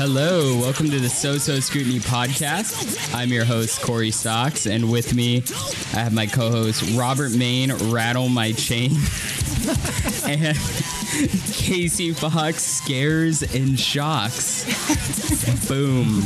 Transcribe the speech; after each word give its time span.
Hello, 0.00 0.56
welcome 0.56 0.88
to 0.88 0.98
the 0.98 1.10
So 1.10 1.36
So 1.36 1.60
Scrutiny 1.60 1.98
podcast. 1.98 3.14
I'm 3.14 3.28
your 3.28 3.44
host, 3.44 3.82
Corey 3.82 4.10
Stocks, 4.10 4.64
and 4.64 4.90
with 4.90 5.12
me, 5.12 5.44
I 5.92 5.98
have 6.00 6.14
my 6.14 6.24
co 6.24 6.50
host, 6.50 6.96
Robert 6.96 7.32
Main, 7.32 7.70
Rattle 7.92 8.30
My 8.30 8.52
Chain, 8.52 8.92
and 10.26 10.56
Casey 11.52 12.14
Fox, 12.14 12.62
Scares 12.62 13.42
and 13.54 13.78
Shocks. 13.78 14.64
Boom. 15.68 16.22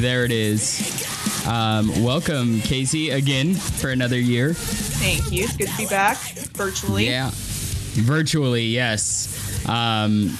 There 0.00 0.24
it 0.24 0.30
is. 0.30 1.44
Um, 1.44 1.88
welcome, 2.04 2.60
Casey, 2.60 3.10
again 3.10 3.54
for 3.54 3.90
another 3.90 4.20
year. 4.20 4.54
Thank 4.54 5.32
you. 5.32 5.42
It's 5.42 5.56
good 5.56 5.70
to 5.70 5.76
be 5.76 5.86
back 5.86 6.18
virtually. 6.54 7.06
Yeah, 7.06 7.32
virtually, 7.34 8.66
yes. 8.66 9.66
Um, 9.68 10.38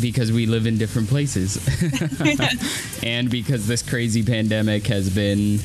because 0.00 0.32
we 0.32 0.46
live 0.46 0.66
in 0.66 0.78
different 0.78 1.08
places, 1.08 1.56
and 3.02 3.30
because 3.30 3.66
this 3.66 3.82
crazy 3.82 4.22
pandemic 4.22 4.86
has 4.86 5.08
been 5.14 5.58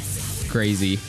crazy. 0.50 1.00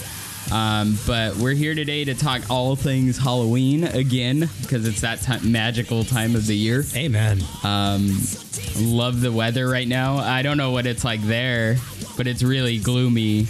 Um, 0.53 0.99
but 1.07 1.37
we're 1.37 1.55
here 1.55 1.75
today 1.75 2.05
to 2.05 2.15
talk 2.15 2.43
all 2.51 2.77
things 2.77 3.17
Halloween 3.17 3.85
again 3.85 4.49
because 4.61 4.87
it's 4.87 5.01
that 5.01 5.21
time, 5.23 5.51
magical 5.51 6.05
time 6.05 6.35
of 6.35 6.47
the 6.47 6.57
year. 6.57 6.85
Amen. 6.95 7.43
Um, 7.63 8.19
love 8.79 9.21
the 9.21 9.33
weather 9.33 9.69
right 9.69 9.89
now. 9.89 10.17
I 10.17 10.43
don't 10.43 10.57
know 10.57 10.71
what 10.71 10.87
it's 10.87 11.05
like 11.05 11.23
there, 11.23 11.77
but 12.17 12.27
it's 12.27 12.43
really 12.43 12.79
gloomy. 12.79 13.47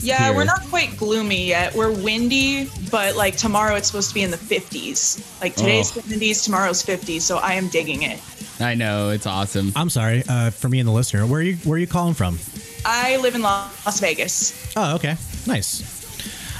Yeah, 0.00 0.26
Here. 0.26 0.34
we're 0.36 0.44
not 0.44 0.62
quite 0.68 0.96
gloomy 0.96 1.46
yet. 1.46 1.74
We're 1.74 1.90
windy, 1.90 2.70
but 2.90 3.16
like 3.16 3.36
tomorrow 3.36 3.74
it's 3.76 3.86
supposed 3.88 4.08
to 4.10 4.14
be 4.14 4.22
in 4.22 4.30
the 4.30 4.36
50s. 4.36 5.40
Like 5.40 5.54
today's 5.56 5.96
Oh. 5.96 6.00
70s, 6.00 6.44
tomorrow's 6.44 6.82
50s. 6.84 7.22
So 7.22 7.38
I 7.38 7.54
am 7.54 7.68
digging 7.68 8.02
it. 8.02 8.20
I 8.60 8.74
know 8.74 9.10
it's 9.10 9.26
awesome. 9.26 9.72
I'm 9.76 9.90
sorry 9.90 10.22
uh, 10.28 10.50
for 10.50 10.68
me 10.68 10.78
and 10.80 10.88
the 10.88 10.92
listener. 10.92 11.26
Where 11.26 11.40
are 11.40 11.42
you? 11.42 11.56
Where 11.56 11.76
are 11.76 11.78
you 11.78 11.86
calling 11.86 12.14
from? 12.14 12.38
I 12.84 13.16
live 13.18 13.34
in 13.34 13.42
Las 13.42 14.00
Vegas. 14.00 14.72
Oh, 14.76 14.94
okay, 14.96 15.16
nice. 15.46 15.92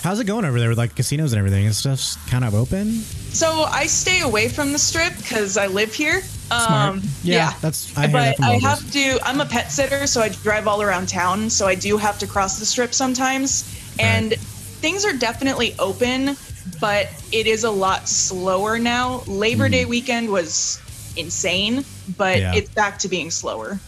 How's 0.02 0.20
it 0.20 0.24
going 0.26 0.44
over 0.44 0.58
there 0.60 0.68
with 0.68 0.78
like 0.78 0.94
casinos 0.94 1.32
and 1.32 1.38
everything? 1.38 1.64
Is 1.66 1.78
stuff 1.78 2.16
kind 2.30 2.44
of 2.44 2.54
open? 2.54 2.92
So 3.32 3.62
I 3.64 3.86
stay 3.86 4.20
away 4.20 4.48
from 4.48 4.72
the 4.72 4.78
strip 4.78 5.16
because 5.16 5.56
I 5.56 5.66
live 5.68 5.92
here. 5.94 6.22
Smart. 6.46 6.94
Um, 6.94 7.02
Yeah, 7.24 7.52
that's- 7.60 7.92
I 7.96 8.02
hear 8.06 8.10
that 8.20 8.36
but 8.38 8.46
I 8.46 8.58
have 8.58 8.90
to. 8.92 9.18
I'm 9.24 9.40
a 9.40 9.46
pet 9.46 9.72
sitter, 9.72 10.06
so 10.06 10.20
I 10.22 10.28
drive 10.28 10.68
all 10.68 10.80
around 10.82 11.08
town. 11.08 11.50
So 11.50 11.66
I 11.66 11.74
do 11.74 11.96
have 11.96 12.18
to 12.20 12.26
cross 12.26 12.58
the 12.58 12.66
strip 12.66 12.94
sometimes, 12.94 13.64
and 13.98 14.32
things 14.34 15.04
are 15.04 15.12
definitely 15.12 15.74
open, 15.78 16.36
but 16.80 17.08
it 17.32 17.46
is 17.46 17.64
a 17.64 17.70
lot 17.70 18.08
slower 18.08 18.78
now. 18.78 19.22
Labor 19.26 19.68
Day 19.68 19.84
weekend 19.86 20.28
was 20.30 20.78
insane, 21.16 21.84
but. 22.16 22.38
Yeah. 22.38 22.54
it's 22.54 22.70
back 22.70 22.98
to 23.00 23.08
being 23.08 23.30
slower. 23.30 23.80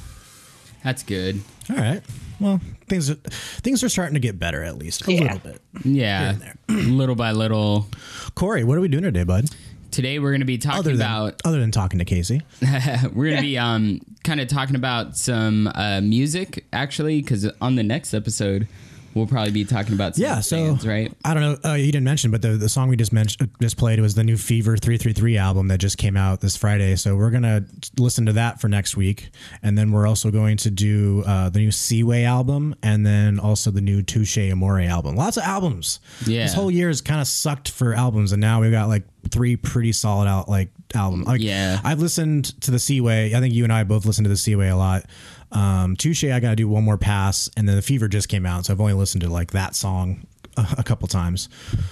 That's 0.83 1.03
good. 1.03 1.41
All 1.71 1.77
right. 1.77 2.03
Well, 2.41 2.61
things 2.89 3.11
are, 3.11 3.17
things 3.63 3.83
are 3.83 3.89
starting 3.89 4.15
to 4.15 4.21
get 4.21 4.39
better 4.39 4.63
at 4.63 4.79
least 4.79 5.07
a 5.07 5.13
Yeah. 5.13 5.21
little 5.23 5.39
bit. 5.41 5.61
Yeah, 5.85 6.37
little 6.69 7.17
by 7.17 7.33
little. 7.33 7.89
Corey, 8.37 8.63
what 8.65 8.79
are 8.79 8.81
we 8.81 8.87
doing 8.89 9.03
today, 9.03 9.25
bud? 9.25 9.47
Today 9.91 10.19
we're 10.19 10.31
going 10.31 10.41
to 10.41 10.47
be 10.47 10.59
talking 10.59 10.79
Other 10.79 10.97
than 10.97 11.01
about 11.01 11.41
other 11.45 11.61
than 11.61 11.71
talking 11.71 11.99
to 11.99 12.05
Casey. 12.05 12.43
we're 13.13 13.31
going 13.31 13.37
to 13.37 13.43
be 13.43 13.59
um 13.59 14.01
kind 14.25 14.41
of 14.41 14.49
talking 14.49 14.77
about 14.77 15.17
some 15.17 15.67
uh, 15.75 16.01
music 16.01 16.65
actually 16.73 17.23
because 17.23 17.49
on 17.61 17.77
the 17.77 17.83
next 17.83 18.15
episode 18.15 18.69
we'll 19.19 19.27
probably 19.27 19.51
be 19.53 19.65
talking 19.65 19.93
about 19.93 20.17
some 20.17 20.23
Yeah, 20.25 20.41
so 20.41 20.57
bands, 20.57 20.87
right. 20.87 21.13
I 21.25 21.35
don't 21.35 21.43
know. 21.43 21.71
Uh, 21.71 21.75
you 21.75 21.87
didn't 21.93 22.05
mention, 22.05 22.31
but 22.31 22.41
the, 22.41 22.51
the 22.51 22.69
song 22.69 22.89
we 22.89 22.97
just 22.97 23.13
mentioned, 23.13 23.51
just 23.61 23.77
played 23.77 24.01
was 24.01 24.15
the 24.15 24.25
new 24.25 24.37
Fever 24.37 24.77
three 24.77 24.97
three 24.97 25.13
three 25.13 25.37
album 25.37 25.69
that 25.69 25.79
just 25.79 25.99
came 25.99 26.17
out 26.17 26.41
this 26.41 26.57
Friday. 26.57 26.97
So 26.97 27.17
we're 27.17 27.31
gonna 27.31 27.65
listen 27.99 28.25
to 28.27 28.33
that 28.35 28.61
for 28.61 28.69
next 28.69 28.97
week, 28.97 29.31
and 29.63 29.77
then 29.77 29.93
we're 29.93 30.07
also 30.07 30.31
going 30.31 30.57
to 30.59 30.71
do 30.71 31.23
uh, 31.27 31.51
the 31.51 31.59
new 31.59 31.71
Seaway 31.71 32.25
album, 32.25 32.75
and 32.83 33.05
then 33.05 33.39
also 33.39 33.71
the 33.71 33.81
new 33.83 34.03
Touche 34.03 34.39
Amore 34.39 34.81
album. 34.81 35.17
Lots 35.17 35.37
of 35.37 35.43
albums. 35.43 36.01
Yeah. 36.27 36.45
this 36.45 36.55
whole 36.55 36.71
year 36.71 36.89
has 36.89 37.01
kind 37.01 37.21
of 37.21 37.27
sucked 37.27 37.71
for 37.71 37.93
albums, 37.95 38.33
and 38.33 38.41
now 38.41 38.61
we've 38.61 38.73
got 38.73 38.89
like 38.89 39.05
three 39.31 39.57
pretty 39.57 39.93
solid 39.93 40.27
out 40.29 40.49
like 40.49 40.71
album. 40.95 41.25
Like, 41.25 41.41
Yeah. 41.43 41.81
I've 41.85 42.01
listened 42.01 42.59
to 42.63 42.71
the 42.71 42.79
Seaway. 42.79 43.35
I 43.35 43.41
think 43.41 43.53
you 43.53 43.65
and 43.65 43.73
I 43.73 43.85
both 43.85 44.07
listened 44.07 44.25
to 44.25 44.31
the 44.31 44.37
Seaway 44.37 44.69
a 44.69 44.77
lot. 44.77 45.05
Um, 45.53 45.97
Touche, 45.97 46.25
I 46.25 46.41
got 46.41 46.51
to 46.51 46.57
do 46.57 46.69
one 46.69 46.85
more 46.85 46.99
pass, 46.99 47.49
and 47.57 47.69
then 47.69 47.77
the 47.77 47.83
Fever 47.83 48.09
just 48.09 48.29
came 48.29 48.45
out, 48.47 48.67
so 48.67 48.73
I've 48.73 48.81
only 48.81 48.93
listened 48.93 49.23
to 49.23 49.29
like 49.31 49.53
that 49.53 49.75
song 49.75 50.27
a, 50.57 50.67
a 50.79 50.83
couple 50.83 51.09
times. 51.09 51.49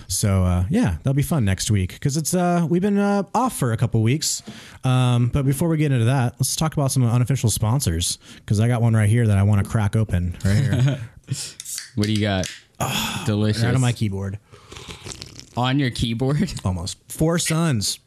So 0.08 0.44
uh, 0.44 0.64
yeah, 0.68 0.96
that'll 0.98 1.14
be 1.14 1.22
fun 1.22 1.44
next 1.44 1.70
week 1.70 1.94
because 1.94 2.16
it's 2.16 2.34
uh, 2.34 2.66
we've 2.68 2.82
been 2.82 2.98
uh, 2.98 3.22
off 3.34 3.56
for 3.56 3.72
a 3.72 3.76
couple 3.76 4.02
weeks. 4.02 4.42
Um, 4.84 5.28
but 5.28 5.44
before 5.46 5.68
we 5.68 5.78
get 5.78 5.92
into 5.92 6.04
that, 6.06 6.34
let's 6.38 6.54
talk 6.56 6.74
about 6.74 6.92
some 6.92 7.04
unofficial 7.04 7.48
sponsors 7.50 8.18
because 8.36 8.60
I 8.60 8.68
got 8.68 8.82
one 8.82 8.94
right 8.94 9.08
here 9.08 9.26
that 9.26 9.38
I 9.38 9.42
want 9.42 9.64
to 9.64 9.70
crack 9.70 9.96
open 9.96 10.36
right 10.44 10.56
here, 10.56 11.00
What 11.96 12.06
do 12.06 12.12
you 12.12 12.20
got? 12.20 12.50
Delicious. 13.26 13.64
right 13.64 13.74
on 13.74 13.80
my 13.80 13.92
keyboard. 13.92 14.38
on 15.56 15.78
your 15.78 15.90
keyboard. 15.90 16.52
almost. 16.64 16.98
Four 17.10 17.38
Sons. 17.38 17.98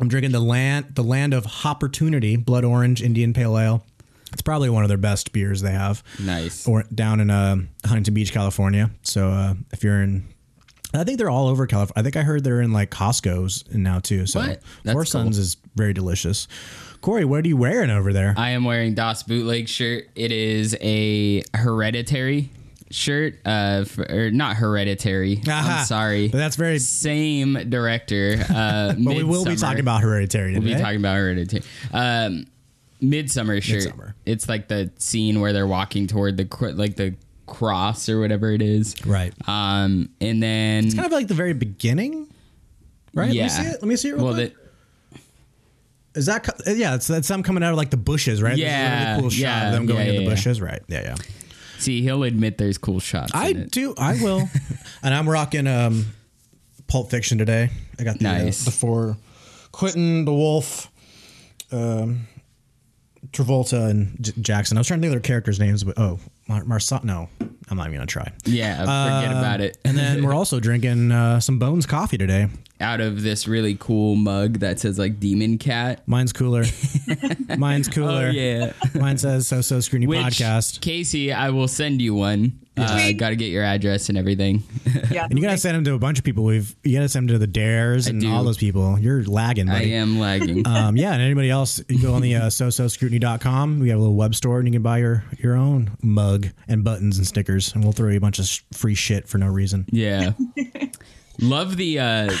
I'm 0.00 0.08
drinking 0.08 0.32
the 0.32 0.40
land 0.40 0.86
the 0.94 1.04
land 1.04 1.34
of 1.34 1.46
opportunity, 1.64 2.36
blood 2.36 2.64
orange 2.64 3.00
Indian 3.02 3.32
pale 3.32 3.58
ale. 3.58 3.86
It's 4.34 4.42
probably 4.42 4.68
one 4.68 4.82
of 4.84 4.88
their 4.88 4.98
best 4.98 5.32
beers 5.32 5.62
they 5.62 5.72
have. 5.72 6.02
Nice. 6.20 6.68
Or 6.68 6.82
down 6.94 7.20
in 7.20 7.30
uh, 7.30 7.56
Huntington 7.86 8.12
Beach, 8.14 8.32
California. 8.32 8.90
So 9.02 9.30
uh, 9.30 9.54
if 9.72 9.82
you're 9.82 10.02
in, 10.02 10.24
I 10.92 11.04
think 11.04 11.18
they're 11.18 11.30
all 11.30 11.48
over 11.48 11.66
California. 11.66 11.94
I 11.96 12.02
think 12.02 12.16
I 12.16 12.22
heard 12.22 12.44
they're 12.44 12.60
in 12.60 12.72
like 12.72 12.90
Costco's 12.90 13.64
now 13.72 14.00
too. 14.00 14.26
So 14.26 14.40
What? 14.40 14.60
That's 14.82 14.92
Four 14.92 15.02
cool. 15.02 15.06
Sons 15.06 15.38
is 15.38 15.56
very 15.74 15.92
delicious. 15.94 16.46
Corey, 17.00 17.24
what 17.24 17.44
are 17.44 17.48
you 17.48 17.56
wearing 17.56 17.90
over 17.90 18.12
there? 18.12 18.34
I 18.36 18.50
am 18.50 18.64
wearing 18.64 18.94
Das 18.94 19.22
Bootleg 19.22 19.68
shirt. 19.68 20.08
It 20.14 20.32
is 20.32 20.76
a 20.80 21.42
hereditary 21.54 22.50
shirt. 22.90 23.34
Uh, 23.44 23.82
f 23.84 23.98
or 23.98 24.30
not 24.30 24.56
hereditary. 24.56 25.40
Aha. 25.46 25.78
I'm 25.80 25.84
sorry. 25.86 26.28
But 26.28 26.38
that's 26.38 26.56
very. 26.56 26.78
Same 26.78 27.68
director. 27.68 28.36
Uh, 28.48 28.94
But 28.98 29.16
we 29.16 29.22
will 29.24 29.44
be 29.44 29.56
talking 29.56 29.80
about 29.80 30.00
Hereditary 30.02 30.52
We'll 30.52 30.62
be 30.62 30.74
talking 30.76 30.98
about 30.98 31.16
hereditary. 31.16 31.62
Um, 31.92 32.46
Midsommar 33.10 33.62
shirt. 33.62 33.84
Midsommar. 33.84 34.14
It's 34.26 34.48
like 34.48 34.68
the 34.68 34.90
scene 34.98 35.40
where 35.40 35.52
they're 35.52 35.66
walking 35.66 36.06
toward 36.06 36.36
the 36.36 36.44
cr- 36.44 36.68
like 36.70 36.96
the 36.96 37.14
cross 37.46 38.08
or 38.08 38.20
whatever 38.20 38.50
it 38.52 38.62
is. 38.62 38.94
right. 39.06 39.32
Um, 39.48 40.08
and 40.20 40.42
then 40.42 40.86
it's 40.86 40.94
kind 40.94 41.06
of 41.06 41.12
like 41.12 41.28
the 41.28 41.34
very 41.34 41.52
beginning. 41.52 42.28
Right. 43.12 43.32
yeah. 43.32 43.42
Let 43.42 43.58
me 43.58 43.64
see 43.64 43.70
it. 43.70 43.72
Let 43.82 43.88
me 43.88 43.96
see 43.96 44.08
it. 44.08 44.14
Real 44.14 44.24
well, 44.24 44.34
quick. 44.34 44.54
the, 46.14 46.18
Is 46.18 46.26
that 46.26 46.42
co- 46.44 46.72
yeah? 46.72 46.94
It's 46.96 47.06
that's 47.06 47.28
them 47.28 47.42
coming 47.42 47.62
out 47.62 47.70
of 47.70 47.76
like 47.76 47.90
the 47.90 47.96
bushes, 47.96 48.42
right? 48.42 48.50
This 48.56 48.60
is 48.60 48.64
a 48.64 48.68
Yeah, 48.68 49.08
really 49.10 49.20
cool 49.22 49.30
shot 49.30 49.40
yeah, 49.40 49.66
of 49.68 49.72
them 49.74 49.86
going 49.86 49.98
yeah, 50.00 50.04
into 50.06 50.18
the 50.18 50.24
yeah. 50.24 50.30
bushes, 50.30 50.60
right? 50.60 50.82
Yeah, 50.88 51.02
yeah. 51.02 51.14
see, 51.78 52.02
he'll 52.02 52.22
admit 52.24 52.58
there's 52.58 52.78
cool 52.78 53.00
shots. 53.00 53.32
I 53.34 53.48
in 53.48 53.56
it. 53.62 53.70
do. 53.70 53.94
I 53.98 54.20
will. 54.22 54.48
and 55.02 55.14
I'm 55.14 55.28
rocking 55.28 55.66
um, 55.66 56.06
Pulp 56.86 57.10
Fiction 57.10 57.38
today. 57.38 57.70
I 57.98 58.04
got 58.04 58.18
the 58.18 58.28
uh, 58.28 58.44
the 58.46 58.74
four 58.76 59.16
Quentin, 59.70 60.24
the 60.24 60.32
Wolf, 60.32 60.90
um, 61.72 62.26
Travolta, 63.32 63.88
and 63.90 64.16
J- 64.20 64.32
Jackson. 64.40 64.76
I 64.76 64.80
was 64.80 64.86
trying 64.86 65.00
to 65.00 65.06
think 65.06 65.14
of 65.16 65.22
their 65.22 65.26
characters' 65.26 65.58
names, 65.60 65.84
but 65.84 65.98
oh, 65.98 66.18
Mar- 66.48 66.64
Marsa. 66.64 67.00
No, 67.04 67.28
I'm 67.68 67.76
not 67.76 67.86
even 67.86 67.94
gonna 67.96 68.06
try. 68.06 68.30
Yeah, 68.44 68.78
forget 68.80 69.30
about 69.36 69.60
it. 69.60 69.78
And 69.84 69.96
then 69.96 70.22
we're 70.24 70.34
also 70.36 70.60
drinking 70.60 71.12
uh, 71.12 71.40
some 71.40 71.58
Bones 71.58 71.86
coffee 71.86 72.18
today. 72.18 72.48
Out 72.84 73.00
of 73.00 73.22
this 73.22 73.48
really 73.48 73.74
cool 73.80 74.14
mug 74.14 74.58
that 74.60 74.78
says 74.78 74.98
like 74.98 75.18
Demon 75.18 75.56
Cat. 75.58 76.02
Mine's 76.06 76.32
cooler. 76.32 76.64
Mine's 77.58 77.88
cooler. 77.88 78.26
Oh 78.26 78.30
yeah. 78.30 78.72
Mine 78.94 79.18
says 79.18 79.48
so 79.48 79.60
so 79.62 79.78
screeny 79.78 80.06
Which 80.06 80.20
podcast. 80.20 80.80
Casey, 80.80 81.32
I 81.32 81.50
will 81.50 81.68
send 81.68 82.02
you 82.02 82.14
one. 82.14 82.60
Uh, 82.76 83.12
Got 83.12 83.28
to 83.28 83.36
get 83.36 83.50
your 83.50 83.62
address 83.62 84.08
and 84.08 84.18
everything. 84.18 84.64
Yeah. 85.08 85.26
And 85.30 85.38
you 85.38 85.44
gotta 85.44 85.58
send 85.58 85.76
them 85.76 85.84
to 85.84 85.94
a 85.94 85.98
bunch 85.98 86.18
of 86.18 86.24
people. 86.24 86.42
We've 86.42 86.74
you 86.82 86.96
gotta 86.96 87.08
send 87.08 87.28
them 87.28 87.34
to 87.34 87.38
the 87.38 87.46
Dares 87.46 88.08
and 88.08 88.20
do. 88.20 88.32
all 88.32 88.42
those 88.42 88.58
people. 88.58 88.98
You're 88.98 89.22
lagging, 89.22 89.68
I 89.68 89.84
am 89.92 90.18
lagging. 90.18 90.66
um, 90.66 90.96
yeah, 90.96 91.12
and 91.12 91.22
anybody 91.22 91.50
else, 91.50 91.80
you 91.88 92.02
go 92.02 92.14
on 92.14 92.22
the 92.22 92.34
uh, 92.34 92.50
so 92.50 92.70
so 92.70 92.88
scrutiny.com. 92.88 93.78
We 93.78 93.90
have 93.90 93.98
a 93.98 94.00
little 94.00 94.16
web 94.16 94.34
store, 94.34 94.58
and 94.58 94.66
you 94.66 94.72
can 94.72 94.82
buy 94.82 94.98
your 94.98 95.24
your 95.38 95.54
own 95.54 95.96
mug 96.02 96.48
and 96.66 96.82
buttons 96.82 97.16
and 97.16 97.26
stickers, 97.26 97.72
and 97.74 97.84
we'll 97.84 97.92
throw 97.92 98.10
you 98.10 98.16
a 98.16 98.20
bunch 98.20 98.40
of 98.40 98.48
free 98.76 98.96
shit 98.96 99.28
for 99.28 99.38
no 99.38 99.46
reason. 99.46 99.86
yeah. 99.92 100.32
Love 101.40 101.76
the 101.76 101.98
uh, 101.98 102.32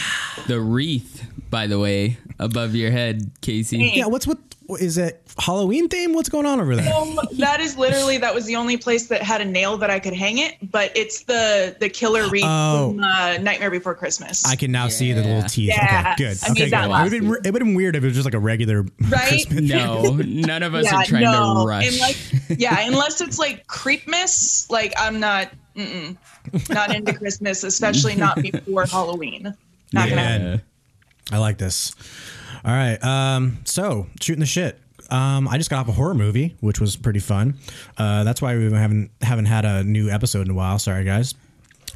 the 0.46 0.60
wreath, 0.60 1.26
by 1.50 1.66
the 1.66 1.78
way, 1.78 2.16
above 2.38 2.74
your 2.74 2.90
head, 2.90 3.30
Casey. 3.40 3.92
Yeah, 3.94 4.06
what's 4.06 4.26
what 4.26 4.38
is 4.80 4.96
it 4.98 5.20
Halloween 5.38 5.88
theme? 5.88 6.14
What's 6.14 6.28
going 6.28 6.46
on 6.46 6.60
over 6.60 6.74
there? 6.76 6.94
Um, 6.94 7.18
that 7.38 7.60
is 7.60 7.76
literally 7.76 8.18
that 8.18 8.34
was 8.34 8.46
the 8.46 8.56
only 8.56 8.76
place 8.76 9.08
that 9.08 9.20
had 9.22 9.40
a 9.40 9.44
nail 9.44 9.76
that 9.78 9.90
I 9.90 9.98
could 9.98 10.14
hang 10.14 10.38
it, 10.38 10.54
but 10.70 10.90
it's 10.96 11.24
the 11.24 11.76
the 11.80 11.88
killer 11.88 12.28
wreath 12.30 12.44
Oh. 12.46 12.90
from 12.90 13.00
uh, 13.02 13.36
Nightmare 13.38 13.70
Before 13.70 13.94
Christmas. 13.94 14.44
I 14.46 14.56
can 14.56 14.70
now 14.72 14.88
see 14.88 15.12
the 15.12 15.22
little 15.22 15.42
teeth. 15.42 15.68
Yeah. 15.70 16.14
Okay, 16.14 16.24
good. 16.24 16.38
I 16.42 16.50
okay, 16.52 16.70
good. 16.70 16.74
It 16.74 17.24
would 17.24 17.44
have 17.44 17.52
been, 17.52 17.52
been 17.66 17.74
weird 17.74 17.96
if 17.96 18.04
it 18.04 18.06
was 18.06 18.14
just 18.14 18.24
like 18.24 18.34
a 18.34 18.38
regular 18.38 18.82
Right? 19.08 19.28
Christmas. 19.28 19.60
No, 19.62 20.12
none 20.24 20.62
of 20.62 20.74
us 20.74 20.90
are 20.92 21.04
trying 21.04 21.24
to 21.24 21.64
rush. 21.66 21.86
Unless, 21.92 22.58
yeah, 22.60 22.86
unless 22.86 23.20
it's 23.20 23.38
like 23.38 23.66
Creepmas, 23.66 24.70
like 24.70 24.94
I'm 24.96 25.20
not, 25.20 25.50
mm-mm, 25.76 26.16
not 26.68 26.94
into 26.94 27.12
Christmas, 27.12 27.64
especially 27.64 28.14
not 28.16 28.40
before 28.40 28.86
Halloween. 28.86 29.54
Not 29.92 30.08
gonna 30.08 30.20
happen. 30.22 30.46
yeah. 30.46 31.36
I 31.36 31.38
like 31.38 31.58
this. 31.58 31.94
All 32.64 32.72
right. 32.72 33.02
Um, 33.02 33.58
so 33.64 34.06
shooting 34.20 34.40
the 34.40 34.46
shit. 34.46 34.78
Um, 35.10 35.48
I 35.48 35.58
just 35.58 35.68
got 35.70 35.80
off 35.80 35.88
a 35.88 35.92
horror 35.92 36.14
movie, 36.14 36.56
which 36.60 36.80
was 36.80 36.96
pretty 36.96 37.20
fun. 37.20 37.58
Uh, 37.98 38.24
that's 38.24 38.40
why 38.40 38.56
we 38.56 38.72
haven't 38.72 39.10
haven't 39.20 39.46
had 39.46 39.64
a 39.64 39.84
new 39.84 40.08
episode 40.10 40.46
in 40.46 40.50
a 40.50 40.54
while. 40.54 40.78
Sorry, 40.78 41.04
guys. 41.04 41.34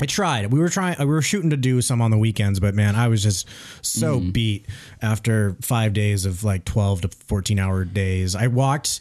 I 0.01 0.07
tried. 0.07 0.53
We 0.53 0.61
were 0.61 0.69
trying. 0.69 0.97
We 0.99 1.07
were 1.07 1.23
shooting 1.23 1.51
to 1.51 1.57
do 1.57 1.81
some 1.81 2.01
on 2.01 2.11
the 2.11 2.19
weekends, 2.19 2.61
but 2.61 2.75
man, 2.75 2.95
I 2.95 3.09
was 3.09 3.23
just 3.23 3.49
so 3.83 4.21
beat 4.21 4.67
after 5.03 5.57
five 5.61 5.93
days 5.93 6.25
of 6.25 6.45
like 6.45 6.65
twelve 6.65 7.01
to 7.01 7.09
fourteen 7.09 7.59
hour 7.59 7.85
days. 7.85 8.37
I 8.37 8.47
walked 8.47 9.01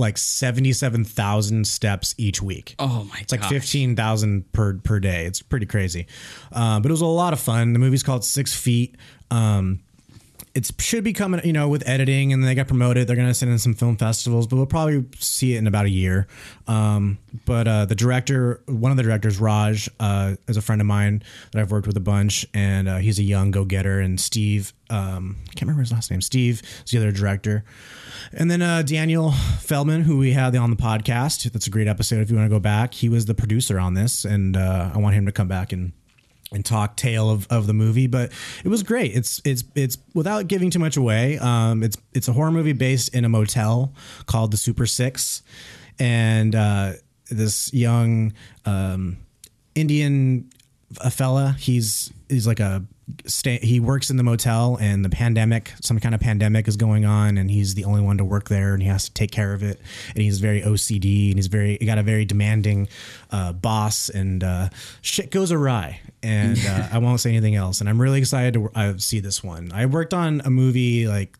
like 0.00 0.18
seventy 0.18 0.72
seven 0.72 1.04
thousand 1.04 1.66
steps 1.66 2.14
each 2.18 2.42
week. 2.42 2.74
Oh 2.78 3.04
my 3.04 3.14
god. 3.14 3.22
It's 3.22 3.32
like 3.32 3.44
fifteen 3.44 3.94
thousand 3.94 4.50
per 4.52 4.74
per 4.78 4.98
day. 4.98 5.26
It's 5.26 5.42
pretty 5.42 5.66
crazy, 5.66 6.06
um, 6.52 6.82
but 6.82 6.88
it 6.88 6.92
was 6.92 7.02
a 7.02 7.06
lot 7.06 7.32
of 7.32 7.40
fun. 7.40 7.72
The 7.72 7.78
movie's 7.78 8.02
called 8.02 8.24
Six 8.24 8.54
Feet. 8.54 8.96
Um, 9.30 9.80
it 10.54 10.70
should 10.80 11.04
be 11.04 11.12
coming, 11.12 11.40
you 11.44 11.52
know, 11.52 11.68
with 11.68 11.86
editing, 11.88 12.32
and 12.32 12.42
they 12.42 12.54
got 12.54 12.66
promoted. 12.66 13.06
They're 13.06 13.16
gonna 13.16 13.34
send 13.34 13.52
in 13.52 13.58
some 13.58 13.74
film 13.74 13.96
festivals, 13.96 14.46
but 14.46 14.56
we'll 14.56 14.66
probably 14.66 15.04
see 15.18 15.54
it 15.54 15.58
in 15.58 15.66
about 15.66 15.86
a 15.86 15.90
year. 15.90 16.26
Um, 16.66 17.18
but 17.46 17.68
uh, 17.68 17.84
the 17.84 17.94
director, 17.94 18.62
one 18.66 18.90
of 18.90 18.96
the 18.96 19.04
directors, 19.04 19.38
Raj, 19.38 19.88
uh, 20.00 20.34
is 20.48 20.56
a 20.56 20.62
friend 20.62 20.80
of 20.80 20.86
mine 20.86 21.22
that 21.52 21.60
I've 21.60 21.70
worked 21.70 21.86
with 21.86 21.96
a 21.96 22.00
bunch, 22.00 22.46
and 22.52 22.88
uh, 22.88 22.96
he's 22.96 23.18
a 23.18 23.22
young 23.22 23.52
go 23.52 23.64
getter. 23.64 24.00
And 24.00 24.18
Steve, 24.18 24.72
um, 24.88 25.36
I 25.42 25.52
can't 25.52 25.62
remember 25.62 25.82
his 25.82 25.92
last 25.92 26.10
name. 26.10 26.20
Steve 26.20 26.62
is 26.84 26.90
the 26.90 26.98
other 26.98 27.12
director. 27.12 27.64
And 28.32 28.50
then 28.50 28.60
uh, 28.60 28.82
Daniel 28.82 29.32
Feldman, 29.60 30.02
who 30.02 30.18
we 30.18 30.32
had 30.32 30.56
on 30.56 30.70
the 30.70 30.76
podcast. 30.76 31.50
That's 31.52 31.68
a 31.68 31.70
great 31.70 31.86
episode 31.86 32.20
if 32.20 32.30
you 32.30 32.36
want 32.36 32.50
to 32.50 32.54
go 32.54 32.60
back. 32.60 32.94
He 32.94 33.08
was 33.08 33.26
the 33.26 33.34
producer 33.34 33.78
on 33.78 33.94
this, 33.94 34.24
and 34.24 34.56
uh, 34.56 34.90
I 34.92 34.98
want 34.98 35.14
him 35.14 35.26
to 35.26 35.32
come 35.32 35.48
back 35.48 35.72
and 35.72 35.92
and 36.52 36.64
talk 36.64 36.96
tale 36.96 37.30
of, 37.30 37.46
of 37.48 37.66
the 37.66 37.72
movie 37.72 38.06
but 38.06 38.32
it 38.64 38.68
was 38.68 38.82
great. 38.82 39.14
It's 39.14 39.40
it's 39.44 39.64
it's 39.74 39.98
without 40.14 40.48
giving 40.48 40.70
too 40.70 40.78
much 40.80 40.96
away 40.96 41.38
um 41.38 41.82
it's 41.82 41.96
it's 42.12 42.28
a 42.28 42.32
horror 42.32 42.50
movie 42.50 42.72
based 42.72 43.14
in 43.14 43.24
a 43.24 43.28
motel 43.28 43.94
called 44.26 44.50
the 44.50 44.56
super 44.56 44.86
six. 44.86 45.42
And 45.98 46.54
uh 46.54 46.92
this 47.30 47.72
young 47.72 48.32
um 48.66 49.18
indian 49.76 50.50
a 51.00 51.10
fella 51.10 51.54
he's 51.58 52.12
he's 52.28 52.46
like 52.46 52.58
a 52.58 52.84
stay 53.26 53.58
he 53.58 53.80
works 53.80 54.10
in 54.10 54.16
the 54.16 54.22
motel 54.22 54.76
and 54.80 55.04
the 55.04 55.08
pandemic 55.08 55.72
some 55.80 55.98
kind 56.00 56.14
of 56.14 56.20
pandemic 56.20 56.68
is 56.68 56.76
going 56.76 57.04
on 57.04 57.38
and 57.38 57.50
he's 57.50 57.74
the 57.74 57.84
only 57.84 58.00
one 58.00 58.18
to 58.18 58.24
work 58.24 58.48
there 58.48 58.74
and 58.74 58.82
he 58.82 58.88
has 58.88 59.04
to 59.04 59.12
take 59.12 59.30
care 59.30 59.52
of 59.52 59.62
it. 59.62 59.80
And 60.14 60.22
he's 60.22 60.40
very 60.40 60.62
ocd 60.62 61.28
and 61.28 61.38
he's 61.38 61.46
very 61.46 61.76
he 61.78 61.86
got 61.86 61.98
a 61.98 62.02
very 62.02 62.24
demanding 62.24 62.88
uh, 63.30 63.52
boss 63.52 64.08
and 64.08 64.42
uh, 64.42 64.68
shit 65.02 65.30
goes 65.30 65.52
awry. 65.52 66.00
And 66.22 66.58
uh, 66.68 66.88
i 66.92 66.98
won't 66.98 67.20
say 67.20 67.30
anything 67.30 67.54
else. 67.54 67.80
And 67.80 67.88
i'm 67.88 68.00
really 68.00 68.18
excited 68.18 68.54
to 68.54 68.70
uh, 68.74 68.98
see 68.98 69.20
this 69.20 69.42
one. 69.42 69.72
I 69.72 69.86
worked 69.86 70.14
on 70.14 70.42
a 70.44 70.50
movie 70.50 71.06
like 71.06 71.36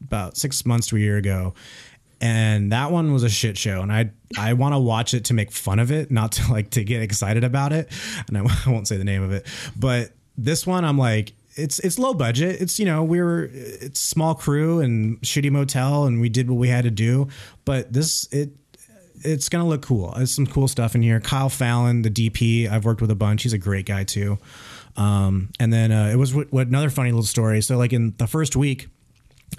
about 0.00 0.36
six 0.36 0.64
months 0.64 0.88
to 0.88 0.96
a 0.96 0.98
year 1.00 1.16
ago 1.16 1.54
and 2.20 2.72
that 2.72 2.90
one 2.90 3.12
was 3.12 3.22
a 3.22 3.28
shit 3.28 3.56
show 3.56 3.80
and 3.80 3.92
i 3.92 4.10
i 4.36 4.52
want 4.52 4.74
to 4.74 4.78
watch 4.78 5.14
it 5.14 5.24
to 5.24 5.34
make 5.34 5.52
fun 5.52 5.78
of 5.78 5.92
it 5.92 6.10
not 6.10 6.32
to 6.32 6.52
like 6.52 6.70
to 6.70 6.84
get 6.84 7.02
excited 7.02 7.44
about 7.44 7.72
it. 7.72 7.88
And 8.28 8.38
I, 8.38 8.42
I 8.66 8.70
won't 8.70 8.88
say 8.88 8.96
the 8.96 9.04
name 9.04 9.22
of 9.22 9.32
it. 9.32 9.46
But 9.76 10.12
this 10.38 10.66
one 10.66 10.84
i'm 10.84 10.96
like 10.96 11.34
it's 11.58 11.78
it's 11.80 11.98
low 11.98 12.14
budget. 12.14 12.60
It's 12.60 12.78
you 12.78 12.86
know 12.86 13.02
we 13.02 13.20
were 13.20 13.50
it's 13.52 14.00
small 14.00 14.34
crew 14.34 14.80
and 14.80 15.20
shitty 15.20 15.50
motel 15.50 16.04
and 16.04 16.20
we 16.20 16.28
did 16.28 16.48
what 16.48 16.56
we 16.56 16.68
had 16.68 16.84
to 16.84 16.90
do. 16.90 17.28
But 17.64 17.92
this 17.92 18.28
it 18.32 18.50
it's 19.24 19.48
gonna 19.48 19.66
look 19.66 19.82
cool. 19.82 20.12
There's 20.16 20.32
some 20.32 20.46
cool 20.46 20.68
stuff 20.68 20.94
in 20.94 21.02
here. 21.02 21.20
Kyle 21.20 21.48
fallon 21.48 22.02
the 22.02 22.10
dp 22.10 22.70
i've 22.70 22.84
worked 22.84 23.00
with 23.00 23.10
a 23.10 23.16
bunch. 23.16 23.42
He's 23.42 23.52
a 23.52 23.58
great 23.58 23.86
guy 23.86 24.04
too. 24.04 24.38
Um, 24.96 25.50
and 25.60 25.72
then 25.72 25.92
uh, 25.92 26.10
it 26.12 26.16
was 26.16 26.34
what, 26.34 26.52
what 26.52 26.66
another 26.66 26.90
funny 26.90 27.10
little 27.10 27.24
story. 27.24 27.60
So 27.60 27.76
like 27.76 27.92
in 27.92 28.14
the 28.18 28.26
first 28.26 28.56
week 28.56 28.88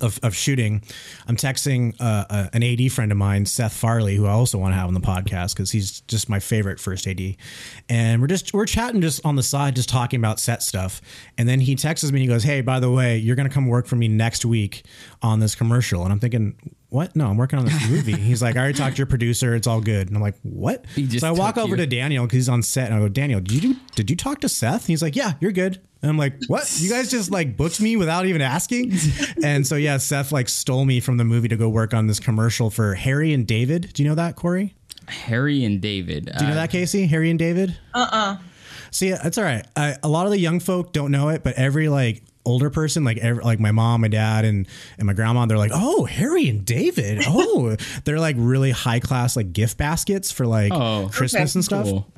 of, 0.02 0.20
of 0.24 0.36
shooting, 0.36 0.82
I'm 1.28 1.36
texting 1.36 1.96
uh, 2.00 2.26
uh, 2.30 2.48
an 2.54 2.64
AD 2.64 2.92
friend 2.92 3.12
of 3.12 3.18
mine, 3.18 3.46
Seth 3.46 3.74
Farley, 3.74 4.16
who 4.16 4.26
I 4.26 4.32
also 4.32 4.58
want 4.58 4.74
to 4.74 4.78
have 4.78 4.88
on 4.88 4.94
the 4.94 5.00
podcast 5.00 5.56
because 5.56 5.72
he's 5.72 6.02
just 6.02 6.30
my 6.30 6.40
favorite 6.40 6.80
first 6.80 7.08
AD. 7.08 7.36
And 7.90 8.22
we're 8.22 8.28
just 8.28 8.54
we're 8.54 8.66
chatting 8.66 9.02
just 9.02 9.26
on 9.26 9.36
the 9.36 9.44
side, 9.44 9.76
just 9.76 9.90
talking 9.90 10.20
about 10.20 10.40
set 10.40 10.64
stuff. 10.64 11.02
And 11.38 11.48
then 11.48 11.60
he 11.60 11.76
texts 11.76 12.10
me. 12.12 12.20
And 12.20 12.22
he 12.22 12.28
goes, 12.28 12.44
"Hey, 12.44 12.62
by 12.62 12.80
the 12.80 12.92
way, 12.92 13.18
you're 13.18 13.36
gonna 13.36 13.50
come 13.50 13.68
work 13.68 13.88
for 13.88 13.96
me 13.96 14.08
next 14.08 14.46
week 14.46 14.84
on 15.22 15.40
this 15.40 15.56
commercial." 15.56 16.04
And 16.04 16.14
I'm 16.14 16.20
thinking, 16.20 16.56
"What? 16.90 17.16
No, 17.16 17.28
I'm 17.28 17.38
working 17.38 17.60
on 17.60 17.66
this 17.66 17.90
movie." 17.90 18.14
he's 18.14 18.42
like, 18.42 18.56
"I 18.56 18.60
already 18.60 18.78
talked 18.78 18.96
to 18.96 19.00
your 19.00 19.08
producer. 19.08 19.56
It's 19.56 19.68
all 19.68 19.82
good." 19.82 20.08
And 20.08 20.16
I'm 20.16 20.22
like, 20.22 20.36
"What?" 20.44 20.86
So 21.18 21.28
I 21.28 21.32
walk 21.32 21.58
over 21.58 21.72
you. 21.72 21.78
to 21.78 21.88
Daniel 21.88 22.26
because 22.26 22.36
he's 22.38 22.50
on 22.50 22.62
set, 22.64 22.88
and 22.88 22.96
I 22.96 23.00
go, 23.00 23.08
"Daniel, 23.10 23.40
did 23.40 23.52
you 23.64 23.74
do, 23.74 23.80
did 23.96 24.10
you 24.10 24.16
talk 24.16 24.42
to 24.42 24.50
Seth?" 24.50 24.86
He's 24.88 25.02
like, 25.02 25.16
"Yeah, 25.16 25.34
you're 25.40 25.52
good." 25.52 25.82
And 26.02 26.10
I'm 26.10 26.18
like, 26.18 26.34
"What? 26.48 26.70
You 26.80 26.90
guys 26.90 27.10
just 27.12 27.32
like 27.32 27.58
booked 27.58 27.82
me 27.82 27.96
without 27.96 28.26
even 28.26 28.42
asking?" 28.42 28.94
and 29.44 29.66
so 29.66 29.76
yeah, 29.76 29.98
Seth 29.98 30.32
like 30.32 30.50
stole 30.50 30.86
me 30.86 31.00
from 31.00 31.18
the 31.18 31.26
movie 31.26 31.48
to 31.48 31.58
go 31.58 31.70
work 31.70 31.94
on 31.94 32.08
this 32.08 32.20
commercial 32.20 32.70
for 32.70 32.96
Harry 32.96 33.34
and 33.34 33.46
David. 33.48 33.92
Do 33.94 34.04
you 34.04 34.10
know 34.10 34.16
that, 34.16 34.36
Corey? 34.36 34.76
Harry 35.08 35.64
and 35.66 35.82
David. 35.82 36.26
Do 36.38 36.44
you 36.44 36.50
know 36.50 36.56
that, 36.56 36.70
Casey? 36.70 37.08
Harry 37.08 37.30
and 37.30 37.40
David? 37.40 37.78
Uh 37.94 38.08
uh 38.12 38.38
See, 38.92 39.10
it's 39.10 39.38
all 39.38 39.44
right. 39.44 39.66
I, 39.76 39.96
a 40.02 40.08
lot 40.08 40.26
of 40.26 40.32
the 40.32 40.40
young 40.40 40.60
folk 40.60 40.94
don't 40.94 41.12
know 41.12 41.30
it, 41.30 41.44
but 41.44 41.56
every 41.56 41.90
like 41.90 42.24
older 42.46 42.70
person, 42.70 43.04
like 43.04 43.18
every, 43.18 43.44
like 43.44 43.60
my 43.60 43.72
mom, 43.72 44.02
my 44.02 44.08
dad, 44.08 44.46
and 44.46 44.68
and 44.98 45.06
my 45.08 45.14
grandma, 45.14 45.46
they're 45.46 45.58
like, 45.58 45.72
oh, 45.74 46.06
Harry 46.06 46.48
and 46.50 46.66
David. 46.66 47.24
Oh, 47.28 47.76
they're 48.06 48.20
like 48.20 48.36
really 48.40 48.72
high 48.72 49.00
class 49.00 49.36
like 49.36 49.54
gift 49.54 49.78
baskets 49.78 50.32
for 50.32 50.46
like 50.46 50.72
Oh, 50.74 51.10
Christmas 51.12 51.56
and 51.56 51.64
stuff. 51.64 51.86
Cool. 51.86 52.12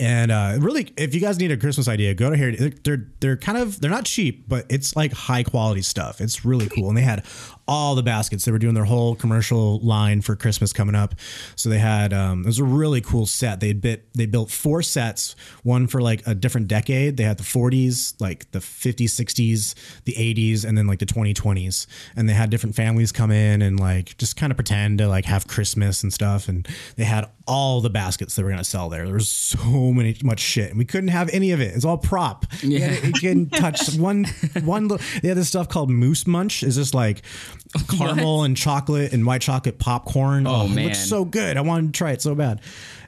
And 0.00 0.30
uh, 0.30 0.56
really, 0.60 0.92
if 0.96 1.14
you 1.14 1.20
guys 1.20 1.38
need 1.38 1.50
a 1.50 1.56
Christmas 1.56 1.88
idea, 1.88 2.14
go 2.14 2.30
to 2.30 2.36
Harry. 2.36 2.54
They're, 2.54 2.70
they're 2.84 3.06
they're 3.20 3.36
kind 3.36 3.58
of 3.58 3.80
they're 3.80 3.90
not 3.90 4.04
cheap, 4.04 4.48
but 4.48 4.66
it's 4.68 4.94
like 4.94 5.12
high 5.12 5.42
quality 5.42 5.82
stuff. 5.82 6.20
It's 6.20 6.44
really 6.44 6.68
cool, 6.68 6.88
and 6.88 6.96
they 6.96 7.02
had 7.02 7.24
all 7.68 7.94
the 7.94 8.02
baskets. 8.02 8.44
They 8.46 8.50
were 8.50 8.58
doing 8.58 8.74
their 8.74 8.86
whole 8.86 9.14
commercial 9.14 9.78
line 9.80 10.22
for 10.22 10.34
Christmas 10.34 10.72
coming 10.72 10.94
up, 10.94 11.14
so 11.54 11.68
they 11.68 11.78
had 11.78 12.12
um, 12.12 12.40
it 12.40 12.46
was 12.46 12.58
a 12.58 12.64
really 12.64 13.00
cool 13.00 13.26
set. 13.26 13.60
They 13.60 13.74
bit 13.74 14.08
they 14.14 14.26
built 14.26 14.50
four 14.50 14.82
sets, 14.82 15.36
one 15.62 15.86
for 15.86 16.00
like 16.00 16.26
a 16.26 16.34
different 16.34 16.66
decade. 16.66 17.16
They 17.18 17.24
had 17.24 17.36
the 17.36 17.44
40s, 17.44 18.14
like 18.20 18.50
the 18.52 18.58
50s, 18.58 19.04
60s, 19.04 19.74
the 20.04 20.14
80s, 20.14 20.64
and 20.64 20.76
then 20.76 20.86
like 20.86 20.98
the 20.98 21.06
2020s. 21.06 21.86
And 22.16 22.28
they 22.28 22.32
had 22.32 22.50
different 22.50 22.74
families 22.74 23.12
come 23.12 23.30
in 23.30 23.60
and 23.62 23.78
like 23.78 24.16
just 24.16 24.36
kind 24.36 24.50
of 24.50 24.56
pretend 24.56 24.98
to 24.98 25.06
like 25.08 25.26
have 25.26 25.46
Christmas 25.46 26.02
and 26.02 26.12
stuff. 26.12 26.48
And 26.48 26.66
they 26.96 27.04
had 27.04 27.28
all 27.46 27.80
the 27.80 27.90
baskets 27.90 28.36
that 28.36 28.44
were 28.44 28.50
gonna 28.50 28.64
sell 28.64 28.88
there. 28.88 29.04
There 29.04 29.14
was 29.14 29.28
so 29.28 29.92
many 29.92 30.16
much 30.22 30.40
shit, 30.40 30.70
and 30.70 30.78
we 30.78 30.84
couldn't 30.84 31.08
have 31.08 31.28
any 31.30 31.52
of 31.52 31.60
it. 31.60 31.74
It's 31.74 31.84
all 31.84 31.98
prop. 31.98 32.46
Yeah. 32.62 32.92
you 33.04 33.12
couldn't 33.12 33.50
touch 33.50 33.94
one 33.96 34.24
one. 34.62 34.88
They 34.88 35.28
had 35.28 35.36
this 35.36 35.48
stuff 35.48 35.68
called 35.68 35.90
Moose 35.90 36.26
Munch. 36.26 36.62
Is 36.62 36.76
just 36.76 36.94
like 36.94 37.22
caramel 37.98 38.44
and 38.44 38.56
chocolate 38.56 39.12
and 39.12 39.26
white 39.26 39.42
chocolate 39.42 39.78
popcorn. 39.78 40.46
Oh, 40.46 40.64
it 40.66 40.70
man. 40.70 40.84
looks 40.84 40.98
so 40.98 41.24
good. 41.24 41.56
I 41.56 41.60
wanted 41.60 41.92
to 41.92 41.98
try 41.98 42.12
it 42.12 42.22
so 42.22 42.34
bad. 42.34 42.60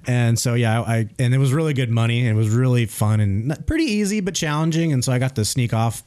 And 0.07 0.39
so 0.39 0.55
yeah, 0.55 0.81
I 0.81 1.09
and 1.19 1.35
it 1.35 1.39
was 1.39 1.53
really 1.53 1.75
good 1.75 1.91
money. 1.91 2.21
And 2.21 2.29
it 2.29 2.35
was 2.35 2.51
really 2.51 2.87
fun 2.87 3.21
and 3.21 3.67
pretty 3.67 3.85
easy 3.85 4.21
but 4.21 4.35
challenging. 4.35 4.93
And 4.93 5.05
so 5.05 5.13
I 5.13 5.19
got 5.19 5.37
to 5.37 5.45
sneak 5.45 5.75
off 5.75 6.03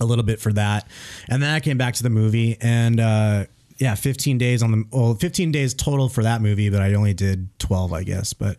a 0.00 0.04
little 0.04 0.24
bit 0.24 0.40
for 0.40 0.52
that. 0.52 0.88
And 1.28 1.42
then 1.42 1.50
I 1.50 1.60
came 1.60 1.78
back 1.78 1.94
to 1.94 2.02
the 2.02 2.10
movie 2.10 2.56
and 2.60 3.00
uh 3.00 3.46
yeah, 3.78 3.94
15 3.94 4.38
days 4.38 4.62
on 4.62 4.70
the 4.72 4.84
well, 4.90 5.14
15 5.14 5.52
days 5.52 5.74
total 5.74 6.08
for 6.08 6.22
that 6.22 6.40
movie, 6.40 6.70
but 6.70 6.80
I 6.80 6.94
only 6.94 7.12
did 7.14 7.48
12, 7.58 7.92
I 7.92 8.02
guess. 8.04 8.32
But 8.32 8.58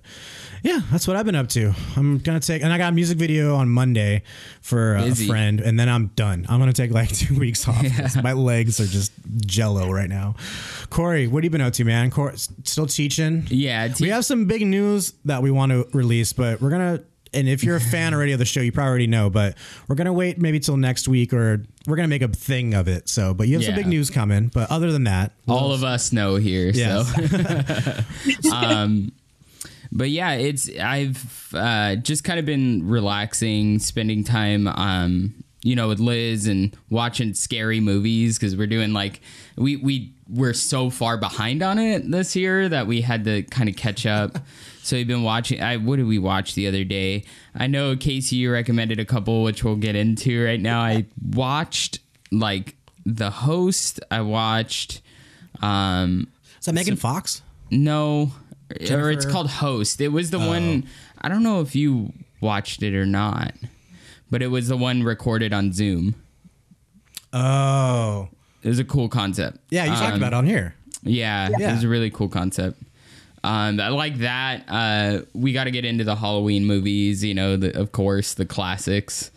yeah, 0.64 0.82
that's 0.92 1.08
what 1.08 1.16
I've 1.18 1.26
been 1.26 1.36
up 1.36 1.48
to. 1.50 1.74
I'm 1.96 2.18
gonna 2.20 2.40
take, 2.40 2.62
and 2.64 2.72
I 2.72 2.78
got 2.78 2.92
a 2.94 2.96
music 2.96 3.18
video 3.18 3.56
on 3.56 3.70
Monday 3.70 4.24
for 4.62 4.96
a 4.96 5.04
Busy. 5.04 5.28
friend, 5.28 5.60
and 5.60 5.80
then 5.80 5.90
I'm 5.90 6.08
done. 6.16 6.46
I'm 6.50 6.60
gonna 6.60 6.74
take 6.74 6.92
like 6.92 7.10
two 7.16 7.38
weeks 7.38 7.68
off. 7.68 7.84
'cause 7.98 8.16
My 8.24 8.34
legs 8.34 8.80
are 8.80 8.86
just 8.88 9.12
jello 9.46 9.92
right 9.92 10.10
now. 10.10 10.36
Corey, 10.90 11.28
what 11.28 11.44
have 11.44 11.46
you 11.46 11.50
been 11.52 11.62
up 11.62 11.74
to, 11.74 11.84
man? 11.84 12.12
Corey, 12.12 12.38
still 12.64 12.86
teaching? 12.88 13.46
Yeah, 13.50 13.88
te- 13.88 14.04
we 14.06 14.10
have 14.10 14.26
some 14.26 14.46
big 14.46 14.66
news 14.66 15.14
that 15.26 15.42
we 15.42 15.52
want 15.52 15.72
to 15.72 15.88
release, 15.94 16.34
but 16.34 16.62
we're 16.62 16.70
gonna. 16.70 17.02
And 17.34 17.48
if 17.48 17.64
you're 17.64 17.76
a 17.76 17.82
fan 17.82 18.14
already 18.14 18.32
of 18.32 18.40
the 18.40 18.46
show, 18.46 18.62
you 18.62 18.72
probably 18.72 18.90
already 18.90 19.08
know. 19.08 19.30
But 19.30 19.58
we're 19.88 19.96
gonna 19.96 20.14
wait 20.14 20.38
maybe 20.38 20.60
till 20.60 20.78
next 20.78 21.08
week, 21.08 21.34
or 21.34 21.64
we're 21.86 21.96
gonna 21.96 22.08
make 22.08 22.22
a 22.22 22.28
thing 22.28 22.74
of 22.74 22.88
it. 22.88 23.10
So, 23.10 23.34
but 23.34 23.48
you 23.48 23.56
have 23.56 23.64
some 23.64 23.76
big 23.76 23.88
news 23.88 24.10
coming. 24.10 24.48
But 24.48 24.72
other 24.72 24.92
than 24.92 25.06
that, 25.06 25.34
all 25.48 25.72
of 25.72 25.84
us 25.84 26.12
know 26.12 26.36
here. 26.36 26.70
Yes. 26.70 27.14
So, 28.42 28.52
um, 28.56 29.12
but 29.92 30.10
yeah, 30.10 30.34
it's 30.34 30.70
I've 30.80 31.54
uh, 31.54 31.96
just 31.96 32.24
kind 32.24 32.40
of 32.40 32.46
been 32.46 32.88
relaxing, 32.88 33.80
spending 33.80 34.24
time, 34.24 34.68
um, 34.68 35.44
you 35.64 35.76
know, 35.76 35.88
with 35.88 36.00
Liz 36.00 36.48
and 36.48 36.76
watching 36.90 37.34
scary 37.34 37.80
movies 37.80 38.38
because 38.38 38.56
we're 38.56 38.68
doing 38.68 38.94
like 38.94 39.22
we 39.56 39.76
we 39.78 40.14
we're 40.30 40.54
so 40.54 40.90
far 40.90 41.18
behind 41.18 41.64
on 41.64 41.80
it 41.80 42.10
this 42.10 42.36
year 42.36 42.68
that 42.70 42.88
we 42.88 43.02
had 43.02 43.24
to 43.26 43.44
kind 43.44 43.70
of 43.70 43.76
catch 43.76 44.06
up. 44.06 44.38
So 44.88 44.96
we've 44.96 45.06
been 45.06 45.24
watching. 45.24 45.62
I 45.62 45.76
what 45.76 45.98
did 45.98 46.08
we 46.08 46.18
watch 46.18 46.56
the 46.56 46.66
other 46.68 46.86
day? 46.86 47.26
I 47.54 47.68
know 47.68 47.98
Casey 47.98 48.38
you 48.38 48.54
recommended 48.54 49.02
a 49.02 49.06
couple, 49.06 49.44
which 49.44 49.62
we'll 49.62 49.76
get 49.76 49.98
into 49.98 50.46
right 50.46 50.62
now. 50.62 50.80
I 50.80 51.06
watched 51.34 52.00
like 52.32 52.76
The 53.06 53.30
Host. 53.30 54.00
I 54.10 54.22
watched. 54.22 55.02
Um, 55.62 56.30
is 56.60 56.68
that 56.68 56.74
Megan 56.74 56.96
Fox? 56.96 57.42
no, 57.70 58.32
or 58.90 59.12
it's 59.12 59.26
called 59.26 59.50
Host. 59.50 60.00
It 60.00 60.08
was 60.10 60.30
the 60.32 60.40
one. 60.40 60.86
I 61.20 61.28
don't 61.28 61.44
know 61.44 61.60
if 61.60 61.76
you 61.76 62.14
watched 62.40 62.82
it 62.82 62.96
or 62.96 63.06
not, 63.06 63.56
but 64.32 64.42
it 64.42 64.48
was 64.48 64.70
the 64.70 64.78
one 64.78 65.04
recorded 65.04 65.52
on 65.52 65.74
Zoom. 65.74 66.16
Oh, 67.34 68.30
It 68.64 68.70
was 68.70 68.80
a 68.80 68.86
cool 68.86 69.10
concept. 69.10 69.58
yeah, 69.70 69.84
you 69.84 69.92
talked 69.92 70.14
Um, 70.14 70.18
about 70.22 70.32
it 70.34 70.36
on 70.38 70.46
here. 70.46 70.76
Yeah, 71.04 71.50
Yeah. 71.60 71.72
it 71.72 71.74
was 71.76 71.84
a 71.84 71.88
really 71.90 72.10
cool 72.10 72.30
concept. 72.30 72.82
Um, 73.48 73.80
I 73.80 73.90
like 73.90 74.18
that. 74.18 74.66
Uh, 74.68 75.22
we 75.34 75.54
got 75.54 75.66
to 75.66 75.72
get 75.72 75.86
into 75.86 76.04
the 76.04 76.16
Halloween 76.16 76.66
movies. 76.66 77.24
You 77.24 77.34
know, 77.34 77.56
the, 77.56 77.80
of 77.80 77.92
course, 77.92 78.34
the 78.34 78.46
classics. 78.46 79.32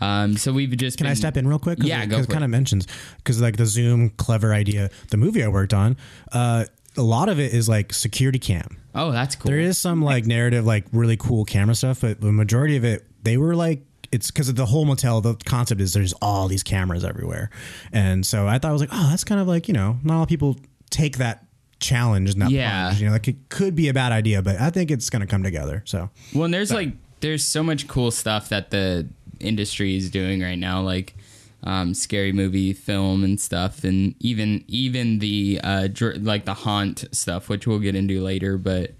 Um, 0.00 0.36
so 0.36 0.52
we've 0.52 0.76
just 0.76 0.98
Can 0.98 1.06
I 1.06 1.10
been- 1.10 1.16
step 1.16 1.36
in 1.36 1.46
real 1.48 1.58
quick? 1.58 1.78
Yeah, 1.80 2.02
it, 2.02 2.08
go 2.08 2.18
it 2.18 2.28
kind 2.28 2.44
of 2.44 2.50
mentions 2.50 2.86
because 3.18 3.40
like 3.40 3.56
the 3.56 3.66
Zoom 3.66 4.10
clever 4.10 4.52
idea, 4.52 4.90
the 5.10 5.16
movie 5.16 5.42
I 5.42 5.48
worked 5.48 5.72
on, 5.72 5.96
uh, 6.32 6.64
a 6.96 7.02
lot 7.02 7.28
of 7.28 7.38
it 7.40 7.54
is 7.54 7.68
like 7.68 7.92
security 7.92 8.38
cam. 8.38 8.76
Oh, 8.94 9.10
that's 9.12 9.34
cool. 9.36 9.50
There 9.50 9.60
is 9.60 9.78
some 9.78 10.02
like 10.02 10.26
narrative, 10.26 10.64
like 10.64 10.84
really 10.92 11.16
cool 11.16 11.44
camera 11.44 11.74
stuff, 11.74 12.00
but 12.02 12.20
the 12.20 12.32
majority 12.32 12.76
of 12.76 12.84
it, 12.84 13.06
they 13.22 13.36
were 13.36 13.54
like, 13.56 13.82
it's 14.12 14.30
because 14.30 14.48
of 14.48 14.56
the 14.56 14.66
whole 14.66 14.84
motel. 14.84 15.20
The 15.20 15.34
concept 15.44 15.80
is 15.80 15.92
there's 15.92 16.12
all 16.14 16.46
these 16.48 16.62
cameras 16.62 17.04
everywhere, 17.04 17.50
and 17.92 18.24
so 18.24 18.46
I 18.46 18.58
thought 18.58 18.68
I 18.68 18.72
was 18.72 18.80
like, 18.80 18.90
oh, 18.92 19.08
that's 19.10 19.24
kind 19.24 19.40
of 19.40 19.48
like 19.48 19.66
you 19.66 19.74
know, 19.74 19.98
not 20.04 20.18
all 20.18 20.26
people 20.26 20.56
take 20.90 21.18
that 21.18 21.43
challenge 21.80 22.30
and 22.30 22.42
that 22.42 22.50
Yeah. 22.50 22.86
plunge. 22.88 23.00
You 23.00 23.06
know, 23.06 23.12
like 23.12 23.28
it 23.28 23.36
could 23.48 23.74
be 23.74 23.88
a 23.88 23.94
bad 23.94 24.12
idea, 24.12 24.42
but 24.42 24.60
I 24.60 24.70
think 24.70 24.90
it's 24.90 25.10
going 25.10 25.20
to 25.20 25.26
come 25.26 25.42
together. 25.42 25.82
So 25.86 26.10
Well, 26.32 26.44
and 26.44 26.54
there's 26.54 26.72
like 26.72 26.92
there's 27.20 27.44
so 27.44 27.62
much 27.62 27.88
cool 27.88 28.10
stuff 28.10 28.48
that 28.50 28.70
the 28.70 29.08
industry 29.40 29.96
is 29.96 30.10
doing 30.10 30.40
right 30.42 30.58
now, 30.58 30.80
like 30.82 31.14
um, 31.62 31.94
scary 31.94 32.32
movie 32.32 32.72
film 32.74 33.24
and 33.24 33.40
stuff, 33.40 33.84
and 33.84 34.14
even 34.20 34.64
even 34.68 35.18
the 35.18 35.60
uh, 35.64 35.88
dr- 35.88 36.22
like 36.22 36.44
the 36.44 36.52
haunt 36.54 37.04
stuff, 37.12 37.48
which 37.48 37.66
we'll 37.66 37.78
get 37.78 37.94
into 37.94 38.20
later. 38.20 38.58
But 38.58 38.92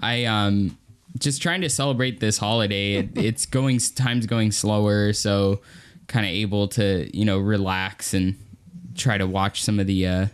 I 0.00 0.24
um 0.24 0.78
just 1.18 1.42
trying 1.42 1.60
to 1.62 1.68
celebrate 1.68 2.20
this 2.20 2.38
holiday. 2.38 2.94
It, 2.94 3.10
it's 3.16 3.44
going 3.46 3.78
time's 3.94 4.26
going 4.26 4.52
slower, 4.52 5.12
so 5.12 5.60
kind 6.06 6.24
of 6.24 6.32
able 6.32 6.68
to 6.68 7.10
you 7.16 7.26
know 7.26 7.38
relax 7.38 8.14
and 8.14 8.36
try 8.96 9.18
to 9.18 9.26
watch 9.26 9.62
some 9.62 9.78
of 9.78 9.86
the 9.86 10.06
uh, 10.06 10.26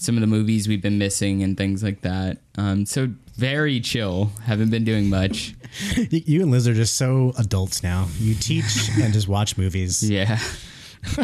some 0.00 0.16
of 0.16 0.20
the 0.22 0.26
movies 0.26 0.66
we've 0.66 0.80
been 0.82 0.98
missing 0.98 1.42
and 1.42 1.56
things 1.56 1.82
like 1.82 2.00
that. 2.00 2.38
Um, 2.56 2.86
so 2.86 3.10
very 3.36 3.80
chill. 3.80 4.30
Haven't 4.44 4.70
been 4.70 4.84
doing 4.84 5.08
much. 5.08 5.54
You 6.10 6.42
and 6.42 6.50
Liz 6.50 6.66
are 6.66 6.74
just 6.74 6.96
so 6.96 7.32
adults 7.38 7.84
now. 7.84 8.08
You 8.18 8.34
teach 8.34 8.88
and 9.00 9.12
just 9.12 9.28
watch 9.28 9.56
movies. 9.56 10.02
Yeah. 10.10 10.38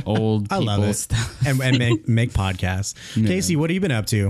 Old 0.06 0.46
I 0.52 0.56
people 0.58 0.64
love 0.66 0.84
it. 0.84 0.94
stuff. 0.94 1.46
and, 1.46 1.60
and 1.60 1.78
make 1.78 2.08
make 2.08 2.32
podcasts. 2.32 2.94
Casey, 3.26 3.56
what 3.56 3.68
have 3.70 3.74
you 3.74 3.80
been 3.80 3.90
up 3.90 4.06
to? 4.06 4.28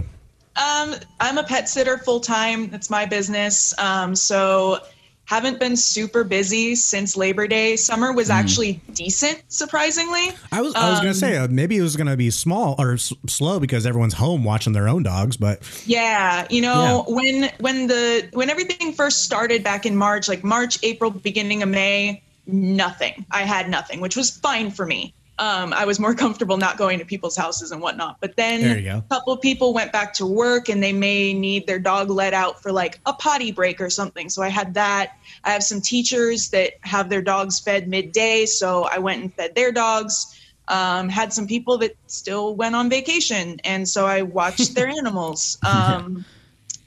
Um, 0.56 0.94
I'm 1.20 1.36
a 1.36 1.44
pet 1.44 1.68
sitter 1.68 1.98
full 1.98 2.20
time. 2.20 2.70
That's 2.70 2.88
my 2.88 3.04
business. 3.04 3.74
Um, 3.78 4.14
so 4.16 4.78
haven't 5.26 5.60
been 5.60 5.76
super 5.76 6.24
busy 6.24 6.74
since 6.74 7.16
Labor 7.16 7.46
Day. 7.46 7.76
Summer 7.76 8.12
was 8.12 8.30
actually 8.30 8.80
decent, 8.94 9.42
surprisingly. 9.48 10.30
I 10.50 10.62
was 10.62 10.74
I 10.74 10.90
was 10.90 11.00
gonna 11.00 11.14
say 11.14 11.36
uh, 11.36 11.48
maybe 11.48 11.76
it 11.76 11.82
was 11.82 11.96
gonna 11.96 12.16
be 12.16 12.30
small 12.30 12.74
or 12.78 12.94
s- 12.94 13.12
slow 13.26 13.60
because 13.60 13.86
everyone's 13.86 14.14
home 14.14 14.44
watching 14.44 14.72
their 14.72 14.88
own 14.88 15.02
dogs, 15.02 15.36
but 15.36 15.60
Yeah, 15.84 16.46
you 16.48 16.60
know, 16.62 17.04
when 17.08 17.50
when 17.60 17.86
the 17.88 18.28
when 18.32 18.50
everything 18.50 18.92
first 18.92 19.22
started 19.22 19.62
back 19.62 19.84
in 19.84 19.96
March, 19.96 20.28
like 20.28 20.42
March, 20.42 20.78
April, 20.82 21.10
beginning 21.10 21.62
of 21.62 21.68
May, 21.68 22.22
nothing. 22.46 23.26
I 23.30 23.42
had 23.42 23.68
nothing, 23.68 24.00
which 24.00 24.16
was 24.16 24.30
fine 24.30 24.70
for 24.70 24.86
me. 24.86 25.12
Um, 25.38 25.72
I 25.74 25.84
was 25.84 26.00
more 26.00 26.14
comfortable 26.14 26.56
not 26.56 26.78
going 26.78 26.98
to 26.98 27.04
people's 27.04 27.36
houses 27.36 27.70
and 27.70 27.80
whatnot. 27.82 28.16
But 28.20 28.36
then 28.36 28.62
There 28.62 28.78
you 28.78 28.84
go. 28.84 28.98
a 28.98 29.14
couple 29.14 29.32
of 29.32 29.40
people 29.40 29.74
went 29.74 29.92
back 29.92 30.14
to 30.14 30.26
work 30.26 30.68
and 30.68 30.82
they 30.82 30.92
may 30.92 31.34
need 31.34 31.66
their 31.66 31.78
dog 31.78 32.08
let 32.08 32.32
out 32.32 32.62
for 32.62 32.72
like 32.72 33.00
a 33.04 33.12
potty 33.12 33.52
break 33.52 33.80
or 33.80 33.90
something. 33.90 34.30
So 34.30 34.42
I 34.42 34.48
had 34.48 34.74
that. 34.74 35.18
I 35.44 35.50
have 35.50 35.62
some 35.62 35.80
teachers 35.80 36.48
that 36.50 36.74
have 36.82 37.10
their 37.10 37.22
dogs 37.22 37.60
fed 37.60 37.86
midday, 37.86 38.46
so 38.46 38.84
I 38.84 38.98
went 38.98 39.22
and 39.22 39.34
fed 39.34 39.54
their 39.54 39.72
dogs. 39.72 40.40
Um, 40.68 41.08
had 41.08 41.32
some 41.32 41.46
people 41.46 41.78
that 41.78 41.96
still 42.08 42.56
went 42.56 42.74
on 42.74 42.90
vacation, 42.90 43.60
and 43.62 43.88
so 43.88 44.04
I 44.06 44.22
watched 44.22 44.74
their 44.74 44.88
animals. 44.98 45.58
Um, 45.64 46.24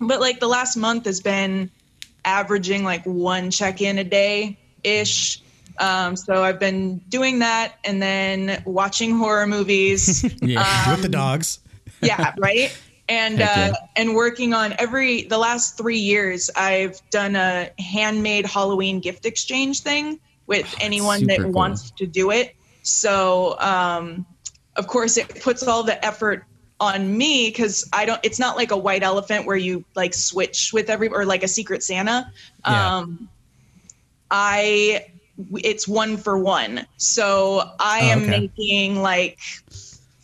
but 0.02 0.20
like 0.20 0.40
the 0.40 0.48
last 0.48 0.76
month 0.76 1.06
has 1.06 1.22
been 1.22 1.70
averaging 2.26 2.84
like 2.84 3.04
one 3.06 3.52
check 3.52 3.82
in 3.82 3.98
a 4.00 4.04
day 4.04 4.58
ish. 4.84 5.42
Um, 5.80 6.16
so 6.16 6.44
I've 6.44 6.60
been 6.60 6.98
doing 7.10 7.40
that 7.40 7.76
and 7.84 8.02
then 8.02 8.62
watching 8.66 9.18
horror 9.18 9.48
movies. 9.48 10.24
Yeah. 10.42 10.92
with 10.92 11.02
the 11.02 11.10
dogs. 11.10 11.60
yeah, 12.02 12.34
right. 12.38 12.78
And 13.08 13.40
Heck 13.40 13.74
uh, 13.74 13.76
and 13.96 14.16
working 14.16 14.54
on 14.54 14.74
every 14.78 15.24
the 15.24 15.38
last 15.38 15.78
three 15.78 15.98
years, 15.98 16.50
I've 16.56 17.02
done 17.10 17.36
a 17.36 17.72
handmade 17.80 18.46
Halloween 18.46 19.00
gift 19.00 19.26
exchange 19.26 19.82
thing 19.82 20.20
with 20.48 20.74
anyone 20.80 21.26
that 21.28 21.40
cool. 21.40 21.52
wants 21.52 21.92
to 21.92 22.06
do 22.06 22.32
it. 22.32 22.56
So 22.84 23.60
um, 23.60 24.26
of 24.76 24.88
course 24.88 25.18
it 25.18 25.42
puts 25.42 25.64
all 25.64 25.84
the 25.84 26.04
effort 26.06 26.46
on 26.80 27.18
me 27.18 27.50
because 27.50 27.88
I 27.92 28.06
don't. 28.06 28.20
It's 28.24 28.40
not 28.40 28.56
like 28.56 28.72
a 28.72 28.78
white 28.78 29.04
elephant 29.04 29.46
where 29.46 29.58
you 29.58 29.84
like 29.96 30.14
switch 30.14 30.72
with 30.72 30.90
every 30.90 31.10
or 31.10 31.26
like 31.26 31.44
a 31.44 31.48
Secret 31.48 31.84
Santa. 31.84 32.32
Yeah. 32.66 32.98
Um, 32.98 33.30
I 34.32 35.09
it's 35.56 35.88
one 35.88 36.18
for 36.18 36.38
one. 36.38 36.86
So 36.98 37.70
I 37.80 38.00
Oh, 38.02 38.06
am 38.10 38.22
okay. 38.24 38.40
making 38.58 39.02
like 39.02 39.40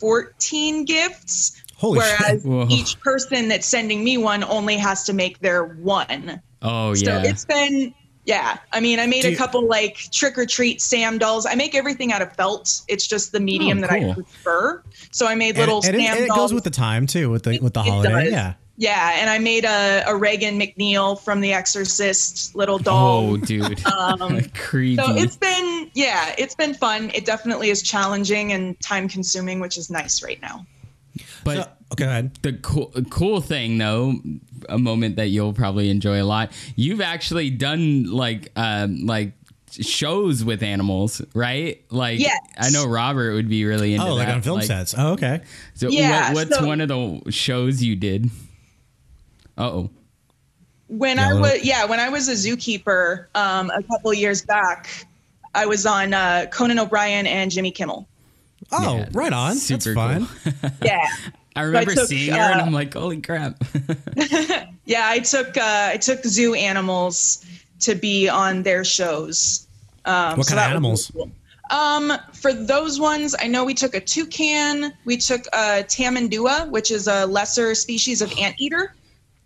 14 0.00 0.84
gifts. 0.84 1.62
Holy 1.76 1.98
whereas 1.98 2.42
shit. 2.42 2.44
Whoa. 2.44 2.66
each 2.70 2.98
person 3.00 3.48
that's 3.48 3.66
sending 3.66 4.02
me 4.02 4.16
one 4.16 4.42
only 4.44 4.76
has 4.76 5.04
to 5.04 5.12
make 5.12 5.38
their 5.40 5.64
one. 5.64 6.40
Oh 6.62 6.94
So 6.94 7.04
yeah. 7.10 7.22
So 7.22 7.28
it's 7.28 7.44
been 7.44 7.94
yeah. 8.24 8.58
I 8.72 8.80
mean, 8.80 8.98
I 8.98 9.06
made 9.06 9.22
Do 9.22 9.28
a 9.28 9.30
you- 9.32 9.36
couple 9.36 9.66
like 9.68 9.96
trick 10.10 10.36
or 10.38 10.46
treat 10.46 10.80
Sam 10.80 11.18
dolls. 11.18 11.46
I 11.46 11.54
make 11.54 11.74
everything 11.74 12.12
out 12.12 12.22
of 12.22 12.32
felt. 12.34 12.82
It's 12.88 13.06
just 13.06 13.30
the 13.32 13.40
medium 13.40 13.78
Oh, 13.78 13.80
that 13.82 13.90
I 13.92 14.14
prefer. 14.14 14.82
So 15.12 15.26
I 15.26 15.34
made 15.34 15.56
little 15.58 15.76
and 15.84 15.94
it, 15.94 16.00
Sam 16.00 16.16
and 16.16 16.24
it 16.24 16.30
goes 16.30 16.52
with 16.52 16.64
the 16.64 16.70
time 16.70 17.06
too, 17.06 17.30
with 17.30 17.44
the 17.44 17.58
with 17.60 17.74
the 17.74 17.80
It 17.80 17.86
holiday. 17.88 18.24
does. 18.24 18.32
Yeah. 18.32 18.54
Yeah, 18.76 19.16
and 19.20 19.28
I 19.30 19.38
made 19.38 19.64
a, 19.64 20.04
a 20.06 20.14
Reagan 20.16 20.58
McNeil 20.58 21.20
from 21.20 21.40
The 21.40 21.52
Exorcist 21.52 22.54
little 22.54 22.78
doll. 22.78 23.30
oh 23.30 23.36
dude. 23.36 23.80
Um, 23.86 24.40
Creepy. 24.54 24.96
So 25.02 25.14
it's 25.14 25.36
been, 25.36 25.90
yeah, 25.94 26.34
it's 26.38 26.54
been 26.54 26.74
fun. 26.74 27.10
It 27.14 27.24
definitely 27.24 27.70
is 27.70 27.82
challenging 27.82 28.52
and 28.52 28.78
time 28.80 29.08
consuming, 29.08 29.60
which 29.60 29.78
is 29.78 29.90
nice 29.90 30.22
right 30.22 30.40
now. 30.42 30.66
but 31.44 31.56
So, 31.56 31.60
okay, 31.92 32.04
go 32.04 32.04
ahead. 32.06 32.34
the 32.42 32.52
cool 32.54 32.92
cool 33.10 33.40
thing 33.40 33.78
though, 33.78 34.14
a 34.68 34.78
moment 34.78 35.16
that 35.16 35.28
you'll 35.28 35.52
probably 35.54 35.88
enjoy 35.90 36.22
a 36.22 36.24
lot. 36.24 36.52
You've 36.76 37.00
actually 37.00 37.50
done 37.50 38.04
like 38.12 38.50
um 38.56 39.06
like 39.06 39.32
shows 39.70 40.44
with 40.44 40.62
animals, 40.62 41.20
right? 41.34 41.82
Like 41.90 42.18
Yes. 42.20 42.38
I 42.58 42.70
know 42.70 42.86
Robert 42.86 43.34
would 43.34 43.48
be 43.48 43.64
really 43.64 43.94
into 43.94 44.06
Oh, 44.06 44.14
like 44.14 44.26
that. 44.28 44.34
on 44.36 44.42
film 44.42 44.62
sets. 44.62 44.94
Oh, 44.96 45.12
okay. 45.12 45.42
So 45.74 45.88
Yeah, 45.88 46.32
what, 46.32 46.48
what's 46.48 46.58
so- 46.58 46.66
one 46.66 46.80
of 46.80 46.88
the 46.88 47.22
shows 47.30 47.82
you 47.82 47.96
did? 47.96 48.30
Uh 49.58 49.70
oh. 49.70 49.90
When 50.88 51.16
Yeah, 51.16 51.30
I 51.30 51.34
was, 51.34 51.64
yeah, 51.64 51.84
when 51.84 51.98
I 51.98 52.08
was 52.08 52.28
a 52.28 52.32
zookeeper 52.32 53.26
um, 53.34 53.70
a 53.70 53.82
couple 53.82 54.12
years 54.14 54.42
back, 54.42 55.06
I 55.54 55.66
was 55.66 55.84
on 55.84 56.14
uh, 56.14 56.46
Conan 56.52 56.78
O'Brien 56.78 57.26
and 57.26 57.50
Jimmy 57.50 57.72
Kimmel. 57.72 58.06
Oh, 58.70 58.98
Yeah, 58.98 59.08
right 59.12 59.32
on. 59.32 59.54
That's 59.54 59.66
super 59.66 59.94
fun. 59.94 60.28
Yeah. 60.82 61.06
I 61.56 61.62
remember 61.62 61.94
took, 61.94 62.08
seeing 62.08 62.32
her 62.32 62.38
and 62.38 62.60
uh, 62.60 62.64
I'm 62.64 62.72
like, 62.72 62.92
holy 62.94 63.20
crap. 63.20 63.62
Yeah, 64.86 65.08
I 65.08 65.18
took 65.18 65.56
uh, 65.56 65.90
I 65.92 65.96
took 65.96 66.22
zoo 66.24 66.54
animals 66.54 67.44
to 67.80 67.94
be 67.96 68.28
on 68.28 68.62
their 68.62 68.84
shows. 68.84 69.66
Um, 70.04 70.38
What 70.38 70.46
so 70.46 70.54
kind 70.54 70.64
of 70.64 70.70
animals? 70.70 71.10
cool. 71.12 71.30
Um, 71.70 72.12
for 72.32 72.52
those 72.52 73.00
ones, 73.00 73.34
I 73.40 73.48
know 73.48 73.64
we 73.64 73.74
took 73.74 73.94
a 73.96 74.00
toucan. 74.00 74.92
We 75.04 75.16
took 75.16 75.46
a 75.46 75.82
tamandua, 75.82 76.70
which 76.70 76.92
is 76.92 77.08
a 77.08 77.26
lesser 77.26 77.74
species 77.74 78.22
of 78.22 78.32
anteater. 78.38 78.94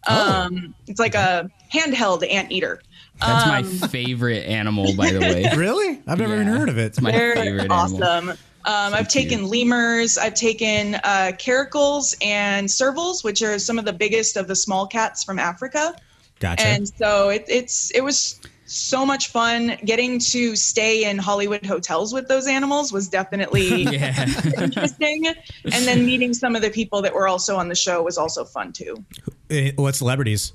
Oh. 0.08 0.42
Um, 0.46 0.74
it's 0.86 1.00
like 1.00 1.14
a 1.14 1.50
handheld 1.72 2.28
anteater. 2.30 2.80
That's 3.20 3.44
Um, 3.44 3.80
my 3.80 3.88
favorite 3.88 4.46
animal, 4.46 4.94
by 4.96 5.10
the 5.12 5.20
way. 5.20 5.50
Really? 5.56 6.00
I've 6.06 6.18
never 6.18 6.34
even 6.34 6.46
heard 6.46 6.68
of 6.70 6.78
it. 6.78 6.86
It's 6.86 7.00
my 7.00 7.10
They're 7.10 7.34
favorite 7.34 7.70
awesome. 7.70 8.02
animal. 8.02 8.36
Um, 8.64 8.94
I've 8.94 9.08
cute. 9.08 9.28
taken 9.30 9.48
lemurs. 9.48 10.16
I've 10.18 10.34
taken 10.34 10.94
uh, 10.96 11.32
caracals 11.38 12.14
and 12.24 12.66
servals, 12.68 13.22
which 13.24 13.42
are 13.42 13.58
some 13.58 13.78
of 13.78 13.84
the 13.84 13.92
biggest 13.92 14.36
of 14.36 14.48
the 14.48 14.56
small 14.56 14.86
cats 14.86 15.22
from 15.24 15.38
Africa. 15.38 15.94
Gotcha. 16.40 16.66
and 16.66 16.88
so 16.88 17.28
it, 17.28 17.44
it's 17.48 17.90
it 17.90 18.02
was 18.02 18.40
so 18.72 19.04
much 19.04 19.28
fun 19.28 19.76
getting 19.84 20.18
to 20.18 20.54
stay 20.54 21.10
in 21.10 21.18
hollywood 21.18 21.66
hotels 21.66 22.14
with 22.14 22.28
those 22.28 22.46
animals 22.46 22.92
was 22.92 23.08
definitely 23.08 23.82
Yeah. 23.90 24.26
interesting 24.62 25.26
and 25.26 25.84
then 25.86 26.06
meeting 26.06 26.32
some 26.32 26.54
of 26.54 26.62
the 26.62 26.70
people 26.70 27.02
that 27.02 27.12
were 27.12 27.26
also 27.26 27.56
on 27.56 27.68
the 27.68 27.74
show 27.74 28.02
was 28.02 28.16
also 28.16 28.44
fun 28.44 28.72
too 28.72 28.96
Eh, 29.50 29.72
what 29.74 29.96
celebrities? 29.96 30.52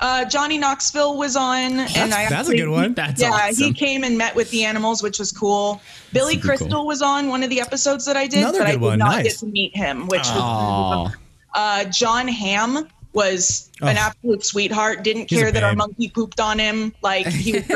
uh, 0.00 0.24
johnny 0.24 0.58
knoxville 0.58 1.16
was 1.16 1.36
on 1.36 1.76
That's, 1.76 1.96
and 1.96 2.12
i 2.12 2.28
that's 2.28 2.48
a 2.48 2.56
good 2.56 2.68
one. 2.68 2.94
That's 2.94 3.20
yeah, 3.22 3.30
awesome. 3.30 3.64
he 3.66 3.72
came 3.72 4.02
and 4.02 4.18
met 4.18 4.34
with 4.34 4.50
the 4.50 4.64
animals, 4.64 5.04
which 5.04 5.20
was 5.20 5.30
cool. 5.30 5.80
Billy 6.12 6.36
Crystal 6.36 6.68
cool. 6.68 6.86
was 6.88 7.00
on 7.02 7.28
one 7.28 7.44
of 7.44 7.50
the 7.50 7.60
episodes 7.60 8.04
that 8.06 8.16
I 8.16 8.26
did, 8.26 8.40
Another 8.40 8.58
but 8.58 8.66
I 8.66 8.70
did 8.72 8.80
one, 8.80 8.98
not 8.98 9.12
nice. 9.12 9.24
get 9.26 9.36
to 9.38 9.46
meet 9.46 9.76
him, 9.76 10.08
which 10.08 10.26
was 10.34 11.12
uh, 11.54 11.84
John 11.84 12.26
Hamm 12.26 12.88
was 13.14 13.70
an 13.80 13.96
Oh. 13.96 14.00
absolute 14.00 14.44
sweetheart. 14.44 15.02
Didn't 15.04 15.30
He's 15.30 15.38
care 15.38 15.52
that 15.52 15.62
our 15.62 15.74
monkey 15.74 16.08
pooped 16.10 16.40
on 16.40 16.58
him. 16.58 16.92
Like 17.02 17.26
he. 17.26 17.60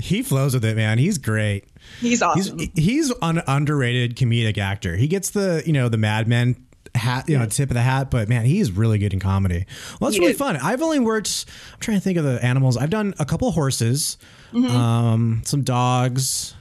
He 0.00 0.22
flows 0.22 0.54
with 0.54 0.64
it, 0.64 0.76
man. 0.76 0.96
He's 0.98 1.18
great. 1.18 1.64
He's 2.00 2.10
He's 2.10 2.22
awesome. 2.22 2.60
he's 2.74 3.12
an 3.20 3.42
underrated 3.46 4.16
comedic 4.16 4.56
actor. 4.56 4.96
He 4.96 5.06
gets 5.08 5.30
the 5.30 5.62
you 5.66 5.72
know 5.72 5.88
the 5.88 5.98
Mad 5.98 6.26
Men 6.28 6.56
hat, 6.94 7.28
you 7.28 7.36
know, 7.38 7.44
tip 7.46 7.68
of 7.70 7.74
the 7.74 7.82
hat. 7.82 8.10
But 8.10 8.28
man, 8.28 8.44
he's 8.46 8.70
really 8.70 8.98
good 8.98 9.12
in 9.12 9.20
comedy. 9.20 9.66
Well, 10.00 10.08
that's 10.08 10.14
He 10.14 10.20
really 10.20 10.32
is. 10.32 10.38
fun. 10.38 10.56
I've 10.56 10.80
only 10.82 11.00
worked. 11.00 11.44
I'm 11.74 11.80
trying 11.80 11.98
to 11.98 12.00
think 12.02 12.16
of 12.16 12.24
the 12.24 12.42
animals. 12.44 12.76
I've 12.76 12.90
done 12.90 13.12
a 13.18 13.24
couple 13.26 13.50
horses, 13.50 14.16
Mm-hmm. 14.52 14.74
um, 14.74 15.42
some 15.44 15.62
dogs. 15.62 16.54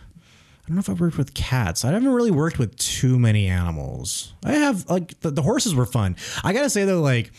I 0.68 0.70
don't 0.70 0.76
know 0.76 0.80
if 0.82 0.90
I've 0.90 1.00
worked 1.00 1.18
with 1.18 1.34
cats. 1.34 1.86
I 1.86 1.92
haven't 1.94 2.10
really 2.10 2.30
worked 2.30 2.60
with 2.60 2.76
too 2.76 3.18
many 3.18 3.48
animals. 3.48 4.34
I 4.44 4.52
have 4.52 4.90
like 4.90 5.18
the, 5.22 5.32
the 5.32 5.42
horses 5.42 5.74
were 5.74 5.86
fun. 5.86 6.18
I 6.44 6.52
gotta 6.52 6.70
say 6.70 6.84
though, 6.84 7.00
like 7.02 7.32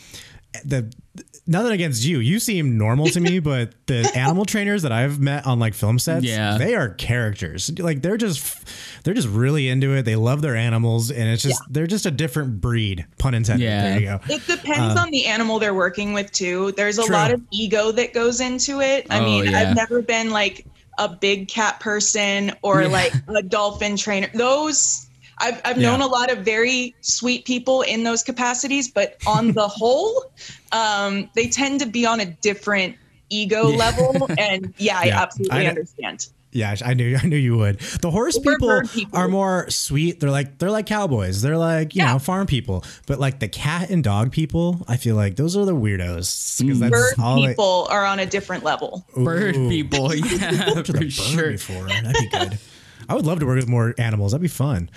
the 0.65 0.91
nothing 1.45 1.71
against 1.73 2.03
you. 2.03 2.19
You 2.19 2.39
seem 2.39 2.75
normal 2.75 3.05
to 3.09 3.19
me, 3.19 3.37
but 3.39 3.73
the 3.85 4.11
animal 4.15 4.45
trainers 4.45 4.81
that 4.81 4.91
I've 4.91 5.19
met 5.19 5.45
on 5.45 5.59
like 5.59 5.75
film 5.75 5.99
sets, 5.99 6.25
Yeah. 6.25 6.57
they 6.57 6.73
are 6.73 6.89
characters. 6.89 7.69
Like 7.77 8.01
they're 8.01 8.17
just 8.17 8.67
they're 9.03 9.13
just 9.13 9.27
really 9.27 9.69
into 9.69 9.93
it. 9.95 10.05
They 10.05 10.15
love 10.15 10.41
their 10.41 10.55
animals, 10.55 11.11
and 11.11 11.29
it's 11.29 11.43
just 11.43 11.61
they're 11.69 11.85
just 11.85 12.07
a 12.07 12.11
different 12.11 12.59
breed. 12.61 13.05
Pun 13.19 13.35
intended. 13.35 13.63
Yeah. 13.63 13.83
There 13.91 13.99
you 13.99 14.05
go. 14.07 14.19
It 14.27 14.47
depends 14.47 14.97
uh, 14.97 15.01
on 15.03 15.11
the 15.11 15.27
animal 15.27 15.59
they're 15.59 15.75
working 15.75 16.13
with 16.13 16.31
too. 16.31 16.71
There's 16.71 16.97
a 16.97 17.03
True. 17.05 17.15
lot 17.15 17.29
of 17.31 17.41
ego 17.51 17.91
that 17.91 18.11
goes 18.11 18.41
into 18.41 18.81
it. 18.81 19.05
I 19.11 19.19
Oh, 19.19 19.23
mean, 19.23 19.51
yeah. 19.51 19.59
I've 19.59 19.75
never 19.75 20.01
been 20.01 20.31
like 20.31 20.65
a 20.99 21.07
big 21.09 21.47
cat 21.47 21.79
person 21.79 22.51
or 22.61 22.87
like 22.87 23.13
a 23.27 23.41
dolphin 23.41 23.97
trainer. 23.97 24.29
Those 24.33 25.09
I've 25.39 25.61
I've 25.63 25.77
known 25.77 26.01
a 26.01 26.07
lot 26.07 26.31
of 26.31 26.39
very 26.39 26.93
sweet 27.01 27.45
people 27.45 27.81
in 27.81 28.03
those 28.03 28.21
capacities, 28.21 28.91
but 28.91 29.17
on 29.25 29.53
the 29.53 29.67
whole, 29.67 30.25
um, 30.71 31.29
they 31.33 31.47
tend 31.47 31.79
to 31.79 31.85
be 31.87 32.05
on 32.05 32.19
a 32.19 32.25
different 32.25 32.97
ego 33.29 33.63
level. 33.63 34.29
And 34.37 34.73
yeah, 34.77 34.99
I 34.99 35.09
absolutely 35.11 35.57
I 35.57 35.65
understand. 35.69 36.27
Yeah, 36.51 36.75
I 36.83 36.93
knew 36.95 37.15
I 37.21 37.25
knew 37.27 37.37
you 37.37 37.57
would. 37.57 37.79
The 37.79 38.09
horse 38.11 38.37
We're 38.43 38.53
people, 38.57 38.81
people. 38.87 39.19
are 39.19 39.27
more 39.27 39.69
sweet. 39.69 40.19
They're 40.19 40.31
like 40.31 40.57
they're 40.57 40.71
like 40.71 40.85
cowboys. 40.87 41.41
They're 41.41 41.57
like 41.57 41.95
you 41.95 42.03
Yeah. 42.03 42.13
know 42.13 42.19
farm 42.19 42.47
people. 42.47 42.83
But 43.05 43.19
like 43.19 43.39
the 43.39 43.47
cat 43.47 43.89
and 43.91 44.03
dog 44.03 44.31
people, 44.31 44.83
I 44.87 44.97
feel 44.97 45.15
like 45.15 45.35
those 45.35 45.55
are 45.55 45.65
the 45.65 45.75
weirdos 45.75 46.59
because 46.61 46.79
that's 46.79 46.91
Bird 46.91 47.13
all 47.19 47.41
they- 47.41 47.49
people 47.49 47.87
are 47.91 48.05
on 48.05 48.19
a 48.19 48.25
different 48.25 48.63
level. 48.63 49.05
Bird 49.15 49.53
people, 49.55 50.13
yeah, 50.15 50.49
to 50.81 50.83
the 50.83 50.83
for 50.85 50.93
bird 50.93 51.11
sure. 51.13 51.51
before. 51.51 51.83
That'd 51.87 52.13
be 52.13 52.27
good. 52.29 52.57
I 53.07 53.15
would 53.15 53.25
love 53.25 53.39
to 53.39 53.45
work 53.45 53.55
with 53.57 53.67
more 53.69 53.93
animals. 53.97 54.31
That'd 54.33 54.41
be 54.41 54.47
fun. 54.47 54.89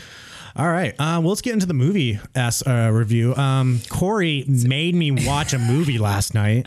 All 0.54 0.68
right. 0.68 0.92
Uh, 0.99 1.16
well, 1.21 1.28
let's 1.30 1.40
get 1.40 1.54
into 1.54 1.64
the 1.66 1.73
movie 1.75 2.18
s 2.35 2.66
uh, 2.66 2.90
review. 2.92 3.35
Um, 3.37 3.80
Corey 3.88 4.44
made 4.47 4.94
me 4.94 5.11
watch 5.26 5.54
a 5.54 5.59
movie 5.59 5.99
last 5.99 6.35
night. 6.35 6.66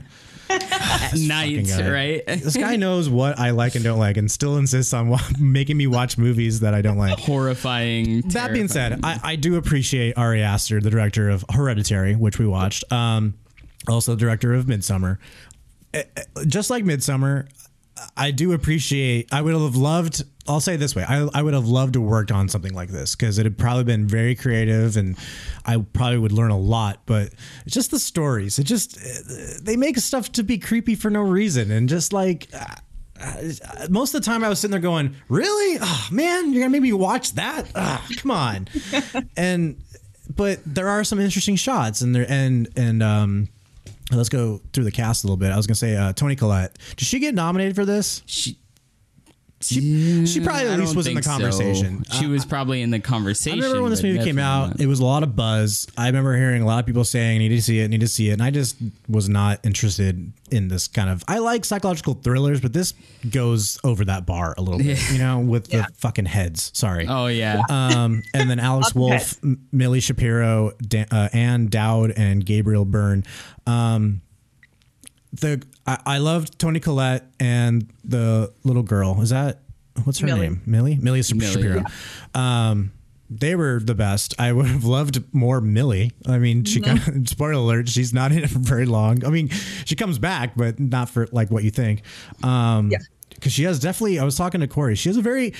Night, 0.49 1.67
guy. 1.67 1.89
right? 1.91 2.25
This 2.27 2.55
guy 2.57 2.75
knows 2.75 3.09
what 3.09 3.39
I 3.39 3.51
like 3.51 3.75
and 3.75 3.83
don't 3.83 3.99
like, 3.99 4.17
and 4.17 4.29
still 4.29 4.57
insists 4.57 4.93
on 4.93 5.09
wa- 5.09 5.19
making 5.39 5.77
me 5.77 5.87
watch 5.87 6.17
movies 6.17 6.59
that 6.61 6.73
I 6.73 6.81
don't 6.81 6.97
like. 6.97 7.17
Horrifying. 7.19 8.21
That 8.29 8.53
being 8.53 8.67
said, 8.67 8.99
I, 9.03 9.19
I 9.23 9.35
do 9.35 9.55
appreciate 9.55 10.17
Ari 10.17 10.41
Aster, 10.41 10.81
the 10.81 10.89
director 10.89 11.29
of 11.29 11.45
Hereditary, 11.49 12.15
which 12.15 12.39
we 12.39 12.47
watched. 12.47 12.91
Um, 12.91 13.35
also, 13.87 14.13
the 14.15 14.19
director 14.19 14.53
of 14.53 14.65
Midsommar. 14.65 15.17
Eh, 15.93 16.03
eh, 16.15 16.23
Just 16.47 16.69
like 16.69 16.83
Midsommar, 16.83 17.47
I 18.17 18.31
do 18.31 18.53
appreciate. 18.53 19.29
I 19.31 19.41
would 19.41 19.53
have 19.53 19.75
loved. 19.75 20.23
I'll 20.47 20.59
say 20.59 20.75
it 20.75 20.77
this 20.77 20.95
way: 20.95 21.03
I, 21.07 21.27
I 21.33 21.41
would 21.41 21.53
have 21.53 21.67
loved 21.67 21.93
to 21.93 22.01
worked 22.01 22.31
on 22.31 22.49
something 22.49 22.73
like 22.73 22.89
this 22.89 23.15
because 23.15 23.39
it 23.39 23.45
had 23.45 23.57
probably 23.57 23.83
been 23.83 24.07
very 24.07 24.35
creative, 24.35 24.97
and 24.97 25.17
I 25.65 25.77
probably 25.93 26.17
would 26.17 26.31
learn 26.31 26.51
a 26.51 26.57
lot. 26.57 27.01
But 27.05 27.33
it's 27.65 27.73
just 27.73 27.91
the 27.91 27.99
stories. 27.99 28.59
It 28.59 28.65
just 28.65 28.99
they 29.63 29.75
make 29.77 29.97
stuff 29.97 30.31
to 30.33 30.43
be 30.43 30.57
creepy 30.57 30.95
for 30.95 31.09
no 31.09 31.21
reason, 31.21 31.71
and 31.71 31.87
just 31.89 32.13
like. 32.13 32.47
uh, 32.53 32.65
most 33.89 34.13
of 34.13 34.21
the 34.21 34.25
time 34.25 34.43
I 34.43 34.49
was 34.49 34.59
sitting 34.59 34.73
there 34.73 34.81
going, 34.81 35.15
"Really? 35.29 35.77
Oh 35.81 36.07
man, 36.11 36.51
you're 36.51 36.61
gonna 36.61 36.71
make 36.71 36.81
me 36.81 36.91
watch 36.91 37.31
that? 37.35 37.65
Ah, 37.73 38.05
come 38.17 38.29
on!" 38.31 38.67
and 39.37 39.81
but 40.35 40.59
there 40.65 40.89
are 40.89 41.03
some 41.05 41.19
interesting 41.21 41.55
shots, 41.55 42.01
and 42.01 42.13
there 42.13 42.25
and 42.27 42.67
and 42.75 43.01
um, 43.01 43.47
let's 44.11 44.29
go 44.29 44.61
through 44.73 44.83
the 44.83 44.91
cast 44.91 45.23
a 45.23 45.27
little 45.27 45.37
bit. 45.37 45.51
I 45.51 45.57
was 45.57 45.67
gonna 45.67 45.75
say 45.75 45.95
uh, 45.95 46.13
Toni 46.13 46.35
Collette. 46.35 46.77
Did 46.95 47.07
she 47.07 47.19
get 47.19 47.35
nominated 47.35 47.75
for 47.75 47.85
this? 47.85 48.23
She, 48.25 48.57
She, 49.67 50.25
she 50.25 50.39
probably 50.41 50.63
I 50.69 50.73
at 50.73 50.79
least 50.79 50.89
don't 50.91 50.97
was 50.97 51.07
in 51.07 51.15
the 51.15 51.21
think 51.21 51.23
so. 51.25 51.31
conversation. 51.31 52.03
Uh, 52.09 52.13
She 52.15 52.27
was 52.27 52.45
probably 52.45 52.81
in 52.81 52.91
the 52.91 52.99
conversation. 52.99 53.59
I 53.59 53.61
remember 53.63 53.81
when 53.83 53.91
this 53.91 54.03
movie 54.03 54.23
came 54.23 54.39
out, 54.39 54.69
not. 54.69 54.79
it 54.81 54.87
was 54.87 54.99
a 54.99 55.05
lot 55.05 55.23
of 55.23 55.35
buzz. 55.35 55.87
I 55.97 56.07
remember 56.07 56.35
hearing 56.37 56.61
a 56.61 56.65
lot 56.65 56.79
of 56.79 56.85
people 56.85 57.03
saying, 57.03 57.35
I 57.35 57.37
"Need 57.39 57.49
to 57.49 57.61
see 57.61 57.79
it, 57.79 57.87
need 57.89 58.01
to 58.01 58.07
see 58.07 58.29
it," 58.29 58.33
and 58.33 58.43
I 58.43 58.51
just 58.51 58.77
was 59.09 59.27
not 59.29 59.59
interested 59.65 60.31
in 60.51 60.67
this 60.67 60.87
kind 60.87 61.09
of. 61.09 61.23
I 61.27 61.39
like 61.39 61.65
psychological 61.65 62.13
thrillers, 62.15 62.61
but 62.61 62.73
this 62.73 62.93
goes 63.29 63.79
over 63.83 64.05
that 64.05 64.25
bar 64.25 64.53
a 64.57 64.61
little 64.61 64.79
bit, 64.79 64.99
you 65.11 65.17
know, 65.17 65.39
with 65.39 65.69
the 65.69 65.87
fucking 65.97 66.25
heads. 66.25 66.71
Sorry. 66.73 67.07
Oh 67.07 67.27
yeah. 67.27 67.61
Um, 67.69 68.23
and 68.33 68.49
then 68.49 68.59
Alex 68.59 68.89
Okay. 68.91 68.99
Wolf, 68.99 69.43
M- 69.43 69.67
Millie 69.71 69.99
Shapiro, 69.99 70.71
da- 70.81 71.05
uh, 71.11 71.29
Ann 71.33 71.67
Dowd, 71.67 72.11
and 72.15 72.45
Gabriel 72.45 72.85
Byrne. 72.85 73.23
Um, 73.67 74.21
the 75.41 75.61
I, 75.87 75.99
I 76.05 76.17
loved 76.19 76.59
Toni 76.59 76.79
Collette 76.79 77.25
and 77.39 77.89
the 78.03 78.51
little 78.63 78.83
girl. 78.83 79.21
Is 79.21 79.29
that 79.29 79.59
what's 80.03 80.19
her 80.19 80.25
Millie. 80.27 80.41
name? 80.41 80.61
Millie. 80.65 80.97
Millie 81.01 81.23
Shap- 81.23 81.37
Millie, 81.37 81.53
Shapiro. 81.53 81.83
Um, 82.33 82.91
they 83.29 83.55
were 83.55 83.79
the 83.83 83.95
best. 83.95 84.35
I 84.39 84.51
would 84.53 84.67
have 84.67 84.83
loved 84.85 85.23
more 85.33 85.59
Millie. 85.61 86.11
I 86.27 86.37
mean, 86.37 86.63
she 86.63 86.79
kind 86.79 86.99
of 86.99 87.27
spoiler 87.29 87.53
alert. 87.53 87.89
She's 87.89 88.13
not 88.13 88.31
in 88.31 88.43
it 88.43 88.49
for 88.49 88.59
very 88.59 88.85
long. 88.85 89.25
I 89.25 89.29
mean, 89.29 89.49
she 89.85 89.95
comes 89.95 90.19
back, 90.19 90.55
but 90.55 90.79
not 90.79 91.09
for 91.09 91.27
like 91.31 91.49
what 91.49 91.63
you 91.63 91.71
think. 91.71 92.03
Um, 92.43 92.91
Yeah. 92.91 92.99
because 93.31 93.51
she 93.51 93.63
has 93.63 93.79
definitely. 93.79 94.19
I 94.19 94.23
was 94.23 94.37
talking 94.37 94.61
to 94.61 94.67
Corey. 94.67 94.95
She 94.95 95.09
has 95.09 95.17
a 95.17 95.21
very 95.23 95.53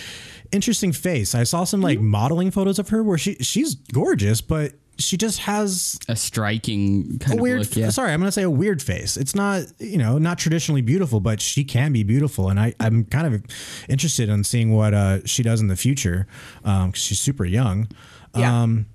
interesting 0.52 0.92
face. 0.92 1.34
I 1.34 1.44
saw 1.44 1.64
some 1.64 1.82
like 1.82 2.00
modeling 2.00 2.52
photos 2.52 2.78
of 2.78 2.90
her 2.90 3.02
where 3.04 3.18
she 3.18 3.36
she's 3.36 3.74
gorgeous, 3.76 4.42
but 4.42 4.74
she 4.98 5.18
just 5.18 5.40
has 5.40 6.00
a 6.08 6.16
striking 6.16 7.18
a 7.22 7.24
kind 7.24 7.42
weird. 7.42 7.62
of 7.62 7.68
look. 7.70 7.76
Yeah. 7.78 7.90
Sorry, 7.90 8.12
I'm 8.12 8.20
gonna 8.20 8.32
say 8.32 8.44
a 8.44 8.50
weird 8.50 8.82
face. 8.82 9.18
It's 9.18 9.36
not 9.36 9.64
you 9.80 9.98
know 9.98 10.18
not 10.18 10.38
traditionally 10.38 10.82
beautiful, 10.82 11.20
but 11.20 11.42
she 11.42 11.64
can 11.64 11.92
be 11.94 12.04
beautiful, 12.04 12.50
and 12.50 12.60
I 12.60 12.74
I'm 12.80 13.06
kind 13.06 13.34
of 13.34 13.44
interested 13.90 14.30
in 14.30 14.44
seeing 14.44 14.74
what 14.74 14.94
uh, 14.94 15.26
she 15.26 15.44
does 15.44 15.62
in 15.62 15.68
the 15.68 15.76
future 15.76 16.28
because 16.64 16.92
she's 16.98 17.20
super 17.20 17.46
young. 17.46 17.88
Yeah. 18.36 18.64
Um, 18.64 18.86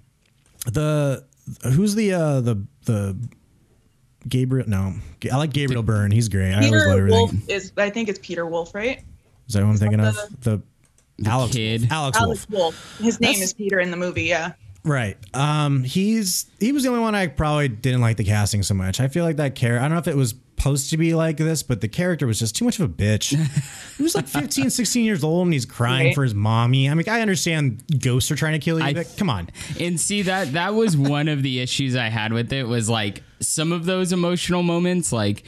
the 0.66 1.24
who's 1.74 1.94
the 1.94 2.12
uh, 2.14 2.40
the 2.40 2.64
the 2.84 3.16
Gabriel? 4.28 4.68
No, 4.68 4.94
I 5.32 5.36
like 5.36 5.52
Gabriel 5.52 5.82
Byrne. 5.82 6.10
He's 6.10 6.28
great. 6.28 6.52
I 6.52 6.66
always 6.66 6.72
love 6.72 6.82
Peter 6.84 6.98
everything. 6.98 7.18
Wolf 7.18 7.48
is 7.48 7.72
I 7.76 7.90
think 7.90 8.08
it's 8.08 8.18
Peter 8.22 8.46
Wolf, 8.46 8.74
right? 8.74 9.02
Is 9.48 9.54
that 9.54 9.64
what 9.64 9.70
I'm 9.70 9.76
thinking 9.78 10.00
of? 10.00 10.14
the- 10.42 10.62
The, 11.18 11.28
Alex 11.28 11.54
kid. 11.54 11.88
Alex, 11.90 12.16
Alex 12.16 12.48
Wolff. 12.48 12.60
Wolf. 12.60 12.98
His 12.98 13.20
name 13.20 13.32
That's- 13.32 13.48
is 13.48 13.52
Peter 13.52 13.78
in 13.80 13.90
the 13.90 13.96
movie, 13.96 14.22
yeah. 14.24 14.52
Right. 14.84 15.16
Um, 15.34 15.84
he's 15.84 16.46
he 16.58 16.72
was 16.72 16.82
the 16.84 16.88
only 16.88 17.00
one 17.02 17.14
I 17.14 17.26
probably 17.26 17.68
didn't 17.68 18.00
like 18.00 18.16
the 18.16 18.24
casting 18.24 18.62
so 18.62 18.74
much. 18.74 19.00
I 19.00 19.08
feel 19.08 19.24
like 19.24 19.36
that 19.36 19.54
character. 19.54 19.78
I 19.84 19.88
don't 19.88 19.92
know 19.92 19.98
if 19.98 20.08
it 20.08 20.16
was 20.16 20.30
supposed 20.56 20.90
to 20.90 20.96
be 20.98 21.14
like 21.14 21.36
this, 21.38 21.62
but 21.62 21.80
the 21.80 21.88
character 21.88 22.26
was 22.26 22.38
just 22.38 22.54
too 22.56 22.64
much 22.66 22.78
of 22.78 22.84
a 22.90 22.92
bitch. 22.92 23.34
he 23.96 24.02
was 24.02 24.14
like 24.14 24.26
15, 24.28 24.68
16 24.68 25.04
years 25.04 25.24
old 25.24 25.46
and 25.46 25.54
he's 25.54 25.64
crying 25.64 26.06
Right. 26.08 26.14
for 26.14 26.22
his 26.22 26.34
mommy. 26.34 26.88
I 26.90 26.92
mean, 26.94 27.08
I 27.08 27.22
understand 27.22 27.82
ghosts 28.02 28.30
are 28.30 28.36
trying 28.36 28.52
to 28.52 28.58
kill 28.58 28.78
you, 28.78 28.84
I- 28.84 28.92
but 28.92 29.14
come 29.16 29.30
on. 29.30 29.48
And 29.78 29.98
see 29.98 30.20
that 30.22 30.52
that 30.52 30.74
was 30.74 30.96
one 30.98 31.28
of 31.28 31.42
the 31.42 31.60
issues 31.60 31.96
I 31.96 32.08
had 32.08 32.32
with 32.34 32.52
it 32.52 32.64
was 32.68 32.88
like 32.90 33.22
some 33.40 33.72
of 33.72 33.86
those 33.86 34.12
emotional 34.12 34.62
moments 34.62 35.12
like 35.12 35.44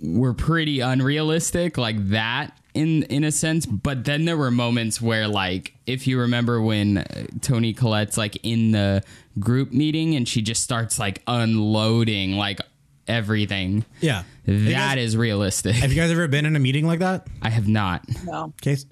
were 0.00 0.34
pretty 0.34 0.80
unrealistic 0.80 1.78
like 1.78 2.08
that 2.10 2.58
in 2.74 3.04
in 3.04 3.22
a 3.24 3.30
sense 3.32 3.64
but 3.66 4.04
then 4.04 4.24
there 4.24 4.36
were 4.36 4.50
moments 4.50 5.00
where 5.00 5.28
like 5.28 5.74
if 5.86 6.06
you 6.06 6.18
remember 6.20 6.60
when 6.60 6.98
uh, 6.98 7.04
Toni 7.40 7.72
Collette's 7.72 8.18
like 8.18 8.36
in 8.42 8.72
the 8.72 9.02
group 9.38 9.72
meeting 9.72 10.14
and 10.16 10.28
she 10.28 10.42
just 10.42 10.62
starts 10.62 10.98
like 10.98 11.22
unloading 11.26 12.32
like 12.32 12.60
everything 13.06 13.84
Yeah. 14.00 14.22
that 14.46 14.96
is 14.98 15.14
realistic 15.16 15.76
Have 15.76 15.92
you 15.92 16.00
guys 16.00 16.10
ever 16.10 16.26
been 16.26 16.46
in 16.46 16.56
a 16.56 16.58
meeting 16.58 16.86
like 16.86 17.00
that? 17.00 17.26
I 17.42 17.50
have 17.50 17.68
not 17.68 18.02
No. 18.24 18.54
case. 18.62 18.86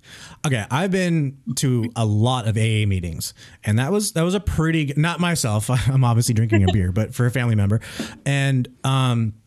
Okay, 0.47 0.64
I've 0.71 0.90
been 0.90 1.38
to 1.57 1.90
a 1.97 2.05
lot 2.05 2.47
of 2.47 2.57
AA 2.57 2.85
meetings, 2.87 3.33
and 3.64 3.79
that 3.79 3.90
was 3.90 4.12
that 4.12 4.23
was 4.23 4.35
a 4.35 4.40
pretty 4.40 4.92
not 4.97 5.18
myself. 5.21 5.71
I'm 5.88 6.05
obviously 6.05 6.35
drinking 6.35 6.68
a 6.68 6.73
beer, 6.73 6.92
but 6.92 7.14
for 7.14 7.25
a 7.27 7.31
family 7.31 7.55
member, 7.55 7.81
and 8.27 8.68
um, 8.85 9.33
it- 9.35 9.41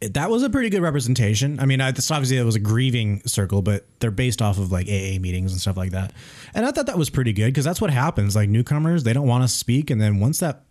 that 0.00 0.30
was 0.30 0.42
a 0.42 0.50
pretty 0.50 0.70
good 0.70 0.82
representation. 0.82 1.58
I 1.60 1.66
mean, 1.66 1.80
I, 1.80 1.90
this 1.90 2.10
obviously 2.10 2.36
it 2.38 2.44
was 2.44 2.54
a 2.54 2.60
grieving 2.60 3.20
circle, 3.26 3.62
but 3.62 3.86
they're 4.00 4.10
based 4.10 4.40
off 4.40 4.58
of 4.58 4.70
like 4.70 4.86
AA 4.86 5.18
meetings 5.20 5.52
and 5.52 5.60
stuff 5.60 5.76
like 5.76 5.90
that, 5.90 6.12
and 6.54 6.64
I 6.66 6.70
thought 6.70 6.86
that 6.86 6.98
was 6.98 7.10
pretty 7.10 7.32
good 7.32 7.46
because 7.46 7.64
that's 7.64 7.80
what 7.80 7.90
happens. 7.90 8.36
Like 8.36 8.48
newcomers, 8.48 9.02
they 9.04 9.12
don't 9.12 9.26
want 9.26 9.42
to 9.44 9.48
speak, 9.48 9.90
and 9.90 10.00
then 10.00 10.20
once 10.20 10.38
that 10.40 10.62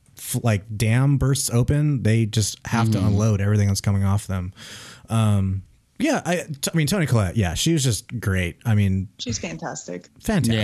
like 0.44 0.64
dam 0.78 1.18
bursts 1.18 1.50
open, 1.52 2.04
they 2.04 2.26
just 2.26 2.58
have 2.66 2.90
to 2.92 2.98
unload 3.00 3.40
everything 3.42 3.68
that's 3.68 3.82
coming 3.82 4.04
off 4.04 4.26
them. 4.28 4.54
Um, 5.10 5.62
yeah, 6.00 6.22
I, 6.26 6.36
t- 6.62 6.72
I 6.74 6.78
mean 6.78 6.88
Toni 6.88 7.06
Collette. 7.06 7.38
Yeah, 7.38 7.54
she 7.54 7.74
was 7.74 7.84
just 7.84 8.20
great. 8.20 8.58
I 8.66 8.76
mean, 8.76 9.10
She's 9.20 9.38
fantastic. 9.40 10.10
fantastic. 10.20 10.56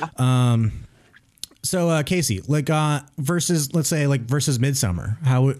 yeah 0.00 0.08
Um, 0.16 0.72
So 1.62 1.88
uh, 1.90 2.02
Casey, 2.02 2.40
like 2.48 2.70
uh, 2.70 3.00
versus 3.18 3.74
let's 3.74 3.88
say 3.88 4.06
like 4.06 4.22
versus 4.22 4.58
Midsommar, 4.58 5.22
how 5.24 5.50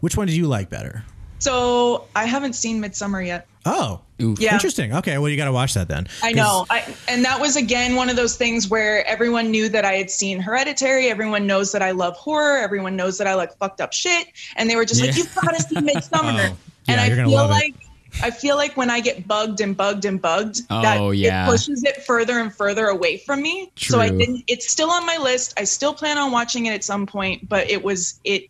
which 0.00 0.16
one 0.16 0.26
did 0.26 0.36
you 0.36 0.46
like 0.46 0.70
better? 0.70 1.04
So 1.38 2.06
I 2.14 2.24
haven't 2.24 2.54
seen 2.54 2.82
Midsommar 2.82 3.24
yet. 3.26 3.46
Oh, 3.64 4.00
Oof. 4.22 4.38
Yeah. 4.40 4.54
interesting. 4.54 4.94
Okay, 4.94 5.18
well 5.18 5.28
you 5.28 5.36
got 5.36 5.46
to 5.46 5.52
watch 5.52 5.74
that 5.74 5.88
then. 5.88 6.06
I 6.22 6.32
know. 6.32 6.64
I, 6.70 6.94
and 7.08 7.24
that 7.24 7.40
was 7.40 7.56
again 7.56 7.96
one 7.96 8.08
of 8.08 8.16
those 8.16 8.36
things 8.36 8.68
where 8.68 9.04
everyone 9.06 9.50
knew 9.50 9.68
that 9.68 9.84
I 9.84 9.94
had 9.94 10.10
seen 10.10 10.38
Hereditary. 10.40 11.08
Everyone 11.08 11.46
knows 11.46 11.72
that 11.72 11.82
I 11.82 11.90
love 11.90 12.16
horror. 12.16 12.58
Everyone 12.58 12.96
knows 12.96 13.18
that 13.18 13.26
I 13.26 13.34
like 13.34 13.56
fucked 13.58 13.80
up 13.80 13.92
shit. 13.92 14.28
And 14.56 14.70
they 14.70 14.76
were 14.76 14.84
just 14.84 15.00
like, 15.02 15.16
"You've 15.16 15.34
got 15.34 15.54
to 15.54 15.62
see 15.62 15.76
Midsommar." 15.76 16.56
Oh, 16.88 16.92
and 16.92 17.00
yeah, 17.00 17.02
I 17.02 17.16
feel 17.26 17.30
love 17.32 17.50
it. 17.50 17.54
like 17.54 17.74
I 18.22 18.30
feel 18.30 18.54
like 18.54 18.76
when 18.76 18.90
I 18.90 19.00
get 19.00 19.26
bugged 19.26 19.60
and 19.60 19.76
bugged 19.76 20.04
and 20.04 20.22
bugged, 20.22 20.60
Oh, 20.70 20.82
that 20.82 21.16
yeah. 21.16 21.44
it 21.44 21.50
pushes 21.50 21.82
it 21.82 22.04
further 22.04 22.38
and 22.38 22.54
further 22.54 22.86
away 22.86 23.18
from 23.18 23.42
me. 23.42 23.72
True. 23.74 23.94
So 23.94 24.00
I 24.00 24.08
True. 24.10 24.18
didn't. 24.18 24.44
It's 24.46 24.70
still 24.70 24.90
on 24.92 25.04
my 25.04 25.16
list. 25.16 25.54
I 25.58 25.64
still 25.64 25.92
plan 25.92 26.16
on 26.16 26.30
watching 26.30 26.66
it 26.66 26.70
at 26.74 26.84
some 26.84 27.04
point, 27.04 27.48
but 27.48 27.68
it 27.68 27.82
was 27.82 28.20
it 28.22 28.44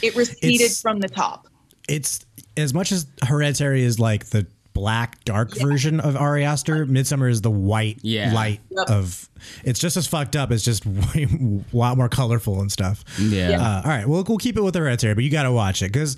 it 0.00 0.14
receded 0.14 0.60
It's- 0.60 0.80
from 0.80 1.00
the 1.00 1.08
top. 1.08 1.48
It's 1.88 2.24
as 2.56 2.72
much 2.74 2.92
as 2.92 3.06
Hereditary 3.26 3.82
is 3.82 3.98
like 3.98 4.26
the 4.26 4.46
black 4.74 5.22
dark 5.24 5.54
version 5.58 6.00
of 6.00 6.16
Ari 6.16 6.44
Aster. 6.44 6.86
Midsommar 6.86 7.30
is 7.30 7.42
the 7.42 7.50
white 7.50 7.98
Yeah. 8.02 8.32
light 8.32 8.60
Yep. 8.70 8.88
of. 8.88 9.28
It's 9.64 9.78
just 9.78 9.96
as 9.98 10.06
fucked 10.06 10.34
up. 10.34 10.50
It's 10.50 10.64
just 10.64 10.86
way, 11.14 11.26
a 11.72 11.76
lot 11.76 11.96
more 11.98 12.08
colorful 12.08 12.60
and 12.60 12.72
stuff. 12.72 13.04
Yeah. 13.20 13.50
Yeah. 13.50 13.60
Uh, 13.62 13.82
all 13.84 13.90
right, 13.90 14.08
well, 14.08 14.24
we'll 14.26 14.38
keep 14.38 14.56
it 14.56 14.62
with 14.62 14.74
Hereditary, 14.74 15.14
but 15.14 15.24
you 15.24 15.30
got 15.30 15.42
to 15.42 15.52
watch 15.52 15.82
it 15.82 15.92
because 15.92 16.16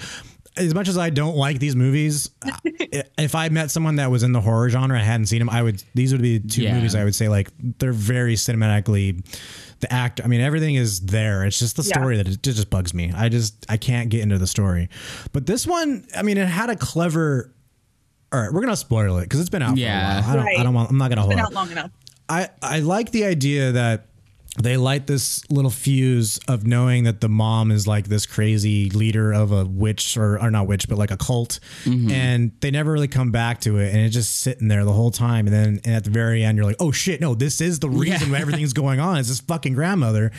as 0.57 0.75
much 0.75 0.89
as 0.89 0.97
I 0.97 1.11
don't 1.11 1.37
like 1.37 1.59
these 1.59 1.75
movies, 1.77 2.31
if 3.19 3.35
I 3.35 3.49
met 3.49 3.71
someone 3.71 3.97
that 3.97 4.11
was 4.11 4.23
in 4.23 4.33
the 4.33 4.41
horror 4.41 4.69
genre 4.71 4.97
and 4.97 5.05
hadn't 5.05 5.27
seen 5.27 5.41
them, 5.41 5.51
I 5.51 5.63
would. 5.63 5.83
These 5.95 6.13
would 6.13 6.23
be 6.23 6.39
two 6.41 6.63
Yeah. 6.63 6.75
movies 6.75 6.95
I 6.95 7.05
would 7.05 7.15
say 7.15 7.29
like 7.29 7.51
they're 7.79 7.93
very 7.93 8.35
cinematically. 8.37 9.25
The 9.81 9.93
act, 9.93 10.21
I 10.25 10.29
mean, 10.29 10.41
everything 10.41 10.77
is 10.77 11.01
there. 11.01 11.45
It's 11.45 11.59
just 11.59 11.77
the 11.77 11.83
Yeah. 11.83 11.99
story 11.99 12.17
that 12.17 12.29
it 12.29 12.43
just 12.43 12.71
bugs 12.71 12.95
me. 12.95 13.13
I 13.15 13.29
just 13.29 13.67
I 13.69 13.77
can't 13.77 14.09
get 14.09 14.21
into 14.21 14.39
the 14.39 14.47
story. 14.47 14.89
But 15.33 15.47
this 15.47 15.67
one, 15.67 16.07
I 16.17 16.23
mean, 16.23 16.39
it 16.39 16.47
had 16.47 16.71
a 16.71 16.77
clever. 16.77 17.53
All 18.33 18.41
right, 18.41 18.53
we're 18.53 18.61
gonna 18.63 18.77
spoil 18.77 19.19
it 19.19 19.23
because 19.23 19.41
it's 19.41 19.51
been 19.51 19.63
out 19.63 19.77
Yeah. 19.77 20.23
for 20.23 20.31
a 20.31 20.35
while. 20.37 20.41
I 20.41 20.51
don't. 20.53 20.61
I 20.61 20.63
don't 20.63 20.75
want. 20.75 20.91
I'm 20.91 20.99
not 20.99 21.09
gonna 21.11 21.21
hold. 21.21 21.31
Been 21.31 21.39
it. 21.41 21.45
out 21.45 21.53
long 21.53 21.71
enough. 21.71 21.91
I 22.29 22.49
I 22.63 22.81
like 22.81 23.11
the 23.11 23.25
idea 23.25 23.73
that 23.73 24.07
they 24.61 24.77
light 24.77 25.09
this 25.09 25.49
little 25.51 25.71
fuse 25.71 26.39
of 26.47 26.65
knowing 26.67 27.05
that 27.05 27.21
the 27.21 27.29
mom 27.29 27.73
is 27.73 27.89
like 27.89 28.07
this 28.07 28.25
crazy 28.25 28.89
leader 28.91 29.33
of 29.33 29.51
a 29.51 29.65
witch 29.65 30.17
or, 30.17 30.41
or 30.41 30.51
not 30.51 30.69
witch 30.69 30.89
but 30.89 30.97
like 30.97 31.11
a 31.11 31.17
cult. 31.17 31.59
Mm-hmm. 31.85 32.11
And 32.11 32.53
they 32.61 32.71
never 32.71 32.93
really 32.93 33.09
come 33.09 33.33
back 33.33 33.61
to 33.63 33.79
it 33.79 33.93
and 33.93 34.05
it's 34.05 34.15
just 34.15 34.37
sitting 34.37 34.69
there 34.69 34.85
the 34.85 34.93
whole 34.93 35.11
time. 35.11 35.47
And 35.47 35.55
then 35.55 35.81
and 35.85 35.95
at 35.95 36.05
the 36.05 36.11
very 36.11 36.45
end 36.45 36.57
you're 36.57 36.67
like 36.67 36.77
oh 36.79 36.93
shit 36.93 37.21
no 37.21 37.35
this 37.35 37.61
is 37.61 37.81
the 37.81 37.89
reason 37.91 38.31
why 38.31 38.39
everything's 38.39 38.73
going 38.75 39.01
on. 39.01 39.19
It's 39.19 39.29
this 39.29 39.41
fucking 39.41 39.75
grandmother. 39.75 40.31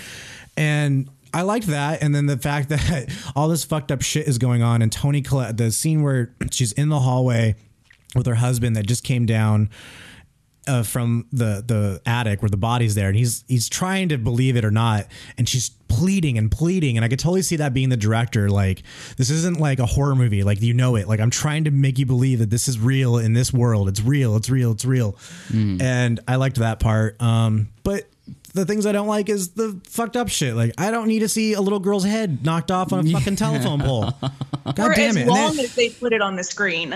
And 0.56 1.10
I 1.34 1.42
liked 1.42 1.68
that, 1.68 2.02
and 2.02 2.16
then 2.16 2.28
the 2.28 2.38
fact 2.38 2.70
that 2.70 3.14
all 3.36 3.50
this 3.50 3.66
fucked 3.66 3.92
up 3.92 4.02
shit 4.02 4.26
is 4.26 4.38
going 4.38 4.64
on, 4.64 4.82
and 4.82 4.90
Toni 4.90 5.22
Collette, 5.22 5.58
the 5.58 5.70
scene 5.70 6.02
where 6.02 6.34
she's 6.50 6.72
in 6.72 6.88
the 6.88 7.02
hallway 7.02 7.56
with 8.16 8.26
her 8.26 8.36
husband 8.36 8.78
that 8.78 8.88
just 8.88 9.04
came 9.04 9.26
down 9.26 9.70
uh, 10.68 10.84
from 10.84 11.28
the 11.32 11.64
the 11.66 12.02
attic 12.06 12.42
where 12.42 12.50
the 12.50 12.58
body's 12.58 12.96
there, 12.96 13.08
and 13.08 13.18
he's 13.18 13.44
he's 13.48 13.70
trying 13.70 14.10
to 14.10 14.18
believe 14.18 14.56
it 14.56 14.66
or 14.66 14.72
not, 14.72 15.08
and 15.38 15.48
she's 15.48 15.70
pleading 15.88 16.38
and 16.38 16.52
pleading, 16.52 16.98
and 16.98 17.06
I 17.06 17.08
could 17.08 17.20
totally 17.20 17.42
see 17.42 17.56
that 17.58 17.74
being 17.74 17.90
the 17.90 17.98
director. 17.98 18.50
Like 18.50 18.84
this 19.18 19.30
isn't 19.30 19.60
like 19.60 19.80
a 19.80 19.86
horror 19.86 20.16
movie, 20.16 20.44
like 20.44 20.62
you 20.62 20.74
know 20.74 20.96
it. 20.96 21.08
Like 21.08 21.20
I'm 21.20 21.30
trying 21.30 21.66
to 21.66 21.72
make 21.72 22.00
you 22.00 22.06
believe 22.06 22.40
that 22.40 22.50
this 22.50 22.68
is 22.68 22.80
real 22.80 23.18
in 23.18 23.34
this 23.34 23.54
world. 23.54 23.88
It's 23.88 24.02
real. 24.02 24.36
It's 24.36 24.50
real. 24.50 24.72
It's 24.72 24.86
real. 24.86 25.18
And 25.82 26.20
I 26.28 26.36
liked 26.38 26.58
that 26.58 26.80
part. 26.80 27.22
Um, 27.22 27.70
but. 27.84 28.08
The 28.56 28.66
things 28.66 28.86
I 28.86 28.92
don't 28.94 29.08
like 29.08 29.28
is 29.30 29.50
the 29.50 29.80
fucked 29.88 30.16
up 30.16 30.30
shit. 30.30 30.56
Like 30.56 30.74
I 30.78 30.90
don't 30.90 31.08
need 31.08 31.20
to 31.20 31.30
see 31.30 31.54
a 31.54 31.62
little 31.62 31.80
girl's 31.80 32.06
head 32.06 32.44
knocked 32.46 32.72
off 32.72 32.94
on 32.94 33.06
a 33.08 33.12
fucking 33.12 33.36
telephone 33.36 33.82
pole. 33.82 34.14
God 34.74 34.80
or 34.80 34.94
damn 34.94 35.10
as 35.12 35.16
it! 35.18 35.22
And 35.22 35.30
long 35.30 35.56
then- 35.58 35.66
as 35.66 35.76
they 35.76 35.90
put 35.90 36.14
it 36.14 36.22
on 36.22 36.36
the 36.38 36.44
screen. 36.44 36.92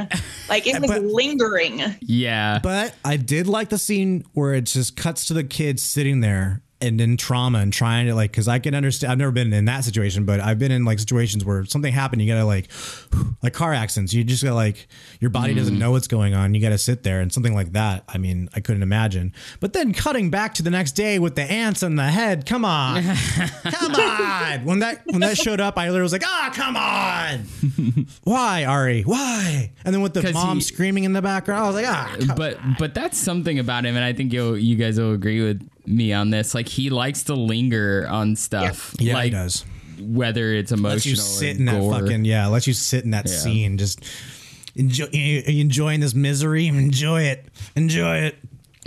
Like 0.47 0.65
it 0.65 0.81
was 0.81 0.89
But- 0.89 1.03
lingering. 1.03 1.81
Yeah. 2.01 2.59
But 2.63 2.95
I 3.05 3.17
did 3.17 3.45
like 3.47 3.69
the 3.69 3.77
scene 3.77 4.25
where 4.33 4.53
it 4.53 4.65
just 4.67 4.95
cuts 4.95 5.25
to 5.27 5.33
the 5.33 5.43
kid 5.43 5.79
sitting 5.79 6.21
there 6.21 6.61
and 6.81 7.01
in 7.01 7.17
trauma 7.17 7.59
and 7.59 7.73
trying 7.73 8.07
to 8.07 8.15
like 8.15 8.31
because 8.31 8.47
I 8.47 8.59
can 8.59 8.73
understand. 8.73 9.11
I've 9.11 9.17
never 9.17 9.31
been 9.31 9.51
in 9.51 9.65
that 9.65 9.83
situation, 9.83 10.25
but 10.25 10.39
I've 10.39 10.59
been 10.59 10.71
in 10.71 10.85
like 10.85 10.99
situations 10.99 11.43
where 11.43 11.65
something 11.65 11.91
happened. 11.91 12.21
You 12.21 12.33
gotta 12.33 12.45
like 12.45 12.69
like 13.43 13.53
car 13.53 13.73
accidents. 13.73 14.13
You 14.13 14.23
just 14.23 14.43
gotta 14.43 14.55
like 14.55 14.87
your 15.19 15.29
body 15.29 15.53
doesn't 15.53 15.77
know 15.77 15.91
what's 15.91 16.07
going 16.07 16.33
on. 16.33 16.53
You 16.53 16.61
gotta 16.61 16.77
sit 16.77 17.03
there 17.03 17.19
and 17.19 17.31
something 17.33 17.53
like 17.53 17.73
that. 17.73 18.03
I 18.07 18.17
mean, 18.17 18.49
I 18.55 18.61
couldn't 18.61 18.83
imagine. 18.83 19.33
But 19.59 19.73
then 19.73 19.93
cutting 19.93 20.29
back 20.29 20.53
to 20.55 20.63
the 20.63 20.69
next 20.69 20.93
day 20.93 21.19
with 21.19 21.35
the 21.35 21.43
ants 21.43 21.83
on 21.83 21.95
the 21.95 22.07
head. 22.07 22.45
Come 22.45 22.63
on, 22.63 23.03
come 23.63 23.95
on. 23.95 24.65
When 24.65 24.79
that 24.79 25.01
when 25.05 25.19
that 25.21 25.37
showed 25.37 25.59
up, 25.59 25.77
I 25.77 25.85
literally 25.89 26.03
was 26.03 26.13
like, 26.13 26.25
ah, 26.25 26.51
come 26.53 26.77
on. 26.77 28.07
Why 28.23 28.65
Ari? 28.65 29.01
Why? 29.03 29.71
And 29.83 29.93
then 29.93 30.01
with 30.01 30.13
the 30.13 30.31
mom 30.31 30.57
he- 30.57 30.61
screaming 30.61 31.03
in 31.03 31.13
the 31.13 31.21
background, 31.21 31.63
I 31.63 31.67
was 31.67 31.75
like, 31.75 31.87
ah. 31.87 32.33
but 32.37 32.57
but 32.77 32.93
that's 32.93 33.17
something 33.17 33.59
about 33.59 33.85
him, 33.85 33.95
and 33.95 34.05
I 34.05 34.13
think 34.13 34.31
you 34.31 34.55
you 34.55 34.77
guys 34.77 34.97
will 34.97 35.13
agree 35.13 35.43
with 35.43 35.67
me 35.89 36.13
on 36.13 36.29
this. 36.29 36.53
Like 36.55 36.67
he 36.67 36.89
likes 36.89 37.23
to 37.23 37.33
linger 37.33 38.07
on 38.09 38.35
stuff. 38.35 38.95
Yeah, 38.99 39.13
like, 39.15 39.23
he 39.25 39.29
does. 39.31 39.65
Whether 39.99 40.53
it's 40.53 40.71
emotional 40.71 40.93
lets 40.93 41.05
you 41.05 41.13
or 41.13 41.15
sit 41.17 41.57
in 41.57 41.65
that 41.65 41.81
fucking 41.81 42.23
yeah, 42.25 42.47
lets 42.47 42.67
you 42.67 42.73
sit 42.73 43.03
in 43.03 43.11
that 43.11 43.27
Yeah. 43.27 43.35
scene, 43.37 43.77
just 43.77 43.99
enjoy 44.75 45.07
enjoying 45.11 45.99
this 45.99 46.13
misery. 46.13 46.67
Enjoy 46.67 47.23
it, 47.23 47.45
enjoy 47.75 48.17
it. 48.19 48.37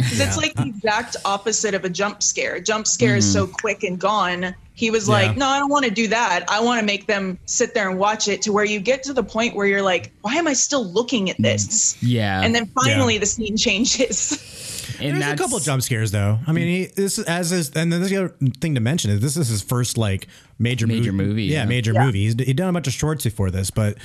'Cause 0.01 0.21
It's 0.21 0.37
like 0.39 0.55
the 0.55 0.65
exact 0.67 1.17
opposite 1.27 1.75
of 1.75 1.85
a 1.85 1.91
jump 1.91 2.23
scare. 2.23 2.59
Jump 2.61 2.87
scare 2.87 3.17
is 3.17 3.31
so 3.31 3.47
quick 3.47 3.85
and 3.85 3.99
gone. 3.99 4.55
He 4.75 4.91
was 4.91 5.03
Mm-hmm. 5.05 5.11
Yeah. 5.13 5.29
like, 5.29 5.37
"No, 5.37 5.47
I 5.49 5.59
don't 5.59 5.71
want 5.71 5.85
to 5.85 5.91
do 5.91 6.09
that. 6.09 6.45
I 6.49 6.61
want 6.61 6.81
to 6.81 6.87
make 6.87 7.07
them 7.07 7.39
sit 7.45 7.75
there 7.75 7.91
and 7.91 7.99
watch 7.99 8.27
it 8.27 8.41
to 8.43 8.53
where 8.53 8.65
you 8.65 8.81
get 8.81 9.03
to 9.05 9.13
the 9.13 9.23
point 9.23 9.55
where 9.55 9.67
you're 9.67 9.83
like, 9.83 10.11
why 10.23 10.35
am 10.37 10.49
I 10.49 10.55
still 10.55 10.85
looking 10.91 11.29
at 11.29 11.37
this?" 11.39 11.97
Yeah, 12.01 12.41
And 12.41 12.55
then 12.55 12.67
finally 12.75 13.15
Yeah. 13.15 13.21
the 13.21 13.27
scene 13.27 13.57
changes. 13.69 14.72
And 15.01 15.09
There's 15.09 15.17
a 15.17 15.19
that's- 15.21 15.39
couple 15.39 15.59
jump 15.61 15.83
scares 15.83 16.11
though. 16.11 16.39
I 16.47 16.53
mean, 16.53 16.67
he, 16.69 16.87
this 16.87 17.19
is 17.19 17.25
as 17.27 17.53
is, 17.53 17.71
and 17.71 17.93
then 17.93 18.01
there's 18.01 18.11
the 18.11 18.17
other 18.25 18.35
thing 18.61 18.75
to 18.75 18.81
mention 18.81 19.11
is 19.11 19.21
this 19.21 19.37
is 19.37 19.49
his 19.49 19.63
first 19.63 19.97
like 19.99 20.27
major 20.59 20.87
Major 20.87 21.13
movie. 21.13 21.29
movie, 21.29 21.45
Yeah, 21.45 21.61
yeah. 21.61 21.65
major 21.67 21.93
Yeah. 21.93 22.05
movie. 22.07 22.25
He's 22.25 22.35
he'd 22.35 22.57
done 22.57 22.69
a 22.69 22.73
bunch 22.73 22.87
of 22.87 22.93
shorts 22.93 23.25
before 23.25 23.51
this, 23.51 23.71
but 23.71 23.99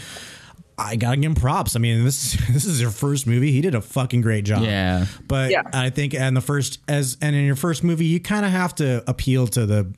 I 0.80 0.96
gotta 0.96 1.18
give 1.18 1.26
him 1.32 1.36
props. 1.36 1.76
I 1.76 1.80
mean, 1.80 2.04
this 2.04 2.34
this 2.52 2.66
is 2.66 2.80
your 2.80 2.92
first 2.92 3.26
movie. 3.26 3.52
He 3.52 3.62
did 3.62 3.74
a 3.76 3.82
fucking 3.82 4.22
great 4.22 4.46
job. 4.46 4.62
Yeah. 4.64 5.06
But 5.28 5.52
Yeah. 5.52 5.64
I 5.74 5.90
think 5.90 6.14
and 6.14 6.38
the 6.38 6.42
first 6.42 6.80
as 6.88 7.18
and 7.22 7.36
in 7.36 7.46
your 7.46 7.56
first 7.56 7.84
movie, 7.84 8.06
you 8.06 8.20
kind 8.20 8.46
of 8.46 8.52
have 8.52 8.76
to 8.76 9.04
appeal 9.10 9.48
to 9.48 9.66
the 9.66 9.92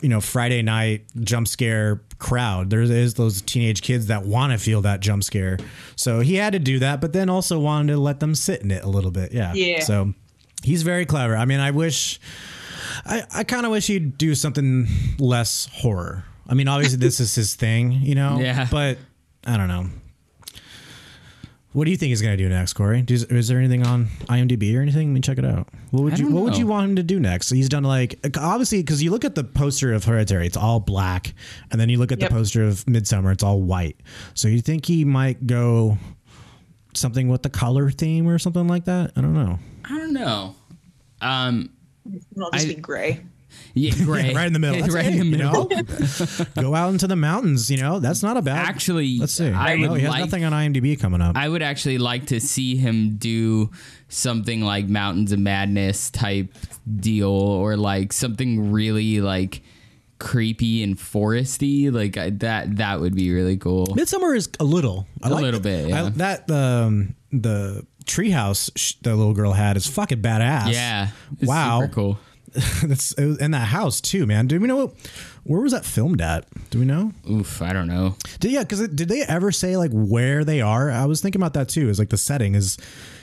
you 0.00 0.08
know 0.08 0.20
Friday 0.20 0.62
night 0.62 1.06
jump 1.20 1.48
scare 1.48 2.02
crowd. 2.18 2.70
There 2.70 2.82
is 2.82 3.14
those 3.14 3.42
teenage 3.42 3.82
kids 3.82 4.06
that 4.06 4.24
want 4.24 4.52
to 4.52 4.58
feel 4.58 4.82
that 4.82 5.00
jump 5.00 5.24
scare. 5.24 5.58
So 5.96 6.20
he 6.20 6.36
had 6.36 6.52
to 6.52 6.58
do 6.58 6.78
that, 6.78 7.00
but 7.00 7.12
then 7.12 7.28
also 7.28 7.58
wanted 7.58 7.92
to 7.94 7.98
let 7.98 8.20
them 8.20 8.34
sit 8.34 8.62
in 8.62 8.70
it 8.70 8.84
a 8.84 8.88
little 8.88 9.10
bit. 9.10 9.32
Yeah. 9.32 9.52
Yeah. 9.54 9.80
So 9.80 10.14
he's 10.62 10.82
very 10.82 11.06
clever. 11.06 11.36
I 11.36 11.44
mean, 11.44 11.60
I 11.60 11.70
wish 11.70 12.20
I, 13.04 13.24
I 13.34 13.44
kind 13.44 13.66
of 13.66 13.72
wish 13.72 13.86
he'd 13.86 14.18
do 14.18 14.34
something 14.34 14.86
less 15.18 15.68
horror. 15.72 16.24
I 16.48 16.54
mean, 16.54 16.68
obviously 16.68 16.98
this 16.98 17.20
is 17.20 17.34
his 17.34 17.54
thing, 17.54 17.92
you 17.92 18.14
know. 18.14 18.38
Yeah. 18.40 18.68
But 18.70 18.98
I 19.46 19.56
don't 19.56 19.68
know. 19.68 19.86
What 21.72 21.84
do 21.84 21.92
you 21.92 21.96
think 21.96 22.08
he's 22.08 22.20
going 22.20 22.36
to 22.36 22.42
do 22.42 22.48
next, 22.48 22.72
Corey? 22.72 23.00
Does, 23.02 23.22
is 23.24 23.46
there 23.46 23.58
anything 23.58 23.86
on 23.86 24.06
IMDb 24.26 24.76
or 24.76 24.80
anything? 24.80 25.08
Let 25.10 25.14
me 25.14 25.20
check 25.20 25.38
it 25.38 25.44
out. 25.44 25.68
What 25.92 26.02
would 26.02 26.14
I 26.14 26.16
you 26.16 26.24
don't 26.24 26.32
What 26.34 26.42
would 26.44 26.56
you 26.56 26.66
want 26.66 26.90
him 26.90 26.96
to 26.96 27.04
do 27.04 27.20
next? 27.20 27.48
He's 27.50 27.68
done 27.68 27.84
like 27.84 28.18
obviously 28.36 28.80
because 28.82 29.00
you 29.02 29.12
look 29.12 29.24
at 29.24 29.36
the 29.36 29.44
poster 29.44 29.92
of 29.92 30.02
Hereditary, 30.04 30.46
it's 30.46 30.56
all 30.56 30.80
black, 30.80 31.32
and 31.70 31.80
then 31.80 31.88
you 31.88 31.98
look 31.98 32.10
at 32.10 32.20
Yep. 32.20 32.30
the 32.30 32.34
poster 32.34 32.64
of 32.64 32.84
Midsommar, 32.86 33.32
it's 33.32 33.44
all 33.44 33.62
white. 33.62 33.96
So 34.34 34.48
you 34.48 34.60
think 34.60 34.84
he 34.84 35.04
might 35.04 35.46
go 35.46 35.96
something 36.94 37.28
with 37.28 37.44
the 37.44 37.50
color 37.50 37.88
theme 37.92 38.26
or 38.28 38.38
something 38.40 38.66
like 38.66 38.86
that? 38.86 39.12
I 39.14 39.20
don't 39.20 39.34
know. 39.34 39.58
I 39.84 39.96
don't 39.96 40.12
know. 40.12 40.56
Um, 41.20 41.70
It'll 42.34 42.50
just 42.50 42.66
I- 42.66 42.74
be 42.74 42.80
gray. 42.80 43.20
yeah, 43.74 43.92
gray, 44.04 44.32
right 44.34 44.46
in 44.46 44.52
the 44.52 44.58
middle. 44.58 44.80
That's 44.80 44.92
right 44.94 45.06
it, 45.06 45.12
in 45.14 45.18
the 45.18 45.24
you 45.26 45.30
middle. 45.44 45.68
know? 45.68 46.62
Go 46.62 46.74
out 46.74 46.90
into 46.90 47.06
the 47.06 47.16
mountains. 47.16 47.70
You 47.70 47.78
know, 47.78 47.98
that's 48.00 48.22
not 48.22 48.36
a 48.36 48.42
bad. 48.42 48.66
Actually, 48.66 49.18
let's 49.18 49.32
see. 49.32 49.48
I 49.50 49.76
no, 49.76 49.90
would 49.90 50.00
he 50.00 50.06
has 50.06 50.12
like- 50.12 50.20
nothing 50.20 50.44
on 50.44 50.52
IMDb 50.52 50.98
coming 50.98 51.20
up. 51.20 51.36
I 51.36 51.48
would 51.48 51.62
actually 51.62 51.98
like 51.98 52.26
to 52.26 52.40
see 52.40 52.76
him 52.76 53.16
do 53.16 53.70
something 54.08 54.60
like 54.60 54.86
Mountains 54.88 55.32
of 55.32 55.38
Madness 55.38 56.10
type 56.10 56.52
deal, 56.96 57.30
or 57.30 57.76
like 57.76 58.12
something 58.12 58.72
really 58.72 59.20
like 59.20 59.62
creepy 60.18 60.82
and 60.82 60.96
foresty. 60.96 61.92
Like 61.92 62.16
I, 62.16 62.30
that, 62.30 62.76
that 62.76 63.00
would 63.00 63.14
be 63.14 63.32
really 63.32 63.56
cool. 63.56 63.86
Midsommar 63.88 64.36
is 64.36 64.48
a 64.60 64.64
little, 64.64 65.06
I 65.22 65.28
A 65.28 65.32
like 65.32 65.42
little 65.42 65.60
bit, 65.60 65.88
yeah. 65.88 66.06
I, 66.06 66.08
that 66.10 66.50
um, 66.50 67.14
the 67.32 67.86
treehouse 68.04 68.70
sh- 68.76 68.94
the 69.02 69.14
little 69.14 69.34
girl 69.34 69.52
had 69.52 69.76
is 69.76 69.86
fucking 69.86 70.20
badass. 70.20 70.72
Yeah, 70.72 71.08
Wow. 71.42 71.88
cool. 71.92 72.18
That's 72.84 73.12
in 73.12 73.50
that 73.52 73.68
house 73.68 74.00
too, 74.00 74.26
man. 74.26 74.46
Do 74.46 74.58
we 74.60 74.66
know 74.66 74.76
what, 74.86 74.94
where 75.44 75.60
was 75.60 75.72
that 75.72 75.84
filmed 75.84 76.20
at? 76.20 76.46
Do 76.70 76.80
we 76.80 76.84
know? 76.84 77.12
Oof, 77.30 77.62
I 77.62 77.72
don't 77.72 77.86
know. 77.88 78.16
Did, 78.40 78.50
yeah, 78.52 78.60
because 78.60 78.86
did 78.88 79.08
they 79.08 79.22
ever 79.22 79.52
say 79.52 79.76
like 79.76 79.90
where 79.92 80.44
they 80.44 80.60
are? 80.60 80.90
I 80.90 81.06
was 81.06 81.20
thinking 81.20 81.40
about 81.40 81.54
that 81.54 81.68
too. 81.68 81.88
Is 81.88 81.98
like 81.98 82.10
the 82.10 82.16
setting 82.16 82.54
is. 82.54 82.76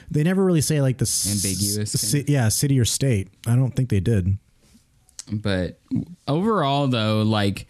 They 0.10 0.24
never 0.24 0.44
really 0.44 0.62
say 0.62 0.82
like 0.82 0.98
the 1.00 1.04
Ambiguous, 1.30 2.12
kinda? 2.12 2.32
yeah, 2.32 2.48
city 2.48 2.80
or 2.80 2.86
state. 2.86 3.28
I 3.46 3.56
don't 3.58 3.72
think 3.76 3.90
they 3.90 4.00
did. 4.00 4.38
but 5.30 5.80
overall 6.28 6.88
though 6.88 7.22
like 7.24 7.68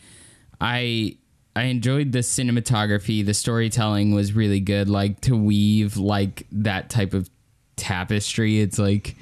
i 0.61 1.17
I 1.55 1.63
enjoyed 1.63 2.11
the 2.11 2.19
cinematography. 2.19 3.25
The 3.25 3.33
storytelling 3.33 4.13
was 4.13 4.33
really 4.33 4.59
good. 4.59 4.87
Like 4.89 5.21
to 5.21 5.35
weave 5.35 5.97
like 5.97 6.45
that 6.51 6.91
type 6.91 7.15
of 7.15 7.31
tapestry. 7.77 8.59
It's 8.59 8.77
like 8.77 9.15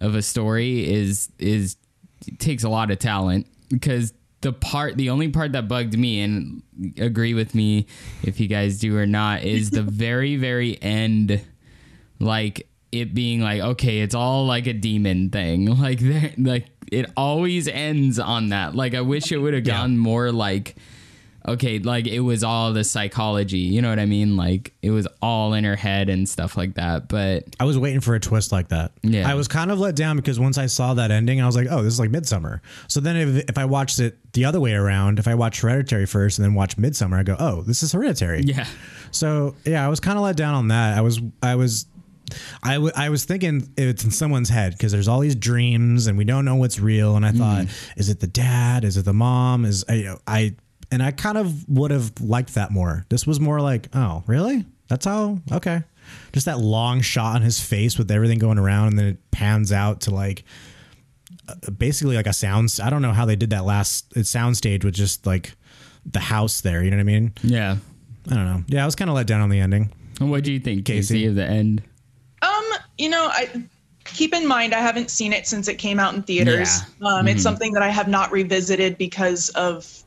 of 0.00 0.14
a 0.14 0.22
story 0.22 0.88
is 0.90 1.30
is 1.38 1.76
takes 2.38 2.64
a 2.64 2.68
lot 2.68 2.90
of 2.90 2.98
talent. 2.98 3.46
Because 3.68 4.12
the 4.40 4.52
part 4.52 4.96
the 4.96 5.10
only 5.10 5.28
part 5.28 5.52
that 5.52 5.68
bugged 5.68 5.96
me 5.96 6.20
and 6.20 6.62
agree 6.98 7.34
with 7.34 7.54
me 7.54 7.86
if 8.22 8.40
you 8.40 8.48
guys 8.48 8.78
do 8.78 8.96
or 8.96 9.06
not 9.06 9.42
is 9.42 9.70
the 9.70 9.82
very 10.06 10.36
very 10.36 10.80
end 10.82 11.44
like 12.18 12.66
it 12.90 13.14
being 13.14 13.40
like 13.40 13.60
okay 13.60 14.00
it's 14.00 14.14
all 14.14 14.46
like 14.46 14.66
a 14.66 14.72
demon 14.72 15.30
thing. 15.30 15.66
Like 15.80 16.00
there 16.00 16.32
like 16.38 16.66
it 16.90 17.10
always 17.16 17.68
ends 17.68 18.18
on 18.18 18.48
that. 18.48 18.74
Like 18.74 18.94
i 18.94 19.00
wish 19.00 19.30
it 19.30 19.38
would 19.38 19.54
have 19.54 19.64
gone 19.64 19.98
more 19.98 20.32
like 20.32 20.76
okay 21.50 21.78
like 21.78 22.06
it 22.06 22.20
was 22.20 22.42
all 22.42 22.72
the 22.72 22.84
psychology 22.84 23.58
you 23.58 23.82
know 23.82 23.88
what 23.88 23.98
i 23.98 24.06
mean 24.06 24.36
like 24.36 24.72
it 24.82 24.90
was 24.90 25.06
all 25.20 25.54
in 25.54 25.64
her 25.64 25.76
head 25.76 26.08
and 26.08 26.28
stuff 26.28 26.56
like 26.56 26.74
that 26.74 27.08
but 27.08 27.44
I 27.58 27.64
was 27.64 27.76
waiting 27.76 28.00
for 28.00 28.14
a 28.14 28.20
twist 28.20 28.52
like 28.52 28.68
that. 28.68 28.92
Yeah. 29.02 29.28
I 29.28 29.34
was 29.34 29.48
kind 29.48 29.70
of 29.70 29.78
let 29.78 29.96
down 29.96 30.16
because 30.16 30.38
once 30.38 30.58
I 30.58 30.66
saw 30.66 30.94
that 30.94 31.10
ending, 31.10 31.40
I 31.40 31.46
was 31.46 31.56
like, 31.56 31.66
oh, 31.70 31.82
this 31.82 31.92
is 31.92 32.00
like 32.00 32.10
Midsommar. 32.10 32.60
So 32.88 33.00
then 33.00 33.16
if, 33.16 33.50
if 33.50 33.58
I 33.58 33.64
watched 33.64 33.98
it 33.98 34.16
the 34.32 34.44
other 34.44 34.60
way 34.60 34.72
around, 34.72 35.18
if 35.18 35.26
I 35.26 35.34
watch 35.34 35.60
Hereditary 35.60 36.06
first 36.06 36.38
and 36.38 36.44
then 36.44 36.54
watch 36.54 36.76
Midsommar, 36.76 37.18
I 37.18 37.22
go, 37.22 37.36
oh, 37.38 37.62
this 37.62 37.82
is 37.82 37.92
Hereditary. 37.92 38.42
yeah 38.44 38.66
So 39.10 39.56
yeah, 39.64 39.84
I 39.84 39.88
was 39.88 40.00
kind 40.00 40.16
of 40.16 40.24
let 40.24 40.36
down 40.36 40.54
on 40.54 40.68
that. 40.68 40.96
I 40.96 41.00
was, 41.00 41.20
I 41.42 41.56
was, 41.56 41.86
I, 42.62 42.74
w- 42.74 42.92
I 42.94 43.08
was 43.08 43.24
thinking 43.24 43.72
it's 43.76 44.04
in 44.04 44.12
someone's 44.12 44.48
head 44.48 44.72
because 44.72 44.92
there's 44.92 45.08
all 45.08 45.20
these 45.20 45.34
dreams 45.34 46.06
and 46.06 46.16
we 46.16 46.24
don't 46.24 46.44
know 46.44 46.54
what's 46.54 46.78
real. 46.78 47.16
And 47.16 47.26
I 47.26 47.30
mm-hmm. 47.30 47.38
thought, 47.38 47.66
is 47.96 48.08
it 48.08 48.20
the 48.20 48.28
dad? 48.28 48.84
Is 48.84 48.96
it 48.96 49.04
the 49.04 49.12
mom? 49.12 49.64
Is 49.64 49.84
I, 49.88 50.14
I 50.26 50.54
and 50.90 51.02
I 51.02 51.10
kind 51.12 51.38
of 51.38 51.68
would 51.68 51.90
have 51.90 52.12
liked 52.20 52.54
that 52.54 52.70
more. 52.70 53.04
This 53.08 53.26
was 53.26 53.40
more 53.40 53.60
like, 53.60 53.88
oh, 53.94 54.22
really? 54.26 54.64
That's 54.88 55.04
how? 55.04 55.38
Okay. 55.52 55.82
Just 56.32 56.46
that 56.46 56.58
long 56.58 57.00
shot 57.00 57.36
on 57.36 57.42
his 57.42 57.60
face 57.60 57.96
with 57.96 58.10
everything 58.10 58.38
going 58.38 58.58
around, 58.58 58.88
and 58.88 58.98
then 58.98 59.06
it 59.06 59.30
pans 59.30 59.70
out 59.72 60.00
to 60.02 60.10
like 60.10 60.42
uh, 61.48 61.70
basically 61.70 62.16
like 62.16 62.26
a 62.26 62.32
sound. 62.32 62.76
I 62.82 62.90
don't 62.90 63.02
know 63.02 63.12
how 63.12 63.24
they 63.26 63.36
did 63.36 63.50
that 63.50 63.64
last 63.64 64.16
it 64.16 64.26
sound 64.26 64.56
stage 64.56 64.84
with 64.84 64.94
just 64.94 65.26
like 65.26 65.52
the 66.04 66.18
house 66.20 66.62
there. 66.62 66.82
You 66.82 66.90
know 66.90 66.96
what 66.96 67.02
I 67.02 67.04
mean? 67.04 67.32
yeah 67.42 67.76
I 68.30 68.34
don't 68.34 68.44
know. 68.46 68.64
Yeah, 68.66 68.82
I 68.82 68.86
was 68.86 68.96
kind 68.96 69.08
of 69.10 69.16
let 69.16 69.26
down 69.26 69.40
on 69.40 69.50
the 69.50 69.60
ending. 69.60 69.92
what 70.18 70.44
do 70.44 70.52
you 70.52 70.60
think 70.60 70.84
Casey? 70.84 71.14
casey 71.14 71.26
of 71.26 71.34
the 71.36 71.44
end 71.44 71.82
Um, 72.42 72.64
you 72.98 73.08
know, 73.08 73.28
I 73.30 73.48
keep 74.04 74.34
in 74.34 74.46
mind 74.46 74.74
I 74.74 74.80
haven't 74.80 75.10
seen 75.10 75.32
it 75.32 75.46
since 75.46 75.68
it 75.68 75.76
came 75.76 76.00
out 76.00 76.14
in 76.14 76.22
theaters. 76.22 76.80
Yeah. 77.00 77.08
Um, 77.08 77.28
It's 77.28 77.42
something 77.42 77.72
that 77.74 77.82
I 77.82 77.88
have 77.90 78.08
not 78.08 78.32
revisited 78.32 78.98
because 78.98 79.50
of 79.50 80.02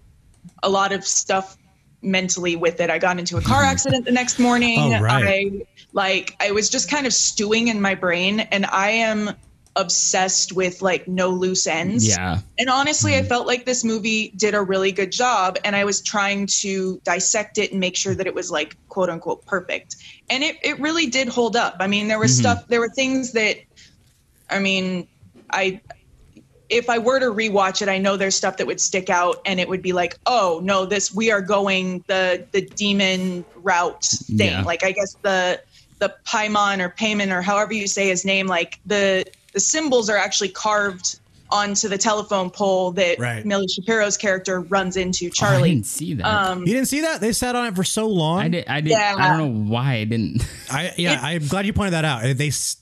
a 0.62 0.69
lot 0.69 0.91
of 0.91 1.06
stuff 1.06 1.58
mentally 2.01 2.56
with 2.56 2.79
it. 2.79 2.89
I 2.89 2.99
got 2.99 3.19
into 3.19 3.38
a 3.38 3.41
car 3.41 3.63
accident 3.63 4.06
the 4.06 4.12
next 4.12 4.39
morning. 4.39 4.79
Oh, 4.79 5.01
right. 5.01 5.25
I 5.25 5.65
like 5.93 6.36
I 6.39 6.51
was 6.51 6.69
just 6.69 6.89
kind 6.89 7.06
of 7.06 7.13
stewing 7.13 7.67
in 7.67 7.82
my 7.82 7.95
brain 7.95 8.39
and 8.39 8.65
I 8.65 8.89
am 8.89 9.36
obsessed 9.75 10.53
with 10.53 10.82
like 10.82 11.08
no 11.08 11.29
loose 11.29 11.65
ends. 11.67 12.08
yeah 12.08 12.39
And 12.60 12.69
honestly, 12.69 13.15
I 13.15 13.19
mm-hmm. 13.19 13.27
felt 13.27 13.47
like 13.47 13.65
this 13.65 13.84
movie 13.84 14.29
did 14.36 14.53
a 14.53 14.62
really 14.62 14.91
good 14.91 15.12
job, 15.12 15.58
and 15.63 15.75
I 15.75 15.86
was 15.86 16.01
trying 16.01 16.47
to 16.62 17.01
dissect 17.03 17.58
it 17.58 17.71
and 17.71 17.79
make 17.79 17.95
sure 17.95 18.13
that 18.13 18.27
it 18.27 18.36
was 18.36 18.51
like 18.51 18.77
quote 18.89 19.10
unquote 19.10 19.45
perfect. 19.45 19.95
And 20.29 20.43
it, 20.43 20.58
it 20.63 20.79
really 20.79 21.08
did 21.08 21.27
hold 21.27 21.56
up. 21.56 21.77
I 21.79 21.88
mean, 21.88 22.08
there 22.08 22.19
was 22.19 22.34
mm-hmm. 22.34 22.41
stuff, 22.41 22.67
there 22.67 22.79
were 22.79 22.89
things 22.89 23.34
that, 23.34 23.58
I 24.49 24.60
mean, 24.60 25.08
I, 25.49 25.82
if 26.73 26.89
I 26.89 26.97
were 26.97 27.19
to 27.19 27.27
rewatch 27.27 27.81
it, 27.81 27.89
I 27.89 27.97
know 27.97 28.17
there's 28.17 28.36
stuff 28.36 28.57
that 28.57 28.67
would 28.67 28.81
stick 28.81 29.09
out, 29.09 29.41
and 29.45 29.59
it 29.59 29.69
would 29.69 29.81
be 29.81 29.93
like, 29.93 30.17
oh 30.25 30.59
no, 30.63 30.86
this 30.86 31.13
we 31.13 31.31
are 31.31 31.41
going 31.41 32.03
the 32.07 32.45
the 32.51 32.62
demon 32.62 33.45
route 33.55 34.03
thing. 34.03 34.51
Yeah. 34.51 34.63
Like 34.63 34.83
I 34.83 34.91
guess 34.91 35.15
the 35.21 35.62
the 35.99 36.13
Paimon 36.25 36.79
or 36.79 36.89
Payman 36.89 37.31
or 37.31 37.41
however 37.41 37.73
you 37.73 37.88
say 37.88 38.07
his 38.09 38.25
name, 38.25 38.47
like 38.47 38.79
the 38.86 39.25
the 39.53 39.59
symbols 39.59 40.09
are 40.09 40.17
actually 40.17 40.49
carved 40.49 41.19
onto 41.51 41.88
the 41.88 41.97
telephone 41.99 42.49
pole 42.49 42.91
that 42.93 43.19
Right. 43.19 43.45
Millie 43.45 43.67
Shapiro's 43.67 44.17
character 44.17 44.62
runs 44.62 44.97
into 44.97 45.29
Oh, 45.39 45.45
I 45.45 45.62
didn't 45.62 45.86
see 45.86 46.15
that. 46.15 46.25
um, 46.25 46.62
You 46.62 46.73
didn't 46.73 46.88
see 46.88 47.01
that? 47.01 47.21
They 47.21 47.31
sat 47.31 47.55
on 47.55 47.67
it 47.67 47.75
for 47.75 47.83
so 47.83 48.07
long. 48.07 48.39
I 48.39 48.47
did. 48.47 48.67
I 48.67 48.81
did. 48.81 48.89
Yeah. 48.89 49.15
I 49.15 49.29
don't 49.29 49.38
know 49.38 49.71
why 49.71 49.97
I 49.97 50.03
didn't. 50.05 50.43
I 50.71 50.93
yeah, 50.97 51.19
I'm 51.21 51.45
glad 51.45 51.67
you 51.67 51.73
pointed 51.73 51.93
that 51.93 52.05
out. 52.05 52.23
They, 52.38 52.47
s- 52.47 52.77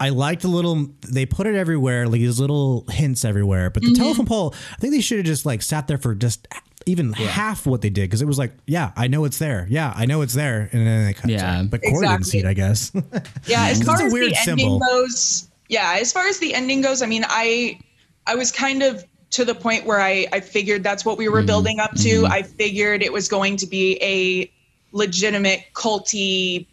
I 0.00 0.08
liked 0.08 0.42
the 0.42 0.48
little. 0.48 0.88
They 1.08 1.26
put 1.26 1.46
it 1.46 1.54
everywhere, 1.54 2.06
like 2.08 2.20
these 2.20 2.40
little 2.40 2.84
hints 2.88 3.24
everywhere. 3.24 3.70
But 3.70 3.82
the 3.82 3.88
Mm-hmm. 3.90 4.02
telephone 4.02 4.26
pole, 4.26 4.54
I 4.72 4.76
think 4.76 4.94
they 4.94 5.00
should 5.00 5.18
have 5.18 5.26
just 5.26 5.44
like 5.46 5.60
sat 5.62 5.86
there 5.86 5.98
for 5.98 6.14
just 6.14 6.48
even 6.86 7.12
half 7.12 7.66
what 7.66 7.82
they 7.82 7.90
did 7.90 8.02
because 8.08 8.22
it 8.22 8.26
was 8.26 8.38
like, 8.38 8.52
yeah, 8.66 8.92
I 8.96 9.06
know 9.08 9.24
it's 9.26 9.38
there. 9.38 9.66
Yeah, 9.68 9.92
I 9.94 10.06
know 10.06 10.22
it's 10.22 10.32
there, 10.34 10.68
and 10.72 10.86
then 10.86 11.06
they 11.06 11.12
cut. 11.12 11.30
Yeah. 11.30 11.56
to 11.58 11.60
it. 11.64 11.70
but 11.70 11.82
Corey 11.82 12.08
didn't 12.08 12.24
see 12.24 12.38
it, 12.38 12.46
I 12.46 12.54
guess. 12.54 12.90
yeah, 13.46 13.66
as 13.68 13.78
It's 13.80 13.86
far 13.86 14.00
a 14.00 14.04
as 14.06 14.12
weird 14.12 14.30
the 14.30 14.36
symbol. 14.36 14.64
ending 14.64 14.78
goes, 14.88 15.48
yeah, 15.68 15.98
as 16.00 16.12
far 16.12 16.26
as 16.26 16.38
the 16.38 16.54
ending 16.54 16.80
goes, 16.80 17.02
I 17.02 17.06
mean, 17.06 17.24
I 17.28 17.78
I 18.26 18.34
was 18.36 18.50
kind 18.50 18.82
of 18.82 19.04
to 19.32 19.44
the 19.44 19.54
point 19.54 19.84
where 19.84 20.00
I 20.00 20.26
I 20.32 20.40
figured 20.40 20.82
that's 20.82 21.04
what 21.04 21.18
we 21.18 21.26
Mm-hmm. 21.26 21.34
were 21.34 21.42
building 21.42 21.78
up 21.78 21.94
to. 21.96 22.24
I 22.26 22.42
figured 22.42 23.02
it 23.02 23.12
was 23.12 23.28
going 23.28 23.56
to 23.58 23.66
be 23.66 23.98
a 24.00 24.50
legitimate 24.92 25.64
culty 25.74 26.66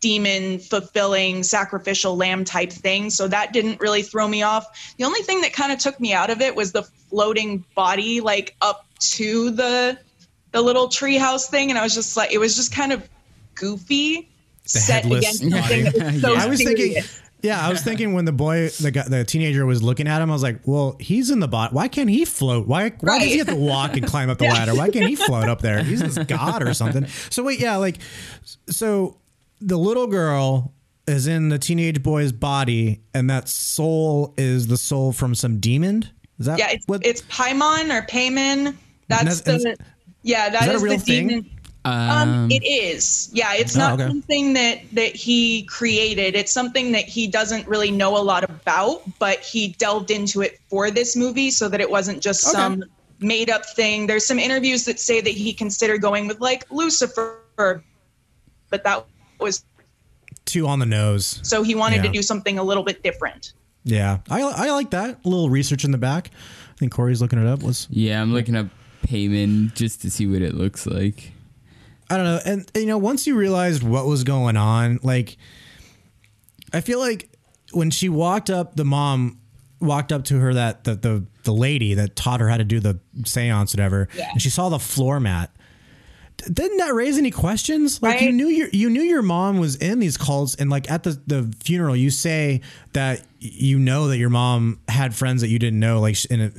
demon 0.00 0.58
fulfilling 0.58 1.42
sacrificial 1.42 2.16
lamb 2.16 2.44
type 2.44 2.70
thing 2.70 3.10
so 3.10 3.26
that 3.26 3.52
didn't 3.52 3.80
really 3.80 4.02
throw 4.02 4.28
me 4.28 4.42
off 4.42 4.94
the 4.98 5.04
only 5.04 5.20
thing 5.22 5.40
that 5.40 5.52
kind 5.52 5.72
of 5.72 5.78
took 5.78 5.98
me 6.00 6.12
out 6.12 6.30
of 6.30 6.40
it 6.40 6.54
was 6.54 6.72
the 6.72 6.82
floating 6.82 7.64
body 7.74 8.20
like 8.20 8.54
up 8.62 8.86
to 9.00 9.50
the 9.50 9.98
the 10.52 10.60
little 10.60 10.88
treehouse 10.88 11.46
thing 11.46 11.70
and 11.70 11.78
i 11.78 11.82
was 11.82 11.94
just 11.94 12.16
like 12.16 12.32
it 12.32 12.38
was 12.38 12.54
just 12.54 12.74
kind 12.74 12.92
of 12.92 13.08
goofy 13.54 14.28
set 14.64 15.02
headless 15.04 15.40
against 15.40 15.56
something 15.58 15.84
that 15.84 16.12
was 16.12 16.20
so 16.20 16.32
Yeah. 16.32 16.42
I 16.42 16.46
was 16.48 16.62
thinking. 16.62 17.02
Yeah, 17.42 17.64
I 17.64 17.68
was 17.68 17.82
thinking 17.82 18.12
when 18.14 18.24
the 18.24 18.32
boy, 18.32 18.70
the 18.80 18.90
guy, 18.90 19.04
the 19.06 19.22
teenager 19.22 19.64
was 19.64 19.80
looking 19.80 20.08
at 20.08 20.20
him, 20.20 20.30
I 20.30 20.32
was 20.32 20.42
like, 20.42 20.60
"Well, 20.64 20.96
he's 20.98 21.30
in 21.30 21.38
the 21.38 21.46
bot. 21.46 21.72
Why 21.72 21.86
can't 21.86 22.10
he 22.10 22.24
float? 22.24 22.66
Why? 22.66 22.90
Why 23.00 23.20
does 23.20 23.28
he 23.28 23.38
have 23.38 23.46
to 23.48 23.54
walk 23.54 23.96
and 23.96 24.04
climb 24.04 24.30
up 24.30 24.38
the 24.38 24.46
ladder? 24.46 24.74
Why 24.74 24.90
can't 24.90 25.06
he 25.06 25.14
float 25.26 25.48
up 25.48 25.60
there? 25.60 25.84
He's 25.84 26.00
this 26.00 26.18
god 26.26 26.62
or 26.62 26.74
something." 26.74 27.06
So 27.30 27.44
wait, 27.44 27.60
yeah, 27.60 27.76
like, 27.76 27.98
so 28.68 29.18
the 29.60 29.76
little 29.78 30.06
girl 30.06 30.72
is 31.06 31.26
in 31.26 31.48
the 31.48 31.58
teenage 31.58 32.02
boy's 32.02 32.32
body, 32.32 33.00
and 33.14 33.30
that 33.30 33.48
soul 33.48 34.34
is 34.36 34.66
the 34.66 34.76
soul 34.76 35.12
from 35.12 35.34
some 35.34 35.58
demon. 35.60 36.04
Is 36.38 36.46
that 36.46 36.58
yeah 36.58 36.70
it's, 36.70 36.86
what? 36.86 37.04
it's 37.06 37.22
paimon 37.22 37.90
or 37.96 38.04
payman 38.06 38.76
that's 39.08 39.40
that's- 39.40 39.62
the 39.62 39.76
yeah 40.22 40.50
that 40.50 40.66
that 40.66 40.74
a 40.74 40.78
real 40.78 40.98
the 40.98 41.04
thing? 41.04 41.28
demon 41.28 41.50
Um, 41.86 41.92
Um, 41.94 42.50
it 42.50 42.64
is. 42.66 43.30
Yeah, 43.32 43.54
it's 43.54 43.76
Oh, 43.76 43.78
not 43.78 43.92
okay. 44.00 44.08
something 44.08 44.52
that 44.54 44.80
that 44.92 45.14
he 45.14 45.62
created. 45.62 46.34
It's 46.34 46.50
something 46.52 46.90
that 46.92 47.04
he 47.04 47.28
doesn't 47.28 47.66
really 47.68 47.92
know 47.92 48.16
a 48.16 48.24
lot 48.32 48.42
about, 48.42 49.02
but 49.20 49.38
he 49.38 49.68
delved 49.78 50.10
into 50.10 50.42
it 50.42 50.58
for 50.68 50.90
this 50.90 51.14
movie 51.14 51.50
so 51.52 51.68
that 51.68 51.80
it 51.80 51.88
wasn't 51.88 52.20
just 52.20 52.44
Okay. 52.44 52.52
some 52.56 52.82
made 53.20 53.48
up 53.50 53.64
thing. 53.76 54.08
There's 54.08 54.26
some 54.26 54.40
interviews 54.40 54.84
that 54.86 54.98
say 54.98 55.20
that 55.20 55.30
he 55.30 55.52
considered 55.54 56.02
going 56.02 56.26
with 56.26 56.40
like 56.40 56.64
Lucifer, 56.72 57.38
but 58.68 58.82
that 58.82 59.06
was 59.40 59.64
too 60.44 60.66
on 60.66 60.78
the 60.78 60.86
nose. 60.86 61.40
so 61.42 61.62
he 61.62 61.74
wanted 61.74 62.02
to 62.04 62.08
do 62.08 62.22
something 62.22 62.58
a 62.58 62.62
little 62.62 62.82
bit 62.82 63.02
different. 63.02 63.52
Yeah, 63.84 64.18
I 64.30 64.42
I 64.42 64.70
like 64.72 64.90
that. 64.90 65.18
A 65.24 65.28
little 65.28 65.48
research 65.50 65.84
in 65.84 65.90
the 65.92 65.98
back. 65.98 66.30
I 66.74 66.78
think 66.78 66.92
Corey's 66.92 67.20
looking 67.22 67.38
it 67.40 67.46
up. 67.46 67.62
Was 67.62 67.86
yeah, 67.90 68.20
I'm 68.20 68.32
looking 68.32 68.56
up 68.56 68.66
Payman 69.06 69.74
just 69.74 70.02
to 70.02 70.10
see 70.10 70.26
what 70.26 70.42
it 70.42 70.54
looks 70.54 70.86
like. 70.86 71.32
I 72.10 72.16
don't 72.16 72.24
know. 72.26 72.40
And 72.44 72.70
you 72.74 72.86
know, 72.86 72.98
once 72.98 73.26
you 73.26 73.36
realized 73.36 73.82
what 73.82 74.06
was 74.06 74.24
going 74.24 74.56
on, 74.56 74.98
like 75.02 75.36
I 76.72 76.80
feel 76.80 76.98
like 76.98 77.28
when 77.72 77.90
she 77.90 78.08
walked 78.08 78.50
up, 78.50 78.76
the 78.76 78.84
mom 78.84 79.40
walked 79.80 80.10
up 80.12 80.24
to 80.24 80.38
her 80.40 80.54
that 80.54 80.84
the 80.84 80.94
the, 80.96 81.26
the 81.44 81.52
lady 81.52 81.94
that 81.94 82.16
taught 82.16 82.40
her 82.40 82.48
how 82.48 82.56
to 82.56 82.64
do 82.64 82.80
the 82.80 82.98
seance, 83.24 83.72
whatever, 83.74 84.08
Yeah. 84.16 84.30
and 84.32 84.42
she 84.42 84.50
saw 84.50 84.68
the 84.68 84.78
floor 84.78 85.20
mat. 85.20 85.50
Didn't 86.38 86.76
that 86.78 86.92
raise 86.94 87.16
any 87.18 87.30
questions? 87.30 88.02
Like 88.02 88.20
you 88.20 88.32
knew 88.32 88.48
your 88.48 88.68
you 88.70 88.90
knew 88.90 89.02
your 89.02 89.22
mom 89.22 89.58
was 89.58 89.76
in 89.76 89.98
these 90.00 90.16
cults, 90.18 90.54
and 90.54 90.68
like 90.70 90.90
at 90.90 91.02
the 91.02 91.18
the 91.26 91.52
funeral, 91.64 91.96
you 91.96 92.10
say 92.10 92.60
that 92.92 93.22
you 93.40 93.78
know 93.78 94.08
that 94.08 94.18
your 94.18 94.28
mom 94.28 94.78
had 94.88 95.14
friends 95.14 95.40
that 95.40 95.48
you 95.48 95.58
didn't 95.58 95.80
know, 95.80 96.00
like 96.00 96.22
in 96.26 96.40
a 96.42 96.50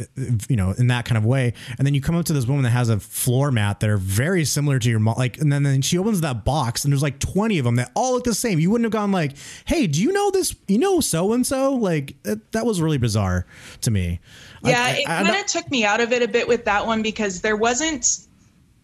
you 0.50 0.56
know 0.56 0.72
in 0.72 0.88
that 0.88 1.06
kind 1.06 1.18
of 1.18 1.26
way, 1.26 1.54
and 1.78 1.86
then 1.86 1.94
you 1.94 2.02
come 2.02 2.16
up 2.16 2.26
to 2.26 2.34
this 2.34 2.48
woman 2.48 2.64
that 2.64 2.72
has 2.72 2.90
a 2.90 3.00
floor 3.00 3.52
mat 3.52 3.80
that 3.82 3.90
are 3.90 3.98
very 3.98 4.46
similar 4.46 4.80
to 4.80 4.90
your 4.90 5.00
mom, 5.00 5.16
like, 5.18 5.38
and 5.38 5.54
then, 5.54 5.62
then 5.64 5.82
she 5.84 5.98
opens 6.00 6.22
that 6.22 6.44
box 6.44 6.84
and 6.84 6.92
there's 6.92 7.04
like 7.04 7.20
twenty 7.20 7.60
of 7.60 7.66
them 7.66 7.76
that 7.76 7.92
all 7.94 8.14
look 8.14 8.24
the 8.24 8.34
same. 8.34 8.58
You 8.60 8.72
wouldn't 8.72 8.86
have 8.86 8.92
gone 8.92 9.12
like, 9.12 9.34
hey, 9.66 9.86
do 9.86 10.02
you 10.02 10.12
know 10.12 10.32
this? 10.32 10.56
You 10.68 10.80
know 10.80 11.00
so 11.02 11.34
and 11.34 11.46
so? 11.46 11.76
Like 11.76 12.16
that, 12.24 12.52
that 12.54 12.66
was 12.66 12.82
really 12.82 12.98
bizarre 12.98 13.46
to 13.82 13.92
me. 13.92 14.20
Yeah, 14.64 14.84
I- 14.84 14.90
it 15.02 15.06
kind 15.06 15.30
of 15.30 15.46
took 15.46 15.70
me 15.70 15.86
out 15.86 16.02
of 16.02 16.12
it 16.12 16.24
a 16.24 16.28
bit 16.28 16.48
with 16.48 16.66
that 16.66 16.86
one 16.88 17.04
because 17.04 17.42
there 17.42 17.56
wasn't 17.56 18.26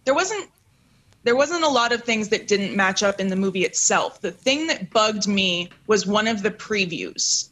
there 0.04 0.14
wasn't 0.14 0.48
there 1.24 1.36
wasn't 1.36 1.64
a 1.64 1.68
lot 1.68 1.92
of 1.92 2.04
things 2.04 2.28
that 2.28 2.46
didn't 2.46 2.76
match 2.76 3.02
up 3.02 3.18
in 3.18 3.28
the 3.28 3.36
movie 3.36 3.64
itself. 3.64 4.20
The 4.20 4.30
thing 4.30 4.66
that 4.68 4.90
bugged 4.90 5.26
me 5.26 5.70
was 5.86 6.06
one 6.06 6.28
of 6.28 6.42
the 6.42 6.50
previews. 6.50 7.48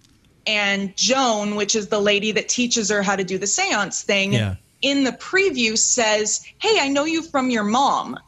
And 0.46 0.94
Joan, 0.96 1.54
which 1.54 1.74
is 1.74 1.88
the 1.88 2.00
lady 2.00 2.32
that 2.32 2.48
teaches 2.48 2.90
her 2.90 3.02
how 3.02 3.16
to 3.16 3.24
do 3.24 3.38
the 3.38 3.46
seance 3.46 4.02
thing, 4.02 4.32
Yeah. 4.32 4.56
in 4.82 5.04
the 5.04 5.12
preview 5.12 5.78
says, 5.78 6.40
"Hey, 6.60 6.78
I 6.80 6.88
know 6.88 7.04
you 7.04 7.22
from 7.22 7.50
your 7.50 7.64
mom." 7.64 8.18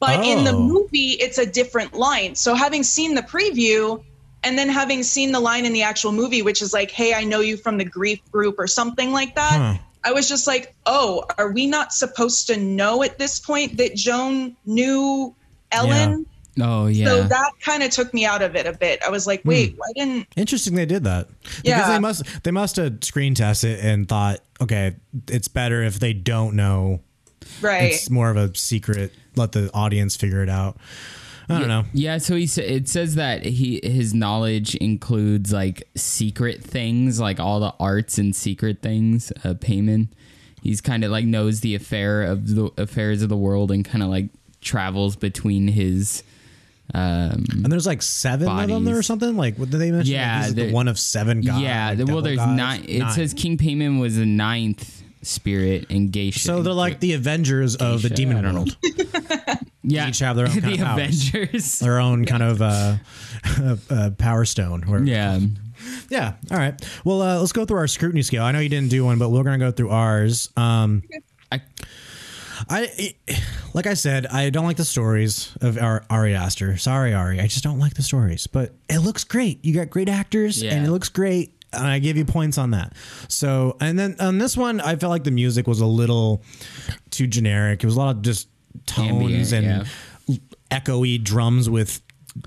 But 0.00 0.24
in 0.24 0.44
the 0.44 0.52
Oh. 0.52 0.58
movie, 0.58 1.10
it's 1.20 1.38
a 1.38 1.46
different 1.46 1.94
line. 1.94 2.34
So 2.34 2.54
having 2.54 2.82
seen 2.82 3.14
the 3.14 3.22
preview 3.22 4.02
and 4.42 4.58
then 4.58 4.68
having 4.68 5.02
seen 5.02 5.32
the 5.32 5.40
line 5.40 5.64
in 5.64 5.72
the 5.72 5.82
actual 5.82 6.12
movie, 6.12 6.42
which 6.42 6.62
is 6.62 6.72
like, 6.72 6.90
"Hey, 6.90 7.14
I 7.14 7.24
know 7.24 7.40
you 7.40 7.56
from 7.56 7.78
the 7.78 7.84
grief 7.84 8.20
group" 8.32 8.56
or 8.58 8.66
something 8.66 9.12
like 9.12 9.34
that, 9.34 9.58
Huh. 9.58 9.78
I 10.06 10.12
was 10.12 10.28
just 10.28 10.46
like, 10.46 10.74
"Oh, 10.86 11.24
are 11.36 11.50
we 11.50 11.66
not 11.66 11.92
supposed 11.92 12.46
to 12.46 12.56
know 12.56 13.02
at 13.02 13.18
this 13.18 13.40
point 13.40 13.76
that 13.78 13.96
Joan 13.96 14.56
knew 14.64 15.34
Ellen?" 15.72 16.24
Oh 16.60 16.86
yeah. 16.86 17.06
So 17.06 17.22
that 17.24 17.50
kind 17.60 17.82
of 17.82 17.90
took 17.90 18.14
me 18.14 18.24
out 18.24 18.40
of 18.40 18.56
it 18.56 18.66
a 18.66 18.72
bit. 18.72 19.02
I 19.04 19.10
was 19.10 19.26
like, 19.26 19.42
hmm. 19.42 19.48
"Wait, 19.50 19.74
why 19.76 19.88
didn't?" 19.94 20.28
Interesting 20.36 20.74
they 20.74 20.86
did 20.86 21.04
that. 21.04 21.28
Because 21.42 21.60
Yeah. 21.64 21.92
they 21.92 21.98
must 21.98 22.22
they 22.44 22.50
must 22.50 22.76
have 22.76 23.02
screen 23.02 23.34
tested 23.34 23.78
it 23.78 23.84
and 23.84 24.08
thought, 24.08 24.40
okay, 24.60 24.94
it's 25.28 25.48
better 25.48 25.82
if 25.82 25.98
they 25.98 26.12
don't 26.12 26.54
know. 26.54 27.00
Right. 27.60 27.92
It's 27.92 28.08
more 28.08 28.30
of 28.30 28.36
a 28.36 28.54
secret. 28.54 29.12
Let 29.34 29.52
the 29.52 29.70
audience 29.74 30.16
figure 30.16 30.42
it 30.42 30.48
out. 30.48 30.78
I 31.48 31.58
don't 31.60 31.68
know. 31.68 31.84
Yeah, 31.92 32.18
so 32.18 32.34
he 32.36 32.46
sa- 32.46 32.62
it 32.62 32.88
says 32.88 33.14
that 33.14 33.44
he 33.44 33.80
his 33.82 34.12
knowledge 34.14 34.74
includes 34.76 35.52
like 35.52 35.88
secret 35.94 36.62
things, 36.62 37.20
like 37.20 37.38
all 37.38 37.60
the 37.60 37.72
arts 37.78 38.18
and 38.18 38.34
secret 38.34 38.82
things. 38.82 39.30
Uh, 39.44 39.54
Paimon, 39.54 40.08
he's 40.62 40.80
kind 40.80 41.04
of 41.04 41.10
like 41.12 41.24
knows 41.24 41.60
the 41.60 41.74
affair 41.76 42.22
of 42.24 42.54
the 42.54 42.70
affairs 42.76 43.22
of 43.22 43.28
the 43.28 43.36
world 43.36 43.70
and 43.70 43.84
kind 43.84 44.02
of 44.02 44.08
like 44.10 44.26
travels 44.60 45.14
between 45.16 45.68
his. 45.68 46.22
Um, 46.94 47.44
And 47.50 47.66
there's 47.66 47.86
like 47.86 48.00
seven 48.02 48.48
of 48.48 48.68
them 48.68 48.84
there 48.84 48.96
or 48.96 49.02
something. 49.02 49.36
Like 49.36 49.56
what 49.56 49.70
did 49.70 49.78
they 49.78 49.90
mention? 49.90 50.14
Yeah, 50.14 50.46
Like, 50.46 50.54
the 50.54 50.72
one 50.72 50.86
of 50.88 50.98
seven 50.98 51.40
gods. 51.40 51.60
yeah, 51.62 51.94
like 51.96 52.06
well, 52.08 52.22
there's 52.22 52.36
gods? 52.38 52.56
nine. 52.56 52.84
It 52.88 53.10
says 53.12 53.34
King 53.34 53.58
Paimon 53.58 54.00
was 54.00 54.16
the 54.16 54.26
ninth 54.26 54.95
spirit 55.26 55.86
and 55.90 56.10
Goetia. 56.12 56.38
So 56.38 56.62
they're 56.62 56.72
like 56.72 57.00
the 57.00 57.12
Avengers 57.14 57.76
of 57.76 58.02
the 58.02 58.08
Goetia, 58.08 58.14
demon 58.16 58.44
I 58.46 58.52
world. 58.52 58.76
yeah, 59.82 60.08
each 60.08 60.18
have 60.20 60.36
their 60.36 60.46
own 60.46 60.52
kind 60.60 60.64
the 60.64 60.72
of 60.72 60.78
powers. 60.78 61.28
Avengers. 61.28 61.78
Their 61.78 61.98
own 62.00 62.24
kind 62.24 62.42
of 62.42 62.62
uh, 62.62 62.96
uh, 63.90 64.10
power 64.18 64.44
stone. 64.44 64.84
Or, 64.88 65.00
yeah, 65.02 65.38
Yeah. 66.08 66.34
All 66.50 66.56
right. 66.56 66.74
Well, 67.04 67.22
uh, 67.22 67.38
let's 67.40 67.52
go 67.52 67.64
through 67.64 67.78
our 67.78 67.86
scrutiny 67.88 68.22
scale. 68.22 68.42
I 68.44 68.52
know 68.52 68.60
you 68.60 68.68
didn't 68.68 68.90
do 68.90 69.04
one, 69.04 69.18
but 69.18 69.30
we're 69.30 69.42
going 69.42 69.58
to 69.60 69.64
go 69.66 69.70
through 69.70 69.90
ours. 69.90 70.50
Um, 70.56 71.02
I, 71.52 71.60
I, 72.70 73.10
like 73.74 73.86
I 73.86 73.94
said, 73.94 74.26
I 74.26 74.48
don't 74.50 74.64
like 74.64 74.78
the 74.78 74.84
stories 74.84 75.54
of 75.60 75.76
Ar- 75.78 76.04
Ari 76.08 76.34
Aster. 76.34 76.76
Sorry, 76.78 77.12
Ari. 77.12 77.40
I 77.40 77.46
just 77.46 77.62
don't 77.62 77.78
like 77.78 77.94
the 77.94 78.02
stories, 78.02 78.46
but 78.46 78.72
it 78.88 78.98
looks 79.00 79.24
great. 79.24 79.64
You 79.64 79.74
got 79.74 79.90
great 79.90 80.08
actors 80.08 80.62
Yeah. 80.62 80.74
and 80.74 80.86
it 80.86 80.90
looks 80.90 81.08
great. 81.10 81.55
And 81.76 81.86
I 81.86 81.98
give 81.98 82.16
you 82.16 82.24
points 82.24 82.58
on 82.58 82.70
that. 82.70 82.94
So, 83.28 83.76
and 83.80 83.98
then 83.98 84.16
on 84.18 84.38
this 84.38 84.56
one, 84.56 84.80
I 84.80 84.96
felt 84.96 85.10
like 85.10 85.24
the 85.24 85.30
music 85.30 85.66
was 85.66 85.80
a 85.80 85.86
little 85.86 86.42
too 87.10 87.26
generic. 87.26 87.82
It 87.82 87.86
was 87.86 87.96
a 87.96 87.98
lot 87.98 88.16
of 88.16 88.22
just 88.22 88.48
tones 88.86 89.52
Ambient, 89.52 89.52
and 89.52 89.86
yeah. 90.28 90.36
echoey 90.70 91.22
drums 91.22 91.70
with 91.70 92.00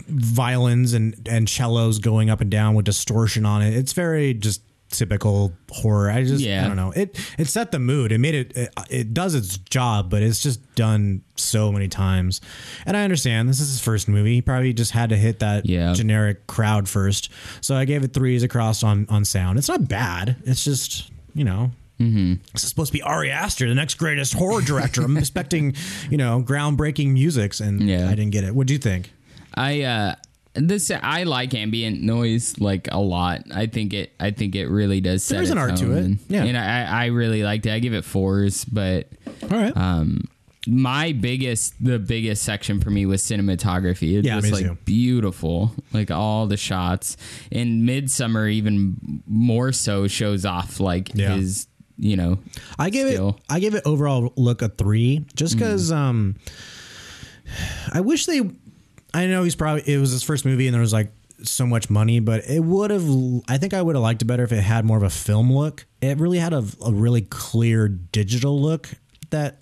violins 0.07 0.93
and 0.93 1.27
and 1.27 1.49
cellos 1.49 1.99
going 1.99 2.29
up 2.29 2.41
and 2.41 2.51
down 2.51 2.75
with 2.75 2.85
distortion 2.85 3.45
on 3.45 3.61
it. 3.61 3.73
It's 3.73 3.93
very 3.93 4.33
just 4.33 4.61
typical 4.89 5.53
horror. 5.69 6.09
I 6.09 6.23
just 6.23 6.43
Yeah. 6.43 6.65
I 6.65 6.67
don't 6.67 6.75
know. 6.77 6.91
It 6.91 7.19
it 7.37 7.47
set 7.47 7.71
the 7.71 7.79
mood. 7.79 8.11
It 8.11 8.17
made 8.17 8.35
it, 8.35 8.51
it 8.57 8.73
it 8.89 9.13
does 9.13 9.35
its 9.35 9.57
job, 9.57 10.09
but 10.09 10.21
it's 10.23 10.41
just 10.41 10.59
done 10.75 11.21
so 11.35 11.71
many 11.71 11.87
times. 11.87 12.41
And 12.85 12.97
I 12.97 13.03
understand 13.03 13.47
this 13.49 13.59
is 13.59 13.69
his 13.69 13.79
first 13.79 14.07
movie. 14.07 14.35
He 14.35 14.41
probably 14.41 14.73
just 14.73 14.91
had 14.91 15.09
to 15.09 15.15
hit 15.17 15.39
that 15.39 15.65
Yeah. 15.65 15.93
generic 15.93 16.47
crowd 16.47 16.89
first. 16.89 17.29
So 17.61 17.75
I 17.75 17.85
gave 17.85 18.03
it 18.03 18.13
threes 18.13 18.43
across 18.43 18.83
on 18.83 19.05
on 19.09 19.25
sound. 19.25 19.57
It's 19.59 19.67
not 19.69 19.87
bad. 19.87 20.35
It's 20.45 20.63
just 20.63 21.09
you 21.33 21.43
know. 21.45 21.71
Mm-hmm. 21.99 22.35
This 22.53 22.63
is 22.63 22.69
supposed 22.69 22.93
to 22.93 22.97
be 22.97 23.01
Ari 23.01 23.29
Aster, 23.29 23.67
the 23.67 23.75
next 23.75 23.95
greatest 23.95 24.33
horror 24.33 24.61
director. 24.61 25.01
I'm 25.03 25.17
expecting, 25.25 25.75
you 26.09 26.15
know, 26.17 26.41
groundbreaking 26.41 27.11
musics, 27.11 27.59
and 27.59 27.81
Yeah. 27.81 28.07
I 28.07 28.11
didn't 28.15 28.29
get 28.31 28.45
it. 28.45 28.55
What 28.55 28.67
do 28.67 28.73
you 28.73 28.79
think? 28.79 29.11
I 29.53 29.81
uh 29.81 30.15
this 30.55 30.89
I 30.91 31.23
like 31.23 31.53
ambient 31.53 32.01
noise 32.01 32.59
like 32.59 32.87
a 32.91 32.99
lot. 32.99 33.43
I 33.53 33.67
think 33.67 33.93
it 33.93 34.11
I 34.19 34.31
think 34.31 34.55
it 34.55 34.67
really 34.67 34.99
does 35.01 35.23
set 35.23 35.35
There's 35.35 35.49
an 35.51 35.57
art 35.57 35.77
to 35.77 35.93
it. 35.93 36.17
Yeah. 36.27 36.43
And 36.43 36.57
I 36.57 36.83
I 36.83 37.05
really 37.07 37.43
liked 37.43 37.65
it. 37.65 37.71
I 37.71 37.79
give 37.79 37.93
it 37.93 38.03
fours, 38.03 38.65
but 38.65 39.07
All 39.43 39.49
right. 39.49 39.75
um 39.77 40.23
my 40.67 41.13
biggest 41.13 41.73
the 41.83 41.97
biggest 41.99 42.43
section 42.43 42.81
for 42.81 42.89
me 42.89 43.05
was 43.05 43.23
cinematography. 43.23 44.17
It's 44.17 44.25
Yeah, 44.27 44.39
me 44.41 44.51
like 44.51 44.65
too. 44.65 44.77
beautiful. 44.85 45.71
Like 45.93 46.11
all 46.11 46.47
the 46.47 46.57
shots. 46.57 47.15
And 47.51 47.87
Midsommar 47.87 48.51
even 48.51 49.21
more 49.27 49.71
so 49.71 50.07
shows 50.07 50.45
off 50.45 50.79
like 50.79 51.11
Yeah. 51.15 51.35
his 51.35 51.67
you 51.97 52.15
know 52.17 52.39
I 52.77 52.89
gave 52.89 53.07
skill. 53.13 53.37
it. 53.37 53.53
I 53.53 53.59
gave 53.59 53.75
it 53.75 53.83
overall 53.85 54.33
look 54.35 54.61
a 54.61 54.69
three, 54.69 55.25
just 55.35 55.55
Mm. 55.55 55.59
because. 55.59 55.91
Um, 55.91 56.35
I 57.93 58.01
wish 58.01 58.25
they. 58.25 58.41
I 59.13 59.25
know 59.27 59.43
he's 59.43 59.55
probably 59.55 59.83
it 59.91 59.97
was 59.97 60.11
his 60.11 60.23
first 60.23 60.45
movie, 60.45 60.67
and 60.67 60.73
there 60.73 60.81
was 60.81 60.93
like 60.93 61.11
so 61.43 61.65
much 61.65 61.89
money, 61.89 62.19
but 62.19 62.43
it 62.49 62.59
would 62.59 62.91
have. 62.91 63.05
I 63.47 63.57
think 63.57 63.73
I 63.73 63.81
would 63.81 63.95
have 63.95 64.03
liked 64.03 64.21
it 64.21 64.25
better 64.25 64.43
if 64.43 64.51
it 64.51 64.61
had 64.61 64.85
more 64.85 64.97
of 64.97 65.03
a 65.03 65.09
film 65.09 65.51
look. 65.51 65.85
It 66.01 66.17
really 66.19 66.39
had 66.39 66.53
a, 66.53 66.63
a 66.85 66.91
really 66.91 67.21
clear 67.21 67.87
digital 67.87 68.59
look 68.61 68.89
that. 69.29 69.59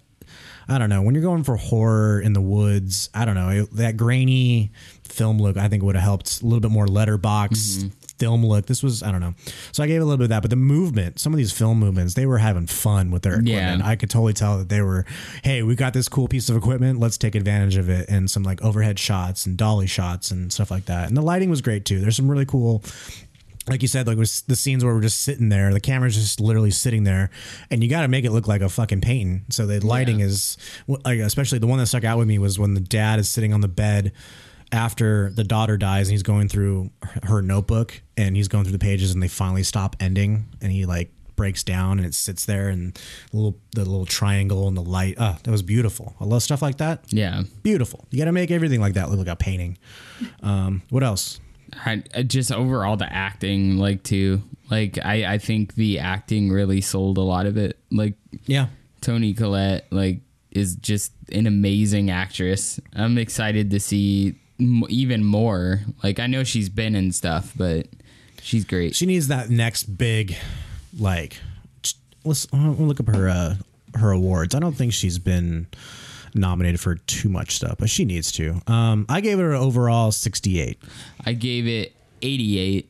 I 0.69 0.77
don't 0.77 0.89
know. 0.89 1.01
When 1.01 1.15
you're 1.15 1.23
going 1.23 1.45
for 1.45 1.55
horror 1.55 2.19
in 2.19 2.33
the 2.33 2.41
woods, 2.41 3.09
I 3.13 3.23
don't 3.23 3.35
know. 3.35 3.47
It, 3.47 3.71
that 3.77 3.95
grainy 3.95 4.73
film 5.03 5.37
look, 5.37 5.55
I 5.55 5.69
think 5.69 5.81
would 5.81 5.95
have 5.95 6.03
helped. 6.03 6.41
A 6.41 6.43
little 6.43 6.59
bit 6.59 6.71
more 6.71 6.85
letterbox 6.85 7.57
mm-hmm. 7.57 7.87
Film 8.19 8.45
look. 8.45 8.65
This 8.65 8.83
was, 8.83 9.03
I 9.03 9.11
don't 9.11 9.21
know. 9.21 9.33
So 9.71 9.83
I 9.83 9.87
gave 9.87 10.01
a 10.01 10.05
little 10.05 10.17
bit 10.17 10.25
of 10.25 10.29
that, 10.29 10.41
but 10.41 10.49
the 10.49 10.55
movement, 10.55 11.19
some 11.19 11.33
of 11.33 11.37
these 11.37 11.51
film 11.51 11.79
movements, 11.79 12.13
they 12.13 12.25
were 12.25 12.37
having 12.37 12.67
fun 12.67 13.11
with 13.11 13.23
their 13.23 13.41
Yeah. 13.41 13.57
equipment. 13.57 13.83
I 13.89 13.95
could 13.95 14.09
totally 14.09 14.33
tell 14.33 14.57
that 14.57 14.69
they 14.69 14.81
were, 14.81 15.05
hey, 15.43 15.63
we 15.63 15.75
got 15.75 15.93
this 15.93 16.07
cool 16.07 16.27
piece 16.27 16.49
of 16.49 16.55
equipment. 16.55 16.99
Let's 16.99 17.17
take 17.17 17.35
advantage 17.35 17.77
of 17.77 17.89
it. 17.89 18.09
And 18.09 18.29
some 18.29 18.43
like 18.43 18.61
overhead 18.61 18.99
shots 18.99 19.45
and 19.45 19.57
dolly 19.57 19.87
shots 19.87 20.31
and 20.31 20.51
stuff 20.51 20.71
like 20.71 20.85
that. 20.85 21.07
And 21.07 21.15
the 21.17 21.21
lighting 21.21 21.49
was 21.49 21.61
great 21.61 21.85
too. 21.85 21.99
There's 21.99 22.15
some 22.15 22.29
really 22.29 22.45
cool 22.45 22.83
like 23.69 23.81
you 23.81 23.87
said, 23.89 24.07
like 24.07 24.17
was 24.17 24.43
the 24.43 24.55
scenes 24.55 24.83
where 24.85 24.93
we're 24.93 25.01
just 25.01 25.23
sitting 25.23 25.49
there, 25.49 25.73
the 25.73 25.81
camera's 25.81 26.15
just 26.15 26.39
literally 26.39 26.71
sitting 26.71 27.03
there, 27.03 27.29
and 27.69 27.83
you 27.83 27.89
got 27.89 28.03
to 28.03 28.07
make 28.07 28.23
it 28.23 28.31
look 28.31 28.47
like 28.47 28.61
a 28.61 28.69
fucking 28.69 29.01
painting. 29.01 29.43
So 29.49 29.65
the 29.65 29.85
lighting 29.85 30.21
is 30.21 30.57
like, 30.87 31.19
especially 31.19 31.59
the 31.59 31.67
one 31.67 31.77
that 31.79 31.87
stuck 31.87 32.05
out 32.05 32.17
with 32.17 32.29
me 32.29 32.39
was 32.39 32.57
when 32.57 32.75
the 32.75 32.79
dad 32.79 33.19
is 33.19 33.27
sitting 33.27 33.53
on 33.53 33.59
the 33.59 33.67
bed 33.67 34.13
after 34.71 35.29
the 35.31 35.43
daughter 35.43 35.77
dies, 35.77 36.07
and 36.07 36.11
he's 36.13 36.23
going 36.23 36.49
through 36.49 36.89
her 37.23 37.41
notebook, 37.41 38.01
and 38.15 38.35
he's 38.35 38.47
going 38.47 38.63
through 38.63 38.73
the 38.73 38.79
pages, 38.79 39.11
and 39.13 39.21
they 39.23 39.27
finally 39.27 39.63
stop 39.63 39.95
ending, 39.99 40.45
and 40.61 40.71
he 40.71 40.85
like 40.85 41.11
breaks 41.35 41.63
down, 41.63 41.99
and 41.99 42.05
it 42.07 42.13
sits 42.13 42.45
there, 42.45 42.69
and 42.69 42.95
the 43.31 43.37
little 43.37 43.57
the 43.73 43.85
little 43.85 44.05
triangle 44.05 44.67
and 44.67 44.75
the 44.75 44.81
light. 44.81 45.15
Ah, 45.19 45.37
that 45.43 45.51
was 45.51 45.61
beautiful. 45.61 46.15
I 46.19 46.25
love 46.25 46.43
stuff 46.43 46.61
like 46.61 46.77
that. 46.77 47.03
Yeah. 47.13 47.43
Beautiful. 47.63 48.05
You 48.11 48.19
got 48.19 48.25
to 48.25 48.31
make 48.31 48.51
everything 48.51 48.81
like 48.81 48.93
that 48.95 49.09
look 49.09 49.19
like 49.19 49.27
a 49.27 49.35
painting. 49.35 49.77
Um, 50.43 50.81
what 50.89 51.03
else? 51.03 51.39
I, 51.85 52.01
I 52.15 52.23
just 52.23 52.51
overall 52.51 52.95
the 52.97 53.11
acting 53.11 53.77
like 53.77 54.01
too 54.01 54.41
like 54.71 54.97
I, 55.03 55.33
I 55.33 55.37
think 55.37 55.75
the 55.75 55.99
acting 55.99 56.49
really 56.49 56.79
sold 56.79 57.17
a 57.17 57.21
lot 57.21 57.45
of 57.45 57.57
it 57.57 57.77
like 57.91 58.13
Yeah. 58.45 58.67
Toni 59.01 59.33
Collette 59.33 59.85
like 59.91 60.21
is 60.49 60.77
just 60.77 61.11
an 61.33 61.45
amazing 61.45 62.09
actress 62.09 62.79
i'm 62.95 63.17
excited 63.17 63.69
to 63.71 63.81
see 63.81 64.39
m- 64.59 64.83
even 64.89 65.23
more. 65.23 65.81
Like 66.03 66.19
i 66.19 66.27
know 66.27 66.43
she's 66.43 66.69
been 66.69 66.95
in 66.95 67.11
stuff 67.11 67.53
but 67.55 67.87
she's 68.41 68.65
great. 68.65 68.95
She 68.95 69.05
needs 69.05 69.27
that 69.29 69.49
next 69.49 69.83
big 69.83 70.35
like 70.97 71.39
let's 72.23 72.47
we'll 72.51 72.73
look 72.73 72.99
up 72.99 73.07
her 73.07 73.29
uh 73.29 73.55
her 73.95 74.11
awards. 74.11 74.53
I 74.55 74.59
don't 74.59 74.75
think 74.75 74.93
she's 74.93 75.19
been 75.19 75.67
nominated 76.33 76.79
for 76.79 76.95
too 76.95 77.29
much 77.29 77.55
stuff 77.55 77.77
but 77.79 77.89
she 77.89 78.05
needs 78.05 78.31
to. 78.33 78.61
Um 78.67 79.05
i 79.09 79.21
gave 79.21 79.39
her 79.39 79.51
an 79.53 79.61
overall 79.61 80.11
68 80.11 80.77
i 81.25 81.33
gave 81.33 81.67
it 81.67 81.93
88 82.21 82.89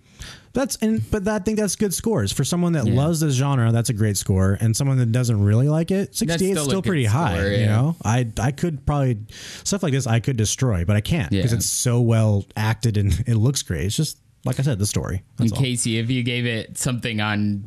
that's 0.58 0.76
and 0.78 1.02
but 1.12 1.28
I 1.28 1.40
think 1.40 1.58
that's 1.58 1.76
good 1.76 1.94
scores 1.94 2.32
for 2.32 2.44
someone 2.44 2.74
that 2.74 2.86
Yeah. 2.88 2.94
loves 2.96 3.20
this 3.20 3.34
genre. 3.36 3.72
That's 3.72 3.90
a 3.90 3.94
great 3.94 4.18
score, 4.18 4.58
and 4.60 4.76
someone 4.76 4.98
that 4.98 5.12
doesn't 5.12 5.42
really 5.42 5.70
like 5.70 5.92
it, 5.92 6.16
sixty 6.16 6.48
eight 6.48 6.52
is 6.52 6.58
still 6.58 6.66
still 6.70 6.82
pretty 6.82 7.06
high. 7.06 7.38
score, 7.38 7.52
You 7.52 7.66
know, 7.68 7.96
I 8.04 8.28
I 8.40 8.52
could 8.52 8.86
probably 8.86 9.18
stuff 9.64 9.84
like 9.84 9.94
this 9.94 10.08
I 10.08 10.20
could 10.20 10.38
destroy, 10.38 10.84
but 10.86 10.96
I 10.96 11.02
can't 11.02 11.30
because 11.30 11.52
Yeah. 11.52 11.58
it's 11.58 11.66
so 11.70 12.02
well 12.02 12.46
acted 12.56 12.98
and 12.98 13.12
it 13.28 13.36
looks 13.36 13.62
great. 13.62 13.86
It's 13.86 13.96
just 13.96 14.18
like 14.46 14.60
I 14.60 14.64
said, 14.64 14.80
the 14.80 14.86
story. 14.88 15.24
and 15.40 15.50
That's 15.50 15.52
all. 15.58 15.64
casey 15.64 15.98
if 16.00 16.10
you 16.10 16.24
gave 16.24 16.46
it 16.46 16.78
something 16.78 17.20
on 17.22 17.64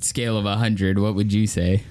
scale 0.00 0.36
of 0.38 0.44
100 0.44 0.98
what 0.98 1.14
would 1.16 1.32
you 1.32 1.46
say 1.46 1.82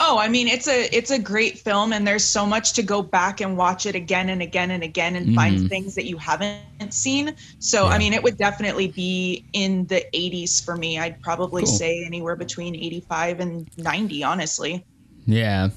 Oh, 0.00 0.16
I 0.18 0.28
mean, 0.28 0.46
it's 0.46 0.68
a 0.68 0.94
it's 0.96 1.10
a 1.10 1.18
great 1.18 1.58
film, 1.58 1.92
and 1.92 2.06
there's 2.06 2.24
so 2.24 2.46
much 2.46 2.72
to 2.74 2.82
go 2.82 3.02
back 3.02 3.40
and 3.40 3.56
watch 3.56 3.84
it 3.84 3.94
again 3.96 4.28
and 4.28 4.40
again 4.40 4.70
and 4.70 4.82
again 4.84 5.16
and 5.16 5.34
find 5.34 5.68
things 5.68 5.94
that 5.96 6.06
you 6.06 6.16
haven't 6.16 6.62
seen. 6.94 7.34
So, 7.58 7.84
Yeah. 7.84 7.94
I 7.94 7.98
mean, 7.98 8.12
it 8.12 8.22
would 8.22 8.36
definitely 8.38 8.88
be 8.88 9.44
in 9.52 9.86
the 9.86 10.04
80s 10.14 10.64
for 10.64 10.76
me. 10.76 10.98
I'd 11.00 11.20
probably 11.20 11.62
Cool. 11.64 11.72
say 11.72 12.04
anywhere 12.04 12.36
between 12.36 12.76
85 12.76 13.40
and 13.40 13.68
90, 13.76 14.22
honestly. 14.22 14.84
yeah 15.26 15.70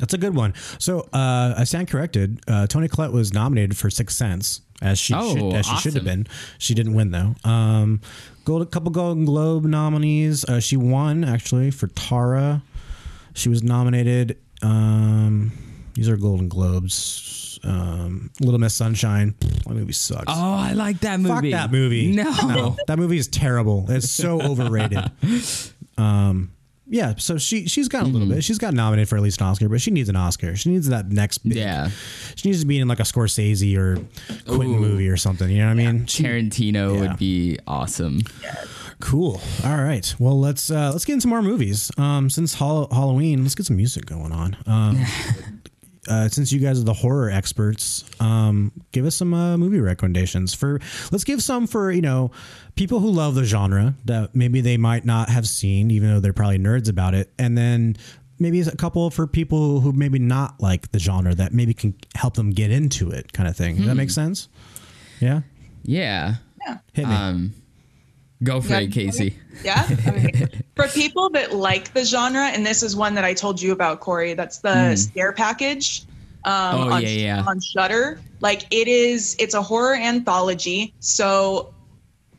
That's 0.00 0.12
a 0.12 0.18
good 0.18 0.34
one. 0.34 0.52
So 0.78 1.00
uh, 1.12 1.54
I 1.56 1.64
stand 1.64 1.88
corrected. 1.88 2.40
Uh, 2.48 2.66
Toni 2.66 2.88
Collette 2.88 3.12
was 3.12 3.32
nominated 3.32 3.76
for 3.78 3.88
Sixth 3.90 4.16
Sense, 4.16 4.60
as 4.82 4.98
she 4.98 5.14
Oh, 5.14 5.34
should, 5.34 5.52
as 5.54 5.66
she 5.66 5.76
should 5.76 5.94
have 5.94 6.04
been. 6.04 6.26
She 6.58 6.74
didn't 6.74 6.94
win 6.94 7.12
though. 7.12 7.34
Um, 7.48 8.00
gold, 8.44 8.60
a 8.62 8.66
couple 8.66 8.90
Golden 8.90 9.24
Globe 9.24 9.64
nominees. 9.64 10.44
Uh, 10.44 10.58
she 10.60 10.76
won 10.76 11.22
actually 11.24 11.70
for 11.70 11.86
Tara. 11.86 12.62
She 13.36 13.48
was 13.48 13.62
nominated. 13.62 14.38
Um, 14.62 15.52
these 15.94 16.08
are 16.08 16.16
Golden 16.16 16.48
Globes. 16.48 17.58
Um, 17.64 18.30
Little 18.40 18.58
Miss 18.60 18.74
Sunshine. 18.74 19.34
That 19.40 19.70
movie 19.70 19.92
sucks. 19.92 20.24
Oh, 20.28 20.54
I 20.54 20.72
like 20.72 21.00
that 21.00 21.20
movie. 21.20 21.52
Fuck 21.52 21.60
that 21.60 21.72
movie. 21.72 22.12
No. 22.12 22.76
that 22.86 22.98
movie 22.98 23.18
is 23.18 23.28
terrible. 23.28 23.86
It's 23.90 24.10
so 24.10 24.40
overrated. 24.50 25.10
Um, 25.98 26.52
yeah, 26.88 27.14
so 27.18 27.36
she 27.36 27.66
she's 27.66 27.88
got 27.88 28.02
a 28.02 28.04
Mm-hmm. 28.04 28.12
little 28.12 28.28
bit. 28.28 28.44
She's 28.44 28.58
got 28.58 28.72
nominated 28.72 29.08
for 29.08 29.16
at 29.16 29.22
least 29.22 29.40
an 29.40 29.48
Oscar, 29.48 29.68
but 29.68 29.80
she 29.80 29.90
needs 29.90 30.08
an 30.08 30.14
Oscar. 30.16 30.54
She 30.54 30.70
needs 30.70 30.88
that 30.88 31.08
next 31.10 31.38
big. 31.38 31.56
Yeah. 31.56 31.90
She 32.36 32.48
needs 32.48 32.60
to 32.60 32.66
be 32.66 32.78
in 32.78 32.86
like 32.86 33.00
a 33.00 33.04
Scorsese 33.04 33.76
or 33.76 33.96
Quentin 34.46 34.76
Ooh. 34.76 34.80
movie 34.80 35.08
or 35.08 35.16
something. 35.16 35.50
You 35.50 35.58
know 35.58 35.66
what 35.66 35.72
I 35.72 35.74
mean? 35.92 36.06
She- 36.06 36.22
Tarantino 36.22 36.94
Yeah. 36.94 37.00
would 37.00 37.18
be 37.18 37.58
awesome. 37.66 38.20
Cool. 39.00 39.40
All 39.64 39.76
right. 39.76 40.14
Well, 40.18 40.38
let's 40.40 40.70
uh, 40.70 40.90
let's 40.92 41.04
get 41.04 41.14
into 41.14 41.28
more 41.28 41.42
movies. 41.42 41.90
Um, 41.98 42.30
since 42.30 42.54
Hall- 42.54 42.88
Halloween, 42.90 43.42
let's 43.42 43.54
get 43.54 43.66
some 43.66 43.76
music 43.76 44.06
going 44.06 44.32
on. 44.32 44.56
Um, 44.66 45.04
uh, 46.08 46.28
since 46.28 46.50
you 46.52 46.60
guys 46.60 46.80
are 46.80 46.84
the 46.84 46.94
horror 46.94 47.30
experts, 47.30 48.04
um, 48.20 48.72
give 48.92 49.04
us 49.04 49.14
some 49.16 49.34
uh, 49.34 49.56
movie 49.58 49.80
recommendations 49.80 50.54
for. 50.54 50.80
Let's 51.10 51.24
give 51.24 51.42
some 51.42 51.66
for 51.66 51.90
you 51.90 52.00
know 52.02 52.30
people 52.74 53.00
who 53.00 53.10
love 53.10 53.34
the 53.34 53.44
genre 53.44 53.94
that 54.06 54.34
maybe 54.34 54.60
they 54.60 54.76
might 54.76 55.04
not 55.04 55.28
have 55.28 55.46
seen, 55.46 55.90
even 55.90 56.10
though 56.14 56.20
they're 56.20 56.32
probably 56.32 56.58
nerds 56.58 56.88
about 56.88 57.14
it, 57.14 57.30
and 57.38 57.56
then 57.56 57.96
maybe 58.38 58.60
a 58.60 58.76
couple 58.76 59.10
for 59.10 59.26
people 59.26 59.80
who 59.80 59.92
maybe 59.92 60.18
not 60.18 60.60
like 60.60 60.90
the 60.92 60.98
genre 60.98 61.34
that 61.34 61.52
maybe 61.52 61.74
can 61.74 61.94
help 62.14 62.34
them 62.34 62.50
get 62.50 62.70
into 62.70 63.10
it, 63.10 63.32
kind 63.32 63.48
of 63.48 63.56
thing. 63.56 63.76
Does 63.76 63.86
that 63.86 63.94
make 63.94 64.10
sense? 64.10 64.48
Yeah. 65.20 65.40
Yeah. 65.82 66.34
Yeah. 66.66 66.78
Hit 66.92 67.08
me. 67.08 67.14
Um, 67.14 67.54
go 68.42 68.60
for 68.60 68.72
Yeah. 68.74 68.80
it, 68.80 68.92
Casey. 68.92 69.38
Yeah. 69.64 69.86
Okay. 69.90 70.46
For 70.74 70.88
people 70.88 71.30
that 71.30 71.54
like 71.54 71.92
the 71.94 72.04
genre, 72.04 72.46
and 72.46 72.64
this 72.66 72.82
is 72.82 72.94
one 72.94 73.14
that 73.14 73.24
I 73.24 73.32
told 73.34 73.60
you 73.62 73.72
about, 73.72 74.00
Corey. 74.00 74.34
That's 74.34 74.58
the 74.58 74.94
Scare 74.96 75.32
Package. 75.32 76.02
Um, 76.44 76.52
Oh, 76.54 76.92
on, 76.92 77.02
yeah, 77.02 77.08
yeah. 77.08 77.44
On 77.46 77.58
Shutter, 77.60 78.20
like 78.40 78.66
it 78.70 78.86
is. 78.86 79.34
It's 79.38 79.54
a 79.54 79.62
horror 79.62 79.96
anthology. 79.96 80.92
So 81.00 81.74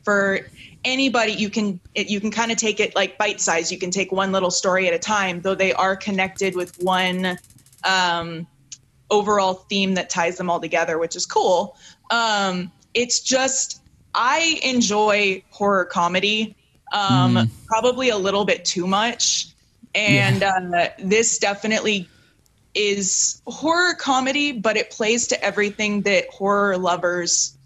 for 0.04 0.40
anybody, 0.84 1.32
you 1.32 1.50
can 1.50 1.80
it, 1.94 2.08
you 2.08 2.20
can 2.20 2.30
kind 2.30 2.50
of 2.52 2.56
take 2.56 2.80
it 2.80 2.94
like 2.94 3.18
bite 3.18 3.40
size. 3.40 3.70
You 3.72 3.78
can 3.78 3.90
take 3.90 4.10
one 4.12 4.32
little 4.32 4.50
story 4.50 4.86
at 4.88 4.94
a 4.94 4.98
time, 4.98 5.40
though 5.42 5.54
they 5.54 5.72
are 5.74 5.96
connected 5.96 6.54
with 6.56 6.80
one 6.82 7.36
um, 7.84 8.46
overall 9.10 9.54
theme 9.68 9.94
that 9.94 10.08
ties 10.08 10.36
them 10.38 10.48
all 10.48 10.60
together, 10.60 10.98
which 10.98 11.16
is 11.16 11.26
cool. 11.26 11.76
Um, 12.10 12.70
it's 12.94 13.20
just 13.20 13.82
I 14.14 14.60
enjoy 14.62 15.42
horror 15.50 15.84
comedy, 15.84 16.56
um, 16.92 17.50
probably 17.66 18.08
a 18.10 18.16
little 18.16 18.44
bit 18.44 18.64
too 18.64 18.86
much, 18.86 19.48
and 19.94 20.42
uh, 20.42 20.88
this 20.98 21.38
definitely 21.38 22.08
is 22.74 23.42
horror 23.46 23.94
comedy, 23.94 24.52
but 24.52 24.76
it 24.76 24.90
plays 24.90 25.26
to 25.28 25.44
everything 25.44 26.02
that 26.02 26.28
horror 26.30 26.78
lovers 26.78 27.56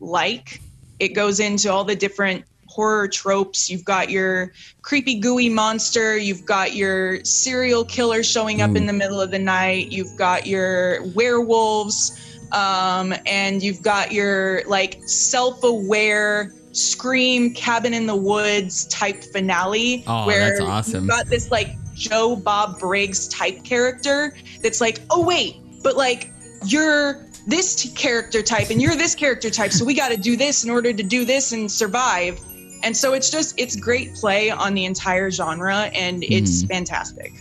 like. 0.00 0.60
It 0.98 1.08
goes 1.08 1.40
into 1.40 1.72
all 1.72 1.84
the 1.84 1.96
different 1.96 2.44
horror 2.66 3.08
tropes. 3.08 3.68
You've 3.68 3.84
got 3.84 4.10
your 4.10 4.52
creepy, 4.82 5.18
gooey 5.18 5.48
monster. 5.48 6.16
You've 6.16 6.44
got 6.44 6.74
your 6.74 7.24
serial 7.24 7.84
killer 7.84 8.22
showing 8.22 8.62
up 8.62 8.76
in 8.76 8.86
the 8.86 8.92
middle 8.92 9.20
of 9.20 9.30
the 9.30 9.38
night. 9.38 9.90
You've 9.90 10.16
got 10.16 10.46
your 10.46 11.02
werewolves. 11.14 12.29
Um, 12.52 13.14
and 13.26 13.62
you've 13.62 13.82
got 13.82 14.12
your 14.12 14.62
like 14.66 15.00
self 15.04 15.62
aware 15.64 16.52
scream 16.72 17.52
cabin 17.54 17.92
in 17.94 18.06
the 18.06 18.14
woods 18.14 18.86
type 18.86 19.24
finale 19.24 20.04
Oh, 20.06 20.26
where 20.26 20.50
that's 20.50 20.60
awesome. 20.60 21.00
you've 21.04 21.10
got 21.10 21.26
this 21.26 21.50
like 21.50 21.76
Joe 21.94 22.36
Bob 22.36 22.78
Briggs 22.78 23.28
type 23.28 23.62
character 23.64 24.34
that's 24.62 24.80
like, 24.80 25.00
oh 25.10 25.24
wait, 25.24 25.56
but 25.82 25.96
like 25.96 26.30
you're 26.66 27.26
this 27.46 27.74
t- 27.74 27.88
character 27.90 28.42
type 28.42 28.70
and 28.70 28.80
you're 28.80 28.94
this 28.96 29.14
character 29.14 29.50
type, 29.50 29.72
so 29.72 29.84
we 29.84 29.94
got 29.94 30.10
to 30.10 30.16
do 30.16 30.36
this 30.36 30.62
in 30.64 30.70
order 30.70 30.92
to 30.92 31.02
do 31.02 31.24
this 31.24 31.52
and 31.52 31.70
survive. 31.70 32.38
And 32.82 32.96
so 32.96 33.12
it's 33.14 33.30
just 33.30 33.58
it's 33.58 33.76
great 33.76 34.14
play 34.14 34.50
on 34.50 34.74
the 34.74 34.84
entire 34.86 35.30
genre, 35.30 35.90
and 35.94 36.24
it's 36.24 36.64
fantastic. 36.64 37.32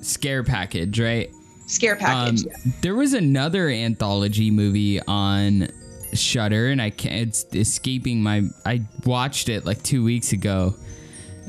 Scare 0.00 0.44
package, 0.44 0.98
right? 1.00 1.30
Scare 1.66 1.96
package. 1.96 2.44
Um, 2.46 2.50
yeah. 2.50 2.72
there 2.82 2.94
was 2.94 3.12
another 3.12 3.68
anthology 3.68 4.50
movie 4.50 5.00
on 5.02 5.68
Shutter, 6.12 6.68
and 6.68 6.80
I 6.80 6.90
can't. 6.90 7.28
It's 7.28 7.44
escaping 7.54 8.22
my. 8.22 8.42
I 8.64 8.82
watched 9.04 9.48
it 9.48 9.66
like 9.66 9.82
two 9.82 10.04
weeks 10.04 10.32
ago, 10.32 10.76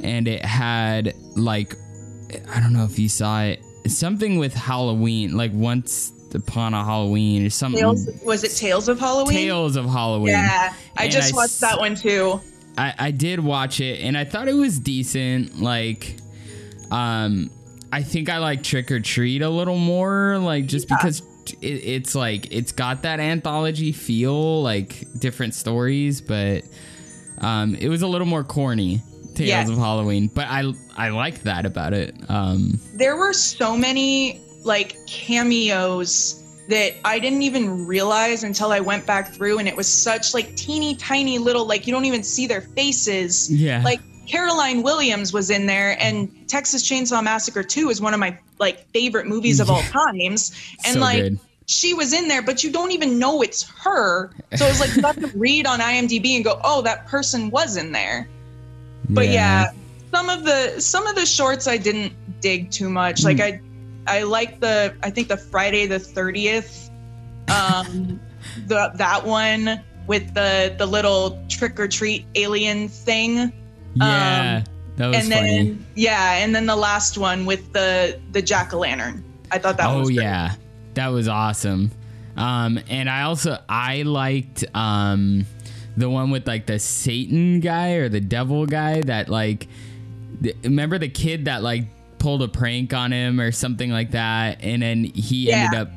and 0.04 0.28
it 0.28 0.44
had 0.44 1.14
like, 1.36 1.76
I 2.50 2.60
don't 2.60 2.74
know 2.74 2.84
if 2.84 2.98
you 3.00 3.10
saw 3.10 3.44
it. 3.44 3.64
Something 3.88 4.38
with 4.38 4.54
Halloween, 4.54 5.38
like 5.38 5.52
once 5.54 6.12
upon 6.34 6.74
a 6.74 6.84
Halloween 6.84 7.46
or 7.46 7.50
something. 7.50 7.80
Tales 7.80 8.10
was 8.24 8.44
it 8.44 8.56
Tales 8.56 8.90
of 8.90 9.00
Halloween? 9.00 9.38
Tales 9.38 9.76
of 9.76 9.86
Halloween. 9.86 10.34
Yeah, 10.34 10.74
I 10.98 11.04
And 11.04 11.12
just 11.12 11.34
I 11.34 11.38
watched 11.38 11.60
that 11.62 11.78
one 11.80 11.96
too. 11.96 12.42
I, 12.78 12.94
I 13.00 13.12
did 13.12 13.40
watch 13.40 13.80
it 13.80 14.02
and 14.02 14.18
I 14.18 14.24
thought 14.26 14.48
it 14.48 14.54
was 14.54 14.80
decent. 14.80 15.60
Like, 15.60 16.18
um, 16.92 17.50
I 17.92 18.04
think 18.04 18.30
I 18.30 18.38
like 18.40 18.64
Trick 18.64 18.92
or 18.92 19.00
Treat 19.00 19.42
a 19.42 19.50
little 19.50 19.78
more, 19.78 20.38
like 20.40 20.66
just 20.66 20.88
because 20.90 21.22
it, 21.62 21.66
it's 21.66 22.16
like 22.16 22.52
it's 22.52 22.72
got 22.72 23.04
that 23.04 23.20
anthology 23.20 23.92
feel, 23.92 24.62
like 24.62 25.08
different 25.20 25.54
stories, 25.54 26.20
but 26.22 26.64
um, 27.40 27.76
it 27.76 27.88
was 27.90 28.02
a 28.02 28.08
little 28.08 28.28
more 28.28 28.44
corny. 28.44 29.02
Tales 29.36 29.50
Yes. 29.50 29.70
of 29.70 29.78
Halloween, 29.78 30.32
but 30.34 30.48
I 30.50 30.74
I 30.96 31.10
like 31.10 31.44
that 31.44 31.68
about 31.68 31.94
it. 31.94 32.16
Um, 32.28 32.80
there 32.96 33.16
were 33.16 33.34
so 33.34 33.78
many 33.78 34.42
like 34.64 34.98
cameos 35.06 36.44
that 36.70 36.94
I 37.06 37.20
didn't 37.20 37.44
even 37.44 37.86
realize 37.86 38.44
until 38.44 38.72
I 38.72 38.80
went 38.80 39.06
back 39.06 39.32
through 39.32 39.60
and 39.60 39.68
it 39.68 39.78
was 39.78 39.88
such 39.88 40.34
like 40.34 40.56
teeny 40.56 40.96
tiny 40.96 41.38
little 41.38 41.66
like 41.66 41.86
you 41.86 41.94
don't 41.94 42.06
even 42.06 42.24
see 42.24 42.48
their 42.48 42.62
faces. 42.62 43.50
Yeah. 43.54 43.84
Like 43.84 44.02
Caroline 44.28 44.84
Williams 44.84 45.34
was 45.34 45.50
in 45.50 45.66
there 45.66 45.98
and 46.00 46.48
Texas 46.48 46.88
Chainsaw 46.88 47.24
Massacre 47.24 47.64
2 47.64 47.90
is 47.90 48.02
one 48.02 48.14
of 48.14 48.20
my 48.20 48.38
like 48.60 48.88
favorite 48.92 49.28
movies 49.28 49.60
of 49.60 49.70
all 49.70 49.82
times. 49.84 50.52
And 50.86 50.96
So 50.96 51.00
like 51.00 51.24
good. 51.24 51.40
she 51.66 51.94
was 51.94 52.14
in 52.14 52.28
there, 52.28 52.42
but 52.42 52.64
you 52.64 52.72
don't 52.72 52.92
even 52.92 53.18
know 53.18 53.42
it's 53.42 53.64
her. 53.84 54.32
So 54.56 54.66
it 54.66 54.70
was 54.70 54.80
like 54.80 54.96
you 54.96 55.02
have 55.02 55.20
to 55.20 55.38
read 55.38 55.66
on 55.66 55.80
IMDb 55.80 56.36
and 56.36 56.44
go, 56.44 56.60
oh, 56.64 56.82
that 56.82 57.08
person 57.08 57.50
was 57.50 57.78
in 57.78 57.92
there 57.92 58.28
but 59.10 59.30
yeah. 59.30 59.72
some 60.14 60.30
of 60.30 60.44
the 60.44 60.80
some 60.80 61.08
of 61.08 61.16
the 61.16 61.26
shorts 61.26 61.68
I 61.68 61.78
didn't 61.78 62.14
dig 62.42 62.72
too 62.72 62.90
much. 62.90 63.24
Like 63.24 63.40
I 63.40 63.62
I 64.06 64.24
like 64.24 64.60
the 64.60 64.96
I 65.04 65.10
think 65.10 65.28
the 65.28 65.38
Friday 65.38 65.86
the 65.86 65.98
30th 65.98 66.90
um 67.50 68.20
the 68.68 68.92
that 68.96 69.26
one 69.26 69.82
with 70.08 70.34
the 70.34 70.76
the 70.78 70.86
little 70.86 71.42
trick 71.48 71.80
or 71.80 71.88
treat 71.88 72.26
alien 72.36 72.88
thing. 72.88 73.52
Yeah, 74.00 74.64
that 74.98 75.08
was 75.08 75.16
um, 75.18 75.22
and 75.24 75.34
funny. 75.34 75.50
then 75.70 75.86
yeah, 75.96 76.34
and 76.44 76.54
then 76.56 76.66
the 76.66 76.76
last 76.76 77.18
one 77.18 77.46
with 77.46 77.72
the 77.74 78.20
the 78.32 78.42
jack-o'-lantern. 78.42 79.24
I 79.52 79.58
thought 79.60 79.78
that 79.78 79.90
oh 79.90 80.00
was 80.00 80.10
great. 80.10 80.24
yeah 80.24 80.56
that 80.96 81.08
was 81.08 81.28
awesome 81.28 81.92
um 82.36 82.80
and 82.90 83.10
i 83.10 83.22
also 83.22 83.58
i 83.70 84.02
liked 84.02 84.66
um 84.76 85.46
the 85.96 86.10
one 86.10 86.32
with 86.32 86.46
like 86.48 86.66
the 86.66 86.80
satan 86.80 87.60
guy 87.62 87.94
or 87.94 88.10
the 88.10 88.20
devil 88.20 88.66
guy 88.66 89.00
that 89.02 89.30
like 89.30 89.68
th- 90.44 90.56
remember 90.64 90.98
the 90.98 91.08
kid 91.08 91.46
that 91.46 91.62
like 91.64 91.86
pulled 92.20 92.42
a 92.42 92.48
prank 92.48 92.94
on 92.94 93.12
him 93.14 93.40
or 93.40 93.52
something 93.54 93.90
like 93.92 94.12
that 94.12 94.58
and 94.62 94.82
then 94.82 95.04
he 95.06 95.48
Yeah. 95.50 95.56
ended 95.72 95.80
up 95.80 95.90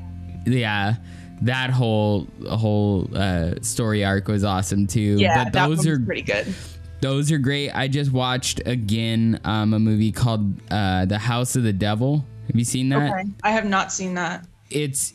yeah 0.46 0.94
that 1.42 1.70
whole 1.70 2.28
whole 2.48 3.08
uh 3.16 3.54
story 3.62 4.04
arc 4.04 4.28
was 4.28 4.44
awesome 4.44 4.86
too 4.86 5.16
Yeah, 5.18 5.44
but 5.44 5.52
that 5.54 5.66
those 5.68 5.78
one's 5.78 5.88
are 5.88 5.98
pretty 5.98 6.22
good. 6.22 6.54
Those 7.00 7.30
are 7.32 7.38
great 7.38 7.70
i 7.70 7.88
just 7.88 8.12
watched 8.12 8.60
again 8.66 9.40
um 9.44 9.72
a 9.74 9.78
movie 9.78 10.12
called 10.12 10.54
uh 10.70 11.04
the 11.06 11.18
house 11.18 11.56
of 11.56 11.62
the 11.62 11.72
devil 11.72 12.24
have 12.46 12.56
you 12.56 12.64
seen 12.64 12.88
that 12.90 13.12
Okay. 13.12 13.24
I 13.44 13.50
have 13.52 13.64
not 13.64 13.92
seen 13.92 14.14
that. 14.14 14.46
it's 14.70 15.14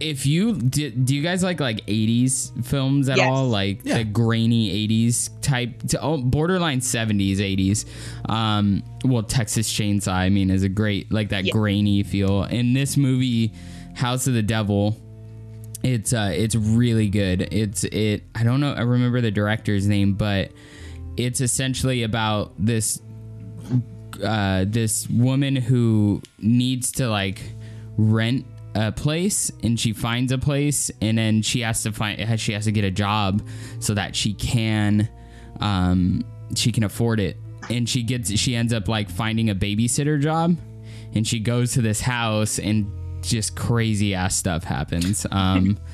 if 0.00 0.26
you 0.26 0.56
do, 0.56 0.90
do 0.90 1.14
you 1.14 1.22
guys 1.22 1.44
like 1.44 1.60
like 1.60 1.86
80s 1.86 2.64
films 2.64 3.08
at 3.08 3.18
Yes. 3.18 3.28
all 3.30 3.46
like 3.48 3.82
Yeah. 3.84 3.98
the 3.98 4.04
grainy 4.04 4.88
80s 4.88 5.30
type 5.42 5.80
to 5.88 6.00
oh, 6.00 6.16
borderline 6.18 6.80
70s 6.80 7.36
80s 7.36 7.84
um 8.28 8.82
well 9.04 9.22
texas 9.22 9.72
chainsaw 9.72 10.12
i 10.12 10.28
mean 10.28 10.50
is 10.50 10.64
a 10.64 10.68
great 10.68 11.12
like 11.12 11.28
that 11.28 11.44
Yeah. 11.44 11.52
grainy 11.52 12.02
feel 12.02 12.44
in 12.44 12.72
this 12.72 12.96
movie 12.96 13.52
house 13.94 14.26
of 14.26 14.34
the 14.34 14.42
devil 14.42 14.96
it's 15.84 16.12
uh 16.12 16.32
it's 16.34 16.54
really 16.56 17.08
good 17.08 17.42
it's 17.52 17.84
it 17.84 18.24
i 18.34 18.42
don't 18.42 18.60
know 18.60 18.72
i 18.72 18.80
remember 18.82 19.20
the 19.20 19.30
director's 19.30 19.86
name 19.86 20.14
but 20.14 20.50
it's 21.16 21.40
essentially 21.40 22.02
about 22.02 22.52
this 22.58 23.00
uh, 24.24 24.64
this 24.68 25.08
woman 25.08 25.56
who 25.56 26.20
needs 26.38 26.92
to 26.92 27.08
like 27.08 27.42
rent 27.96 28.46
a 28.74 28.90
place 28.90 29.50
and 29.62 29.78
she 29.78 29.92
finds 29.92 30.32
a 30.32 30.38
place 30.38 30.90
and 31.02 31.18
then 31.18 31.42
she 31.42 31.60
has 31.60 31.82
to 31.82 31.92
find 31.92 32.40
she 32.40 32.52
has 32.52 32.64
to 32.64 32.72
get 32.72 32.84
a 32.84 32.90
job 32.90 33.46
so 33.80 33.92
that 33.92 34.16
she 34.16 34.32
can 34.32 35.08
um 35.60 36.24
she 36.54 36.72
can 36.72 36.82
afford 36.84 37.20
it 37.20 37.36
and 37.68 37.86
she 37.86 38.02
gets 38.02 38.30
she 38.38 38.56
ends 38.56 38.72
up 38.72 38.88
like 38.88 39.10
finding 39.10 39.50
a 39.50 39.54
babysitter 39.54 40.18
job 40.20 40.56
and 41.14 41.26
she 41.26 41.38
goes 41.38 41.72
to 41.74 41.82
this 41.82 42.00
house 42.00 42.58
and 42.58 42.90
just 43.22 43.56
crazy 43.56 44.14
ass 44.14 44.36
stuff 44.36 44.64
happens. 44.64 45.26
Um, 45.30 45.78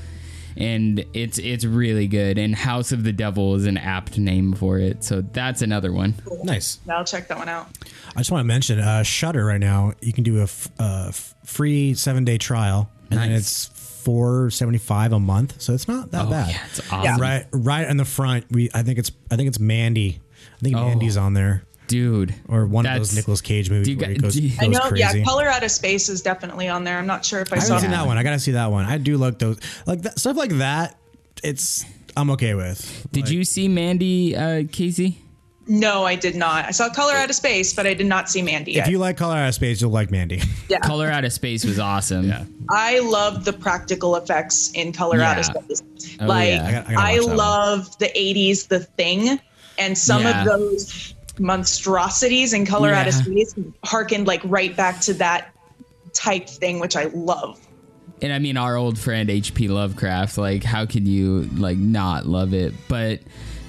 and 0.58 1.02
it's 1.14 1.38
it's 1.38 1.64
really 1.64 2.06
good. 2.08 2.36
And 2.36 2.54
House 2.54 2.92
of 2.92 3.04
the 3.04 3.12
Devil 3.12 3.54
is 3.54 3.64
an 3.64 3.78
apt 3.78 4.18
name 4.18 4.52
for 4.52 4.78
it, 4.78 5.02
so 5.04 5.22
that's 5.22 5.62
another 5.62 5.92
one. 5.92 6.14
Nice. 6.44 6.80
I'll 6.90 7.04
check 7.04 7.28
that 7.28 7.38
one 7.38 7.48
out. 7.48 7.68
I 8.14 8.20
just 8.20 8.30
want 8.30 8.40
to 8.40 8.46
mention 8.46 8.78
uh, 8.80 9.02
Shutter 9.04 9.44
right 9.44 9.60
now. 9.60 9.92
You 10.02 10.12
can 10.12 10.24
do 10.24 10.40
a 10.40 10.42
f- 10.42 10.68
uh, 10.78 11.06
f- 11.08 11.34
free 11.44 11.94
seven 11.94 12.24
day 12.24 12.36
trial, 12.36 12.90
and 13.10 13.18
then 13.20 13.30
Nice. 13.30 13.40
it's 13.40 14.02
four 14.02 14.50
seventy 14.50 14.78
five 14.78 15.12
a 15.12 15.20
month. 15.20 15.60
So 15.62 15.72
it's 15.74 15.86
not 15.88 16.10
that 16.10 16.26
Oh 16.26 16.30
bad. 16.30 16.50
yeah, 16.50 16.66
it's 16.68 16.92
awesome, 16.92 17.20
Right, 17.20 17.46
right 17.52 17.88
in 17.88 17.96
the 17.96 18.04
front. 18.04 18.46
We 18.50 18.68
I 18.74 18.82
think 18.82 18.98
it's 18.98 19.12
I 19.30 19.36
think 19.36 19.48
it's 19.48 19.60
Mandy. 19.60 20.20
I 20.56 20.60
think 20.60 20.76
Oh. 20.76 20.86
Mandy's 20.88 21.16
on 21.16 21.34
there, 21.34 21.62
dude. 21.88 22.34
or 22.48 22.66
one 22.66 22.86
of 22.86 22.96
those 22.96 23.14
Nicolas 23.16 23.40
Cage 23.40 23.70
movies 23.70 23.96
where 23.96 24.10
he 24.10 24.16
goes, 24.16 24.34
do 24.34 24.42
you- 24.42 24.50
goes 24.50 24.58
I 24.60 24.66
know, 24.68 24.80
crazy. 24.80 25.18
yeah, 25.18 25.24
Color 25.24 25.48
Out 25.48 25.64
of 25.64 25.70
Space 25.70 26.08
is 26.08 26.22
definitely 26.22 26.68
on 26.68 26.84
there. 26.84 26.98
I'm 26.98 27.06
not 27.06 27.24
sure 27.24 27.40
if 27.40 27.52
I, 27.52 27.56
I 27.56 27.58
saw 27.58 27.74
haven't 27.74 27.80
seen 27.82 27.90
that. 27.90 28.02
that 28.02 28.06
one. 28.06 28.18
I 28.18 28.22
gotta 28.22 28.38
see 28.38 28.52
that 28.52 28.70
one. 28.70 28.84
I 28.84 28.98
do 28.98 29.16
like 29.16 29.38
those 29.38 29.58
like 29.86 30.02
that, 30.02 30.18
stuff 30.18 30.36
like 30.36 30.50
that. 30.58 30.96
It's 31.42 31.84
I'm 32.16 32.30
okay 32.30 32.54
with. 32.54 33.06
Did 33.12 33.24
Like, 33.24 33.32
you 33.32 33.44
see 33.44 33.68
Mandy, 33.68 34.34
uh, 34.36 34.64
Casey? 34.70 35.22
No, 35.70 36.04
I 36.06 36.14
did 36.16 36.34
not. 36.34 36.64
I 36.64 36.70
saw 36.70 36.88
Color 36.88 37.12
Out 37.12 37.28
of 37.28 37.36
Space, 37.36 37.74
but 37.74 37.86
I 37.86 37.92
did 37.92 38.06
not 38.06 38.30
see 38.30 38.40
Mandy 38.40 38.76
If 38.78 38.88
you 38.88 38.98
like 38.98 39.18
Color 39.18 39.36
Out 39.36 39.48
of 39.48 39.54
Space, 39.54 39.82
you'll 39.82 39.90
like 39.90 40.10
Mandy. 40.10 40.40
yeah. 40.70 40.78
Color 40.78 41.08
Out 41.08 41.26
of 41.26 41.32
Space 41.34 41.62
was 41.64 41.78
awesome. 41.78 42.26
Yeah. 42.26 42.44
I 42.70 43.00
love 43.00 43.44
the 43.44 43.52
practical 43.52 44.16
effects 44.16 44.70
in 44.72 44.92
Color 44.92 45.20
Out 45.20 45.38
of 45.38 45.44
Yeah. 45.54 45.60
Space. 45.76 46.16
Oh, 46.20 46.26
like 46.26 46.48
yeah. 46.48 46.64
I 46.66 46.72
gotta- 46.72 46.88
I 46.88 46.94
gotta 46.94 46.98
I, 47.06 47.12
watch 47.12 47.20
that 47.20 47.26
one. 47.28 47.36
love 47.36 47.98
the 47.98 48.06
80s 48.18 48.68
The 48.68 48.80
Thing 48.80 49.40
and 49.76 49.96
some 49.98 50.22
Yeah. 50.22 50.40
of 50.40 50.46
those 50.46 51.14
monstrosities 51.40 52.52
in 52.52 52.66
Color 52.66 52.92
Out 52.92 53.08
of 53.08 53.14
Space 53.14 53.54
harkened 53.84 54.26
like 54.26 54.40
right 54.44 54.76
back 54.76 55.00
to 55.02 55.14
that 55.14 55.52
type 56.12 56.48
thing 56.48 56.80
which 56.80 56.96
I 56.96 57.04
love. 57.04 57.60
and 58.22 58.32
I 58.32 58.38
mean 58.38 58.56
our 58.56 58.76
old 58.76 58.98
friend 58.98 59.30
H.P. 59.30 59.68
Lovecraft. 59.68 60.38
Like, 60.38 60.64
how 60.64 60.86
can 60.86 61.06
you 61.06 61.42
like 61.56 61.78
not 61.78 62.26
love 62.26 62.54
it? 62.54 62.74
But 62.88 63.20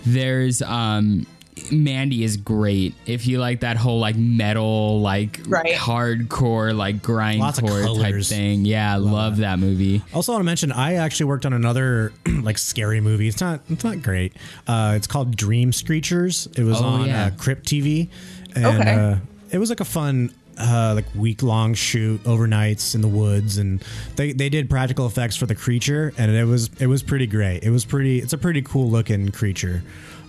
there's 0.06 0.62
um, 0.62 1.26
Mandy 1.72 2.24
is 2.24 2.38
great 2.38 2.94
if 3.06 3.28
you 3.28 3.40
like 3.40 3.62
that 3.62 3.78
whole 3.78 4.00
like 4.00 4.16
metal, 4.16 5.02
like 5.02 5.40
Right. 5.48 5.76
hardcore, 5.76 6.76
like 6.76 7.02
grindcore 7.02 8.02
type 8.02 8.24
thing. 8.24 8.66
Yeah, 8.66 8.94
I 8.94 8.98
love 8.98 9.38
that 9.38 9.60
movie. 9.60 10.02
Also, 10.14 10.32
want 10.32 10.42
to 10.42 10.46
mention 10.46 10.72
I 10.72 10.96
actually 10.96 11.28
worked 11.28 11.46
on 11.46 11.54
another 11.54 12.12
like 12.42 12.58
scary 12.58 13.02
movie. 13.02 13.28
It's 13.28 13.42
not 13.42 13.62
it's 13.70 13.84
not 13.84 14.02
great. 14.02 14.34
Uh, 14.68 14.94
it's 14.96 15.08
called 15.08 15.36
Dream 15.36 15.72
Screechers. 15.72 16.48
It 16.58 16.64
was 16.64 16.82
Oh, 16.82 16.86
on 16.86 17.08
yeah. 17.08 17.26
uh, 17.26 17.30
Crypt 17.32 17.66
TV, 17.66 18.10
and 18.56 18.66
Okay. 18.66 18.94
uh, 18.94 19.16
it 19.52 19.58
was 19.58 19.70
like 19.70 19.80
a 19.80 19.86
fun. 19.86 20.34
Uh, 20.62 20.92
like 20.94 21.06
week 21.16 21.42
long 21.42 21.74
shoot 21.74 22.22
overnights 22.26 22.94
in 22.94 23.00
the 23.00 23.08
woods 23.08 23.58
and 23.58 23.82
they, 24.18 24.34
they 24.34 24.50
did 24.50 24.70
practical 24.70 25.06
effects 25.06 25.38
for 25.38 25.46
the 25.46 25.56
creature 25.56 26.14
and 26.18 26.30
it 26.32 26.44
was 26.44 26.70
it 26.82 26.88
was 26.88 27.02
pretty 27.02 27.26
great 27.26 27.64
it 27.64 27.70
was 27.70 27.86
pretty 27.86 28.20
it's 28.20 28.34
a 28.34 28.38
pretty 28.38 28.62
cool 28.62 28.90
looking 28.92 29.32
creature 29.32 29.82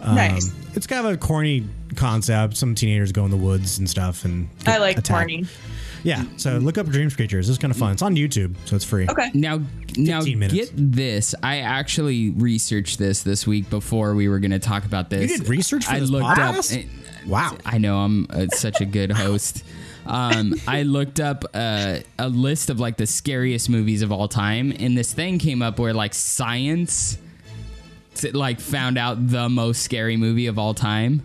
um, 0.03 0.15
Nice. 0.17 0.53
it's 0.75 0.87
kind 0.87 1.07
of 1.07 1.13
a 1.13 1.17
corny 1.17 1.67
concept 1.97 2.57
some 2.57 2.75
teenagers 2.75 3.13
go 3.13 3.25
in 3.25 3.31
the 3.31 3.37
woods 3.37 3.79
and 3.79 3.89
stuff 3.91 4.25
and 4.25 4.49
I 4.67 4.79
like 4.79 4.97
attacked. 4.99 5.09
corny. 5.29 5.45
yeah 6.05 6.25
so 6.37 6.59
look 6.59 6.79
up 6.79 6.87
Dream 6.87 7.11
Creatures. 7.11 7.49
it's 7.49 7.59
kind 7.59 7.71
of 7.73 7.77
fun 7.77 7.93
it's 7.93 8.03
on 8.03 8.15
YouTube 8.17 8.55
so 8.65 8.77
it's 8.77 8.85
free 8.85 9.07
Okay. 9.11 9.31
Now, 9.35 9.61
now 9.97 10.21
minutes. 10.23 10.55
get 10.55 10.71
this. 10.75 11.35
I 11.43 11.59
actually 11.59 12.31
researched 12.31 12.99
this 12.99 13.23
this 13.25 13.47
week 13.47 13.69
before 13.71 14.15
we 14.15 14.29
were 14.29 14.39
going 14.39 14.53
to 14.53 14.59
talk 14.61 14.85
about 14.85 15.11
this. 15.11 15.31
You 15.31 15.39
did 15.39 15.49
research 15.49 15.85
for 15.85 15.95
I 15.95 16.01
this 16.01 16.11
looked 16.11 16.27
podcast? 16.27 16.85
up. 16.85 17.27
wow 17.29 17.57
I 17.67 17.79
know 17.79 17.99
I'm 17.99 18.27
uh, 18.31 18.47
such 18.53 18.81
a 18.81 18.85
good 18.87 19.11
host. 19.13 19.65
Um, 20.07 20.55
I 20.67 20.83
looked 20.85 21.21
up 21.21 21.45
uh, 21.53 21.99
a 22.19 22.29
list 22.29 22.71
of 22.71 22.81
like 22.81 22.97
the 22.97 23.07
scariest 23.07 23.69
movies 23.69 24.03
of 24.03 24.11
all 24.11 24.29
time, 24.29 24.73
and 24.79 24.97
this 24.97 25.13
thing 25.13 25.39
came 25.39 25.61
up 25.61 25.79
where 25.79 25.93
like 25.93 26.15
science, 26.15 27.17
t- 27.17 27.21
like 28.25 28.61
found 28.61 28.99
out 28.99 29.29
the 29.29 29.49
most 29.49 29.83
scary 29.83 30.17
movie 30.17 30.47
of 30.47 30.59
all 30.59 30.75
time. 30.75 31.23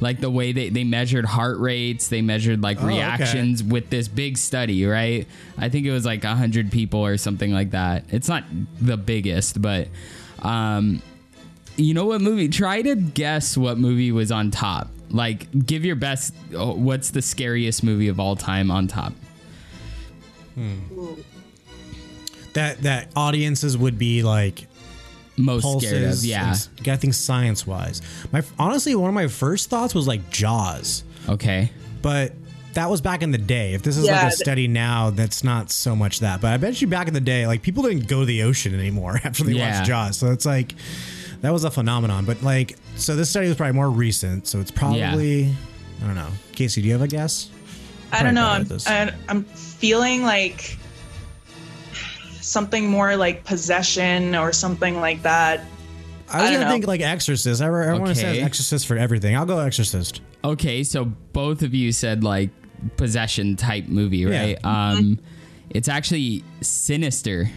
Like 0.00 0.20
the 0.20 0.30
way 0.30 0.52
they, 0.52 0.68
they 0.70 0.84
measured 0.84 1.24
heart 1.24 1.58
rates, 1.58 2.08
they 2.08 2.20
measured 2.20 2.62
like 2.62 2.78
Oh, 2.80 2.86
okay. 2.86 2.94
reactions 2.96 3.62
with 3.62 3.90
this 3.90 4.08
big 4.08 4.36
study, 4.36 4.84
right? 4.84 5.26
I 5.56 5.68
think 5.68 5.86
it 5.86 5.92
was 5.92 6.04
like 6.04 6.24
a 6.24 6.34
hundred 6.34 6.70
people 6.72 7.04
or 7.06 7.16
something 7.16 7.52
like 7.52 7.70
that. 7.70 8.04
It's 8.10 8.28
not 8.28 8.44
the 8.80 8.96
biggest, 8.96 9.62
but 9.62 9.88
um, 10.40 11.00
you 11.76 11.94
know 11.94 12.06
what 12.06 12.20
movie? 12.20 12.48
Try 12.48 12.82
to 12.82 12.96
guess 12.96 13.56
what 13.56 13.78
movie 13.78 14.12
was 14.12 14.30
on 14.32 14.50
top. 14.50 14.88
Like, 15.10 15.64
give 15.66 15.84
your 15.84 15.96
best. 15.96 16.34
oh, 16.54 16.74
What's 16.74 17.10
the 17.10 17.22
scariest 17.22 17.84
movie 17.84 18.08
of 18.08 18.18
all 18.18 18.34
time 18.36 18.70
on 18.70 18.88
top? 18.88 19.12
that 22.52 22.82
that 22.82 23.08
audiences 23.16 23.76
would 23.76 23.98
be 23.98 24.22
like 24.22 24.66
Most 25.36 25.62
pulses. 25.62 25.88
scared 25.90 26.12
of, 26.12 26.24
yeah. 26.24 26.54
and- 26.78 26.88
I 26.88 26.96
think 26.96 27.14
science 27.14 27.66
wise, 27.66 28.02
my 28.32 28.42
honestly 28.58 28.94
one 28.94 29.08
of 29.08 29.14
my 29.14 29.26
first 29.28 29.70
thoughts 29.70 29.94
was 29.94 30.06
like 30.06 30.30
Jaws, 30.30 31.04
Okay. 31.28 31.70
but 32.02 32.32
that 32.74 32.90
was 32.90 33.00
back 33.00 33.22
in 33.22 33.30
the 33.30 33.38
day. 33.38 33.74
If 33.74 33.82
this 33.82 33.96
is 33.96 34.04
Yeah, 34.06 34.22
like 34.24 34.32
a 34.32 34.36
study 34.36 34.66
now, 34.68 35.10
that's 35.10 35.44
not 35.44 35.70
so 35.70 35.94
much 35.94 36.20
that. 36.20 36.40
But 36.40 36.52
I 36.52 36.56
bet 36.56 36.80
you 36.82 36.88
back 36.88 37.06
in 37.08 37.14
the 37.14 37.20
day, 37.20 37.46
like 37.46 37.62
people 37.62 37.84
didn't 37.84 38.08
go 38.08 38.20
to 38.20 38.26
the 38.26 38.42
ocean 38.42 38.74
anymore 38.78 39.20
after 39.24 39.44
they 39.44 39.52
Yeah. 39.52 39.76
watched 39.78 39.86
Jaws. 39.88 40.18
So 40.18 40.32
it's 40.32 40.44
like 40.46 40.74
that 41.40 41.52
was 41.52 41.62
a 41.64 41.70
phenomenon. 41.70 42.24
But 42.24 42.42
like, 42.42 42.76
so 42.96 43.14
this 43.16 43.30
study 43.30 43.46
was 43.48 43.56
probably 43.56 43.74
more 43.74 43.90
recent. 43.90 44.46
So 44.48 44.58
it's 44.60 44.70
probably 44.72 45.54
I 46.02 46.06
don't 46.06 46.16
know. 46.16 46.30
Casey, 46.52 46.80
do 46.82 46.88
you 46.88 46.92
have 46.94 47.02
a 47.02 47.08
guess? 47.08 47.48
I 48.12 48.22
don't 48.22 48.34
know. 48.34 48.46
I'm, 48.46 48.62
better 48.62 48.74
at 48.74 48.78
this. 48.80 48.86
I, 48.88 49.14
I'm 49.28 49.44
feeling 49.44 50.22
like 50.22 50.76
something 52.44 52.88
more 52.88 53.16
like 53.16 53.44
possession 53.44 54.34
or 54.34 54.52
something 54.52 55.00
like 55.00 55.22
that. 55.22 55.60
I 56.30 56.40
was 56.42 56.50
I 56.50 56.52
gonna 56.54 56.64
know. 56.64 56.70
think 56.70 56.86
like 56.86 57.00
Exorcist. 57.00 57.60
I, 57.62 57.66
I 57.66 57.92
want 57.94 58.06
to 58.08 58.14
say 58.14 58.40
Exorcist 58.40 58.86
for 58.86 58.96
everything. 58.96 59.36
I'll 59.36 59.46
go 59.46 59.58
Exorcist. 59.58 60.20
Okay, 60.42 60.82
so 60.84 61.04
both 61.04 61.62
of 61.62 61.74
you 61.74 61.92
said 61.92 62.24
like 62.24 62.50
possession 62.96 63.56
type 63.56 63.86
movie, 63.88 64.24
right? 64.26 64.62
Um, 64.64 65.18
it's 65.70 65.88
actually 65.88 66.44
Sinister. 66.60 67.50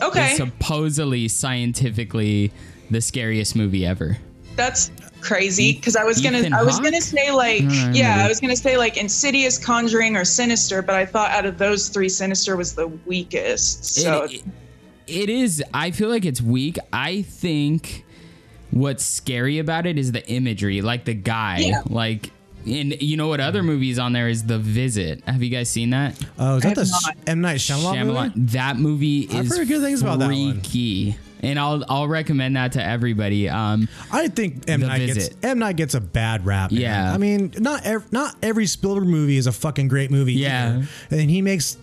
Okay, 0.00 0.26
It's 0.28 0.36
supposedly 0.36 1.26
scientifically 1.28 2.52
the 2.90 3.00
scariest 3.00 3.56
movie 3.56 3.84
ever. 3.84 4.16
that's 4.54 4.90
crazy 5.20 5.72
because 5.74 5.96
I 5.96 6.04
was 6.04 6.20
gonna 6.20 6.38
Ethan 6.38 6.52
I 6.52 6.62
was 6.62 6.78
gonna 6.80 7.00
say 7.00 7.30
like 7.32 7.62
Mm, 7.62 7.94
yeah 7.96 8.16
maybe. 8.16 8.24
I 8.24 8.28
was 8.28 8.40
gonna 8.40 8.56
say 8.56 8.76
like 8.76 8.96
Insidious, 8.96 9.58
Conjuring, 9.58 10.16
or 10.16 10.24
Sinister, 10.24 10.82
but 10.82 10.94
I 10.94 11.04
thought 11.06 11.30
out 11.30 11.46
of 11.46 11.58
those 11.58 11.88
three, 11.88 12.08
Sinister 12.08 12.56
was 12.56 12.74
the 12.74 12.86
weakest. 13.06 13.84
So 13.84 14.24
it, 14.24 14.42
it 15.06 15.30
is 15.30 15.62
i 15.72 15.90
feel 15.90 16.10
like 16.10 16.26
it's 16.26 16.42
weak 16.42 16.76
i 16.92 17.22
think 17.22 18.04
what's 18.72 19.02
scary 19.02 19.58
about 19.58 19.86
it 19.86 19.96
is 19.96 20.12
the 20.12 20.22
imagery 20.30 20.82
like 20.82 21.06
the 21.06 21.14
guy 21.14 21.60
Yeah. 21.60 21.80
like 21.88 22.30
and 22.66 23.00
you 23.00 23.16
know 23.16 23.28
what 23.28 23.40
other 23.40 23.62
movies 23.62 23.98
on 23.98 24.12
there 24.12 24.28
is 24.28 24.44
the 24.44 24.58
visit 24.58 25.24
have 25.24 25.42
you 25.42 25.48
guys 25.48 25.70
seen 25.70 25.88
that 25.90 26.14
Oh, 26.38 26.56
is 26.56 26.62
that 26.64 26.74
the 26.74 26.80
have 26.82 26.88
S- 26.90 27.06
not. 27.06 27.16
M 27.26 27.40
Night 27.40 27.56
Shyamalan, 27.56 27.94
Shyamalan- 27.94 28.36
movie? 28.36 28.46
that 28.52 28.76
movie 28.76 29.28
I've 29.32 29.46
is 29.46 29.56
heard 29.56 29.68
good 29.68 29.80
things 29.80 30.02
about 30.02 30.18
that 30.18 30.26
one. 30.30 30.60
Freaky 31.38 31.48
and 31.50 31.58
i'll 31.58 31.84
i'll 31.88 32.08
recommend 32.08 32.56
that 32.56 32.72
to 32.72 32.84
everybody 32.84 33.48
um 33.48 33.88
I 34.12 34.28
think 34.28 34.68
M 34.68 34.80
The 34.80 34.86
Night 34.86 35.06
gets 35.06 35.30
M 35.42 35.58
Night 35.58 35.76
gets 35.76 35.94
a 35.94 36.00
bad 36.00 36.44
rap. 36.46 36.70
man. 36.72 36.80
Yeah. 36.80 37.12
I 37.12 37.18
mean, 37.18 37.52
not 37.58 37.84
ev- 37.86 38.12
not 38.12 38.36
every 38.42 38.66
Spielberg 38.66 39.06
movie 39.08 39.36
is 39.36 39.46
a 39.46 39.52
fucking 39.52 39.88
great 39.88 40.10
movie. 40.10 40.34
Yeah. 40.34 40.76
either. 41.10 41.20
and 41.22 41.30
he 41.30 41.42
makes 41.42 41.76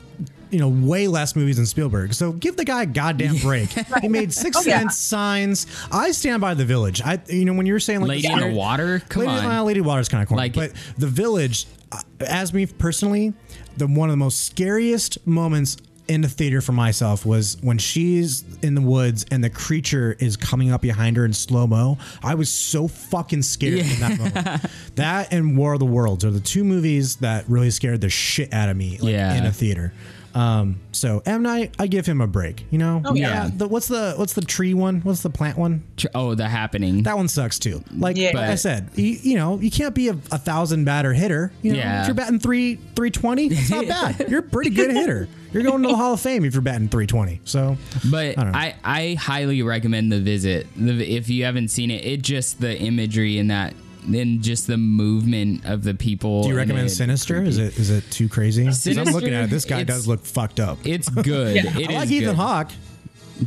you 0.51 0.59
know 0.59 0.69
way 0.69 1.07
less 1.07 1.35
movies 1.35 1.57
than 1.57 1.65
Spielberg. 1.65 2.13
So 2.13 2.31
give 2.31 2.55
the 2.55 2.65
guy 2.65 2.83
a 2.83 2.85
goddamn 2.85 3.37
break. 3.37 3.69
He 4.01 4.07
made 4.07 4.31
Six 4.33 4.57
Oh, 4.57 4.61
yeah. 4.61 4.79
Sense, 4.79 4.97
Signs. 4.97 5.67
I 5.91 6.11
stand 6.11 6.41
by 6.41 6.53
the 6.53 6.65
Village. 6.65 7.01
I 7.03 7.19
you 7.27 7.45
know 7.45 7.53
when 7.53 7.65
you 7.65 7.73
were 7.73 7.79
saying 7.79 8.01
like 8.01 8.09
lady 8.09 8.27
in 8.31 8.39
the 8.39 8.51
water 8.53 9.01
come 9.09 9.23
Lady, 9.25 9.39
on 9.39 9.45
well, 9.45 9.65
Lady 9.65 9.81
Water's 9.81 10.09
kind 10.09 10.21
of 10.23 10.29
corny, 10.29 10.43
Like- 10.43 10.53
but 10.55 10.71
The 10.97 11.07
Village, 11.07 11.65
uh, 11.91 12.01
as 12.27 12.53
me 12.53 12.65
personally, 12.65 13.33
the 13.77 13.87
one 13.87 14.09
of 14.09 14.13
the 14.13 14.17
most 14.17 14.45
scariest 14.45 15.25
moments 15.27 15.77
in 16.07 16.21
the 16.21 16.29
theater 16.29 16.61
for 16.61 16.71
myself 16.71 17.25
was 17.25 17.57
when 17.61 17.77
she's 17.77 18.43
in 18.61 18.75
the 18.75 18.81
woods 18.81 19.25
and 19.31 19.43
the 19.43 19.49
creature 19.49 20.15
is 20.19 20.37
coming 20.37 20.71
up 20.71 20.81
behind 20.81 21.17
her 21.17 21.25
in 21.25 21.33
slow 21.33 21.65
mo. 21.67 21.97
I 22.23 22.35
was 22.35 22.49
so 22.51 22.87
fucking 22.87 23.41
scared 23.41 23.79
in 23.79 23.99
that 23.99 24.17
moment. 24.19 24.65
That 24.95 25.33
and 25.33 25.57
War 25.57 25.73
of 25.73 25.79
the 25.79 25.85
Worlds 25.85 26.23
are 26.23 26.31
the 26.31 26.39
two 26.39 26.63
movies 26.63 27.17
that 27.17 27.45
really 27.49 27.71
scared 27.71 28.01
the 28.01 28.09
shit 28.09 28.53
out 28.53 28.69
of 28.69 28.77
me, 28.77 28.97
like 28.99 29.11
Yeah. 29.13 29.35
in 29.35 29.45
a 29.45 29.51
theater. 29.51 29.93
Um, 30.35 30.81
so 30.91 31.23
M 31.25 31.41
Night, 31.43 31.73
I 31.79 31.87
give 31.87 32.05
him 32.05 32.19
a 32.21 32.27
break. 32.27 32.65
You 32.69 32.77
know, 32.77 33.01
Oh, 33.05 33.15
yeah. 33.15 33.49
The, 33.53 33.67
what's 33.67 33.87
the 33.87 34.13
what's 34.17 34.33
the 34.33 34.41
tree 34.41 34.73
one? 34.73 34.99
What's 35.01 35.21
the 35.21 35.29
plant 35.29 35.57
one? 35.57 35.83
Tr- 35.97 36.07
oh 36.13 36.35
the 36.35 36.47
happening 36.47 37.03
That 37.03 37.15
one 37.17 37.27
sucks 37.29 37.57
too. 37.57 37.83
Like, 37.97 38.17
Yeah. 38.17 38.31
like 38.33 38.49
I 38.49 38.55
said, 38.55 38.89
you, 38.95 39.05
you 39.21 39.35
know, 39.35 39.59
you 39.59 39.71
can't 39.71 39.95
be 39.95 40.09
a, 40.09 40.11
a 40.11 40.37
thousand 40.37 40.83
batter 40.85 41.13
hitter. 41.13 41.51
You 41.61 41.71
know, 41.73 41.79
Yeah. 41.79 42.01
if 42.01 42.07
you're 42.07 42.15
batting 42.15 42.39
three 42.39 42.75
three 42.95 43.11
twenty, 43.11 43.47
it's 43.47 43.69
not 43.69 43.87
bad. 43.87 44.25
You're 44.29 44.41
a 44.41 44.43
pretty 44.43 44.71
good 44.71 44.91
hitter. 44.91 45.27
You're 45.53 45.63
going 45.63 45.83
to 45.83 45.87
the 45.87 45.95
Hall 45.95 46.13
of 46.15 46.19
Fame 46.19 46.43
if 46.43 46.53
you're 46.53 46.61
batting 46.61 46.89
three 46.89 47.07
twenty. 47.07 47.39
So, 47.45 47.77
But 48.11 48.37
I 48.37 48.43
don't 48.43 48.51
know. 48.51 48.57
I, 48.59 48.75
I 48.83 49.13
highly 49.13 49.61
recommend 49.61 50.11
the 50.11 50.19
visit. 50.19 50.67
The, 50.75 51.15
if 51.15 51.29
you 51.29 51.45
haven't 51.45 51.69
seen 51.69 51.91
it, 51.91 52.03
it 52.05 52.21
just 52.21 52.59
the 52.59 52.77
imagery 52.77 53.37
in 53.37 53.47
that 53.47 53.73
and 54.07 54.41
just 54.41 54.67
the 54.67 54.77
movement 54.77 55.65
of 55.65 55.83
the 55.83 55.93
people. 55.93 56.43
Do 56.43 56.49
you 56.49 56.55
recommend 56.57 56.91
Sinister? 56.91 57.35
creepy. 57.35 57.49
Is 57.49 57.57
it 57.57 57.77
is 57.77 57.89
it 57.89 58.09
too 58.11 58.29
crazy? 58.29 58.65
'Cause 58.65 58.85
I'm 58.87 59.05
looking 59.05 59.33
at 59.33 59.45
it. 59.45 59.49
This 59.49 59.65
guy 59.65 59.83
does 59.83 60.07
look 60.07 60.25
fucked 60.25 60.59
up. 60.59 60.79
It's 60.85 61.09
good. 61.09 61.55
Yeah. 61.65 61.77
It 61.79 61.89
I 61.89 61.93
like 61.93 62.11
Ethan. 62.11 62.35
Hawke. 62.35 62.71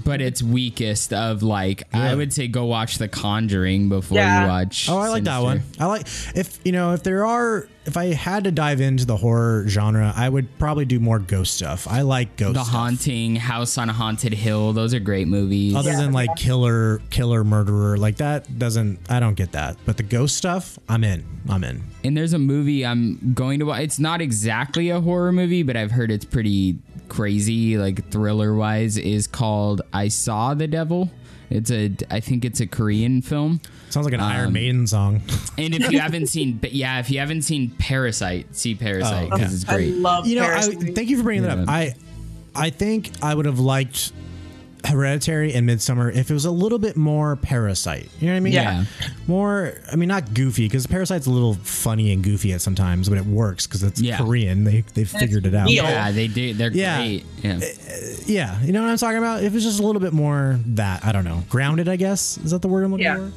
But 0.05 0.21
it's 0.21 0.43
weakest 0.43 1.13
of 1.13 1.43
like 1.43 1.83
I 1.95 2.15
would 2.15 2.33
say 2.33 2.49
go 2.49 2.65
watch 2.67 2.99
The 2.99 3.09
Conjuring 3.09 3.89
before 3.89 4.17
Yeah. 4.19 4.43
you 4.43 4.49
watch. 4.49 4.89
Oh, 4.89 4.99
I 4.99 5.09
like 5.09 5.25
that 5.25 5.43
one. 5.43 5.63
I 5.79 5.87
like 5.87 6.03
if 6.35 6.59
you 6.65 6.73
know 6.73 6.93
if 6.93 7.03
there 7.03 7.25
are 7.27 7.69
if 7.87 7.97
I 7.97 8.13
had 8.13 8.45
to 8.45 8.51
dive 8.53 8.83
into 8.83 9.07
the 9.07 9.17
horror 9.17 9.65
genre, 9.67 10.13
I 10.15 10.29
would 10.29 10.59
probably 10.59 10.85
do 10.85 11.01
more 11.01 11.19
ghost 11.19 11.55
stuff. 11.55 11.89
I 11.89 12.03
like 12.03 12.37
ghost 12.37 12.53
The 12.55 12.63
stuff. 12.65 12.75
Haunting, 12.75 13.37
House 13.37 13.79
on 13.79 13.89
a 13.89 13.95
Haunted 13.95 14.35
Hill. 14.35 14.75
Those 14.75 14.93
are 14.93 15.01
great 15.01 15.27
movies. 15.27 15.75
Other 15.75 15.93
than 15.97 16.13
like 16.13 16.29
killer, 16.37 17.01
killer, 17.09 17.45
murderer, 17.45 17.97
like 17.97 18.17
that 18.19 18.59
doesn't. 18.59 18.99
I 19.11 19.21
don't 19.21 19.37
get 19.37 19.53
that. 19.53 19.79
But 19.87 19.97
the 19.97 20.03
ghost 20.03 20.37
stuff, 20.37 20.79
I'm 20.87 21.03
in. 21.03 21.25
I'm 21.49 21.65
in. 21.65 21.83
and 22.05 22.15
there's 22.15 22.35
a 22.35 22.39
movie 22.39 22.85
I'm 22.85 23.33
going 23.33 23.59
to 23.61 23.65
watch. 23.65 23.81
It's 23.81 23.99
not 23.99 24.21
exactly 24.21 24.91
a 24.91 25.01
horror 25.01 25.33
movie, 25.33 25.63
but 25.63 25.75
I've 25.79 25.91
heard 25.93 26.11
it's 26.11 26.27
pretty 26.27 26.77
crazy, 27.09 27.77
like 27.79 28.11
thriller 28.11 28.55
wise. 28.55 28.97
Is 28.99 29.27
called 29.27 29.83
I 29.93 30.09
Saw 30.09 30.55
the 30.55 30.67
Devil. 30.67 31.11
It's 31.51 31.71
a, 31.71 31.91
I 32.11 32.21
think 32.21 32.45
it's 32.45 32.61
a 32.61 32.67
Korean 32.67 33.23
film. 33.23 33.61
Sounds 33.89 34.05
like 34.05 34.13
an 34.13 34.21
Iron 34.21 34.49
Um, 34.49 34.53
Maiden 34.53 34.87
song. 34.87 35.23
And 35.59 35.75
if 35.75 35.91
you 35.91 35.99
haven't 35.99 36.27
seen, 36.27 36.59
but 36.59 36.73
yeah, 36.73 37.01
if 37.01 37.11
you 37.11 37.19
haven't 37.21 37.43
seen 37.43 37.71
Parasite, 37.79 38.55
see 38.55 38.75
Parasite 38.75 39.29
Oh, 39.33 39.37
because 39.37 39.41
okay. 39.47 39.55
it's 39.55 39.69
I 39.69 39.75
great. 39.75 39.95
love 39.97 40.27
You 40.27 40.37
know, 40.41 40.47
I, 40.47 40.61
thank 40.61 41.09
you 41.09 41.17
for 41.17 41.23
bringing 41.23 41.45
that 41.45 41.59
up. 41.59 41.69
I, 41.69 41.95
I 42.55 42.69
think 42.71 43.11
I 43.23 43.35
would 43.35 43.47
have 43.47 43.59
liked 43.59 44.13
Hereditary 44.87 45.53
and 45.55 45.69
Midsommar 45.69 46.15
if 46.15 46.31
it 46.31 46.35
was 46.35 46.45
a 46.45 46.51
little 46.51 46.79
bit 46.79 46.97
more 46.97 47.37
Parasite. 47.37 48.09
You 48.21 48.29
know 48.29 48.33
what 48.35 48.37
I 48.37 48.41
mean? 48.41 48.53
Yeah. 48.53 48.85
More. 49.27 49.75
I 49.93 49.97
mean, 49.97 50.09
not 50.09 50.33
goofy 50.35 50.67
because 50.67 50.87
Parasite's 50.87 51.27
a 51.27 51.31
little 51.31 51.55
funny 51.55 52.13
and 52.13 52.23
goofy 52.23 52.53
at 52.53 52.61
sometimes, 52.61 53.09
but 53.09 53.19
it 53.19 53.27
works 53.27 53.67
because 53.67 53.83
it's 53.83 54.01
Yeah. 54.01 54.17
Korean. 54.19 54.65
They 54.65 54.83
they 54.95 55.05
figured 55.05 55.47
it 55.47 55.55
out. 55.55 55.71
Yeah, 55.71 56.11
they 56.13 56.29
do. 56.29 56.55
They're 56.55 56.73
Yeah. 56.73 56.97
great. 56.99 57.25
Yeah. 57.43 57.57
Uh, 57.57 57.61
yeah, 58.27 58.63
you 58.63 58.73
know 58.73 58.83
what 58.83 58.91
I'm 58.91 58.99
talking 58.99 59.19
about. 59.19 59.43
If 59.43 59.55
it's 59.55 59.65
just 59.65 59.81
a 59.81 59.83
little 59.83 60.01
bit 60.01 60.13
more 60.13 60.59
that 60.67 61.05
I 61.05 61.13
don't 61.13 61.25
know, 61.25 61.43
grounded. 61.49 61.89
I 61.89 61.97
guess 61.97 62.39
is 62.39 62.51
that 62.53 62.63
the 62.63 62.69
word 62.69 62.85
I'm 62.85 62.93
looking 62.93 63.05
Yeah. 63.07 63.17
for? 63.17 63.33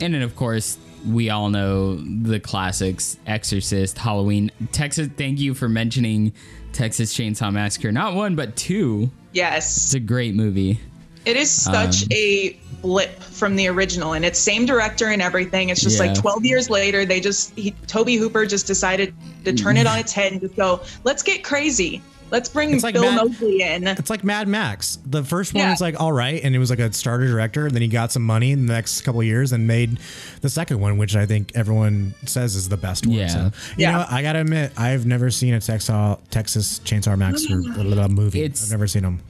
And 0.00 0.14
then, 0.14 0.22
of 0.22 0.34
course, 0.34 0.78
we 1.06 1.30
all 1.30 1.50
know 1.50 1.96
the 1.96 2.40
classics 2.40 3.16
Exorcist, 3.26 3.98
Halloween. 3.98 4.50
Texas, 4.72 5.08
thank 5.16 5.38
you 5.38 5.54
for 5.54 5.68
mentioning 5.68 6.32
Texas 6.72 7.14
Chainsaw 7.16 7.52
Massacre. 7.52 7.92
Not 7.92 8.14
one, 8.14 8.34
but 8.34 8.56
two. 8.56 9.10
Yes. 9.32 9.76
It's 9.84 9.94
a 9.94 10.00
great 10.00 10.34
movie. 10.34 10.80
it 11.24 11.36
is 11.36 11.50
such 11.52 12.02
Um, 12.02 12.08
a 12.12 12.58
blip 12.82 13.22
from 13.22 13.54
the 13.54 13.68
original, 13.68 14.14
and 14.14 14.24
it's 14.24 14.40
same 14.40 14.66
director 14.66 15.06
and 15.10 15.22
everything. 15.22 15.68
It's 15.68 15.80
just 15.80 15.98
Yeah. 16.00 16.06
like 16.08 16.14
12 16.18 16.44
years 16.44 16.68
later, 16.68 17.04
they 17.04 17.20
just 17.20 17.52
he, 17.56 17.70
Tobe 17.86 18.08
Hooper 18.08 18.44
just 18.44 18.66
decided 18.66 19.14
to 19.44 19.52
turn 19.52 19.76
it 19.76 19.86
on 19.86 19.98
its 20.00 20.12
head 20.12 20.32
and 20.32 20.40
just 20.40 20.56
go, 20.56 20.80
let's 21.04 21.22
get 21.22 21.44
crazy. 21.44 22.02
Let's 22.32 22.48
bring 22.48 22.72
It's 22.72 22.82
like 22.82 22.94
Bill 22.94 23.02
Mad- 23.02 23.16
Moseley 23.26 23.60
in. 23.60 23.86
It's 23.86 24.08
like 24.08 24.24
Mad 24.24 24.48
Max. 24.48 24.98
The 25.04 25.22
first 25.22 25.52
one 25.52 25.64
Yeah. 25.64 25.70
was 25.70 25.82
like 25.82 26.00
all 26.00 26.12
right, 26.12 26.42
and 26.42 26.56
it 26.56 26.58
was 26.58 26.70
like 26.70 26.78
a 26.78 26.90
starter 26.90 27.26
director. 27.26 27.66
And 27.66 27.74
then 27.74 27.82
he 27.82 27.88
got 27.88 28.10
some 28.10 28.22
money 28.22 28.52
in 28.52 28.64
the 28.64 28.72
next 28.72 29.02
couple 29.02 29.20
of 29.20 29.26
years 29.26 29.52
and 29.52 29.66
made 29.66 29.98
the 30.40 30.48
second 30.48 30.80
one, 30.80 30.96
which 30.96 31.14
I 31.14 31.26
think 31.26 31.52
everyone 31.54 32.14
says 32.24 32.56
is 32.56 32.70
the 32.70 32.78
best 32.78 33.06
one. 33.06 33.16
Yeah. 33.16 33.28
So, 33.28 33.44
you 33.76 33.82
Yeah. 33.84 33.92
know. 33.92 34.06
I 34.08 34.22
gotta 34.22 34.40
admit, 34.40 34.72
I've 34.78 35.04
never 35.04 35.30
seen 35.30 35.52
a 35.52 35.60
Texas 35.60 36.16
Texas 36.30 36.80
Chainsaw 36.86 37.18
Massacre 37.18 37.56
mm. 37.56 38.10
movie. 38.10 38.40
It's- 38.42 38.64
I've 38.64 38.70
never 38.70 38.86
seen 38.86 39.02
them. 39.02 39.20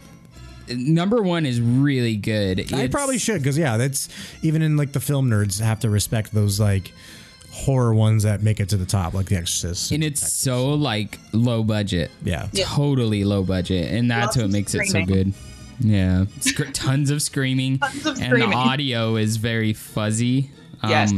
Number 0.69 1.21
one 1.23 1.45
is 1.45 1.61
really 1.61 2.15
good. 2.15 2.73
I 2.73 2.87
probably 2.87 3.19
should 3.19 3.39
because 3.43 3.59
yeah, 3.59 3.77
that's 3.77 4.09
even 4.43 4.63
in 4.63 4.77
like 4.77 4.93
the 4.93 5.01
film 5.01 5.29
nerds 5.29 5.61
have 5.61 5.81
to 5.81 5.91
respect 5.91 6.33
those 6.33 6.61
like 6.61 6.93
horror 7.53 7.95
ones 7.95 8.23
that 8.23 8.43
make 8.43 8.59
it 8.61 8.71
to 8.71 8.77
the 8.77 8.87
top, 8.87 9.13
like 9.15 9.27
The 9.27 9.37
Exorcist. 9.37 9.93
And 9.93 10.03
it's 10.03 10.33
so 10.33 10.71
like 10.75 11.19
low 11.33 11.63
budget. 11.63 12.11
yeah. 12.25 12.49
Yeah. 12.53 12.65
Totally 12.67 13.25
low 13.25 13.43
budget. 13.45 13.93
And 13.93 14.11
that's 14.11 14.27
Lots 14.29 14.37
what 14.39 14.45
of 14.47 14.53
makes 14.53 14.75
it 14.75 14.87
so 14.87 15.05
good. 15.05 15.35
Yeah. 15.81 16.25
Scr- 16.41 16.65
tons 16.73 17.11
of 17.11 17.21
screaming. 17.23 17.79
Tons 17.79 18.07
of 18.07 18.17
and 18.17 18.25
screaming. 18.27 18.51
the 18.51 18.57
audio 18.57 19.17
is 19.17 19.37
very 19.37 19.73
fuzzy. 19.75 20.51
Yes. 20.87 21.13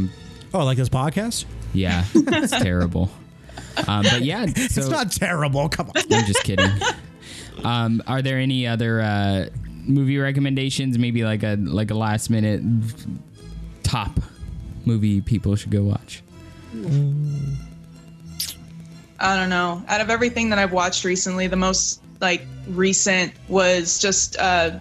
Oh, 0.53 0.63
like 0.65 0.77
this 0.77 0.89
podcast? 0.89 1.45
Yeah. 1.73 2.03
It's 2.13 2.51
terrible. 2.51 3.09
Um, 3.87 4.03
but 4.03 4.21
yeah, 4.21 4.45
so 4.45 4.53
it's 4.81 4.89
not 4.89 5.11
terrible. 5.11 5.69
Come 5.69 5.87
on. 5.95 6.01
I'm 6.11 6.25
just 6.25 6.43
kidding. 6.43 6.69
Um, 7.63 8.01
are 8.07 8.21
there 8.21 8.37
any 8.39 8.67
other 8.67 9.01
uh, 9.01 9.45
movie 9.85 10.17
recommendations? 10.17 10.97
Maybe 10.97 11.23
like 11.23 11.43
a 11.43 11.55
like 11.59 11.91
a 11.91 11.95
last 11.95 12.29
minute 12.29 12.61
top 13.83 14.19
movie 14.85 15.21
people 15.21 15.55
should 15.55 15.71
go 15.71 15.83
watch. 15.83 16.21
I 19.19 19.37
don't 19.37 19.49
know. 19.49 19.83
Out 19.87 20.01
of 20.01 20.09
everything 20.09 20.49
that 20.49 20.59
I've 20.59 20.73
watched 20.73 21.03
recently, 21.03 21.47
the 21.47 21.55
most 21.55 22.01
like 22.21 22.41
recent 22.69 23.33
was 23.47 23.99
just 23.99 24.37
uh, 24.37 24.79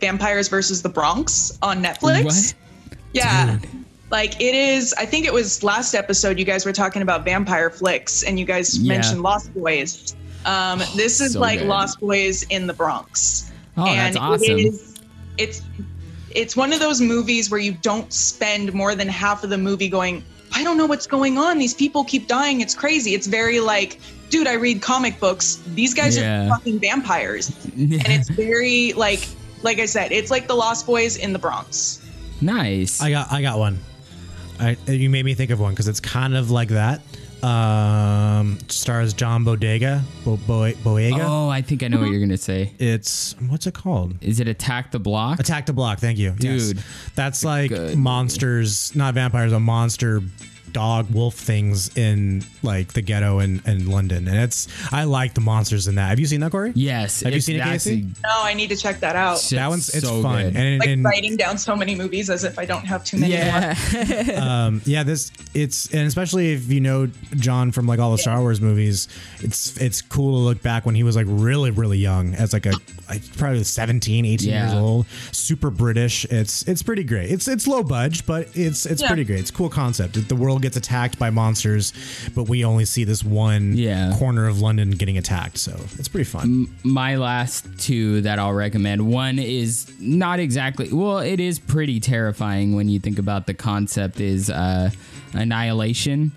Vampires 0.00 0.48
versus 0.48 0.82
the 0.82 0.88
Bronx 0.88 1.58
on 1.62 1.82
Netflix. 1.82 2.24
What? 2.24 2.54
Yeah. 3.12 3.58
Dude. 3.58 3.70
Like 4.10 4.40
it 4.40 4.54
is, 4.54 4.94
I 4.96 5.06
think 5.06 5.26
it 5.26 5.32
was 5.32 5.62
last 5.64 5.94
episode 5.94 6.38
you 6.38 6.44
guys 6.44 6.64
were 6.64 6.72
talking 6.72 7.02
about 7.02 7.24
vampire 7.24 7.70
flicks 7.70 8.22
and 8.22 8.38
you 8.38 8.44
guys 8.44 8.78
Yeah. 8.78 8.94
mentioned 8.94 9.22
Lost 9.22 9.52
Boys. 9.54 10.14
Um, 10.44 10.78
this 10.94 11.20
is 11.20 11.32
so 11.32 11.40
like 11.40 11.60
good. 11.60 11.68
Lost 11.68 11.98
Boys 12.00 12.42
in 12.44 12.66
the 12.66 12.74
Bronx. 12.74 13.50
Oh, 13.76 13.86
and 13.86 13.98
that's 13.98 14.16
awesome. 14.16 14.58
It 14.58 14.66
is, 14.66 15.00
it's 15.36 15.62
it's 16.30 16.56
one 16.56 16.72
of 16.72 16.80
those 16.80 17.00
movies 17.00 17.50
where 17.50 17.60
you 17.60 17.72
don't 17.72 18.12
spend 18.12 18.72
more 18.72 18.94
than 18.94 19.08
half 19.08 19.42
of 19.42 19.50
the 19.50 19.58
movie 19.58 19.88
going, 19.88 20.22
I 20.52 20.62
don't 20.64 20.76
know 20.76 20.86
what's 20.86 21.06
going 21.06 21.38
on. 21.38 21.58
These 21.58 21.74
people 21.74 22.04
keep 22.04 22.26
dying. 22.28 22.60
It's 22.60 22.74
crazy. 22.74 23.14
It's 23.14 23.26
very 23.26 23.60
like, 23.60 23.98
dude, 24.30 24.46
I 24.46 24.54
read 24.54 24.82
comic 24.82 25.18
books. 25.20 25.62
These 25.74 25.94
guys 25.94 26.16
Yeah. 26.16 26.46
are 26.46 26.48
fucking 26.50 26.78
vampires. 26.80 27.48
And 27.74 27.92
it's 28.08 28.28
very 28.44 28.92
like 28.94 29.26
like 29.62 29.78
I 29.78 29.86
said, 29.86 30.12
it's 30.12 30.30
like 30.30 30.46
the 30.46 30.54
Lost 30.54 30.86
Boys 30.86 31.16
in 31.16 31.32
the 31.32 31.38
Bronx. 31.38 32.00
nice. 32.40 33.00
I 33.00 33.10
got 33.10 33.32
I 33.32 33.42
got 33.42 33.58
one. 33.58 33.78
I, 34.60 34.76
you 34.86 35.10
made 35.10 35.24
me 35.24 35.34
think 35.34 35.50
of 35.50 35.58
one 35.58 35.72
because 35.72 35.88
it's 35.88 35.98
kind 36.00 36.36
of 36.36 36.50
like 36.50 36.68
that. 36.68 37.00
Um, 37.44 38.58
stars 38.68 39.12
John 39.12 39.44
Bodega. 39.44 40.02
Bo, 40.24 40.36
Bo, 40.38 40.72
Boyega. 40.72 41.20
oh, 41.22 41.48
I 41.48 41.60
think 41.60 41.82
I 41.82 41.88
know 41.88 42.00
what 42.00 42.08
you're 42.08 42.20
gonna 42.20 42.36
say. 42.38 42.72
It's 42.78 43.36
what's 43.48 43.66
it 43.66 43.74
called? 43.74 44.14
Is 44.22 44.40
it 44.40 44.48
Attack 44.48 44.92
the 44.92 44.98
Block? 44.98 45.40
Attack 45.40 45.66
the 45.66 45.72
Block. 45.74 45.98
Thank 45.98 46.18
you, 46.18 46.34
Yes. 46.38 46.68
Dude. 46.68 46.82
That's 47.14 47.44
like 47.44 47.68
Good. 47.70 47.98
monsters, 47.98 48.94
not 48.96 49.14
vampires, 49.14 49.52
a 49.52 49.60
monster 49.60 50.22
dog 50.72 51.10
wolf 51.10 51.34
things 51.34 51.96
in 51.96 52.42
like 52.62 52.92
the 52.94 53.02
ghetto 53.02 53.38
in, 53.38 53.62
in 53.66 53.88
London, 53.90 54.26
and 54.28 54.36
it's 54.38 54.66
I 54.92 55.04
like 55.04 55.34
the 55.34 55.40
monsters 55.40 55.86
in 55.88 55.94
that. 55.96 56.08
Have 56.08 56.18
you 56.20 56.26
seen 56.26 56.40
that, 56.40 56.50
Corey? 56.52 56.72
Yes. 56.74 57.20
Have 57.22 57.32
you 57.32 57.40
seen 57.40 57.56
it, 57.56 57.58
that's 57.60 57.84
Casey? 57.84 58.02
No, 58.22 58.30
I 58.42 58.54
need 58.54 58.68
to 58.70 58.76
check 58.76 59.00
that 59.00 59.14
out. 59.16 59.44
a- 59.52 59.54
That 59.54 59.68
one's 59.68 59.88
it's 59.90 60.06
so 60.06 60.22
fun, 60.22 60.44
good. 60.52 60.56
and, 60.56 60.78
Like 60.80 60.88
and 60.88 61.04
writing 61.04 61.36
down 61.36 61.58
so 61.58 61.76
many 61.76 61.94
movies 61.94 62.30
as 62.30 62.44
if 62.44 62.58
I 62.58 62.64
don't 62.64 62.84
have 62.84 63.04
too 63.04 63.18
many 63.18 63.34
more. 63.34 63.44
yeah. 63.44 64.64
um, 64.66 64.82
yeah, 64.84 65.02
this 65.02 65.30
it's 65.54 65.92
and 65.94 66.06
especially 66.06 66.52
if 66.52 66.70
you 66.70 66.80
know 66.80 67.06
John 67.36 67.70
from 67.72 67.86
like 67.86 67.98
all 68.00 68.10
the 68.12 68.18
Star 68.18 68.40
Wars 68.40 68.60
movies, 68.60 69.08
it's 69.40 69.76
it's 69.78 70.02
cool 70.02 70.32
to 70.32 70.38
look 70.44 70.62
back 70.62 70.86
when 70.86 70.94
he 70.94 71.02
was 71.02 71.14
like 71.16 71.26
really 71.28 71.70
really 71.70 71.98
young 71.98 72.34
as 72.34 72.52
like 72.52 72.66
a 72.66 72.72
like 73.08 73.36
probably 73.36 73.62
17, 73.62 74.24
18 74.24 74.48
years 74.48 74.72
old, 74.72 75.06
super 75.32 75.70
British. 75.70 76.24
It's 76.26 76.62
it's 76.66 76.82
pretty 76.82 77.04
great. 77.04 77.30
It's 77.30 77.46
it's 77.48 77.66
low 77.66 77.82
budge, 77.82 78.24
but 78.26 78.48
it's 78.56 78.86
it's 78.86 79.02
Yeah. 79.02 79.08
pretty 79.08 79.24
great. 79.24 79.40
It's 79.40 79.50
a 79.50 79.52
cool 79.52 79.68
concept. 79.68 80.28
The 80.28 80.34
world 80.36 80.53
gets 80.58 80.76
attacked 80.76 81.18
by 81.18 81.30
monsters, 81.30 81.92
but 82.34 82.48
we 82.48 82.64
only 82.64 82.84
see 82.84 83.04
this 83.04 83.22
one 83.24 83.76
Yeah. 83.76 84.14
corner 84.16 84.46
of 84.46 84.60
London 84.60 84.90
getting 84.92 85.18
attacked. 85.18 85.58
So 85.58 85.72
it's 85.98 86.08
pretty 86.08 86.24
fun. 86.24 86.68
my 86.82 87.16
last 87.16 87.66
two 87.78 88.20
that 88.22 88.38
I'll 88.38 88.52
recommend. 88.52 89.06
One 89.06 89.38
is 89.38 89.90
not 90.00 90.38
exactly 90.40 90.88
well, 90.92 91.18
it 91.18 91.40
is 91.40 91.58
pretty 91.58 92.00
terrifying 92.00 92.74
when 92.74 92.88
you 92.88 92.98
think 92.98 93.18
about 93.18 93.46
the 93.46 93.54
concept 93.54 94.20
is 94.20 94.50
uh 94.50 94.90
Annihilation. 95.32 96.32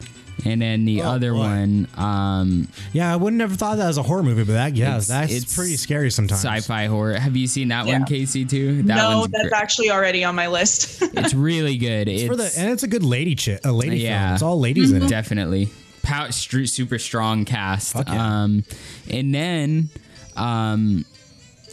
And 0.45 0.61
then 0.61 0.85
the 0.85 1.01
other 1.01 1.31
boy. 1.33 1.39
one, 1.39 1.88
um, 1.95 2.67
Yeah, 2.93 3.11
I 3.11 3.15
wouldn't 3.15 3.41
have 3.41 3.53
thought 3.57 3.77
that 3.77 3.88
as 3.89 3.97
a 3.97 4.03
horror 4.03 4.21
movie, 4.23 4.43
but 4.43 4.53
that 4.53 4.75
yeah, 4.75 4.89
It's- 4.89 5.07
that's 5.07 5.33
it's 5.33 5.55
pretty 5.55 5.77
scary 5.77 6.11
sometimes. 6.11 6.41
sci-fi 6.41 6.85
horror. 6.85 7.15
Have 7.15 7.35
you 7.35 7.47
seen 7.47 7.69
that 7.69 7.85
one, 7.88 8.01
Yeah. 8.01 8.05
Casey? 8.05 8.45
Too? 8.45 8.83
That 8.83 8.95
no, 8.97 9.25
that's 9.25 9.49
gr- 9.49 9.55
actually 9.55 9.89
already 9.91 10.23
on 10.23 10.35
my 10.35 10.47
list. 10.47 11.01
it's 11.13 11.33
really 11.33 11.77
good. 11.77 12.07
It's 12.07 12.27
For 12.27 12.35
the 12.35 12.53
and 12.57 12.69
it's 12.71 12.83
a 12.83 12.88
good 12.88 13.03
lady 13.03 13.33
chick, 13.35 13.61
a 13.65 13.71
lady 13.71 13.97
Yeah. 13.97 14.25
film. 14.27 14.33
It's 14.35 14.43
all 14.43 14.59
ladies 14.59 14.91
in 14.91 15.01
it. 15.03 15.09
definitely 15.09 15.69
Pow- 16.03 16.27
stru- 16.27 16.69
super 16.69 16.99
strong 16.99 17.43
cast. 17.43 17.95
Yeah. 17.95 18.03
Um, 18.43 18.63
and 19.09 19.33
then 19.33 19.89
um, 20.35 21.03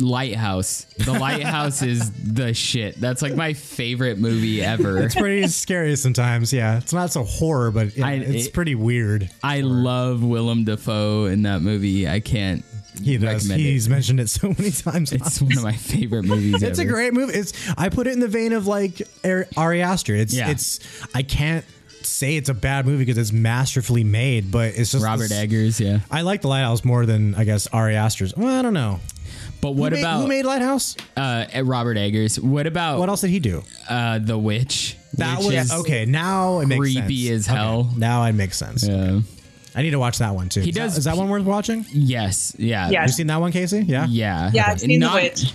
Lighthouse. 0.00 0.84
The 0.98 1.12
Lighthouse 1.12 1.82
is 1.82 2.10
the 2.12 2.52
shit. 2.54 3.00
That's 3.00 3.22
like 3.22 3.34
my 3.34 3.52
favorite 3.52 4.18
movie 4.18 4.62
ever. 4.62 4.98
It's 4.98 5.14
pretty 5.14 5.46
scary 5.48 5.96
sometimes. 5.96 6.52
Yeah, 6.52 6.78
it's 6.78 6.92
not 6.92 7.10
so 7.12 7.24
horror, 7.24 7.70
but 7.70 7.96
yeah, 7.96 8.06
I- 8.06 8.12
it's 8.14 8.46
it- 8.46 8.52
pretty 8.52 8.74
weird. 8.74 9.30
I 9.42 9.60
love 9.60 10.22
Willem 10.22 10.64
Dafoe 10.64 11.26
in 11.26 11.42
that 11.42 11.62
movie. 11.62 12.08
I 12.08 12.20
can't 12.20 12.64
He 13.02 13.18
does. 13.18 13.48
He's 13.48 13.86
it. 13.86 13.90
mentioned 13.90 14.20
it 14.20 14.28
so 14.28 14.48
many 14.48 14.70
times. 14.70 15.12
It's 15.12 15.40
one 15.40 15.56
of 15.56 15.62
my 15.64 15.72
favorite 15.72 16.24
movies 16.24 16.62
It's 16.62 16.78
a 16.78 16.84
great 16.84 17.12
movie. 17.12 17.34
It's 17.34 17.52
I 17.78 17.88
put 17.88 18.06
it 18.06 18.12
in 18.12 18.20
the 18.20 18.28
vein 18.28 18.52
of 18.52 18.66
like 18.66 19.02
Ari 19.24 19.44
Ari 19.56 19.82
Aster. 19.82 20.14
It's 20.14 20.34
Yeah. 20.34 20.50
it's 20.50 20.80
I 21.14 21.22
can't 21.22 21.64
say 22.02 22.36
it's 22.36 22.50
a 22.50 22.54
bad 22.54 22.84
movie 22.86 22.98
because 23.04 23.16
it's 23.16 23.32
masterfully 23.32 24.04
made, 24.04 24.50
but 24.52 24.74
it's 24.76 24.92
just 24.92 25.02
Robert 25.04 25.30
this- 25.30 25.32
Eggers, 25.38 25.80
yeah. 25.80 26.00
I 26.10 26.20
like 26.20 26.42
the 26.42 26.48
Lighthouse 26.48 26.84
more 26.84 27.06
than 27.06 27.34
I 27.34 27.44
guess 27.44 27.66
Ari 27.68 27.96
Aster's. 27.96 28.36
Well, 28.36 28.58
I 28.58 28.62
don't 28.62 28.74
know. 28.74 29.00
But 29.64 29.76
what 29.76 29.92
who 29.92 29.96
made, 29.96 30.02
about 30.02 30.20
who 30.20 30.26
made 30.28 30.44
Lighthouse? 30.44 30.94
uh, 31.16 31.46
Robert 31.64 31.96
Eggers? 31.96 32.38
What 32.38 32.66
about 32.66 32.98
What 32.98 33.08
else 33.08 33.22
did 33.22 33.30
he 33.30 33.40
do? 33.40 33.62
uh, 33.88 34.18
The 34.18 34.36
Witch? 34.36 34.96
That 35.14 35.38
which 35.38 35.46
was 35.54 35.54
is 35.54 35.72
okay. 35.72 36.04
Now 36.04 36.60
it 36.60 36.66
makes 36.66 36.78
creepy 36.80 37.28
sense. 37.28 37.38
as 37.40 37.46
hell. 37.46 37.80
Okay, 37.88 37.98
now 37.98 38.24
it 38.24 38.32
makes 38.34 38.58
sense. 38.58 38.86
Yeah. 38.86 39.20
I 39.74 39.82
need 39.82 39.92
to 39.92 39.98
watch 39.98 40.18
that 40.18 40.34
one 40.34 40.48
too. 40.50 40.60
He 40.60 40.68
Is 40.68 40.74
that- 40.76 40.80
does- 40.82 40.98
Is 40.98 41.04
that 41.04 41.16
one 41.16 41.28
worth 41.30 41.44
watching? 41.44 41.86
Yes. 41.92 42.54
Yeah. 42.58 42.90
Yeah. 42.90 43.02
You 43.02 43.08
seen 43.08 43.26
that 43.28 43.40
one, 43.40 43.52
Casey? 43.52 43.80
Yeah. 43.86 44.06
Yeah. 44.08 44.50
Yeah, 44.52 44.66
I've 44.70 44.80
seen 44.80 44.90
The 44.90 44.98
Not- 44.98 45.14
Witch. 45.14 45.52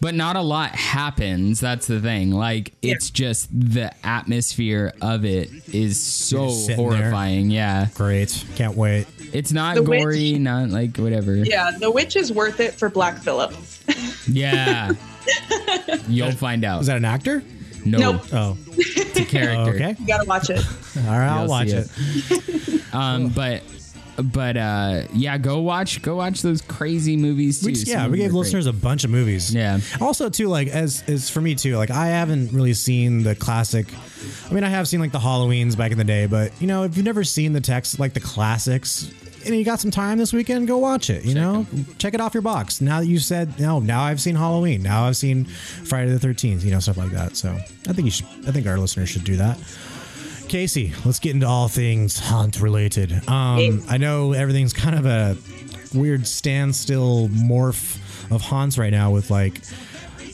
But 0.00 0.14
not 0.14 0.36
a 0.36 0.42
lot 0.42 0.70
happens. 0.74 1.60
That's 1.60 1.86
the 1.86 1.98
thing. 2.00 2.30
Like 2.30 2.72
it's 2.82 3.10
just 3.10 3.48
the 3.52 3.90
atmosphere 4.06 4.92
of 5.00 5.24
it 5.24 5.50
is 5.72 5.98
so 6.00 6.46
just 6.48 6.66
sitting 6.66 6.88
there. 6.90 6.98
horrifying. 7.00 7.50
Yeah. 7.50 7.86
Great. 7.94 8.44
Can't 8.56 8.76
wait. 8.76 9.06
It's 9.34 9.52
not 9.52 9.74
The 9.74 9.82
Witch- 9.82 10.02
gory, 10.02 10.32
not 10.38 10.70
like 10.70 10.96
whatever. 10.96 11.34
Yeah, 11.36 11.72
The 11.78 11.90
Witch 11.90 12.16
is 12.16 12.32
worth 12.32 12.60
it 12.60 12.72
for 12.74 12.88
Black 12.88 13.18
Phillip. 13.18 13.52
Yeah. 14.26 14.92
You'll 16.08 16.32
find 16.32 16.64
out. 16.64 16.80
Is 16.80 16.86
that 16.86 16.96
an 16.96 17.04
actor? 17.04 17.42
no, 17.84 17.98
Nope. 17.98 18.22
Oh, 18.32 18.56
it's 18.68 19.18
a 19.20 19.24
character. 19.26 19.74
okay. 19.74 19.96
You 20.00 20.06
gotta 20.06 20.24
watch 20.24 20.48
it. 20.48 20.58
All 20.96 21.02
right, 21.18 21.28
I'll 21.28 21.40
You'll 21.40 21.50
watch 21.50 21.68
see 21.68 22.34
it. 22.34 22.94
Um, 22.94 23.28
but 23.28 23.62
but 24.16 24.56
uh, 24.56 25.02
yeah, 25.12 25.36
go 25.36 25.60
watch 25.60 26.00
go 26.00 26.16
watch 26.16 26.40
those 26.40 26.62
crazy 26.62 27.16
movies 27.18 27.60
too. 27.60 27.66
We 27.66 27.72
just, 27.72 27.86
yeah, 27.86 28.08
we 28.08 28.16
gave 28.18 28.30
are 28.32 28.38
listeners 28.38 28.64
a 28.66 28.72
bunch 28.72 29.04
of 29.04 29.10
movies. 29.10 29.54
Yeah. 29.54 29.80
Also, 30.00 30.30
too, 30.30 30.48
like 30.48 30.68
as 30.68 31.06
is 31.08 31.28
for 31.28 31.42
me 31.42 31.54
too. 31.54 31.76
Like 31.76 31.90
I 31.90 32.06
haven't 32.06 32.52
really 32.52 32.74
seen 32.74 33.24
the 33.24 33.34
classic. 33.34 33.88
I 34.50 34.54
mean, 34.54 34.64
I 34.64 34.68
have 34.68 34.88
seen 34.88 35.00
like 35.00 35.12
the 35.12 35.18
Halloweens 35.18 35.76
back 35.76 35.92
in 35.92 35.98
the 35.98 36.04
day, 36.04 36.24
but 36.26 36.52
you 36.62 36.66
know, 36.66 36.84
if 36.84 36.96
you've 36.96 37.04
never 37.04 37.24
seen 37.24 37.52
the 37.52 37.60
text 37.60 37.98
like 37.98 38.14
the 38.14 38.20
classics, 38.20 39.10
and 39.46 39.54
you 39.54 39.64
got 39.64 39.80
some 39.80 39.90
time 39.90 40.18
this 40.18 40.32
weekend, 40.32 40.66
go 40.66 40.78
watch 40.78 41.10
it. 41.10 41.24
You 41.24 41.34
know, 41.34 41.66
check 41.98 42.14
it 42.14 42.20
off 42.20 42.34
your 42.34 42.42
box. 42.42 42.80
Now 42.80 43.00
that 43.00 43.06
you 43.06 43.18
said 43.18 43.58
no, 43.60 43.80
now 43.80 44.02
I've 44.02 44.20
seen 44.20 44.34
Halloween. 44.34 44.82
Now 44.82 45.04
I've 45.04 45.16
seen 45.16 45.44
Friday 45.44 46.10
the 46.10 46.18
Thirteenth. 46.18 46.64
You 46.64 46.70
know, 46.70 46.80
stuff 46.80 46.96
like 46.96 47.10
that. 47.10 47.36
So 47.36 47.50
I 47.50 47.92
think 47.92 48.04
you 48.06 48.10
should. 48.10 48.26
I 48.46 48.52
think 48.52 48.66
our 48.66 48.78
listeners 48.78 49.08
should 49.08 49.24
do 49.24 49.36
that. 49.36 49.58
Casey, 50.48 50.92
let's 51.04 51.18
get 51.18 51.34
into 51.34 51.46
all 51.46 51.68
things 51.68 52.18
haunt 52.18 52.60
related. 52.60 53.12
Um, 53.28 53.82
I 53.88 53.96
know 53.96 54.32
everything's 54.32 54.72
kind 54.72 54.94
of 54.94 55.06
a 55.06 55.36
weird 55.98 56.26
standstill 56.26 57.28
morph 57.28 57.98
of 58.30 58.42
haunts 58.42 58.78
right 58.78 58.90
now 58.90 59.10
with 59.10 59.30
like 59.30 59.62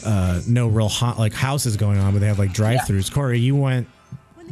uh, 0.04 0.40
no 0.48 0.66
real 0.66 0.88
haunt 0.88 1.18
like 1.18 1.32
houses 1.32 1.76
going 1.76 1.98
on, 1.98 2.12
but 2.12 2.20
they 2.20 2.26
have 2.26 2.38
like 2.38 2.52
drive-throughs. 2.52 3.12
Corey, 3.12 3.38
you 3.38 3.54
went 3.54 3.86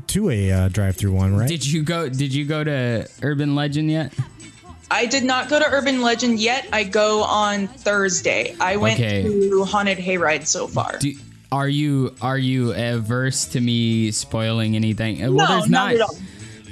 to 0.09 0.31
a 0.31 0.53
uh, 0.53 0.69
drive-through 0.69 1.13
one, 1.13 1.37
right? 1.37 1.49
Did 1.49 1.67
you 1.67 1.83
go? 1.83 2.09
Did 2.09 2.33
you 2.33 2.45
go 2.45 2.65
to 2.65 3.09
Urban 3.23 3.55
Legend 3.55 3.91
yet? 3.91 4.13
I 4.91 5.05
did 5.07 5.25
not 5.25 5.51
go 5.51 5.59
to 5.59 5.67
Urban 5.71 6.01
Legend 6.01 6.41
yet. 6.41 6.67
I 6.73 6.85
go 6.85 7.23
on 7.23 7.67
Thursday. 7.69 8.57
I 8.59 8.77
went 8.77 8.99
Okay. 8.99 9.23
to 9.25 9.65
Haunted 9.65 9.99
Hayride 9.99 10.47
so 10.47 10.67
far. 10.67 10.97
Do, 10.99 11.13
are 11.53 11.69
you 11.69 12.15
are 12.23 12.39
you 12.39 12.73
averse 12.75 13.47
to 13.49 13.61
me 13.61 14.11
spoiling 14.13 14.77
anything? 14.77 15.21
Well, 15.21 15.31
No, 15.33 15.47
there's 15.59 15.69
not 15.71 15.93
at 15.95 16.01
all. 16.01 16.17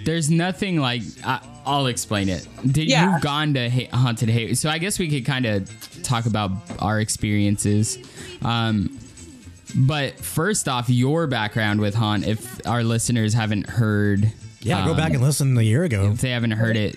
There's 0.04 0.30
nothing 0.30 0.78
like 0.80 1.02
I, 1.24 1.40
I'll 1.66 1.86
explain 1.88 2.28
it. 2.28 2.46
Did 2.64 2.88
Yeah. 2.88 3.12
you've 3.14 3.22
gone 3.22 3.52
to 3.54 3.68
ha- 3.68 3.88
haunted 3.92 4.28
hay? 4.30 4.54
So 4.54 4.70
I 4.70 4.78
guess 4.78 4.98
we 4.98 5.08
could 5.08 5.26
kind 5.26 5.44
of 5.44 5.68
talk 6.02 6.26
about 6.26 6.52
our 6.78 7.00
experiences. 7.00 7.98
Um, 8.42 8.98
but 9.76 10.18
first 10.18 10.68
off, 10.68 10.88
your 10.88 11.26
background 11.26 11.80
with 11.80 11.94
haunt. 11.94 12.26
If 12.26 12.66
our 12.66 12.82
listeners 12.82 13.34
haven't 13.34 13.68
heard, 13.68 14.32
yeah, 14.60 14.84
go 14.84 14.92
um, 14.92 14.96
back 14.96 15.12
and 15.12 15.22
listen 15.22 15.56
a 15.56 15.62
year 15.62 15.84
ago. 15.84 16.12
if 16.12 16.20
they 16.20 16.30
haven't 16.30 16.52
heard 16.52 16.76
it. 16.76 16.96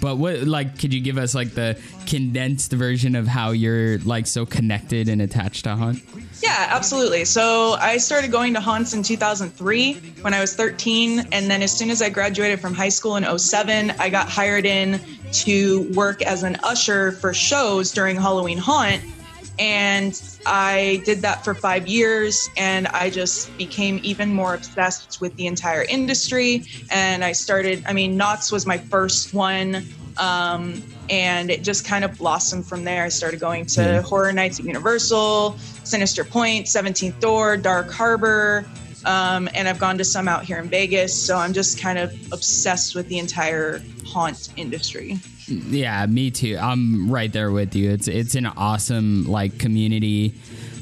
But 0.00 0.16
what 0.16 0.42
like 0.42 0.78
could 0.78 0.94
you 0.94 1.00
give 1.00 1.18
us 1.18 1.34
like 1.34 1.54
the 1.54 1.80
condensed 2.06 2.72
version 2.72 3.16
of 3.16 3.26
how 3.26 3.50
you're 3.50 3.98
like 3.98 4.26
so 4.26 4.46
connected 4.46 5.08
and 5.08 5.20
attached 5.20 5.64
to 5.64 5.74
haunt? 5.74 6.02
Yeah, 6.42 6.68
absolutely. 6.70 7.24
So 7.24 7.74
I 7.74 7.98
started 7.98 8.32
going 8.32 8.54
to 8.54 8.60
haunts 8.60 8.94
in 8.94 9.02
2003 9.02 9.94
when 10.22 10.34
I 10.34 10.40
was 10.40 10.54
13. 10.54 11.28
And 11.32 11.50
then 11.50 11.62
as 11.62 11.76
soon 11.76 11.90
as 11.90 12.02
I 12.02 12.10
graduated 12.10 12.60
from 12.60 12.74
high 12.74 12.88
school 12.88 13.16
in 13.16 13.38
07, 13.38 13.92
I 13.92 14.08
got 14.08 14.28
hired 14.28 14.66
in 14.66 15.00
to 15.32 15.90
work 15.94 16.22
as 16.22 16.42
an 16.42 16.56
usher 16.64 17.12
for 17.12 17.32
shows 17.32 17.92
during 17.92 18.16
Halloween 18.16 18.58
Haunt. 18.58 19.02
And 19.58 20.20
I 20.46 21.02
did 21.04 21.22
that 21.22 21.44
for 21.44 21.54
five 21.54 21.86
years 21.86 22.48
and 22.56 22.86
I 22.88 23.10
just 23.10 23.56
became 23.58 24.00
even 24.02 24.32
more 24.32 24.54
obsessed 24.54 25.20
with 25.20 25.36
the 25.36 25.46
entire 25.46 25.82
industry. 25.82 26.64
And 26.90 27.22
I 27.24 27.32
started, 27.32 27.84
I 27.86 27.92
mean, 27.92 28.16
Knott's 28.16 28.50
was 28.50 28.66
my 28.66 28.78
first 28.78 29.34
one. 29.34 29.86
Um, 30.16 30.82
and 31.08 31.50
it 31.50 31.62
just 31.62 31.84
kind 31.84 32.04
of 32.04 32.16
blossomed 32.18 32.66
from 32.66 32.84
there. 32.84 33.04
I 33.04 33.08
started 33.08 33.40
going 33.40 33.66
to 33.66 33.82
Yeah. 33.82 34.02
Horror 34.02 34.32
Nights 34.32 34.60
at 34.60 34.66
Universal, 34.66 35.56
Sinister 35.84 36.24
Pointe, 36.24 36.66
17th 36.66 37.20
Door, 37.20 37.58
Dark 37.58 37.90
Harbor. 37.90 38.64
Um, 39.04 39.48
and 39.54 39.68
I've 39.68 39.78
gone 39.78 39.98
to 39.98 40.04
some 40.04 40.28
out 40.28 40.44
here 40.44 40.58
in 40.58 40.68
Vegas. 40.68 41.20
So 41.20 41.36
I'm 41.36 41.52
just 41.52 41.78
kind 41.80 41.98
of 41.98 42.12
obsessed 42.32 42.94
with 42.94 43.08
the 43.08 43.18
entire 43.18 43.82
haunt 44.06 44.50
industry. 44.56 45.18
Yeah, 45.70 46.06
me 46.06 46.30
too. 46.30 46.56
I'm 46.60 47.10
right 47.10 47.32
there 47.32 47.50
with 47.50 47.74
you. 47.74 47.90
It's 47.90 48.08
it's 48.08 48.34
an 48.34 48.46
awesome 48.46 49.24
like 49.26 49.58
community. 49.58 50.34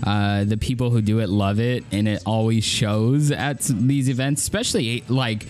Uh, 0.03 0.45
the 0.45 0.57
people 0.57 0.89
who 0.91 1.03
do 1.03 1.19
it 1.19 1.29
love 1.29 1.61
it, 1.61 1.85
and 1.93 2.09
it 2.09 2.23
always 2.25 2.65
shows 2.65 3.31
at 3.31 3.61
these 3.61 4.09
events. 4.09 4.41
Especially 4.43 5.05
like, 5.09 5.47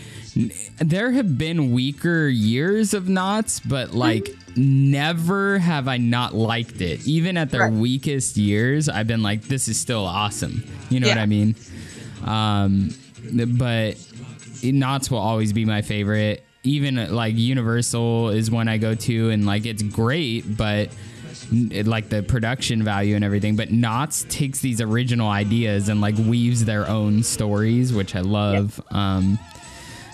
there 0.79 1.12
have 1.12 1.39
been 1.39 1.71
weaker 1.73 2.27
years 2.27 2.93
of 2.95 3.09
Knott's, 3.09 3.61
but 3.61 3.93
like 3.95 4.29
never 4.57 5.59
have 5.59 5.87
I 5.87 5.99
not 5.99 6.35
liked 6.35 6.81
it. 6.81 7.07
Even 7.07 7.37
at 7.37 7.51
their 7.51 7.62
Right. 7.68 7.73
weakest 7.73 8.37
years, 8.37 8.89
I've 8.89 9.07
been 9.07 9.23
like, 9.23 9.43
this 9.43 9.68
is 9.68 9.79
still 9.79 10.05
awesome. 10.05 10.64
You 10.89 10.99
know 10.99 11.07
what 11.09 11.18
I 11.18 11.27
mean? 11.27 11.55
Um, 12.25 12.91
but 13.57 13.95
Knott's 14.64 15.11
will 15.12 15.18
always 15.18 15.53
be 15.53 15.64
my 15.64 15.83
favorite. 15.83 16.45
Even 16.63 16.99
uh, 16.99 17.09
like 17.11 17.37
Universal 17.37 18.31
is 18.31 18.51
one 18.51 18.69
I 18.69 18.79
go 18.79 18.95
to, 18.95 19.31
and 19.31 19.47
like 19.47 19.67
it's 19.67 19.83
great, 19.83 20.57
but 20.57 20.91
it, 21.53 21.87
like 21.87 22.09
the 22.09 22.23
production 22.23 22.83
value 22.83 23.17
and 23.17 23.25
everything. 23.25 23.57
But 23.57 23.71
Knott's 23.71 24.25
takes 24.25 24.61
these 24.61 24.81
original 24.81 25.29
ideas 25.29 25.89
and 25.89 26.01
like 26.01 26.17
weaves 26.17 26.65
their 26.65 26.89
own 26.89 27.23
stories, 27.23 27.93
which 27.93 28.15
I 28.15 28.21
love. 28.21 28.81
Um, 28.91 29.39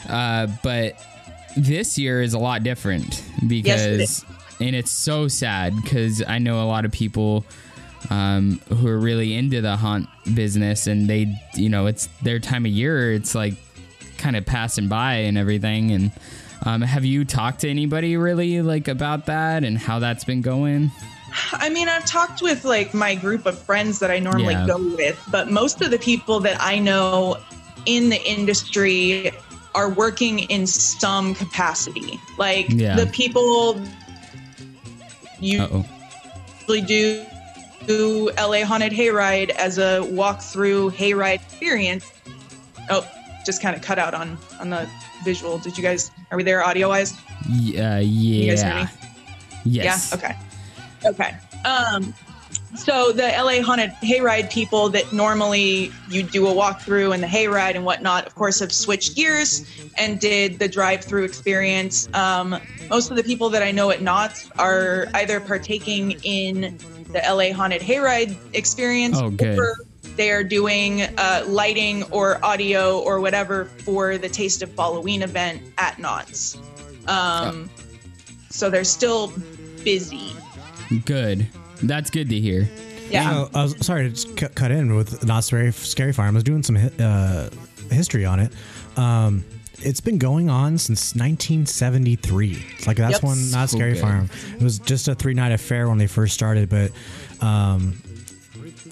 uh, 0.09 0.49
but 0.63 1.03
this 1.57 1.99
year 1.99 2.23
is 2.23 2.35
a 2.35 2.39
lot 2.39 2.63
different 2.63 3.23
because, 3.47 3.81
is. 3.81 4.25
and 4.61 4.77
it's 4.77 4.91
so 4.91 5.29
sad 5.29 5.75
because 5.83 6.23
I 6.27 6.39
know 6.39 6.63
a 6.63 6.67
lot 6.67 6.85
of 6.85 6.93
people 6.93 7.45
um, 8.11 8.61
who 8.69 8.87
are 8.89 8.99
really 8.99 9.35
into 9.35 9.61
the 9.61 9.77
haunt 9.77 10.09
business 10.35 10.87
and 10.87 11.09
they, 11.09 11.35
you 11.55 11.69
know, 11.69 11.87
it's 11.87 12.07
their 12.23 12.39
time 12.39 12.67
of 12.67 12.73
year. 12.73 13.13
It's 13.13 13.35
like 13.35 13.55
kind 14.19 14.37
of 14.37 14.45
passing 14.47 14.89
by 14.89 15.15
and 15.15 15.37
everything. 15.39 15.91
And 15.93 16.11
um, 16.65 16.83
have 16.83 17.05
you 17.05 17.25
talked 17.25 17.61
to 17.61 17.69
anybody 17.71 18.17
really 18.17 18.63
like 18.63 18.89
about 18.89 19.27
that 19.27 19.65
and 19.65 19.77
how 19.79 19.99
that's 19.99 20.25
been 20.25 20.43
going? 20.43 20.91
I 21.53 21.69
mean, 21.69 21.89
I've 21.89 22.07
talked 22.07 22.41
with 22.41 22.65
like 22.65 22.95
my 22.95 23.15
group 23.15 23.47
of 23.47 23.59
friends 23.59 23.99
that 23.99 24.11
I 24.11 24.19
normally 24.19 24.55
Yeah. 24.55 24.67
go 24.67 24.79
with, 24.79 25.23
but 25.31 25.51
most 25.51 25.83
of 25.83 25.91
the 25.91 25.99
people 25.99 26.41
that 26.41 26.57
I 26.61 26.79
know 26.79 27.37
in 27.85 28.09
the 28.09 28.23
industry 28.29 29.33
are 29.75 29.91
working 29.91 30.39
in 30.41 30.67
some 30.67 31.35
capacity. 31.35 32.19
Like 32.39 32.67
Yeah. 32.71 32.97
the 32.97 33.07
people 33.09 33.81
you 35.41 35.85
usually 36.61 36.81
do 36.81 37.25
do 37.87 38.31
LA 38.37 38.65
Haunted 38.65 38.93
Hayride 38.93 39.51
as 39.51 39.79
a 39.79 40.01
walkthrough 40.11 40.91
hayride 40.93 41.35
experience. 41.37 42.11
Oh, 42.91 43.07
just 43.47 43.63
kind 43.63 43.75
of 43.77 43.81
cut 43.83 43.99
out 43.99 44.13
on 44.13 44.37
on 44.61 44.69
the 44.71 44.89
visual. 45.25 45.57
Did 45.59 45.79
you 45.79 45.83
guys 45.83 46.11
are 46.31 46.37
we 46.37 46.43
there 46.43 46.63
audio 46.65 46.89
wise? 46.89 47.15
Yeah. 47.49 47.99
You 48.01 48.51
guys 48.51 48.61
hear 48.63 48.71
Yeah. 48.73 48.85
me? 48.85 48.91
Yes. 49.65 50.09
Yeah. 50.13 50.19
Okay. 50.19 50.37
Okay. 51.07 51.37
Um, 51.65 52.13
so 52.77 53.11
the 53.13 53.23
LA 53.29 53.63
Haunted 53.63 53.91
Hayride 54.03 54.51
people 54.51 54.89
that 54.91 55.13
normally 55.13 55.91
you 56.11 56.23
do 56.23 56.47
a 56.47 56.53
walkthrough 56.53 57.15
and 57.15 57.23
the 57.23 57.27
hayride 57.27 57.75
and 57.75 57.85
whatnot, 57.85 58.27
of 58.27 58.35
course, 58.35 58.61
have 58.61 58.73
switched 58.73 59.17
gears 59.17 59.65
and 59.97 60.21
did 60.21 60.59
the 60.59 60.69
drive-through 60.69 61.25
experience. 61.25 62.09
Um, 62.15 62.61
most 62.91 63.11
of 63.11 63.17
the 63.17 63.23
people 63.25 63.49
that 63.51 63.63
I 63.63 63.71
know 63.71 63.91
at 63.91 64.03
Knott's 64.03 64.51
are 64.59 65.07
either 65.15 65.41
partaking 65.41 66.17
in 66.23 66.79
the 67.13 67.23
LA 67.27 67.53
Haunted 67.53 67.81
Hayride 67.83 68.37
experience, 68.53 69.17
Oh, 69.19 69.35
or 69.41 69.75
they 70.17 70.31
are 70.31 70.43
doing 70.45 71.03
uh, 71.03 71.45
lighting 71.47 72.03
or 72.05 72.45
audio 72.45 73.01
or 73.01 73.21
whatever 73.21 73.67
for 73.67 74.19
the 74.19 74.29
Taste 74.29 74.63
of 74.63 74.75
Halloween 74.77 75.23
event 75.23 75.63
at 75.79 75.99
Knott's. 75.99 76.59
Um, 77.07 77.71
So 78.51 78.71
they're 78.71 78.85
still 78.85 79.33
busy. 79.85 80.33
Good. 81.05 81.47
That's 81.83 82.09
good 82.11 82.31
to 82.31 82.41
hear. 82.41 82.69
Yeah. 83.11 83.31
So, 83.31 83.51
I 83.55 83.63
was 83.65 83.87
sorry 83.87 84.05
to 84.05 84.11
just 84.11 84.37
cut, 84.37 84.55
cut 84.55 84.71
in 84.71 84.95
with 84.97 85.25
Knott's 85.25 85.49
Scary, 85.49 85.71
Scary 85.73 86.13
Farm. 86.13 86.35
I 86.35 86.39
was 86.39 86.45
doing 86.45 86.63
some 86.63 86.77
uh, 86.99 87.51
history 87.91 88.25
on 88.25 88.41
it. 88.41 88.51
Um, 88.97 89.45
it's 89.81 90.01
been 90.01 90.17
going 90.19 90.49
on 90.49 90.79
since 90.79 91.15
1973. 91.15 92.65
It's 92.79 92.87
like 92.87 92.97
that's 92.97 93.15
Yep. 93.15 93.23
when 93.23 93.51
Knott's 93.51 93.73
Scary 93.73 93.93
good. 93.93 94.01
Farm. 94.01 94.31
It 94.55 94.63
was 94.63 94.79
just 94.79 95.07
a 95.09 95.15
three 95.15 95.35
night 95.35 95.53
affair 95.53 95.89
when 95.89 95.99
they 95.99 96.07
first 96.07 96.33
started, 96.35 96.69
but 96.71 96.91
um, 97.43 98.01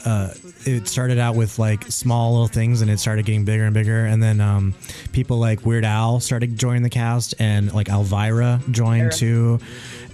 uh, 0.04 0.28
it 0.66 0.88
started 0.88 1.18
out 1.18 1.34
with 1.34 1.58
like 1.58 1.84
small 1.84 2.32
little 2.32 2.48
things, 2.48 2.80
and 2.82 2.90
it 2.90 2.98
started 2.98 3.24
getting 3.24 3.44
bigger 3.44 3.64
and 3.64 3.74
bigger. 3.74 4.04
And 4.04 4.22
then 4.22 4.40
um, 4.40 4.74
people 5.12 5.38
like 5.38 5.64
Weird 5.64 5.84
Al 5.84 6.20
started 6.20 6.58
joining 6.58 6.82
the 6.82 6.90
cast, 6.90 7.34
and 7.38 7.72
like 7.72 7.88
Elvira 7.88 8.60
joined 8.70 9.12
too, 9.12 9.60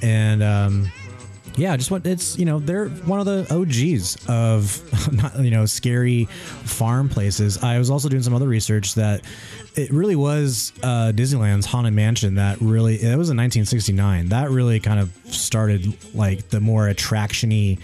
and. 0.03 0.43
Um, 0.43 0.93
yeah, 1.57 1.77
just 1.77 1.91
what 1.91 2.07
it's 2.07 2.39
you 2.39 2.45
know 2.45 2.59
they're 2.59 2.89
one 2.89 3.21
of 3.21 3.27
the 3.27 3.47
OGs 3.55 4.29
of 4.29 5.13
Knott's, 5.13 5.41
you 5.41 5.51
know 5.51 5.67
scary 5.67 6.27
farm 6.27 7.09
places. 7.09 7.63
I 7.63 7.79
was 7.79 7.91
also 7.91 8.09
doing 8.09 8.23
some 8.23 8.35
other 8.35 8.49
research 8.49 8.95
that 8.95 9.23
it 9.75 9.91
really 9.91 10.17
was 10.17 10.73
uh, 10.83 11.13
Disneyland's 11.15 11.67
haunted 11.67 11.93
mansion 11.93 12.37
that 12.37 12.61
really 12.61 12.95
it 12.95 13.17
was 13.17 13.31
in 13.31 13.37
1969. 13.37 14.29
That 14.29 14.51
really 14.51 14.81
kind 14.81 15.01
of 15.01 15.13
started 15.27 16.15
like 16.15 16.49
the 16.49 16.61
more 16.61 16.89
attractiony 16.89 17.79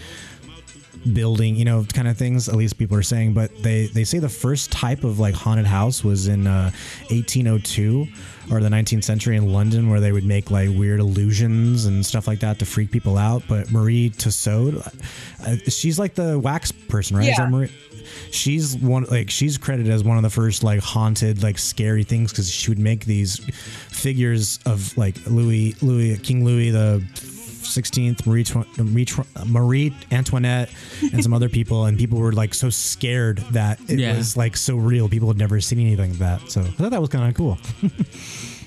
building, 1.13 1.55
you 1.55 1.65
know, 1.65 1.85
kind 1.93 2.07
of 2.07 2.17
things. 2.17 2.49
At 2.49 2.55
least 2.55 2.77
people 2.77 2.97
are 2.97 3.03
saying, 3.03 3.33
but 3.33 3.51
they 3.63 3.87
they 3.87 4.03
say 4.03 4.19
the 4.19 4.29
first 4.29 4.71
type 4.71 5.03
of 5.03 5.19
like 5.19 5.33
haunted 5.33 5.65
house 5.65 6.03
was 6.03 6.27
in 6.27 6.47
uh, 6.47 6.71
1802 7.09 8.07
or 8.49 8.61
the 8.61 8.69
19th 8.69 9.03
century 9.03 9.35
in 9.35 9.51
London, 9.51 9.89
where 9.89 9.99
they 9.99 10.11
would 10.11 10.23
make 10.23 10.51
like 10.51 10.69
weird 10.69 10.99
illusions 10.99 11.85
and 11.85 12.05
stuff 12.05 12.27
like 12.27 12.39
that 12.39 12.59
to 12.59 12.65
freak 12.65 12.91
people 12.91 13.17
out. 13.17 13.43
But 13.47 13.71
Marie 13.71 14.09
Tussaud, 14.09 14.81
uh, 15.45 15.55
she's 15.67 15.99
like 15.99 16.15
the 16.15 16.39
wax 16.39 16.71
person, 16.71 17.17
right? 17.17 17.27
Yeah. 17.27 17.47
Marie? 17.47 17.71
She's 18.31 18.75
one 18.77 19.03
like 19.05 19.29
she's 19.29 19.57
credited 19.57 19.91
as 19.91 20.03
one 20.03 20.17
of 20.17 20.23
the 20.23 20.29
first 20.29 20.63
like 20.63 20.79
haunted 20.79 21.43
like 21.43 21.57
scary 21.57 22.03
things 22.03 22.31
because 22.31 22.49
she 22.49 22.71
would 22.71 22.79
make 22.79 23.05
these 23.05 23.37
figures 23.89 24.59
of 24.65 24.97
like 24.97 25.15
Louis 25.27 25.75
Louis 25.81 26.17
King 26.17 26.45
Louis 26.45 26.71
the 26.71 27.03
16th 27.67 28.25
Marie, 28.25 28.45
Marie, 28.77 29.07
Marie 29.45 29.93
Antoinette 30.11 30.69
and 31.13 31.21
some 31.23 31.33
other 31.33 31.49
people 31.57 31.85
and 31.85 31.97
people 31.97 32.19
were 32.19 32.31
like 32.33 32.53
so 32.53 32.69
scared 32.69 33.37
that 33.51 33.79
it 33.89 33.99
Yeah. 33.99 34.15
was 34.17 34.35
like 34.37 34.57
so 34.57 34.75
real 34.75 35.07
people 35.09 35.27
had 35.27 35.37
never 35.37 35.59
seen 35.61 35.79
anything 35.79 36.11
like 36.11 36.19
that 36.19 36.49
so 36.51 36.61
I 36.61 36.65
thought 36.65 36.91
that 36.91 37.01
was 37.01 37.09
kind 37.09 37.27
of 37.29 37.33
cool 37.35 37.57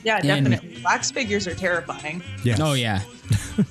Yeah, 0.03 0.17
And- 0.17 0.47
definitely. 0.47 0.83
Wax 0.83 1.11
figures 1.11 1.47
are 1.47 1.55
terrifying. 1.55 2.23
yeah 2.43 2.57
Oh 2.59 2.73
yeah, 2.73 3.03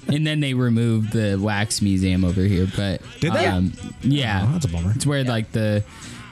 and 0.07 0.27
then 0.27 0.39
they 0.41 0.53
removed 0.53 1.11
the 1.11 1.38
wax 1.41 1.82
museum 1.82 2.23
over 2.23 2.41
here, 2.43 2.67
but 2.75 3.01
Did 3.19 3.34
they? 3.34 3.47
Um, 3.47 3.73
yeah, 4.03 4.45
Oh, 4.47 4.51
that's 4.53 4.65
a 4.65 4.67
bummer 4.67 4.91
it's 4.95 5.07
where 5.07 5.23
like 5.23 5.51
the 5.53 5.84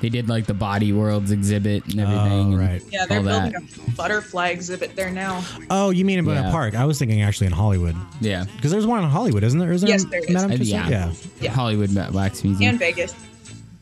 they 0.02 0.10
did 0.10 0.30
like 0.30 0.46
the 0.46 0.54
Body 0.54 0.94
Worlds 0.94 1.32
exhibit 1.32 1.84
and 1.86 2.00
everything. 2.00 2.32
Oh, 2.32 2.42
and 2.52 2.60
right. 2.60 2.82
Yeah, 2.92 3.06
they're 3.06 3.18
all 3.20 3.24
building 3.24 3.52
that. 3.54 3.88
a 3.88 3.92
butterfly 3.92 4.50
exhibit 4.50 4.96
there 4.96 5.10
now. 5.10 5.44
oh 5.70 5.90
you 5.90 6.06
mean 6.06 6.20
in 6.20 6.26
Yeah. 6.26 6.50
a 6.50 6.52
park 6.52 6.76
I 6.76 6.86
was 6.86 7.00
thinking 7.00 7.22
actually 7.22 7.48
in 7.48 7.54
Hollywood 7.54 7.96
Yeah. 8.22 8.46
because 8.56 8.72
there's 8.72 8.86
one 8.86 9.04
in 9.04 9.10
Hollywood 9.10 9.44
isn't 9.44 9.60
there? 9.60 9.72
Isn't 9.72 9.88
Yes, 9.90 10.04
there, 10.06 10.22
there 10.28 10.52
is. 10.52 10.62
Uh, 10.62 10.76
yeah. 10.76 10.90
yeah 10.90 11.12
Yeah. 11.42 11.52
Hollywood 11.52 11.94
Wax 12.14 12.44
Museum. 12.44 12.70
And 12.72 12.80
Vegas. 12.80 13.14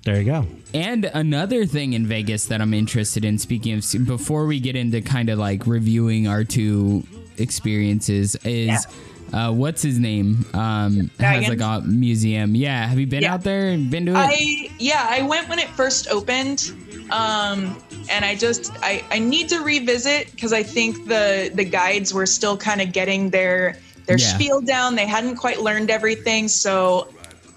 there 0.03 0.17
you 0.19 0.25
go 0.25 0.47
And 0.73 1.05
another 1.13 1.65
thing 1.65 1.93
in 1.93 2.05
Vegas 2.07 2.45
that 2.47 2.61
I'm 2.61 2.73
interested 2.73 3.23
in, 3.25 3.37
speaking 3.37 3.73
of, 3.77 4.05
before 4.05 4.45
we 4.45 4.59
get 4.59 4.75
into 4.75 5.01
kind 5.01 5.29
of 5.29 5.39
like 5.39 5.65
reviewing 5.67 6.27
our 6.27 6.43
two 6.43 7.03
experiences, 7.37 8.35
is 8.43 8.85
uh, 9.33 9.51
what's 9.51 9.81
his 9.81 9.99
name? 9.99 10.45
Um, 10.53 11.09
has 11.19 11.47
like 11.49 11.61
a 11.61 11.81
museum. 11.85 12.55
Yeah, 12.55 12.87
have 12.87 12.99
you 12.99 13.07
been 13.07 13.23
Yeah. 13.23 13.33
out 13.33 13.43
there 13.43 13.69
and 13.69 13.89
been 13.89 14.05
to 14.07 14.11
it? 14.11 14.17
I 14.17 14.69
yeah, 14.79 15.05
I 15.09 15.21
went 15.23 15.49
when 15.49 15.59
it 15.59 15.69
first 15.69 16.07
opened. 16.09 16.71
Um 17.11 17.77
and 18.09 18.25
I 18.25 18.35
just 18.35 18.71
I, 18.81 19.03
I 19.11 19.19
need 19.19 19.49
to 19.49 19.59
revisit 19.61 20.31
because 20.31 20.53
I 20.53 20.63
think 20.63 21.07
the 21.07 21.51
the 21.53 21.63
guides 21.63 22.13
were 22.13 22.25
still 22.25 22.57
kind 22.57 22.81
of 22.81 22.91
getting 22.93 23.29
their 23.29 23.77
their 24.05 24.17
Yeah. 24.17 24.25
spiel 24.33 24.61
down. 24.61 24.95
They 24.95 25.05
hadn't 25.07 25.35
quite 25.37 25.61
learned 25.61 25.89
everything. 25.91 26.47
So 26.47 27.07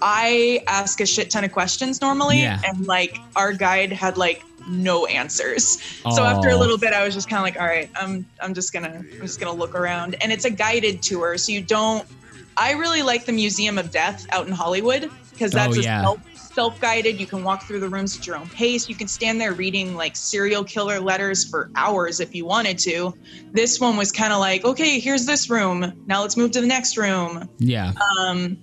I 0.01 0.61
ask 0.67 1.01
a 1.01 1.05
shit 1.05 1.29
ton 1.31 1.43
of 1.43 1.51
questions 1.51 1.99
normally 2.01 2.41
Yeah. 2.41 2.61
and 2.65 2.85
like 2.87 3.17
our 3.35 3.53
guide 3.53 3.91
had 3.91 4.17
like 4.17 4.41
no 4.69 5.05
answers. 5.05 5.81
So 6.11 6.23
after 6.23 6.49
a 6.49 6.55
little 6.55 6.77
bit 6.77 6.93
I 6.93 7.03
was 7.03 7.13
just 7.13 7.29
kind 7.29 7.39
of 7.39 7.43
like 7.43 7.59
all 7.59 7.67
right, 7.67 7.89
I'm 7.95 8.25
I'm 8.41 8.53
just 8.53 8.71
going 8.73 8.83
to 8.83 8.97
I'm 8.99 9.21
just 9.21 9.39
to 9.39 9.51
look 9.51 9.75
around. 9.75 10.15
And 10.21 10.31
it's 10.31 10.45
a 10.45 10.49
guided 10.49 11.01
tour 11.01 11.37
so 11.37 11.51
you 11.51 11.61
don't 11.61 12.05
I 12.57 12.73
really 12.73 13.01
like 13.03 13.25
the 13.25 13.31
Museum 13.31 13.77
of 13.77 13.91
Death 13.91 14.25
out 14.31 14.45
in 14.47 14.53
Hollywood 14.53 15.09
because 15.31 15.51
that's 15.51 15.77
Oh, 15.77 15.81
yeah. 15.81 16.01
self 16.03 16.19
self-guided. 16.33 17.19
You 17.19 17.25
can 17.27 17.43
walk 17.43 17.63
through 17.63 17.79
the 17.79 17.87
rooms 17.87 18.17
at 18.17 18.27
your 18.27 18.35
own 18.35 18.49
pace. 18.49 18.89
You 18.89 18.95
can 18.95 19.07
stand 19.07 19.39
there 19.39 19.53
reading 19.53 19.95
like 19.95 20.15
serial 20.17 20.63
killer 20.63 20.99
letters 20.99 21.47
for 21.47 21.71
hours 21.75 22.19
if 22.19 22.35
you 22.35 22.45
wanted 22.45 22.77
to. 22.79 23.13
This 23.53 23.79
one 23.79 23.95
was 23.95 24.11
kind 24.11 24.33
of 24.33 24.39
like 24.39 24.65
okay 24.65 24.99
here's 24.99 25.25
this 25.25 25.49
room. 25.49 25.93
Now 26.05 26.21
let's 26.21 26.35
move 26.37 26.51
to 26.51 26.61
the 26.61 26.67
next 26.67 26.97
room. 26.97 27.49
Yeah. 27.59 27.93
um 28.19 28.57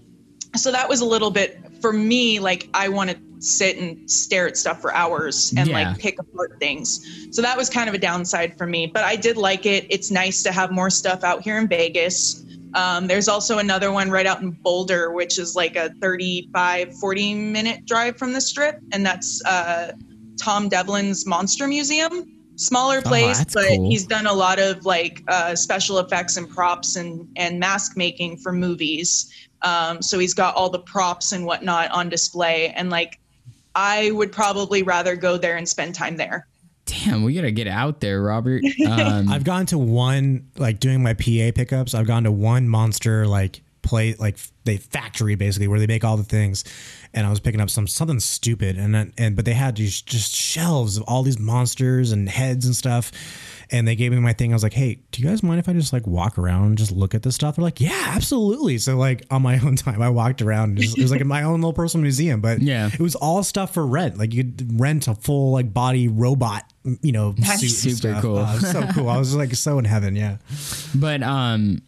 so 0.56 0.72
that 0.72 0.88
was 0.88 1.00
a 1.00 1.04
little 1.04 1.30
bit 1.30 1.60
for 1.82 1.92
me 1.92 2.40
like 2.40 2.70
i 2.72 2.88
want 2.88 3.10
to 3.10 3.16
sit 3.38 3.76
and 3.78 4.10
stare 4.10 4.46
at 4.48 4.56
stuff 4.56 4.80
for 4.80 4.94
hours 4.94 5.52
and 5.56 5.68
Yeah. 5.68 5.74
like 5.90 5.98
pick 5.98 6.18
apart 6.18 6.56
things. 6.60 7.28
So 7.30 7.42
that 7.42 7.56
was 7.56 7.68
kind 7.68 7.88
of 7.88 7.94
a 7.94 7.98
downside 7.98 8.56
for 8.56 8.66
me 8.66 8.86
but 8.86 9.04
i 9.04 9.16
did 9.16 9.36
like 9.36 9.66
it. 9.66 9.86
It's 9.90 10.10
nice 10.10 10.42
to 10.44 10.52
have 10.52 10.70
more 10.70 10.90
stuff 10.90 11.24
out 11.24 11.42
here 11.42 11.58
in 11.58 11.68
vegas. 11.68 12.44
Um, 12.74 13.06
there's 13.06 13.28
also 13.28 13.58
another 13.58 13.90
one 13.92 14.10
right 14.10 14.26
out 14.26 14.42
in 14.42 14.50
boulder 14.50 15.12
which 15.12 15.38
is 15.38 15.54
like 15.56 15.76
a 15.76 15.90
35 16.00 16.94
40 16.98 17.34
minute 17.34 17.86
drive 17.86 18.16
from 18.18 18.32
the 18.32 18.40
strip 18.40 18.80
and 18.92 19.04
that's 19.06 19.42
uh, 19.44 19.92
tom 20.38 20.68
devlin's 20.68 21.26
monster 21.26 21.66
museum. 21.66 22.32
Smaller 22.58 23.02
place 23.02 23.40
Oh, 23.42 23.44
but 23.52 23.66
cool. 23.68 23.90
he's 23.90 24.06
done 24.06 24.26
a 24.26 24.32
lot 24.32 24.58
of 24.58 24.84
like 24.86 25.22
uh, 25.28 25.54
special 25.54 25.98
effects 25.98 26.38
and 26.38 26.48
props 26.48 26.96
and 26.96 27.28
and 27.36 27.60
mask 27.60 27.96
making 27.98 28.38
for 28.38 28.50
movies. 28.50 29.30
Um, 29.62 30.00
so 30.00 30.18
he's 30.18 30.32
got 30.34 30.54
all 30.54 30.70
the 30.70 30.78
props 30.80 31.32
and 31.32 31.44
whatnot 31.44 31.90
on 31.90 32.08
display 32.08 32.68
and 32.70 32.88
like 32.88 33.18
i 33.76 34.10
would 34.10 34.32
probably 34.32 34.82
rather 34.82 35.14
go 35.14 35.36
there 35.36 35.56
and 35.56 35.68
spend 35.68 35.94
time 35.94 36.16
there 36.16 36.48
Damn, 36.86 37.24
we 37.24 37.34
gotta 37.34 37.50
get 37.50 37.66
out 37.66 37.98
there, 38.00 38.22
Robert. 38.22 38.62
Um, 38.86 39.28
I've 39.28 39.42
gone 39.42 39.66
to 39.66 39.76
one 39.78 40.48
like 40.56 40.78
doing 40.78 41.02
my 41.02 41.14
PA 41.14 41.50
pickups. 41.52 41.94
I've 41.94 42.06
gone 42.06 42.22
to 42.24 42.30
one 42.30 42.68
monster 42.68 43.26
like 43.26 43.60
play 43.82 44.14
like 44.14 44.36
they 44.62 44.76
factory 44.76 45.34
basically 45.34 45.66
where 45.66 45.80
they 45.80 45.88
make 45.88 46.04
all 46.04 46.16
the 46.16 46.22
things, 46.22 46.62
and 47.12 47.26
I 47.26 47.30
was 47.30 47.40
picking 47.40 47.60
up 47.60 47.70
some 47.70 47.88
something 47.88 48.20
stupid 48.20 48.76
and 48.78 48.94
then- 48.94 49.12
and 49.18 49.34
but 49.34 49.44
they 49.44 49.54
had 49.54 49.74
these 49.74 50.00
just 50.00 50.32
shelves 50.36 50.96
of 50.96 51.02
all 51.08 51.24
these 51.24 51.40
monsters 51.40 52.12
and 52.12 52.28
heads 52.28 52.66
and 52.66 52.76
stuff. 52.76 53.10
And 53.70 53.86
they 53.88 53.96
gave 53.96 54.12
me 54.12 54.18
my 54.20 54.32
thing. 54.32 54.52
I 54.52 54.54
was 54.54 54.62
like, 54.62 54.72
"Hey, 54.74 55.00
do 55.10 55.20
you 55.20 55.28
guys 55.28 55.42
mind 55.42 55.58
if 55.58 55.68
I 55.68 55.72
just 55.72 55.92
like 55.92 56.06
walk 56.06 56.38
around 56.38 56.66
and 56.66 56.78
just 56.78 56.92
look 56.92 57.14
at 57.16 57.22
this 57.24 57.34
stuff?" 57.34 57.56
They're 57.56 57.64
like, 57.64 57.80
"Yeah, 57.80 58.04
absolutely." 58.14 58.78
So 58.78 58.96
like 58.96 59.24
on 59.30 59.42
my 59.42 59.58
own 59.64 59.74
time, 59.76 60.00
I 60.00 60.08
walked 60.08 60.40
around. 60.40 60.70
And 60.70 60.78
just, 60.78 60.96
it 60.96 61.02
was 61.02 61.10
like 61.10 61.20
in 61.20 61.26
my 61.26 61.42
own 61.42 61.60
little 61.60 61.72
personal 61.72 62.02
museum, 62.02 62.40
but 62.40 62.60
Yeah. 62.62 62.88
it 62.92 63.00
was 63.00 63.14
all 63.16 63.42
stuff 63.42 63.74
for 63.74 63.84
rent. 63.86 64.18
Like 64.18 64.32
you 64.32 64.44
could 64.44 64.78
rent 64.80 65.08
a 65.08 65.14
full 65.14 65.50
like 65.50 65.74
body 65.74 66.06
robot, 66.06 66.62
you 67.02 67.10
know, 67.12 67.34
suit 67.44 67.70
Super 67.98 68.20
cool. 68.20 68.34
Was 68.34 68.70
so 68.70 68.86
cool. 68.92 69.08
I 69.08 69.18
was 69.18 69.34
like 69.34 69.52
so 69.54 69.78
in 69.80 69.84
heaven. 69.84 70.14
Yeah. 70.14 70.36
But 70.94 71.22
um, 71.24 71.82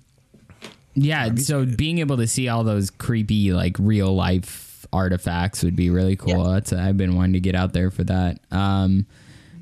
yeah. 0.94 1.32
So 1.36 1.64
being 1.64 1.98
able 1.98 2.16
to 2.16 2.26
see 2.26 2.48
all 2.48 2.64
those 2.64 2.90
creepy 2.90 3.52
like 3.52 3.76
real 3.78 4.14
life 4.14 4.86
artifacts 4.92 5.62
would 5.62 5.76
be 5.76 5.90
really 5.90 6.16
cool. 6.16 6.44
Yeah. 6.46 6.54
That's 6.54 6.72
I've 6.72 6.96
been 6.96 7.14
wanting 7.14 7.34
to 7.34 7.40
get 7.40 7.54
out 7.54 7.72
there 7.72 7.90
for 7.90 8.02
that. 8.04 8.40
Um, 8.50 9.06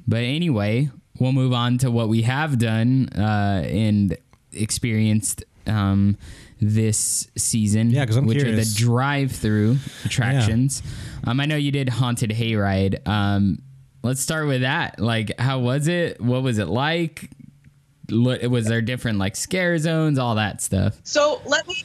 but 0.09 0.19
anyway, 0.23 0.89
we'll 1.19 1.33
move 1.33 1.53
on 1.53 1.79
to 1.79 1.91
what 1.91 2.09
we 2.09 2.23
have 2.23 2.59
done 2.59 3.09
uh, 3.17 3.63
and 3.67 4.17
experienced 4.53 5.45
um, 5.67 6.17
this 6.61 7.29
season. 7.37 7.91
Yeah, 7.91 8.07
'cause 8.07 8.17
I'm 8.17 8.27
which 8.27 8.39
curious. 8.39 8.71
are 8.71 8.79
the 8.79 8.87
drive-through 8.87 9.79
attractions. 10.05 10.83
Um, 11.25 11.41
I 11.41 11.47
know 11.47 11.57
you 11.57 11.71
did 11.73 11.89
haunted 11.89 12.31
hayride. 12.31 13.07
Um, 13.07 13.61
let's 14.03 14.21
start 14.21 14.47
with 14.47 14.63
that. 14.63 14.99
Like, 15.01 15.39
how 15.39 15.59
was 15.59 15.89
it? 15.89 16.21
What 16.21 16.43
was 16.43 16.59
it 16.59 16.69
like? 16.69 17.31
Was 18.11 18.67
there 18.67 18.81
different 18.83 19.19
like 19.19 19.35
scare 19.35 19.77
zones, 19.79 20.19
all 20.19 20.37
that 20.37 20.63
stuff? 20.63 20.97
So 21.03 21.43
let 21.45 21.67
me 21.67 21.85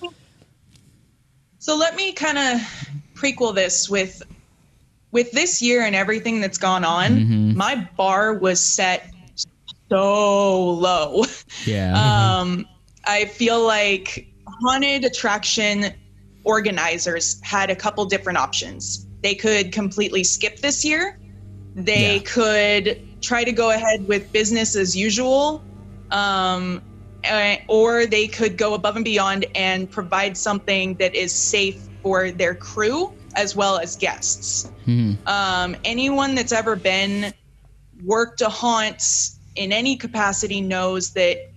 so 1.57 1.75
let 1.75 1.95
me 1.95 2.13
kind 2.13 2.37
of 2.37 2.61
prequel 3.15 3.55
this 3.55 3.89
with 3.89 4.21
with 5.11 5.31
this 5.31 5.61
year 5.61 5.81
and 5.81 5.95
everything 5.95 6.39
that's 6.39 6.59
gone 6.59 6.83
on. 6.85 7.09
Mm-hmm. 7.11 7.57
My 7.57 7.87
bar 7.97 8.35
was 8.35 8.59
set 8.59 9.11
so 9.91 10.71
low. 10.71 11.23
Yeah. 11.65 11.93
Um, 11.93 12.65
I 13.05 13.25
feel 13.25 13.61
like 13.65 14.27
haunted 14.61 15.03
attraction 15.03 15.93
organizers 16.43 17.39
had 17.43 17.69
a 17.69 17.75
couple 17.75 18.05
different 18.05 18.37
options. 18.37 19.05
They 19.21 19.35
could 19.35 19.71
completely 19.71 20.23
skip 20.23 20.59
this 20.59 20.85
year. 20.85 21.19
They 21.75 22.15
Yeah. 22.15 22.21
could 22.25 23.01
try 23.21 23.43
to 23.43 23.51
go 23.51 23.71
ahead 23.71 24.07
with 24.07 24.31
business 24.31 24.75
as 24.75 24.95
usual. 24.95 25.63
Um, 26.11 26.81
uh, 27.29 27.55
or 27.67 28.05
they 28.07 28.27
could 28.27 28.57
go 28.57 28.73
above 28.73 28.95
and 28.95 29.05
beyond 29.05 29.45
and 29.53 29.89
provide 29.91 30.35
something 30.35 30.95
that 30.95 31.13
is 31.13 31.31
safe 31.33 31.79
for 32.01 32.31
their 32.31 32.55
crew 32.55 33.13
as 33.35 33.55
well 33.55 33.77
as 33.77 33.95
guests. 33.95 34.67
Mhm. 34.87 35.17
Um, 35.27 35.75
anyone 35.85 36.33
that's 36.33 36.51
ever 36.51 36.75
been 36.75 37.33
worked 38.03 38.41
a 38.41 38.49
haunt 38.49 39.03
in 39.55 39.71
any 39.71 39.95
capacity 39.95 40.61
knows 40.61 41.11
that 41.13 41.49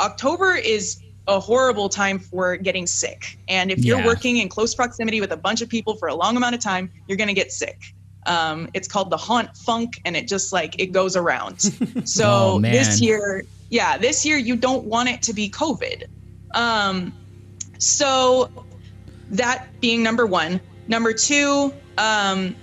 October 0.00 0.54
is 0.54 1.00
a 1.26 1.40
horrible 1.40 1.88
time 1.88 2.18
for 2.18 2.56
getting 2.56 2.86
sick. 2.86 3.38
And 3.48 3.70
if 3.70 3.78
you're 3.84 4.04
working 4.04 4.36
in 4.38 4.48
close 4.48 4.74
proximity 4.74 5.20
with 5.20 5.32
a 5.32 5.36
bunch 5.36 5.62
of 5.62 5.68
people 5.68 5.96
for 5.96 6.08
a 6.08 6.14
long 6.14 6.36
amount 6.36 6.54
of 6.54 6.60
time, 6.60 6.90
you're 7.08 7.16
going 7.16 7.28
to 7.28 7.34
get 7.34 7.50
sick. 7.50 7.80
Um, 8.26 8.68
it's 8.74 8.88
called 8.88 9.10
the 9.10 9.16
haunt 9.16 9.56
funk, 9.56 10.00
and 10.04 10.16
it 10.16 10.28
just 10.28 10.52
like 10.52 10.78
it 10.78 10.92
goes 10.92 11.16
around. 11.16 11.60
So 12.06 12.24
Oh, 12.26 12.60
this 12.60 13.00
year, 13.00 13.44
yeah, 13.70 13.96
this 13.98 14.24
year 14.26 14.36
you 14.36 14.56
don't 14.56 14.84
want 14.84 15.08
it 15.08 15.22
to 15.22 15.32
be 15.32 15.48
COVID. 15.50 16.04
Um, 16.54 17.12
so 17.78 18.50
that 19.30 19.68
being 19.80 20.02
number 20.02 20.26
one. 20.26 20.60
Number 20.88 21.12
two, 21.14 21.72
um, 21.96 22.54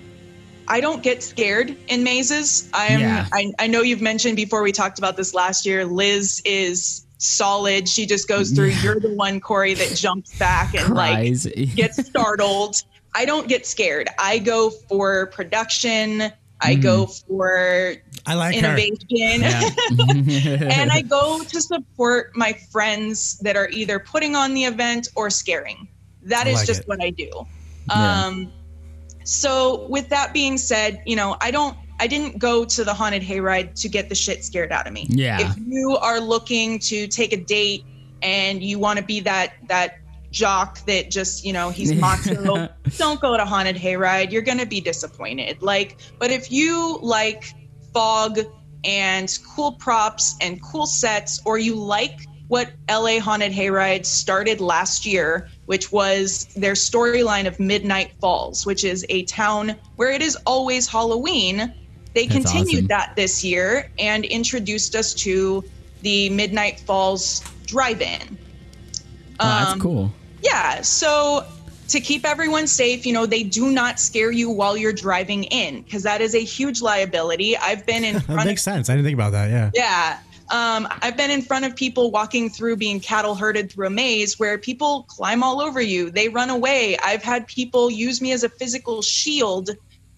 I 0.67 0.79
don't 0.79 1.03
get 1.03 1.23
scared 1.23 1.75
in 1.87 2.03
mazes. 2.03 2.69
I'm. 2.73 2.99
Yeah. 2.99 3.27
I, 3.33 3.51
I 3.59 3.67
know 3.67 3.81
you've 3.81 4.01
mentioned 4.01 4.35
before 4.35 4.63
we 4.63 4.71
talked 4.71 4.99
about 4.99 5.17
this 5.17 5.33
last 5.33 5.65
year. 5.65 5.85
Liz 5.85 6.41
is 6.45 7.05
solid. 7.17 7.87
She 7.87 8.05
just 8.05 8.27
goes 8.27 8.51
through. 8.51 8.71
You're 8.81 8.99
the 8.99 9.13
one, 9.13 9.39
Corey, 9.39 9.73
that 9.73 9.95
jumps 9.95 10.37
back 10.37 10.73
and 10.75 10.93
like 10.93 11.33
gets 11.75 12.05
startled. 12.05 12.83
I 13.13 13.25
don't 13.25 13.47
get 13.47 13.65
scared. 13.65 14.09
I 14.17 14.39
go 14.39 14.69
for 14.69 15.27
production. 15.27 16.31
I 16.63 16.75
go 16.75 17.07
for 17.07 17.95
I 18.25 18.35
like 18.35 18.53
her. 18.53 18.59
innovation. 18.59 19.43
and 20.71 20.91
I 20.91 21.01
go 21.01 21.43
to 21.43 21.61
support 21.61 22.35
my 22.35 22.53
friends 22.71 23.39
that 23.39 23.55
are 23.57 23.67
either 23.69 23.99
putting 23.99 24.35
on 24.35 24.53
the 24.53 24.65
event 24.65 25.09
or 25.15 25.29
scaring. 25.29 25.87
That 26.23 26.45
I 26.45 26.51
is 26.51 26.57
like 26.57 26.67
just 26.67 26.81
it. 26.81 26.87
what 26.87 27.01
I 27.01 27.09
do. 27.09 27.29
Yeah. 27.89 28.25
Um, 28.25 28.53
so 29.23 29.87
with 29.87 30.09
that 30.09 30.33
being 30.33 30.57
said, 30.57 31.01
you 31.05 31.15
know, 31.15 31.37
I 31.41 31.51
don't 31.51 31.77
I 31.99 32.07
didn't 32.07 32.39
go 32.39 32.65
to 32.65 32.83
the 32.83 32.93
haunted 32.93 33.21
hayride 33.21 33.79
to 33.81 33.89
get 33.89 34.09
the 34.09 34.15
shit 34.15 34.43
scared 34.43 34.71
out 34.71 34.87
of 34.87 34.93
me. 34.93 35.05
Yeah. 35.09 35.39
If 35.39 35.55
you 35.57 35.97
are 35.97 36.19
looking 36.19 36.79
to 36.79 37.07
take 37.07 37.31
a 37.31 37.37
date 37.37 37.85
and 38.23 38.63
you 38.63 38.79
want 38.79 38.97
to 38.97 39.05
be 39.05 39.19
that 39.21 39.53
that 39.67 39.99
jock 40.31 40.83
that 40.85 41.11
just, 41.11 41.45
you 41.45 41.53
know, 41.53 41.69
he's 41.69 41.93
macho, 42.01 42.69
don't 42.97 43.21
go 43.21 43.37
to 43.37 43.45
haunted 43.45 43.75
hayride. 43.75 44.31
You're 44.31 44.41
going 44.41 44.57
to 44.57 44.65
be 44.65 44.81
disappointed. 44.81 45.61
Like, 45.61 45.97
but 46.17 46.31
if 46.31 46.51
you 46.51 46.97
like 47.03 47.53
fog 47.93 48.39
and 48.83 49.37
cool 49.55 49.73
props 49.73 50.35
and 50.41 50.61
cool 50.63 50.87
sets 50.87 51.39
or 51.45 51.59
you 51.59 51.75
like 51.75 52.21
what 52.47 52.71
LA 52.89 53.19
Haunted 53.19 53.53
Hayride 53.53 54.05
started 54.05 54.59
last 54.59 55.05
year, 55.05 55.47
which 55.71 55.89
was 55.89 56.47
their 56.57 56.73
storyline 56.73 57.47
of 57.47 57.57
Midnight 57.57 58.11
Falls, 58.19 58.65
which 58.65 58.83
is 58.83 59.05
a 59.07 59.23
town 59.23 59.73
where 59.95 60.11
it 60.11 60.21
is 60.21 60.35
always 60.45 60.85
Halloween. 60.85 61.73
They 62.13 62.27
That's 62.27 62.51
continued 62.51 62.75
awesome. 62.79 62.87
that 62.87 63.13
this 63.15 63.41
year 63.41 63.89
and 63.97 64.25
introduced 64.25 64.95
us 64.97 65.13
to 65.13 65.63
the 66.01 66.27
Midnight 66.29 66.81
Falls 66.81 67.41
drive-in. 67.67 68.37
Oh, 69.39 69.47
that's 69.47 69.71
Um, 69.71 69.79
cool. 69.79 70.11
Yeah, 70.43 70.81
so 70.81 71.45
to 71.87 72.01
keep 72.01 72.25
everyone 72.25 72.67
safe, 72.67 73.05
you 73.05 73.13
know, 73.13 73.25
they 73.25 73.43
do 73.43 73.71
not 73.71 73.97
scare 73.97 74.31
you 74.31 74.49
while 74.49 74.75
you're 74.75 74.91
driving 74.91 75.45
in 75.45 75.83
because 75.83 76.03
that 76.03 76.19
is 76.19 76.35
a 76.35 76.43
huge 76.43 76.81
liability. 76.81 77.55
I've 77.55 77.85
been 77.85 78.03
in 78.03 78.15
That 78.15 78.23
front 78.25 78.41
of 78.41 78.45
makes 78.45 78.61
sense. 78.61 78.89
I 78.89 78.93
didn't 78.95 79.05
think 79.05 79.15
about 79.15 79.31
that. 79.31 79.49
Yeah. 79.49 79.71
yeah. 79.73 80.19
Um, 80.51 80.87
I've 81.01 81.15
been 81.15 81.31
in 81.31 81.41
front 81.41 81.65
of 81.65 81.75
people 81.75 82.11
walking 82.11 82.49
through 82.49 82.75
being 82.75 82.99
cattle 82.99 83.35
herded 83.35 83.71
through 83.71 83.87
a 83.87 83.89
maze 83.89 84.37
where 84.37 84.57
people 84.57 85.03
climb 85.03 85.43
all 85.43 85.61
over 85.61 85.81
you. 85.81 86.11
They 86.11 86.27
run 86.29 86.49
away. 86.49 86.97
I've 86.97 87.23
had 87.23 87.47
people 87.47 87.89
use 87.89 88.21
me 88.21 88.31
as 88.33 88.43
a 88.43 88.49
physical 88.49 89.01
shield 89.01 89.69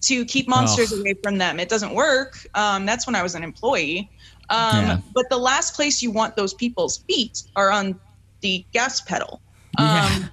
to 0.02 0.24
keep 0.24 0.48
monsters 0.48 0.92
Oh. 0.92 0.98
away 1.00 1.14
from 1.22 1.38
them. 1.38 1.58
It 1.60 1.68
doesn't 1.68 1.94
work. 1.94 2.36
Um, 2.54 2.84
that's 2.84 3.06
when 3.06 3.14
I 3.14 3.22
was 3.22 3.34
an 3.34 3.42
employee. 3.44 4.10
Um, 4.50 4.76
Yeah. 4.86 4.98
But 5.14 5.30
the 5.30 5.38
last 5.38 5.74
place 5.74 6.02
you 6.02 6.10
want 6.10 6.36
those 6.36 6.52
people's 6.52 6.98
feet 7.08 7.42
are 7.56 7.70
on 7.70 7.98
the 8.40 8.64
gas 8.72 9.00
pedal. 9.00 9.40
Yeah. 9.78 10.04
Um, 10.04 10.30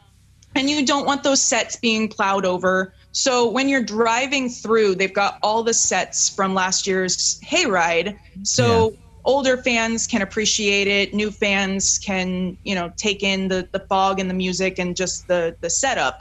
and 0.56 0.70
you 0.70 0.86
don't 0.86 1.06
want 1.06 1.24
those 1.24 1.42
sets 1.42 1.78
being 1.78 2.10
plowed 2.10 2.46
over. 2.46 2.94
So 3.14 3.50
when 3.50 3.70
you're 3.70 3.84
driving 3.84 4.50
through, 4.50 4.96
they've 4.96 5.14
got 5.14 5.38
all 5.44 5.64
the 5.64 5.74
sets 5.74 6.28
from 6.28 6.54
last 6.54 6.88
year's 6.88 7.40
hayride. 7.42 8.18
So 8.44 8.94
older 9.26 9.58
fans 9.58 10.08
can 10.08 10.22
appreciate 10.22 10.88
it. 10.88 11.14
New 11.14 11.32
fans 11.32 12.00
can, 12.00 12.58
you 12.64 12.76
know, 12.76 12.92
take 12.98 13.24
in 13.24 13.48
the 13.48 13.68
the 13.74 13.80
fog 13.90 14.20
and 14.20 14.30
the 14.30 14.34
music 14.34 14.80
and 14.80 14.96
just 14.96 15.28
the 15.28 15.56
the 15.62 15.70
setup. 15.70 16.20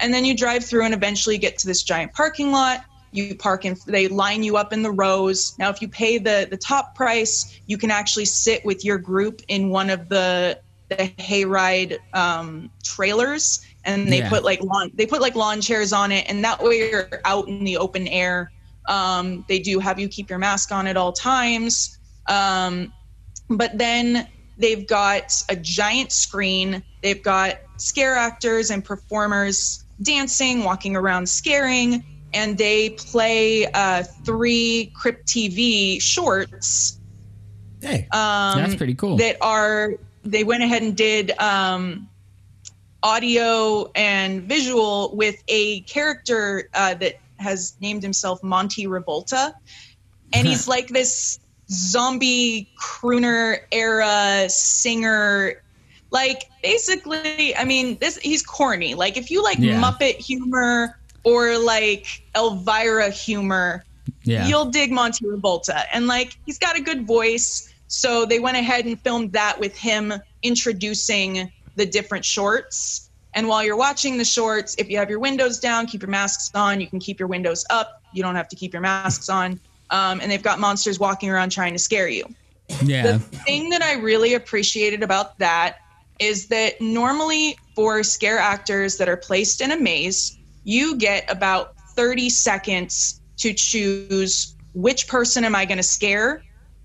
And 0.00 0.14
then 0.14 0.24
you 0.24 0.36
drive 0.36 0.64
through 0.64 0.84
and 0.84 0.94
eventually 0.94 1.38
get 1.38 1.58
to 1.58 1.66
this 1.66 1.82
giant 1.82 2.12
parking 2.14 2.52
lot. 2.52 2.80
You 3.10 3.34
park 3.36 3.64
and 3.64 3.76
They 3.86 4.06
line 4.08 4.42
you 4.42 4.56
up 4.56 4.72
in 4.72 4.82
the 4.82 4.90
rows. 4.92 5.54
Now, 5.58 5.70
if 5.70 5.80
you 5.80 5.88
pay 5.88 6.18
the 6.18 6.46
the 6.50 6.56
top 6.58 6.94
price, 6.94 7.60
you 7.66 7.78
can 7.78 7.90
actually 7.90 8.26
sit 8.26 8.64
with 8.64 8.84
your 8.84 8.98
group 8.98 9.40
in 9.48 9.70
one 9.70 9.90
of 9.90 10.08
the 10.08 10.60
the 10.90 11.12
hayride 11.18 11.98
um, 12.14 12.70
trailers, 12.82 13.60
and 13.84 14.10
they 14.10 14.18
Yeah. 14.18 14.28
put 14.30 14.44
like 14.44 14.62
lawn 14.62 14.90
they 14.94 15.06
put 15.06 15.20
like 15.20 15.34
lawn 15.34 15.60
chairs 15.60 15.92
on 15.92 16.12
it, 16.12 16.24
and 16.28 16.44
that 16.44 16.62
way 16.62 16.78
you're 16.90 17.08
out 17.24 17.48
in 17.48 17.64
the 17.64 17.76
open 17.76 18.06
air. 18.08 18.52
Um, 18.88 19.44
they 19.48 19.58
do 19.58 19.80
have 19.80 19.98
you 19.98 20.08
keep 20.08 20.30
your 20.30 20.38
mask 20.38 20.72
on 20.72 20.86
at 20.86 20.96
all 20.96 21.12
times, 21.12 21.97
um, 22.28 22.92
but 23.50 23.76
then 23.76 24.28
they've 24.56 24.86
got 24.86 25.42
a 25.48 25.56
giant 25.56 26.12
screen. 26.12 26.82
They've 27.02 27.22
got 27.22 27.58
scare 27.76 28.14
actors 28.14 28.70
and 28.70 28.84
performers 28.84 29.84
dancing, 30.02 30.64
walking 30.64 30.96
around, 30.96 31.28
scaring, 31.28 32.04
and 32.34 32.58
they 32.58 32.90
play 32.90 33.66
uh, 33.72 34.02
three 34.24 34.92
Crypt 34.94 35.26
TV 35.26 36.00
shorts 36.00 36.98
Hey. 37.80 38.08
um, 38.12 38.58
That's 38.58 38.74
pretty 38.74 38.94
cool. 38.94 39.16
that 39.18 39.36
are 39.40 39.94
they 40.24 40.44
went 40.44 40.62
ahead 40.62 40.82
and 40.82 40.96
did 40.96 41.30
um, 41.38 42.08
audio 43.02 43.90
and 43.94 44.42
visual 44.42 45.14
with 45.14 45.36
a 45.48 45.80
character 45.82 46.68
uh, 46.74 46.94
that 46.94 47.14
has 47.38 47.76
named 47.80 48.02
himself 48.02 48.42
Monty 48.42 48.86
Revolta, 48.86 49.52
and 50.32 50.46
he's 50.48 50.66
like 50.66 50.88
this 50.88 51.38
zombie 51.70 52.70
crooner 52.80 53.58
era 53.72 54.46
singer. 54.48 55.62
Like 56.10 56.44
basically, 56.62 57.54
I 57.56 57.64
mean, 57.64 57.98
this 58.00 58.16
he's 58.18 58.42
corny. 58.42 58.94
Like 58.94 59.16
if 59.16 59.30
you 59.30 59.42
like 59.42 59.58
Yeah. 59.58 59.80
Muppet 59.80 60.16
humor 60.16 60.98
or 61.24 61.58
like 61.58 62.06
Elvira 62.34 63.10
humor, 63.10 63.84
yeah. 64.22 64.46
you'll 64.46 64.66
dig 64.66 64.90
Monty 64.90 65.26
Revolta. 65.26 65.84
And 65.92 66.06
like 66.06 66.36
he's 66.46 66.58
got 66.58 66.76
a 66.76 66.80
good 66.80 67.06
voice. 67.06 67.72
So 67.88 68.24
they 68.24 68.38
went 68.38 68.56
ahead 68.56 68.86
and 68.86 69.00
filmed 69.00 69.32
that 69.32 69.58
with 69.60 69.76
him 69.76 70.12
introducing 70.42 71.50
the 71.76 71.86
different 71.86 72.24
shorts. 72.24 73.10
And 73.34 73.46
while 73.46 73.62
you're 73.62 73.76
watching 73.76 74.18
the 74.18 74.24
shorts, 74.24 74.74
if 74.78 74.88
you 74.90 74.96
have 74.98 75.10
your 75.10 75.20
windows 75.20 75.58
down, 75.58 75.86
keep 75.86 76.02
your 76.02 76.10
masks 76.10 76.50
on. 76.54 76.80
You 76.80 76.86
can 76.86 76.98
keep 76.98 77.18
your 77.18 77.28
windows 77.28 77.64
up. 77.70 78.02
You 78.12 78.22
don't 78.22 78.34
have 78.34 78.48
to 78.48 78.56
keep 78.56 78.72
your 78.72 78.82
masks 78.82 79.28
on. 79.28 79.60
Um, 79.90 80.20
and 80.20 80.30
they've 80.30 80.42
got 80.42 80.58
monsters 80.58 80.98
walking 80.98 81.30
around 81.30 81.50
trying 81.50 81.72
to 81.72 81.78
scare 81.78 82.08
you. 82.08 82.24
yeah. 82.82 83.12
The 83.12 83.18
thing 83.18 83.70
that 83.70 83.82
I 83.82 83.94
really 83.94 84.34
appreciated 84.34 85.02
about 85.02 85.38
that 85.38 85.76
is 86.18 86.48
that 86.48 86.80
normally 86.80 87.58
for 87.74 88.02
scare 88.02 88.38
actors 88.38 88.98
that 88.98 89.08
are 89.08 89.16
placed 89.16 89.60
in 89.60 89.70
a 89.70 89.80
maze, 89.80 90.36
you 90.64 90.96
get 90.96 91.30
about 91.30 91.74
30 91.94 92.28
seconds 92.28 93.20
to 93.38 93.54
choose 93.54 94.54
which 94.74 95.08
person 95.08 95.44
am 95.44 95.54
I 95.54 95.64
going 95.64 95.78
to 95.78 95.82
scare 95.82 96.42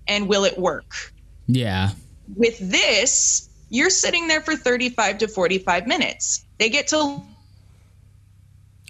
and 0.08 0.28
will 0.28 0.44
it 0.44 0.58
work. 0.58 1.12
yeah. 1.46 1.90
With 2.36 2.58
this, 2.58 3.50
you're 3.68 3.90
sitting 3.90 4.28
there 4.28 4.40
for 4.40 4.56
35 4.56 5.18
to 5.18 5.28
45 5.28 5.86
minutes. 5.86 6.46
They 6.58 6.70
get 6.70 6.86
to 6.88 7.20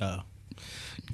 Oh. 0.00 0.22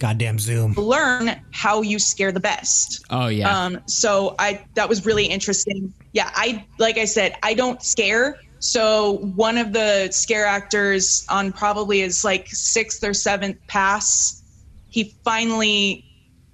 Goddamn 0.01 0.39
Zoom. 0.41 0.73
learn 0.73 1.41
how 1.53 1.83
you 1.83 1.99
scare 2.01 2.33
the 2.33 2.41
best. 2.41 3.05
Oh 3.11 3.29
yeah. 3.29 3.49
Um, 3.65 3.81
so 3.87 4.35
I 4.39 4.65
that 4.75 4.89
was 4.89 5.07
really 5.07 5.27
interesting. 5.27 5.95
Yeah, 6.13 6.31
I 6.35 6.65
like 6.79 6.99
I 6.99 7.05
said, 7.05 7.37
I 7.45 7.55
don't 7.55 7.81
scare. 7.83 8.41
So 8.59 9.19
one 9.37 9.57
of 9.57 9.73
the 9.73 10.09
scare 10.11 10.45
actors 10.47 11.25
on 11.29 11.53
probably 11.53 12.01
his 12.01 12.25
like 12.25 12.49
sixth 12.49 13.05
or 13.05 13.15
seventh 13.15 13.57
pass, 13.69 14.43
he 14.89 15.15
finally 15.25 16.05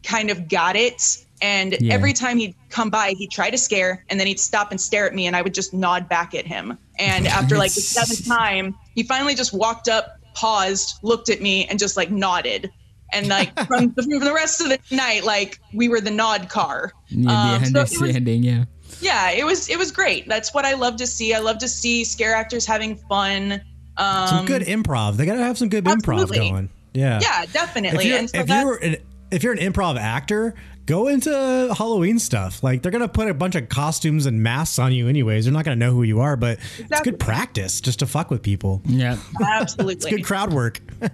kind 0.05 0.31
of 0.31 0.49
got 0.49 0.77
it. 0.77 1.25
And 1.43 1.77
Yeah. 1.81 1.95
every 1.95 2.13
time 2.13 2.39
he'd 2.39 2.55
come 2.71 2.91
by, 2.91 3.11
he'd 3.19 3.31
try 3.31 3.51
to 3.51 3.59
scare, 3.59 4.05
and 4.09 4.19
then 4.19 4.27
he'd 4.27 4.41
stop 4.41 4.71
and 4.71 4.81
stare 4.81 5.07
at 5.07 5.15
me, 5.15 5.27
and 5.27 5.37
I 5.37 5.43
would 5.43 5.53
just 5.53 5.75
nod 5.75 6.09
back 6.09 6.35
at 6.35 6.47
him. 6.47 6.79
And 6.99 7.27
after 7.39 7.59
like 7.59 7.75
the 7.75 7.81
seventh 7.83 8.27
time, 8.27 8.75
he 8.95 9.03
finally 9.03 9.35
just 9.35 9.53
walked 9.53 9.89
up, 9.89 10.17
paused, 10.35 10.99
looked 11.03 11.29
at 11.29 11.43
me, 11.43 11.67
and 11.67 11.79
just 11.79 11.97
like 11.97 12.11
nodded. 12.11 12.71
And 13.13 13.29
like 13.29 13.57
from, 13.67 13.93
from 13.95 14.09
the 14.09 14.33
rest 14.35 14.61
of 14.61 14.69
the 14.69 14.79
night, 14.91 15.25
like 15.25 15.61
we 15.75 15.89
were 15.89 16.01
the 16.01 16.11
nod 16.11 16.49
car. 16.49 16.93
yeah 17.09 17.55
um, 17.55 17.61
the 17.63 17.67
so 17.67 17.79
it 17.79 17.83
was- 17.83 17.93
understanding. 18.01 18.43
yeah. 18.43 18.65
Yeah, 19.01 19.31
it 19.33 19.45
was 19.45 19.69
it 19.69 19.79
was 19.79 19.91
great. 19.93 20.27
That's 20.29 20.55
what 20.55 20.65
I 20.65 20.73
love 20.75 20.97
to 20.97 21.07
see. 21.07 21.35
I 21.35 21.39
love 21.41 21.59
to 21.59 21.69
see 21.69 22.03
scare 22.05 22.35
actors 22.35 22.65
having 22.65 22.97
fun. 22.97 23.61
Um, 23.99 24.29
Some 24.29 24.47
good 24.47 24.63
improv. 24.63 25.17
They 25.17 25.27
gotta 25.27 25.43
have 25.43 25.59
some 25.59 25.69
good 25.69 25.85
improv 25.85 26.33
going. 26.35 26.71
Yeah. 26.95 27.19
Yeah, 27.21 27.43
If 27.43 27.53
definitely. 27.53 28.09
you're, 28.09 28.19
and 28.19 28.31
so 28.31 28.39
if 28.41 28.49
you're 28.49 28.77
an, 28.77 28.97
if 29.31 29.43
you're 29.43 29.53
an 29.53 29.59
improv 29.59 29.99
actor, 29.99 30.55
go 30.87 31.09
into 31.09 31.31
Halloween 31.77 32.19
stuff. 32.19 32.63
Like 32.63 32.81
they're 32.83 32.93
gonna 32.93 33.09
put 33.09 33.29
a 33.29 33.35
bunch 33.35 33.55
of 33.55 33.69
costumes 33.69 34.25
and 34.25 34.43
masks 34.43 34.79
on 34.79 34.93
you 34.93 35.09
anyways. 35.09 35.45
They're 35.45 35.53
not 35.53 35.65
gonna 35.67 35.77
know 35.77 35.91
who 35.93 36.03
you 36.05 36.21
are, 36.21 36.37
but 36.37 36.59
it's 36.79 37.01
good 37.03 37.19
practice 37.19 37.81
just 37.83 37.99
to 37.99 38.07
fuck 38.07 38.31
with 38.31 38.43
people. 38.43 38.81
Yeah. 38.87 39.19
Absolutely. 39.43 39.95
It's 39.95 40.07
good 40.07 40.25
crowd 40.25 40.55
work. 40.55 40.81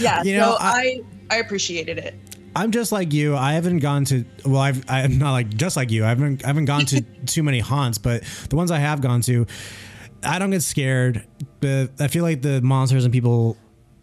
yeah. 0.00 0.22
You 0.24 0.38
know, 0.38 0.52
so 0.52 0.56
I- 0.58 0.72
I, 0.72 1.00
I 1.34 1.38
appreciated 1.38 1.98
it. 1.98 2.14
I'm 2.56 2.70
just 2.70 2.92
like 2.92 3.12
you. 3.12 3.36
I 3.36 3.54
haven't 3.54 3.78
gone 3.80 4.04
to 4.06 4.24
well, 4.44 4.60
I've 4.60 4.84
I'm 4.88 5.18
not 5.18 5.32
like 5.32 5.48
just 5.56 5.76
like 5.76 5.90
you. 5.90 6.04
I 6.04 6.08
haven't 6.10 6.44
I 6.44 6.46
haven't 6.46 6.66
gone 6.66 6.86
to 6.86 7.00
too 7.26 7.42
many 7.42 7.58
haunts, 7.58 7.98
but 7.98 8.22
the 8.48 8.54
ones 8.56 8.70
I 8.70 8.78
have 8.78 9.00
gone 9.00 9.20
to, 9.22 9.46
I 10.22 10.38
don't 10.38 10.50
get 10.50 10.62
scared. 10.62 11.26
But 11.60 11.90
I 11.98 12.06
feel 12.08 12.22
like 12.22 12.42
the 12.42 12.60
monsters 12.62 13.04
and 13.04 13.12
people 13.12 13.56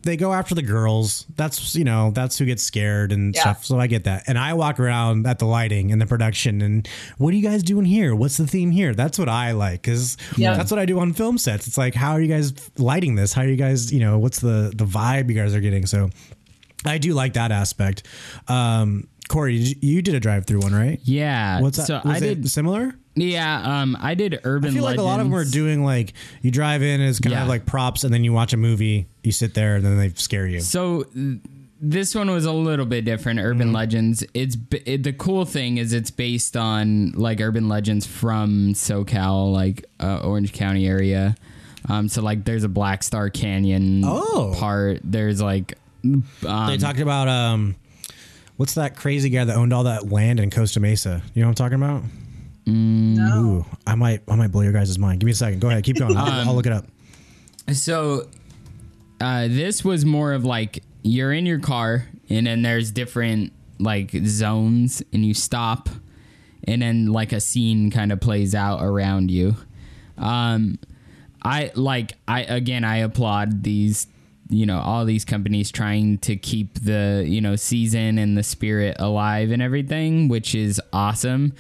they 0.04 0.18
go 0.18 0.34
after 0.34 0.54
the 0.56 0.64
girls. 0.64 1.28
That's 1.38 1.76
you 1.76 1.86
know 1.86 2.12
that's 2.12 2.38
who 2.38 2.44
gets 2.46 2.62
scared 2.64 3.14
and 3.14 3.34
Yeah. 3.34 3.42
stuff. 3.42 3.64
So 3.66 3.80
I 3.80 3.88
get 3.88 4.04
that. 4.04 4.24
And 4.28 4.38
I 4.38 4.54
walk 4.54 4.82
around 4.82 5.26
at 5.28 5.40
the 5.40 5.46
lighting 5.46 5.94
and 5.94 6.02
the 6.02 6.06
production 6.08 6.62
and 6.62 6.86
what 7.20 7.34
are 7.34 7.38
you 7.38 7.44
guys 7.48 7.64
doing 7.64 7.86
here? 7.86 8.14
What's 8.16 8.36
the 8.36 8.48
theme 8.48 8.72
here? 8.72 8.94
That's 8.94 9.18
what 9.18 9.30
I 9.30 9.52
like 9.54 9.82
because 9.84 10.18
Yeah. 10.36 10.58
that's 10.58 10.72
what 10.72 10.80
I 10.80 10.86
do 10.86 11.00
on 11.00 11.14
film 11.14 11.38
sets. 11.38 11.68
It's 11.68 11.78
like 11.78 11.94
how 11.96 12.12
are 12.14 12.22
you 12.22 12.28
guys 12.28 12.52
lighting 12.78 13.16
this? 13.16 13.32
How 13.32 13.44
are 13.44 13.48
you 13.48 13.56
guys 13.56 13.94
you 13.94 14.02
know 14.02 14.18
what's 14.20 14.40
the 14.42 14.74
the 14.76 14.86
vibe 14.86 15.30
you 15.30 15.36
guys 15.36 15.56
are 15.56 15.62
getting? 15.62 15.86
So. 15.86 16.10
I 16.86 16.98
do 16.98 17.14
like 17.14 17.34
that 17.34 17.52
aspect. 17.52 18.04
Um, 18.48 19.08
Corey, 19.28 19.56
you, 19.56 20.02
did 20.02 20.14
a 20.16 20.20
drive-through 20.20 20.60
one, 20.60 20.74
right? 20.74 21.00
Yeah. 21.04 21.62
What's 21.62 21.78
that? 21.78 21.86
So 21.88 22.02
I 22.04 22.18
it 22.18 22.20
did. 22.20 22.50
similar? 22.52 22.94
Yeah. 23.16 23.82
Um. 23.82 23.98
I 24.00 24.14
did 24.16 24.40
urban. 24.44 24.72
I 24.72 24.74
feel 24.74 24.84
like 24.84 24.98
a 24.98 25.02
lot 25.02 25.20
of 25.20 25.26
them 25.28 25.36
are 25.36 25.46
doing 25.46 25.84
like 25.86 26.14
you 26.42 26.52
drive 26.52 26.82
in 26.82 27.02
as 27.02 27.20
kind 27.20 27.34
Yeah. 27.34 27.44
of 27.44 27.48
like 27.48 27.66
props, 27.66 28.04
and 28.04 28.14
then 28.14 28.24
you 28.24 28.34
watch 28.34 28.54
a 28.54 28.58
movie, 28.58 29.08
you 29.24 29.32
sit 29.32 29.54
there, 29.54 29.76
and 29.76 29.86
then 29.86 29.98
they 29.98 30.10
scare 30.10 30.48
you. 30.48 30.60
So 30.62 31.06
this 31.84 32.14
one 32.14 32.30
was 32.30 32.46
a 32.46 32.52
little 32.54 32.86
bit 32.86 33.06
different. 33.06 33.40
Urban 33.40 33.68
Mm-hmm. 33.68 33.76
Legends. 33.76 34.24
It's 34.34 34.56
it, 34.86 35.04
the 35.04 35.14
cool 35.14 35.46
thing 35.46 35.78
is 35.78 35.94
it's 35.94 36.12
based 36.12 36.56
on 36.58 37.12
like 37.14 37.42
urban 37.42 37.68
legends 37.70 38.06
from 38.06 38.74
SoCal, 38.74 39.52
like 39.54 39.86
uh, 40.00 40.20
Orange 40.20 40.54
County 40.54 40.88
area. 40.88 41.36
Um, 41.90 42.08
so 42.08 42.22
like 42.22 42.46
there's 42.46 42.64
a 42.64 42.70
Black 42.70 43.02
Star 43.04 43.30
Canyon 43.30 44.04
Oh. 44.06 44.54
part. 44.58 45.00
There's 45.04 45.42
like 45.42 45.78
um, 46.04 46.24
they 46.68 46.78
talked 46.78 47.00
about 47.00 47.28
um, 47.28 47.76
what's 48.58 48.76
that 48.76 48.96
crazy 48.96 49.30
guy 49.30 49.44
that 49.44 49.56
owned 49.56 49.74
all 49.74 49.84
that 49.86 50.12
land 50.12 50.40
in 50.40 50.50
Costa 50.50 50.80
Mesa? 50.80 51.22
You 51.34 51.42
know 51.42 51.48
what 51.48 51.52
I'm 51.52 51.56
talking 51.56 51.76
about? 51.76 52.04
No. 52.66 53.44
Ooh, 53.44 53.66
I 53.88 53.96
might, 53.96 54.22
I 54.28 54.36
might 54.36 54.52
blow 54.52 54.62
your 54.62 54.74
guys' 54.74 54.98
mind. 55.00 55.20
Give 55.20 55.26
me 55.26 55.32
a 55.32 55.36
second. 55.36 55.60
Go 55.60 55.70
ahead, 55.70 55.84
keep 55.84 55.98
going. 55.98 56.16
I'll, 56.16 56.50
I'll 56.50 56.56
look 56.56 56.66
it 56.68 56.72
up. 56.72 56.86
So 57.74 58.28
uh, 59.20 59.48
this 59.48 59.84
was 59.84 60.06
more 60.06 60.34
of 60.34 60.46
like 60.46 60.84
you're 61.04 61.32
in 61.34 61.46
your 61.46 61.60
car 61.60 62.08
and 62.30 62.48
then 62.48 62.62
there's 62.62 62.92
different 62.92 63.54
like 63.80 64.12
zones 64.26 65.02
and 65.12 65.26
you 65.26 65.34
stop 65.34 65.90
and 66.66 66.82
then 66.82 67.08
like 67.08 67.34
a 67.34 67.40
scene 67.40 67.90
kind 67.92 68.12
of 68.12 68.20
plays 68.20 68.54
out 68.54 68.84
around 68.84 69.32
you. 69.32 69.56
Um, 70.18 70.78
I 71.44 71.72
like 71.76 72.14
I 72.28 72.42
again 72.44 72.84
I 72.84 72.98
applaud 72.98 73.64
these 73.64 74.06
you 74.52 74.66
know 74.66 74.80
all 74.80 75.06
these 75.06 75.26
companies 75.26 75.72
trying 75.72 76.18
to 76.20 76.36
keep 76.36 76.74
the 76.82 77.24
you 77.26 77.42
know 77.42 77.56
season 77.56 78.18
and 78.18 78.38
the 78.38 78.44
spirit 78.44 78.98
alive 79.00 79.52
and 79.52 79.62
everything, 79.62 80.28
which 80.28 80.54
is 80.54 80.82
awesome. 80.94 81.54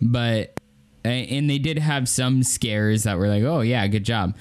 But 0.00 0.58
and 1.04 1.48
they 1.48 1.58
did 1.58 1.78
have 1.78 2.08
some 2.08 2.42
scares 2.42 3.04
that 3.04 3.18
were 3.18 3.28
like, 3.28 3.42
oh 3.42 3.60
yeah, 3.60 3.86
good 3.86 4.04
job. 4.04 4.34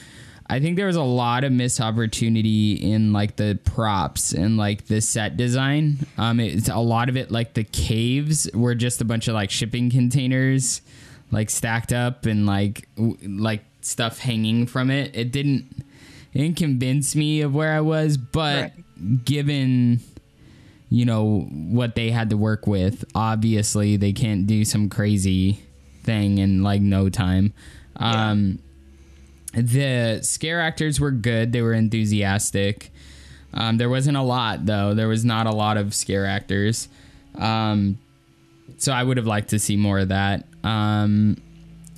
I 0.49 0.61
think 0.61 0.77
there 0.77 0.87
was 0.87 0.95
a 0.95 1.03
lot 1.03 1.43
of 1.43 1.51
missed 1.51 1.81
opportunity 1.81 2.73
in 2.73 3.11
like 3.11 3.35
the 3.35 3.59
props 3.65 4.31
and 4.31 4.55
like 4.55 4.85
the 4.85 5.01
set 5.01 5.35
design. 5.35 5.97
Um, 6.17 6.39
it's 6.39 6.69
a 6.69 6.77
lot 6.77 7.09
of 7.09 7.17
it 7.17 7.31
like 7.31 7.53
the 7.53 7.65
caves 7.65 8.49
were 8.53 8.73
just 8.73 9.01
a 9.01 9.05
bunch 9.05 9.27
of 9.27 9.33
like 9.33 9.51
shipping 9.51 9.89
containers, 9.89 10.81
like 11.31 11.49
stacked 11.49 11.91
up 11.91 12.25
and 12.25 12.45
like 12.45 12.87
like 12.97 13.65
stuff 13.81 14.19
hanging 14.19 14.67
from 14.67 14.89
it. 14.89 15.13
It 15.13 15.31
didn't 15.33 15.83
it 16.33 16.39
didn't 16.39 16.57
convince 16.57 17.15
me 17.15 17.41
of 17.41 17.53
where 17.53 17.73
I 17.73 17.81
was, 17.81 18.17
but 18.17 18.73
given 19.25 19.99
you 20.89 21.05
know 21.05 21.41
what 21.51 21.95
they 21.95 22.11
had 22.11 22.29
to 22.29 22.37
work 22.37 22.67
with, 22.67 23.03
obviously 23.13 23.97
they 23.97 24.13
can't 24.13 24.47
do 24.47 24.63
some 24.63 24.89
crazy 24.89 25.59
thing 26.03 26.37
in 26.37 26.63
like 26.63 26.81
no 26.81 27.09
time. 27.09 27.53
Um, 27.97 28.59
the 29.53 30.19
scare 30.21 30.61
actors 30.61 30.99
were 30.99 31.11
good; 31.11 31.51
they 31.51 31.61
were 31.61 31.73
enthusiastic. 31.73 32.91
Um, 33.53 33.77
there 33.77 33.89
wasn't 33.89 34.17
a 34.17 34.21
lot 34.21 34.65
though. 34.65 34.93
There 34.93 35.07
was 35.07 35.25
not 35.25 35.47
a 35.47 35.51
lot 35.51 35.77
of 35.77 35.93
scare 35.93 36.25
actors. 36.25 36.87
Um, 37.35 37.97
so 38.77 38.91
I 38.91 39.03
would 39.03 39.17
have 39.17 39.27
liked 39.27 39.49
to 39.49 39.59
see 39.59 39.75
more 39.75 39.99
of 39.99 40.09
that. 40.09 40.45
Um, 40.63 41.37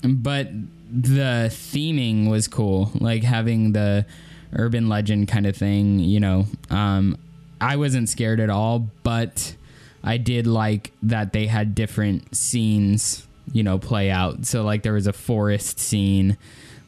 but 0.03 0.47
the 0.91 1.47
theming 1.49 2.29
was 2.29 2.47
cool, 2.47 2.91
like 2.95 3.23
having 3.23 3.73
the 3.73 4.05
urban 4.53 4.89
legend 4.89 5.27
kind 5.27 5.45
of 5.45 5.55
thing. 5.55 5.99
You 5.99 6.19
know, 6.19 6.45
um, 6.69 7.17
I 7.61 7.75
wasn't 7.75 8.09
scared 8.09 8.39
at 8.39 8.49
all, 8.49 8.87
but 9.03 9.55
I 10.03 10.17
did 10.17 10.47
like 10.47 10.91
that 11.03 11.33
they 11.33 11.47
had 11.47 11.75
different 11.75 12.35
scenes. 12.35 13.25
You 13.51 13.63
know, 13.63 13.79
play 13.79 14.11
out. 14.11 14.45
So 14.45 14.63
like 14.63 14.83
there 14.83 14.93
was 14.93 15.07
a 15.07 15.13
forest 15.13 15.79
scene, 15.79 16.37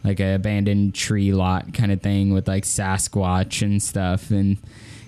like 0.03 0.19
an 0.19 0.35
abandoned 0.35 0.93
tree 0.93 1.33
lot 1.33 1.73
kind 1.73 1.91
of 1.91 2.01
thing 2.01 2.33
with 2.33 2.47
like 2.47 2.63
Sasquatch 2.63 3.63
and 3.63 3.81
stuff, 3.81 4.29
and 4.29 4.57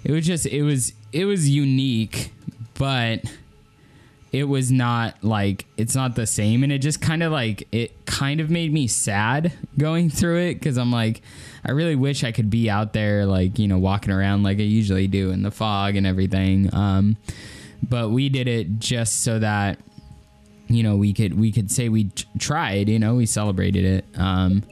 it 0.04 0.12
was 0.12 0.26
just 0.26 0.46
it 0.48 0.64
was 0.64 0.94
it 1.12 1.26
was 1.26 1.48
unique, 1.48 2.32
but 2.74 3.24
it 4.34 4.46
was 4.46 4.72
not 4.72 5.24
like 5.24 5.68
it's 5.78 5.96
not 5.96 6.16
the 6.16 6.26
same. 6.26 6.64
And 6.64 6.74
it 6.74 6.80
just 6.80 7.00
kind 7.00 7.22
of 7.22 7.32
like 7.32 7.68
it 7.72 8.04
kind 8.08 8.42
of 8.42 8.50
made 8.50 8.74
me 8.74 8.88
sad 8.88 9.54
going 9.78 10.10
through 10.10 10.38
it 10.38 10.54
because 10.56 10.78
i'm 10.78 10.92
like 10.92 11.22
i 11.66 11.72
really 11.72 11.96
wish 11.96 12.24
i 12.24 12.32
could 12.32 12.50
be 12.50 12.70
out 12.70 12.94
there 12.94 13.26
like 13.26 13.58
you 13.58 13.68
know 13.68 13.80
walking 13.80 14.14
around 14.14 14.44
like 14.44 14.60
i 14.60 14.62
usually 14.62 15.08
do 15.08 15.32
in 15.32 15.42
the 15.42 15.52
fog 15.52 15.96
and 15.96 16.06
everything. 16.06 16.74
Um 16.74 17.18
but 17.88 18.10
we 18.10 18.30
did 18.30 18.48
it 18.48 18.80
just 18.80 19.24
so 19.24 19.40
that 19.40 19.80
you 20.68 20.82
know 20.84 20.96
we 20.96 21.14
could 21.14 21.40
we 21.40 21.52
could 21.52 21.70
say 21.70 21.90
we 21.90 22.06
t- 22.06 22.26
tried 22.40 22.90
you 22.90 22.98
know 22.98 23.16
we 23.16 23.26
celebrated 23.28 23.86
it. 23.86 24.06
Um 24.20 24.64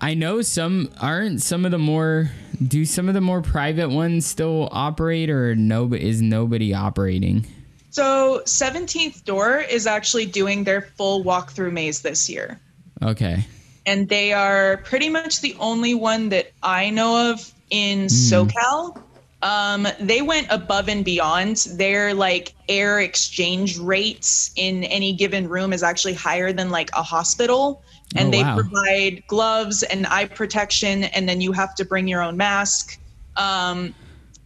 I 0.00 0.14
know 0.14 0.42
some 0.42 0.90
aren't 1.00 1.40
some 1.40 1.64
of 1.64 1.70
the 1.70 1.78
more 1.78 2.30
do 2.66 2.84
some 2.84 3.08
of 3.08 3.14
the 3.14 3.20
more 3.20 3.40
private 3.40 3.88
ones 3.88 4.26
still 4.26 4.68
operate 4.72 5.30
or 5.30 5.54
no 5.54 5.92
is 5.94 6.20
nobody 6.20 6.74
operating 6.74 7.46
So 7.92 8.42
17th 8.46 9.24
Door 9.24 9.60
is 9.70 9.86
actually 9.86 10.26
doing 10.26 10.64
their 10.64 10.80
full 10.80 11.22
walkthrough 11.24 11.72
maze 11.72 12.00
this 12.02 12.28
year. 12.28 12.58
okay 13.02 13.44
And 13.86 14.08
they 14.08 14.32
are 14.32 14.78
pretty 14.78 15.08
much 15.08 15.40
the 15.40 15.54
only 15.60 15.94
one 15.94 16.30
that 16.30 16.52
I 16.62 16.90
know 16.90 17.30
of 17.30 17.52
in 17.70 18.06
SoCal. 18.06 18.96
Um, 19.42 19.88
they 19.98 20.22
went 20.22 20.46
above 20.50 20.88
and 20.88 21.04
beyond. 21.04 21.56
Their 21.76 22.14
like 22.14 22.54
air 22.68 23.00
exchange 23.00 23.76
rates 23.78 24.52
in 24.56 24.84
any 24.84 25.12
given 25.14 25.48
room 25.48 25.72
is 25.72 25.82
actually 25.82 26.14
higher 26.14 26.52
than 26.52 26.70
like 26.70 26.90
a 26.94 27.02
hospital. 27.02 27.82
And 28.14 28.28
Oh, 28.28 28.30
they 28.30 28.42
wow. 28.42 28.54
provide 28.56 29.24
gloves 29.26 29.82
and 29.82 30.06
eye 30.06 30.26
protection, 30.26 31.04
and 31.04 31.28
then 31.28 31.40
you 31.40 31.52
have 31.52 31.74
to 31.76 31.84
bring 31.84 32.06
your 32.06 32.22
own 32.22 32.36
mask. 32.36 32.98
Um, 33.36 33.94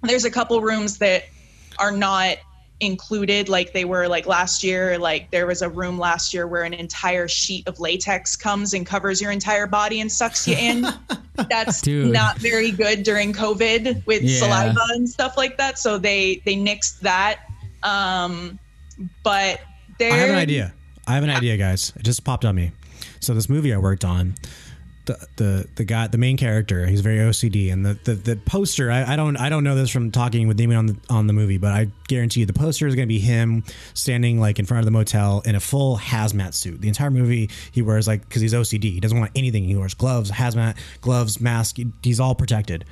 there's 0.03 0.25
a 0.25 0.31
couple 0.31 0.61
rooms 0.63 0.99
that 0.99 1.25
are 1.79 1.93
not 1.93 2.37
included 2.81 3.49
like 3.49 3.73
they 3.73 3.85
were 3.87 4.07
like 4.07 4.27
last 4.27 4.63
year 4.63 4.99
like 4.99 5.31
there 5.31 5.47
was 5.47 5.63
a 5.63 5.69
room 5.69 5.99
last 5.99 6.35
year 6.35 6.47
where 6.47 6.63
an 6.63 6.75
entire 6.75 7.27
sheet 7.27 7.67
of 7.67 7.81
latex 7.81 8.37
comes 8.37 8.75
and 8.75 8.85
covers 8.85 9.19
your 9.21 9.31
entire 9.31 9.67
body 9.67 10.01
and 10.01 10.13
sucks 10.13 10.47
you 10.47 10.55
in 10.57 10.87
that's 11.49 11.81
Dude. 11.81 12.13
not 12.13 12.37
very 12.39 12.71
good 12.71 13.03
during 13.03 13.33
covid 13.33 14.05
with 14.07 14.23
Yeah. 14.23 14.41
saliva 14.41 14.81
and 14.91 15.09
stuff 15.09 15.39
like 15.39 15.57
that 15.57 15.79
so 15.79 15.97
they 15.97 16.43
they 16.45 16.55
nixed 16.55 17.01
that 17.01 17.41
um 17.83 18.59
but 19.23 19.61
there 19.99 20.13
I 20.13 20.17
have 20.17 20.31
an 20.31 20.37
idea. 20.37 20.75
I 21.07 21.15
have 21.15 21.25
an 21.25 21.31
idea, 21.31 21.57
guys. 21.57 21.93
It 21.97 22.03
just 22.03 22.25
popped 22.25 22.45
on 22.45 22.55
me. 22.55 22.73
So 23.21 23.35
this 23.35 23.49
movie 23.49 23.73
I 23.73 23.79
worked 23.79 24.05
on, 24.05 24.35
the 25.07 25.27
the 25.37 25.69
the 25.77 25.85
guy, 25.85 26.07
the 26.07 26.19
main 26.19 26.37
character, 26.37 26.87
he's 26.87 27.01
very 27.01 27.19
OCD, 27.19 27.73
and 27.73 27.85
the 27.87 27.99
the, 28.05 28.15
the 28.15 28.37
poster. 28.37 28.91
I, 28.91 29.15
I 29.15 29.17
don't 29.17 29.37
I 29.37 29.49
don't 29.49 29.65
know 29.65 29.75
this 29.75 29.91
from 29.91 30.11
talking 30.11 30.47
with 30.47 30.57
Damien 30.57 30.79
on 30.79 30.87
the 30.87 30.97
on 31.09 31.27
the 31.27 31.33
movie, 31.33 31.59
but 31.59 31.73
I 31.73 31.89
guarantee 32.09 32.41
you 32.41 32.47
the 32.47 32.53
poster 32.53 32.87
is 32.87 32.95
going 32.95 33.07
to 33.09 33.13
be 33.13 33.19
him 33.21 33.65
standing 33.95 34.39
like 34.39 34.59
in 34.59 34.67
front 34.67 34.81
of 34.81 34.85
the 34.85 34.91
motel 34.91 35.41
in 35.45 35.55
a 35.55 35.61
full 35.61 35.97
hazmat 35.99 36.55
suit. 36.55 36.81
The 36.81 36.89
entire 36.89 37.11
movie 37.11 37.51
he 37.73 37.83
wears 37.83 38.07
like 38.07 38.29
because 38.29 38.43
he's 38.43 38.53
OCD. 38.55 38.85
He 38.93 39.01
doesn't 39.01 39.19
want 39.19 39.33
anything. 39.35 39.65
He 39.65 39.77
wears 39.77 39.95
gloves, 39.95 40.31
hazmat 40.31 40.77
gloves, 41.01 41.41
mask. 41.41 41.77
He's 42.03 42.21
all 42.21 42.35
protected. 42.35 42.85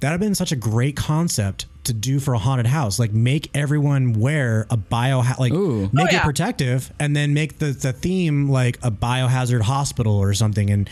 That'd 0.00 0.12
have 0.12 0.20
been 0.20 0.34
such 0.34 0.50
a 0.50 0.56
great 0.56 0.96
concept 0.96 1.66
to 1.84 1.92
do 1.92 2.20
for 2.20 2.32
a 2.32 2.38
haunted 2.38 2.66
house. 2.66 2.98
Like 2.98 3.12
make 3.12 3.50
everyone 3.54 4.14
wear 4.14 4.66
a 4.70 4.76
bio 4.78 5.22
like 5.38 5.52
Ooh. 5.52 5.90
make 5.92 6.12
Oh, 6.12 6.16
it 6.16 6.22
protective 6.22 6.90
and 6.98 7.14
then 7.14 7.34
make 7.34 7.58
the, 7.58 7.66
the 7.66 7.92
theme 7.92 8.48
like 8.48 8.78
a 8.82 8.90
biohazard 8.90 9.60
hospital 9.62 10.14
or 10.16 10.32
something 10.32 10.70
and 10.70 10.88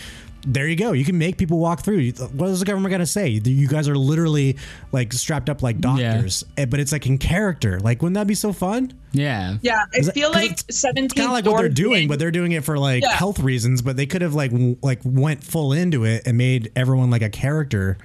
there 0.52 0.66
you 0.66 0.76
go. 0.76 0.92
You 0.92 1.04
can 1.04 1.18
make 1.18 1.36
people 1.36 1.58
walk 1.58 1.82
through. 1.82 1.98
You- 1.98 2.12
What 2.12 2.48
is 2.50 2.60
the 2.60 2.64
government 2.66 2.90
going 2.90 3.00
to 3.00 3.06
say? 3.06 3.28
You 3.28 3.68
guys 3.68 3.88
are 3.88 3.96
literally 3.96 4.56
like 4.92 5.12
strapped 5.12 5.48
up 5.50 5.62
like 5.62 5.78
doctors, 5.80 6.44
Eh, 6.56 6.64
but 6.64 6.80
it's 6.80 6.90
like 6.92 7.06
in 7.06 7.18
character. 7.18 7.78
Like, 7.80 8.02
wouldn't 8.02 8.14
that 8.14 8.26
be 8.26 8.34
so 8.34 8.52
fun? 8.52 8.92
Yeah. 9.12 9.58
Yeah, 9.62 9.84
I 9.94 9.98
Is 9.98 10.06
that- 10.06 10.14
feel 10.14 10.28
'cause 10.32 10.34
like 10.42 10.50
it's- 10.52 10.76
17 10.78 11.08
Kind 11.16 11.26
of 11.28 11.32
like 11.32 11.44
what 11.44 11.58
they're 11.60 11.68
doing, 11.68 12.08
but 12.08 12.18
they're 12.18 12.30
doing 12.30 12.52
it 12.52 12.64
for 12.64 12.78
like 12.78 13.02
Yeah. 13.02 13.12
health 13.12 13.38
reasons. 13.40 13.82
But 13.82 13.96
they 13.96 14.06
could 14.06 14.22
have 14.22 14.34
like 14.34 14.50
w- 14.50 14.76
like 14.82 15.00
went 15.04 15.44
full 15.44 15.72
into 15.72 16.04
it 16.04 16.22
and 16.26 16.36
made 16.38 16.72
everyone 16.74 17.10
like 17.10 17.22
a 17.22 17.30
character. 17.30 17.98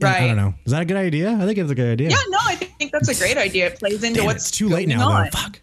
And 0.00 0.08
I 0.08 0.26
don't 0.26 0.36
know. 0.36 0.54
Is 0.64 0.72
that 0.72 0.82
a 0.82 0.84
good 0.84 0.96
idea? 0.96 1.30
I 1.30 1.46
think 1.46 1.58
it's 1.58 1.70
a 1.70 1.74
good 1.76 1.92
idea. 1.92 2.10
Yeah, 2.10 2.16
no, 2.28 2.38
I 2.44 2.56
think 2.56 2.90
that's 2.92 3.08
a 3.08 3.14
great 3.14 3.36
idea. 3.38 3.66
It 3.68 3.78
plays 3.78 4.02
into 4.02 4.18
Damn 4.20 4.26
what's 4.26 4.48
it's 4.48 4.50
too 4.58 4.68
late 4.68 4.88
now 4.88 5.08
though. 5.24 5.30
Fuck. 5.30 5.60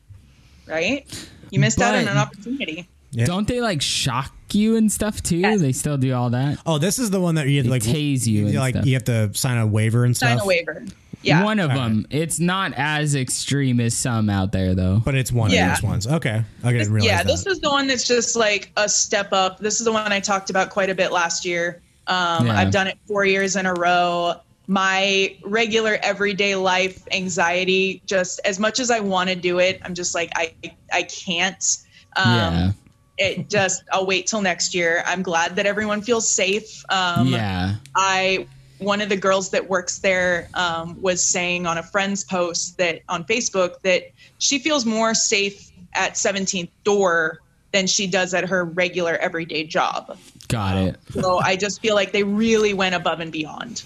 right? 0.67 1.05
You 1.51 1.59
missed 1.59 1.81
out 1.81 1.95
on 1.95 2.07
an 2.07 2.17
opportunity. 2.17 2.87
Yeah. 3.11 3.25
Don't 3.25 3.47
they 3.47 3.59
like 3.61 3.81
shock 3.81 4.33
you 4.51 4.75
and 4.75 4.91
stuff 4.91 5.21
too? 5.23 5.37
Yes. 5.37 5.61
They 5.61 5.71
still 5.71 5.97
do 5.97 6.13
all 6.13 6.29
that. 6.31 6.59
Oh, 6.65 6.77
this 6.77 6.99
is 6.99 7.09
the 7.09 7.19
one 7.19 7.35
that 7.35 7.47
you 7.47 7.57
have 7.57 7.65
to 7.65 7.71
like 7.71 7.81
tase 7.83 8.25
you 8.27 8.47
and 8.47 8.55
like 8.55 8.75
stuff. 8.75 8.85
you 8.85 8.93
have 8.93 9.03
to 9.05 9.33
sign 9.33 9.57
a 9.57 9.65
waiver 9.67 10.05
and 10.05 10.15
stuff. 10.15 10.29
Sign 10.29 10.39
a 10.39 10.45
waiver. 10.45 10.83
Yeah. 11.21 11.43
One 11.43 11.59
of 11.59 11.71
All 11.71 11.75
them. 11.77 12.07
It's 12.11 12.39
not 12.39 12.71
as 12.75 13.13
extreme 13.13 13.79
as 13.81 13.93
some 13.93 14.29
out 14.29 14.51
there 14.53 14.73
though. 14.73 15.01
But 15.03 15.15
it's 15.15 15.31
one 15.33 15.51
Yeah. 15.51 15.73
of 15.73 15.81
those 15.81 15.83
ones. 15.89 16.07
Okay, 16.07 16.43
I 16.63 16.71
didn't 16.71 16.93
realize 16.93 17.09
yeah, 17.09 17.17
that. 17.17 17.27
this 17.27 17.45
is 17.45 17.59
the 17.59 17.69
one 17.69 17.87
that's 17.87 18.07
just 18.07 18.35
like 18.37 18.71
a 18.77 18.87
step 18.87 19.33
up. 19.33 19.59
This 19.59 19.79
is 19.79 19.85
the 19.85 19.91
one 19.91 20.11
I 20.13 20.19
talked 20.21 20.49
about 20.49 20.69
quite 20.69 20.89
a 20.89 20.95
bit 20.95 21.11
last 21.11 21.43
year. 21.45 21.81
Um, 22.07 22.45
Yeah. 22.47 22.57
I've 22.57 22.71
done 22.71 22.87
it 22.87 22.97
four 23.05 23.25
years 23.25 23.55
in 23.57 23.65
a 23.65 23.73
row. 23.73 24.35
My 24.67 25.35
regular 25.43 25.97
everyday 26.03 26.55
life 26.55 27.03
anxiety, 27.11 28.01
just 28.05 28.39
as 28.45 28.59
much 28.59 28.79
as 28.79 28.89
I 28.91 28.99
want 28.99 29.29
to 29.29 29.35
do 29.35 29.59
it, 29.59 29.81
I'm 29.83 29.93
just 29.95 30.13
like 30.15 30.31
I 30.35 30.53
I 30.93 31.03
can't. 31.03 31.77
Um, 32.15 32.25
yeah. 32.33 32.71
It 33.19 33.49
just 33.49 33.83
I'll 33.91 34.05
wait 34.05 34.27
till 34.27 34.41
next 34.41 34.73
year. 34.73 35.03
I'm 35.05 35.21
glad 35.21 35.55
that 35.57 35.65
everyone 35.65 36.01
feels 36.01 36.29
safe. 36.29 36.83
Um, 36.89 37.27
yeah. 37.27 37.75
I 37.95 38.47
one 38.79 39.01
of 39.01 39.09
the 39.09 39.17
girls 39.17 39.49
that 39.51 39.69
works 39.69 39.99
there 39.99 40.49
um, 40.53 40.99
was 41.01 41.23
saying 41.23 41.67
on 41.67 41.77
a 41.77 41.83
friend's 41.83 42.23
post 42.23 42.77
that 42.77 43.01
on 43.09 43.25
Facebook 43.25 43.81
that 43.81 44.03
she 44.37 44.57
feels 44.57 44.85
more 44.85 45.13
safe 45.13 45.69
at 45.93 46.13
17th 46.13 46.69
door 46.85 47.39
than 47.71 47.87
she 47.87 48.07
does 48.07 48.33
at 48.33 48.47
her 48.47 48.65
regular 48.65 49.15
everyday 49.17 49.63
job. 49.63 50.17
Got 50.47 50.77
it. 50.77 50.99
So 51.11 51.39
I 51.39 51.55
just 51.55 51.81
feel 51.81 51.93
like 51.93 52.11
they 52.11 52.23
really 52.23 52.73
went 52.73 52.95
above 52.95 53.19
and 53.19 53.31
beyond. 53.31 53.83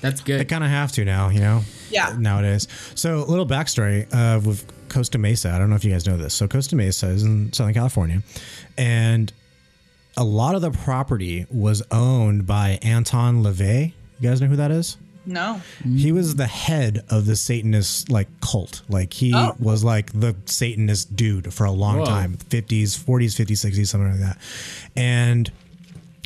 That's 0.00 0.20
good. 0.20 0.40
They 0.40 0.44
kind 0.44 0.62
of 0.62 0.70
have 0.70 0.92
to 0.92 1.04
now, 1.04 1.30
you 1.30 1.40
know. 1.40 1.62
Yeah. 1.90 2.14
Nowadays, 2.18 2.68
so 2.94 3.18
a 3.18 3.24
little 3.24 3.46
backstory 3.46 4.06
uh, 4.12 4.40
with 4.40 4.66
Costa 4.94 5.18
Mesa. 5.18 5.50
I 5.50 5.58
don't 5.58 5.68
know 5.68 5.76
if 5.76 5.84
you 5.84 5.90
guys 5.92 6.06
know 6.06 6.16
this. 6.16 6.32
So 6.34 6.48
Costa 6.48 6.76
Mesa 6.76 7.08
is 7.08 7.22
in 7.24 7.52
Southern 7.52 7.74
California, 7.74 8.22
and 8.78 9.32
a 10.16 10.24
lot 10.24 10.54
of 10.54 10.62
the 10.62 10.70
property 10.70 11.44
was 11.50 11.82
owned 11.90 12.46
by 12.46 12.78
Anton 12.82 13.42
LaVey. 13.42 13.92
You 14.20 14.28
guys 14.30 14.40
know 14.40 14.46
who 14.46 14.56
that 14.56 14.70
is? 14.70 14.96
No. 15.26 15.60
He 15.82 16.12
was 16.12 16.36
the 16.36 16.46
head 16.46 17.02
of 17.08 17.24
the 17.26 17.34
Satanist 17.34 18.10
like 18.10 18.28
cult. 18.40 18.82
Like 18.88 19.12
he 19.12 19.32
Oh. 19.34 19.56
was 19.58 19.82
like 19.82 20.12
the 20.12 20.36
Satanist 20.44 21.16
dude 21.16 21.52
for 21.52 21.64
a 21.64 21.70
long 21.72 21.98
Whoa. 22.00 22.04
time, 22.04 22.36
50s, 22.50 22.94
40s, 22.96 23.34
50s, 23.34 23.58
60s, 23.58 23.88
something 23.88 24.10
like 24.10 24.20
that. 24.20 24.38
And 24.94 25.50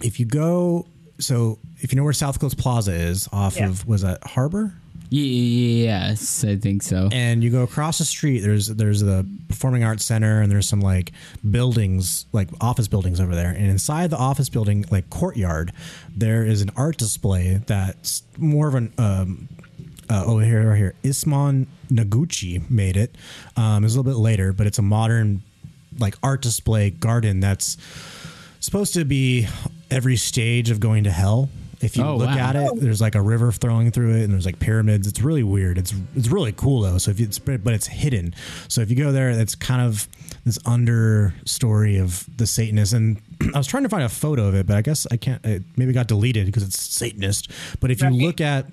if 0.03 0.19
you 0.21 0.27
go, 0.27 0.87
so 1.21 1.59
if 1.81 1.93
you 1.93 1.97
know 1.97 2.03
where 2.05 2.13
South 2.13 2.41
Coast 2.41 2.59
Plaza 2.59 2.93
is, 2.93 3.29
off 3.33 3.57
Yeah. 3.57 3.69
of 3.69 3.87
was 3.87 4.03
that 4.03 4.23
Harbor, 4.25 4.65
Ye- 4.65 4.73
Yes, 5.11 6.45
I 6.45 6.57
think 6.57 6.83
so. 6.83 7.09
and 7.13 7.43
you 7.43 7.51
go 7.51 7.63
across 7.63 7.99
the 7.99 8.05
street, 8.05 8.41
there's 8.41 8.69
there's 8.69 9.01
the 9.01 9.27
Performing 9.49 9.83
Arts 9.85 10.05
Center, 10.05 10.43
and 10.43 10.51
there's 10.53 10.69
some 10.69 10.81
like 10.81 11.13
buildings, 11.49 12.27
like 12.33 12.49
office 12.61 12.89
buildings 12.89 13.21
over 13.21 13.35
there. 13.35 13.51
And 13.51 13.67
inside 13.67 14.11
the 14.11 14.19
office 14.19 14.49
building, 14.49 14.85
like 14.91 15.09
courtyard, 15.11 15.73
there 16.15 16.45
is 16.45 16.61
an 16.61 16.71
art 16.77 16.99
display 16.99 17.61
that's 17.67 18.23
more 18.37 18.69
of 18.69 18.75
an 18.75 18.93
um, 18.99 19.49
uh, 20.11 20.25
oh 20.27 20.39
here 20.39 20.69
right 20.69 20.77
here 20.77 20.95
Isamu 21.03 21.67
Noguchi 21.91 22.69
made 22.71 22.97
it. 22.97 23.15
Um, 23.57 23.85
it's 23.85 23.95
a 23.95 23.99
little 23.99 24.13
bit 24.13 24.19
later, 24.19 24.53
but 24.53 24.67
it's 24.67 24.79
a 24.79 24.83
modern 24.83 25.43
like 25.99 26.17
art 26.23 26.43
display 26.43 26.91
garden 26.91 27.41
that's 27.41 27.77
supposed 28.61 28.95
to 28.95 29.05
be 29.05 29.49
every 29.91 30.17
stage 30.17 30.71
of 30.71 30.81
going 30.81 31.05
to 31.05 31.11
hell. 31.11 31.49
If 31.81 31.97
you 31.97 32.03
Oh, 32.03 32.17
look 32.17 32.29
wow. 32.29 32.37
at 32.39 32.57
it, 32.57 32.71
there's 32.81 33.01
like 33.01 33.15
a 33.15 33.23
river 33.23 33.53
flowing 33.53 33.91
through 33.93 34.17
it, 34.17 34.23
and 34.25 34.33
there's 34.33 34.47
like 34.47 34.59
pyramids. 34.59 35.07
It's 35.07 35.21
really 35.21 35.43
weird. 35.45 35.79
It's 35.79 35.95
it's 36.17 36.29
really 36.29 36.53
cool 36.53 36.81
though. 36.83 36.99
So 36.99 37.11
if 37.13 37.21
it's 37.21 37.39
but 37.39 37.61
it's 37.73 37.87
hidden. 37.87 38.35
So 38.69 38.81
if 38.81 38.91
you 38.91 38.97
go 38.97 39.13
there, 39.13 39.31
it's 39.31 39.55
kind 39.55 39.83
of 39.83 40.09
this 40.45 40.59
understory 40.59 42.01
of 42.03 42.25
the 42.37 42.47
Satanist. 42.47 42.93
And 42.93 43.21
I 43.55 43.59
was 43.59 43.67
trying 43.67 43.83
to 43.85 43.89
find 43.89 44.03
a 44.03 44.09
photo 44.09 44.47
of 44.49 44.55
it, 44.55 44.67
but 44.67 44.77
I 44.77 44.83
guess 44.83 45.07
I 45.11 45.17
can't. 45.17 45.45
It 45.45 45.63
maybe 45.77 45.93
got 45.93 46.09
deleted 46.09 46.47
because 46.47 46.63
it's 46.63 46.81
Satanist. 46.81 47.51
But 47.81 47.91
if 47.91 48.01
you 48.03 48.09
Right. 48.09 48.15
look 48.23 48.41
at 48.41 48.67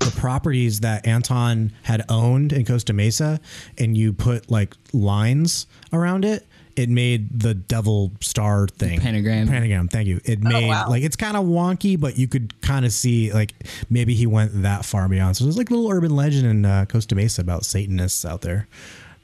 the 0.00 0.12
properties 0.12 0.80
that 0.80 1.06
Anton 1.06 1.72
had 1.82 2.04
owned 2.08 2.52
in 2.52 2.64
Costa 2.64 2.92
Mesa, 2.92 3.40
and 3.78 3.96
you 3.96 4.12
put 4.12 4.50
like 4.50 4.74
lines 4.92 5.66
around 5.92 6.24
it, 6.24 6.46
it 6.78 6.88
made 6.88 7.40
the 7.40 7.54
devil 7.54 8.12
star 8.20 8.68
thing. 8.68 9.00
Pentagram. 9.00 9.48
Pentagram. 9.48 9.88
Thank 9.88 10.06
you. 10.06 10.20
It 10.24 10.40
made 10.40 10.68
wow. 10.68 10.88
like 10.88 11.02
it's 11.02 11.16
kind 11.16 11.36
of 11.36 11.44
wonky, 11.44 11.98
but 11.98 12.16
you 12.16 12.28
could 12.28 12.58
kind 12.60 12.86
of 12.86 12.92
see 12.92 13.32
like 13.32 13.52
maybe 13.90 14.14
he 14.14 14.28
went 14.28 14.62
that 14.62 14.84
far 14.84 15.08
beyond. 15.08 15.36
So 15.36 15.42
there's 15.42 15.58
like 15.58 15.70
a 15.70 15.74
little 15.74 15.90
urban 15.90 16.14
legend 16.14 16.46
in 16.46 16.64
uh, 16.64 16.84
Costa 16.88 17.16
Mesa 17.16 17.40
about 17.42 17.64
Satanists 17.64 18.24
out 18.24 18.42
there. 18.42 18.68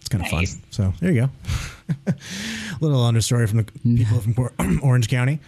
It's 0.01 0.09
kind 0.09 0.27
of 0.27 0.33
Nice. 0.33 0.55
fun. 0.55 0.63
So 0.73 0.95
there 1.01 1.13
you 1.13 1.21
go. 1.21 1.31
A 2.09 2.15
little 2.81 3.03
understory 3.03 3.49
from 3.49 3.59
the 3.59 3.99
people 4.05 4.21
from 4.21 4.81
Orange 4.83 5.09
County. 5.09 5.39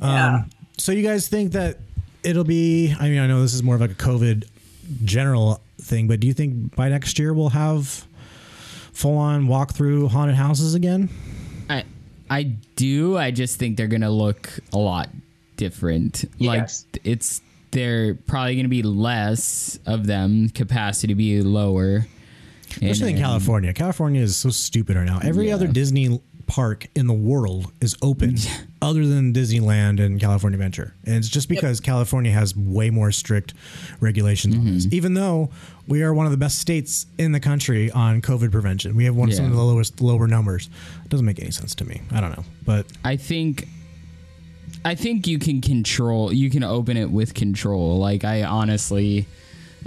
Um, 0.00 0.10
Yeah. 0.10 0.44
So 0.78 0.92
you 0.92 1.02
guys 1.02 1.28
think 1.28 1.52
that 1.52 1.76
it'll 2.24 2.42
be? 2.44 2.94
I 2.98 3.10
mean, 3.10 3.18
I 3.18 3.26
know 3.26 3.42
this 3.42 3.52
is 3.52 3.62
more 3.62 3.74
of 3.74 3.82
like 3.82 3.90
a 3.90 3.94
COVID 3.94 4.48
general 5.04 5.60
thing, 5.78 6.08
but 6.08 6.20
do 6.20 6.26
you 6.26 6.32
think 6.32 6.74
by 6.74 6.88
next 6.88 7.18
year 7.18 7.34
we'll 7.34 7.50
have 7.50 8.06
full 8.94 9.18
on 9.18 9.46
walk 9.46 9.74
through 9.74 10.08
haunted 10.08 10.36
houses 10.36 10.74
again? 10.74 11.10
I 12.30 12.38
I 12.38 12.42
do. 12.76 13.18
I 13.18 13.30
just 13.32 13.58
think 13.58 13.76
they're 13.76 13.86
gonna 13.88 14.10
look 14.10 14.48
a 14.72 14.78
lot 14.78 15.08
different. 15.56 16.24
Like 16.40 16.68
it's 17.04 17.42
they're 17.72 18.14
probably 18.14 18.56
gonna 18.56 18.68
be 18.68 18.82
less 18.82 19.78
of 19.86 20.06
them. 20.06 20.48
Capacity 20.50 21.08
to 21.08 21.14
be 21.14 21.42
lower. 21.42 22.06
Especially 22.70 23.12
in 23.14 23.18
California. 23.18 23.72
California 23.72 24.22
is 24.22 24.36
so 24.36 24.48
stupid 24.50 24.96
right 24.96 25.04
now. 25.06 25.18
Every 25.22 25.48
Yeah. 25.48 25.54
other 25.56 25.66
Disney 25.66 26.20
park 26.46 26.86
in 26.96 27.06
the 27.06 27.14
world 27.14 27.72
is 27.80 27.96
open 28.02 28.36
other 28.82 29.06
than 29.06 29.32
Disneyland 29.32 30.00
and 30.04 30.20
California 30.20 30.56
Adventure. 30.56 30.94
And 31.04 31.16
it's 31.16 31.28
just 31.28 31.48
because 31.48 31.80
California 31.80 32.32
has 32.32 32.56
way 32.56 32.90
more 32.90 33.12
strict 33.12 33.54
regulations 34.00 34.54
Mm-hmm. 34.56 34.74
this. 34.74 34.86
Even 34.92 35.14
though 35.14 35.50
we 35.90 36.02
are 36.04 36.14
one 36.14 36.24
of 36.24 36.32
the 36.32 36.38
best 36.38 36.58
states 36.60 37.06
in 37.18 37.32
the 37.32 37.40
country 37.40 37.90
on 37.90 38.22
COVID 38.22 38.52
prevention. 38.52 38.94
We 38.96 39.04
have 39.04 39.16
one 39.16 39.32
some 39.32 39.46
of 39.46 39.50
the 39.50 39.62
lowest 39.62 40.00
lower 40.00 40.28
numbers. 40.28 40.70
It 41.04 41.10
doesn't 41.10 41.26
make 41.26 41.40
any 41.40 41.50
sense 41.50 41.74
to 41.74 41.84
me. 41.84 42.00
I 42.12 42.20
don't 42.20 42.30
know. 42.36 42.44
But 42.64 42.86
I 43.04 43.16
think 43.16 43.66
I 44.84 44.94
think 44.94 45.26
you 45.26 45.38
can 45.38 45.60
control 45.60 46.32
you 46.32 46.48
can 46.48 46.62
open 46.62 46.96
it 46.96 47.10
with 47.10 47.34
control. 47.34 47.98
Like 47.98 48.24
I 48.24 48.44
honestly 48.44 49.26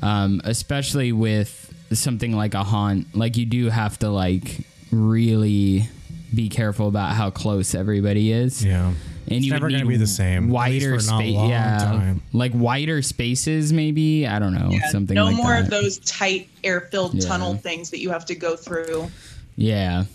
um 0.01 0.41
especially 0.43 1.13
with 1.13 1.73
something 1.93 2.35
like 2.35 2.53
a 2.53 2.63
haunt, 2.63 3.15
like 3.15 3.37
you 3.37 3.45
do 3.45 3.69
have 3.69 3.97
to 3.99 4.09
like 4.09 4.65
really 4.91 5.87
be 6.35 6.49
careful 6.49 6.87
about 6.87 7.13
how 7.13 7.29
close 7.29 7.73
everybody 7.73 8.31
is. 8.31 8.63
yeah. 8.63 8.93
And 9.25 9.37
It's 9.37 9.45
you 9.45 9.51
never 9.53 9.67
would 9.67 9.71
gonna 9.73 9.85
be 9.85 9.95
the 9.97 10.05
same, 10.07 10.45
at 10.45 10.49
Wider 10.49 10.99
for 10.99 11.05
not 11.07 11.21
a 11.21 11.23
space, 11.23 11.49
yeah, 11.49 11.77
time. 11.79 12.21
like 12.33 12.51
wider 12.53 13.01
spaces, 13.01 13.71
maybe. 13.71 14.27
I 14.27 14.37
don't 14.39 14.53
know, 14.53 14.69
Yeah, 14.69 14.89
something 14.89 15.15
no 15.15 15.25
like 15.25 15.35
more 15.37 15.51
that. 15.53 15.63
of 15.63 15.69
those 15.69 15.97
tight 15.99 16.49
air-filled 16.63 17.15
Yeah. 17.15 17.27
tunnel 17.27 17.55
things 17.55 17.89
that 17.91 17.99
you 17.99 18.09
have 18.09 18.25
to 18.25 18.35
go 18.35 18.55
through. 18.57 19.09
Yeah. 19.55 20.05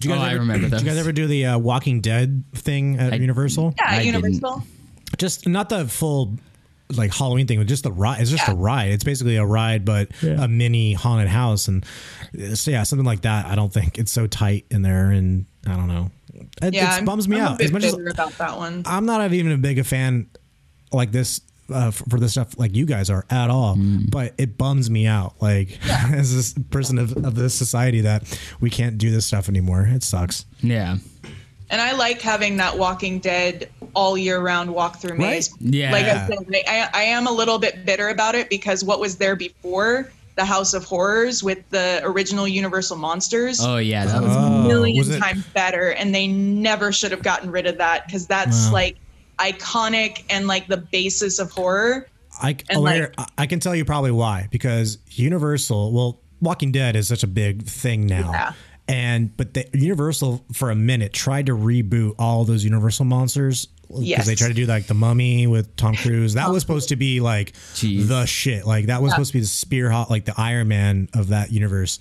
Do 0.00 0.08
you 0.08 0.14
oh, 0.14 0.18
guys 0.18 0.26
I 0.26 0.30
ever, 0.32 0.40
remember 0.40 0.62
Did 0.64 0.70
those. 0.72 0.82
you 0.82 0.88
guys 0.88 0.98
ever 0.98 1.12
do 1.12 1.26
the 1.26 1.46
uh, 1.46 1.58
Walking 1.58 2.00
Dead 2.00 2.44
thing 2.54 2.98
at 2.98 3.12
I- 3.12 3.16
Universal? 3.16 3.74
Yeah, 3.78 3.84
I 3.88 4.02
didn't. 4.02 4.22
Universal. 4.22 4.64
just 5.18 5.48
not 5.48 5.68
the 5.68 5.86
full 5.88 6.36
like 6.94 7.14
Halloween 7.14 7.46
thing, 7.46 7.58
but 7.58 7.66
just 7.66 7.84
the 7.84 7.92
ride. 7.92 8.20
It's 8.20 8.30
just 8.30 8.46
a 8.48 8.54
ride. 8.54 8.90
It's 8.90 9.04
basically 9.04 9.36
a 9.36 9.46
ride, 9.46 9.84
but 9.86 10.10
Yeah. 10.20 10.44
a 10.44 10.48
mini 10.48 10.92
haunted 10.92 11.28
house, 11.28 11.66
and 11.68 11.86
uh, 12.38 12.54
so 12.54 12.70
yeah, 12.70 12.82
something 12.82 13.06
like 13.06 13.22
that. 13.22 13.46
I 13.46 13.54
don't 13.54 13.72
think 13.72 13.96
it's 13.98 14.12
so 14.12 14.26
tight 14.26 14.66
in 14.70 14.82
there, 14.82 15.10
and 15.10 15.46
I 15.66 15.74
don't 15.76 15.88
know. 15.88 16.10
It, 16.62 16.74
Yeah, 16.74 16.90
it 16.90 16.94
I'm- 16.94 17.04
bums 17.04 17.28
me 17.28 17.36
I'm 17.36 17.42
out 17.42 17.54
A 17.54 17.58
bit 17.58 17.64
as 17.66 17.72
much 17.72 17.84
as 17.84 17.96
bitter 17.96 18.10
about 18.10 18.36
that 18.38 18.56
one. 18.56 18.82
I'm 18.86 19.06
not 19.06 19.32
even 19.32 19.52
a 19.52 19.58
big 19.58 19.78
a 19.78 19.84
fan 19.84 20.28
like 20.92 21.12
this. 21.12 21.40
Uh, 21.72 21.90
for, 21.90 22.04
for 22.10 22.20
this 22.20 22.32
stuff 22.32 22.58
like 22.58 22.74
you 22.76 22.84
guys 22.84 23.08
are 23.08 23.24
at 23.30 23.48
all 23.48 23.78
but 24.10 24.34
it 24.36 24.58
bums 24.58 24.90
me 24.90 25.06
out 25.06 25.32
like 25.40 25.78
as 26.12 26.34
this 26.34 26.52
person 26.70 26.98
of, 26.98 27.16
of 27.24 27.34
this 27.34 27.54
society 27.54 28.02
that 28.02 28.24
we 28.60 28.68
can't 28.68 28.98
do 28.98 29.10
this 29.10 29.24
stuff 29.24 29.48
anymore 29.48 29.88
it 29.88 30.02
sucks 30.02 30.44
Yeah. 30.60 30.98
And 31.70 31.80
I 31.80 31.92
like 31.92 32.20
having 32.20 32.58
that 32.58 32.76
Walking 32.76 33.20
Dead 33.20 33.70
all 33.94 34.18
year 34.18 34.40
round 34.40 34.68
walkthrough 34.68 35.16
maze. 35.16 35.54
Yeah. 35.60 35.90
Like 35.92 36.04
I 36.04 36.26
said, 36.26 36.38
I, 36.68 36.88
I 36.92 37.02
am 37.04 37.26
a 37.26 37.32
little 37.32 37.58
bit 37.58 37.86
bitter 37.86 38.08
about 38.10 38.34
it 38.34 38.50
because 38.50 38.84
what 38.84 39.00
was 39.00 39.16
there 39.16 39.36
before 39.36 40.10
the 40.36 40.44
House 40.44 40.72
of 40.74 40.84
Horrors 40.84 41.42
with 41.42 41.58
the 41.70 42.00
original 42.04 42.48
Universal 42.48 42.96
monsters 42.96 43.60
Oh 43.62 43.76
yeah, 43.76 44.06
that 44.06 44.22
was 44.22 44.32
Oh, 44.34 44.66
million 44.66 44.96
was 45.06 45.18
times 45.18 45.44
better, 45.48 45.90
and 45.92 46.14
they 46.14 46.26
never 46.26 46.90
should 46.92 47.10
have 47.10 47.22
gotten 47.22 47.50
rid 47.50 47.66
of 47.66 47.78
that 47.78 48.06
because 48.06 48.26
that's 48.26 48.66
Wow. 48.66 48.72
like 48.72 48.96
iconic 49.38 50.24
and 50.30 50.46
like 50.46 50.68
the 50.68 50.76
basis 50.78 51.38
of 51.38 51.50
horror. 51.50 52.06
I, 52.40 52.56
And, 52.70 52.80
like- 52.80 53.12
I- 53.18 53.26
I 53.38 53.46
can 53.46 53.60
tell 53.60 53.74
you 53.74 53.84
probably 53.84 54.10
why 54.10 54.48
because 54.50 54.98
Universal. 55.10 55.92
Well, 55.92 56.20
Walking 56.40 56.72
Dead 56.72 56.96
is 56.96 57.08
such 57.08 57.22
a 57.22 57.26
big 57.28 57.64
thing 57.66 58.06
now, 58.06 58.30
Yeah. 58.32 58.52
and 58.88 59.36
but 59.36 59.54
the 59.54 59.66
Universal 59.74 60.44
for 60.52 60.70
a 60.70 60.74
minute 60.74 61.12
tried 61.12 61.46
to 61.46 61.56
reboot 61.56 62.14
all 62.18 62.44
those 62.44 62.64
Universal 62.64 63.04
monsters 63.04 63.68
because 63.92 64.06
Yes. 64.08 64.26
they 64.26 64.34
tried 64.34 64.48
to 64.48 64.54
do 64.54 64.66
like 64.66 64.86
the 64.86 64.94
Mummy 64.94 65.46
with 65.46 65.74
Tom 65.76 65.94
Cruise. 65.96 66.34
That 66.34 66.50
was 66.50 66.62
supposed 66.62 66.88
to 66.90 66.96
be 66.96 67.20
like 67.20 67.52
Jeez. 67.74 68.08
the 68.08 68.26
shit. 68.26 68.66
Like 68.66 68.86
that 68.86 69.02
was 69.02 69.12
supposed 69.12 69.30
to 69.30 69.34
be 69.38 69.40
the 69.40 69.46
spear 69.46 69.90
hot, 69.90 70.10
like 70.10 70.24
the 70.24 70.34
Iron 70.36 70.68
Man 70.68 71.08
of 71.14 71.28
that 71.28 71.52
universe, 71.52 71.98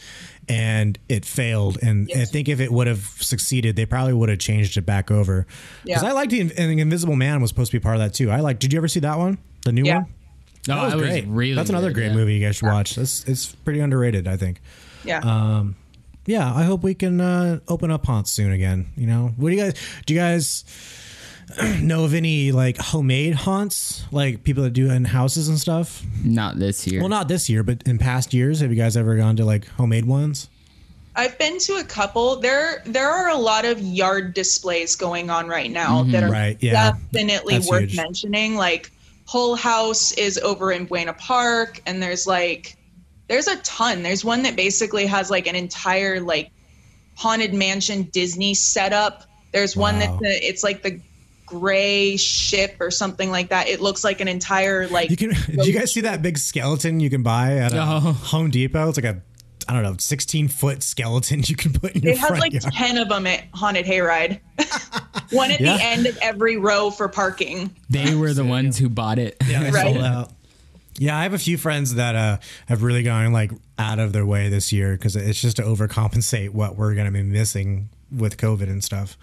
and 0.49 0.97
it 1.09 1.25
failed. 1.25 1.77
And 1.81 2.09
I 2.15 2.25
think 2.25 2.49
if 2.49 2.59
it 2.59 2.71
would 2.71 2.87
have 2.87 2.99
succeeded, 3.19 3.75
they 3.75 3.85
probably 3.85 4.13
would 4.13 4.29
have 4.29 4.39
changed 4.39 4.77
it 4.77 4.81
back 4.85 5.11
over. 5.11 5.45
Because 5.83 6.03
Yeah. 6.03 6.09
I 6.09 6.13
liked 6.13 6.31
the, 6.31 6.41
and 6.41 6.51
the 6.51 6.79
Invisible 6.79 7.15
Man 7.15 7.41
was 7.41 7.49
supposed 7.49 7.71
to 7.71 7.79
be 7.79 7.81
part 7.83 7.95
of 7.95 8.01
that 8.01 8.13
too. 8.13 8.31
I 8.31 8.39
like. 8.39 8.59
Did 8.59 8.73
you 8.73 8.77
ever 8.79 8.87
see 8.87 9.01
that 9.01 9.17
one? 9.17 9.37
The 9.65 9.71
new 9.71 9.83
Yeah. 9.85 9.97
one. 9.97 10.05
Oh, 10.69 10.75
That 10.75 10.83
was 10.83 10.93
it 10.93 10.97
was 10.97 11.05
great. 11.09 11.27
really 11.27 11.53
That's 11.55 11.69
another 11.71 11.87
good, 11.89 11.95
great 11.95 12.07
yeah. 12.09 12.13
movie 12.15 12.33
you 12.35 12.45
guys 12.45 12.55
should 12.57 12.67
watch. 12.67 12.95
That's 12.95 13.23
it's 13.25 13.47
pretty 13.47 13.79
underrated, 13.79 14.27
I 14.27 14.37
think. 14.37 14.61
Yeah. 15.03 15.19
Um, 15.19 15.75
yeah, 16.27 16.53
I 16.53 16.63
hope 16.65 16.83
we 16.83 16.93
can 16.93 17.19
uh, 17.19 17.59
open 17.67 17.89
up 17.89 18.05
haunts 18.05 18.29
soon 18.29 18.51
again. 18.51 18.91
You 18.95 19.07
know, 19.07 19.33
what 19.37 19.49
do 19.49 19.55
you 19.55 19.61
guys 19.63 19.73
do? 20.05 20.13
You 20.13 20.19
guys 20.19 20.63
know 21.81 22.03
of 22.03 22.13
any 22.13 22.51
like 22.51 22.77
homemade 22.77 23.33
haunts, 23.35 24.03
like 24.11 24.43
people 24.43 24.63
that 24.63 24.71
do 24.73 24.89
in 24.89 25.05
houses 25.05 25.47
and 25.49 25.57
stuff? 25.59 26.03
Not 26.23 26.59
this 26.59 26.85
year. 26.87 26.99
Well, 27.01 27.09
not 27.09 27.27
this 27.27 27.49
year, 27.49 27.63
but 27.63 27.83
in 27.85 27.97
past 27.97 28.33
years, 28.33 28.59
have 28.61 28.69
you 28.71 28.77
guys 28.77 28.95
ever 28.97 29.15
gone 29.17 29.35
to 29.37 29.45
like 29.45 29.65
homemade 29.67 30.05
ones? 30.05 30.49
I've 31.15 31.37
been 31.37 31.59
to 31.59 31.73
a 31.75 31.83
couple. 31.83 32.37
There 32.37 32.81
there 32.85 33.09
are 33.09 33.29
a 33.29 33.37
lot 33.37 33.65
of 33.65 33.81
yard 33.81 34.33
displays 34.33 34.95
going 34.95 35.29
on 35.29 35.47
right 35.47 35.69
now 35.69 36.03
that 36.03 36.23
are 36.23 36.27
Mm-hmm. 36.27 36.31
Right, 36.31 36.57
yeah. 36.61 36.93
definitely 37.11 37.55
That's 37.55 37.69
worth 37.69 37.81
huge. 37.81 37.97
mentioning. 37.97 38.55
Like 38.55 38.91
Hull 39.25 39.55
House 39.55 40.13
is 40.13 40.37
over 40.37 40.71
in 40.71 40.85
Buena 40.85 41.13
Park 41.13 41.81
and 41.85 42.01
there's 42.01 42.27
like 42.27 42.77
there's 43.27 43.47
a 43.47 43.57
ton. 43.57 44.03
There's 44.03 44.23
one 44.25 44.43
that 44.43 44.55
basically 44.55 45.05
has 45.05 45.29
like 45.29 45.47
an 45.47 45.55
entire 45.55 46.19
like 46.21 46.49
haunted 47.15 47.53
mansion 47.53 48.03
Disney 48.13 48.53
setup. 48.53 49.23
There's 49.51 49.75
one 49.75 49.95
Wow. 49.95 49.99
that's 49.99 50.19
the, 50.21 50.47
it's 50.47 50.63
like 50.63 50.81
the 50.81 50.99
gray 51.51 52.15
ship 52.17 52.77
or 52.79 52.89
something 52.91 53.29
like 53.29 53.49
that. 53.49 53.67
It 53.67 53.81
looks 53.81 54.03
like 54.03 54.21
an 54.21 54.27
entire 54.27 54.87
like 54.87 55.09
You 55.09 55.17
can. 55.17 55.29
Do 55.47 55.67
you 55.67 55.73
guys 55.77 55.93
see 55.93 56.01
that 56.01 56.21
big 56.21 56.37
skeleton 56.37 56.99
you 57.01 57.09
can 57.09 57.23
buy 57.23 57.57
at 57.57 57.73
a 57.73 57.81
Oh. 57.81 57.99
Home 57.99 58.49
Depot? 58.49 58.87
It's 58.89 58.97
like 58.97 59.05
a 59.15 59.21
I 59.67 59.73
don't 59.73 59.83
know, 59.83 59.95
sixteen 59.99 60.47
foot 60.47 60.81
skeleton 60.81 61.41
you 61.45 61.55
can 61.55 61.73
put 61.73 61.91
in 61.95 62.01
your 62.01 62.13
They 62.13 62.19
had 62.19 62.27
front 62.29 62.41
like 62.41 62.53
yard. 62.53 62.73
10 62.73 62.97
of 62.97 63.09
them 63.09 63.27
at 63.27 63.43
Haunted 63.53 63.85
Hayride. 63.85 64.39
One 65.31 65.51
at 65.51 65.59
Yeah. 65.61 65.77
the 65.77 65.83
end 65.83 66.05
of 66.07 66.17
every 66.21 66.57
row 66.57 66.89
for 66.89 67.07
parking. 67.07 67.75
they 67.89 68.15
were 68.15 68.33
the 68.33 68.43
ones 68.45 68.77
who 68.77 68.89
bought 68.89 69.19
it. 69.19 69.37
Yeah, 69.47 69.63
they 69.63 69.71
Right. 69.71 69.83
sold 69.93 69.97
out. 70.05 70.31
Yeah, 70.97 71.17
I 71.17 71.23
have 71.23 71.33
a 71.33 71.39
few 71.39 71.57
friends 71.57 71.95
that 71.95 72.15
uh, 72.15 72.37
have 72.67 72.83
really 72.83 73.03
gone 73.03 73.31
like 73.33 73.51
out 73.79 73.99
of 73.99 74.13
their 74.13 74.25
way 74.25 74.49
this 74.49 74.71
year 74.73 74.91
because 74.93 75.15
it's 75.15 75.39
just 75.41 75.57
to 75.57 75.63
overcompensate 75.63 76.49
what 76.49 76.75
we're 76.75 76.93
going 76.95 77.05
to 77.07 77.11
be 77.11 77.23
missing 77.23 77.89
with 78.11 78.37
COVID 78.37 78.63
and 78.63 78.83
stuff. 78.83 79.17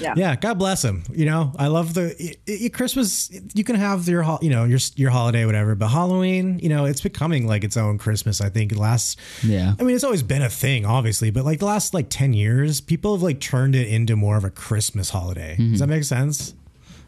Yeah. 0.00 0.14
Yeah, 0.16 0.36
God 0.36 0.58
bless 0.58 0.82
them. 0.82 1.04
You 1.12 1.26
know, 1.26 1.52
I 1.58 1.68
love 1.68 1.94
the 1.94 2.36
i 2.48 2.64
i 2.66 2.68
Christmas. 2.68 3.30
You 3.54 3.64
can 3.64 3.76
have 3.76 4.08
your 4.08 4.24
you 4.40 4.50
know 4.50 4.64
your 4.64 4.78
your 4.96 5.10
holiday 5.10 5.46
whatever, 5.46 5.74
but 5.74 5.88
Halloween, 5.88 6.58
you 6.58 6.68
know, 6.68 6.84
it's 6.84 7.00
becoming 7.00 7.46
like 7.46 7.64
its 7.64 7.76
own 7.76 7.98
Christmas. 7.98 8.40
I 8.40 8.48
think 8.48 8.76
last. 8.76 9.18
Yeah. 9.42 9.74
I 9.78 9.82
mean, 9.82 9.94
it's 9.94 10.04
always 10.04 10.22
been 10.22 10.42
a 10.42 10.50
thing, 10.50 10.84
obviously, 10.84 11.30
but 11.30 11.44
like 11.44 11.60
the 11.60 11.66
last 11.66 11.94
like 11.94 12.06
ten 12.08 12.32
years, 12.32 12.80
people 12.80 13.14
have 13.14 13.22
like 13.22 13.40
turned 13.40 13.74
it 13.74 13.88
into 13.88 14.16
more 14.16 14.36
of 14.36 14.44
a 14.44 14.50
Christmas 14.50 15.10
holiday. 15.10 15.56
Does 15.56 15.64
mm-hmm. 15.64 15.76
that 15.76 15.86
make 15.88 16.04
sense? 16.04 16.54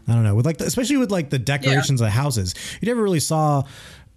I 0.06 0.12
don't 0.12 0.24
know. 0.24 0.35
With 0.35 0.47
like, 0.47 0.59
the, 0.59 0.66
especially 0.66 0.98
with 0.98 1.11
like 1.11 1.31
the 1.31 1.39
decorations 1.39 2.01
of 2.01 2.09
houses, 2.09 2.55
you 2.81 2.86
never 2.86 3.02
really 3.02 3.20
saw. 3.20 3.62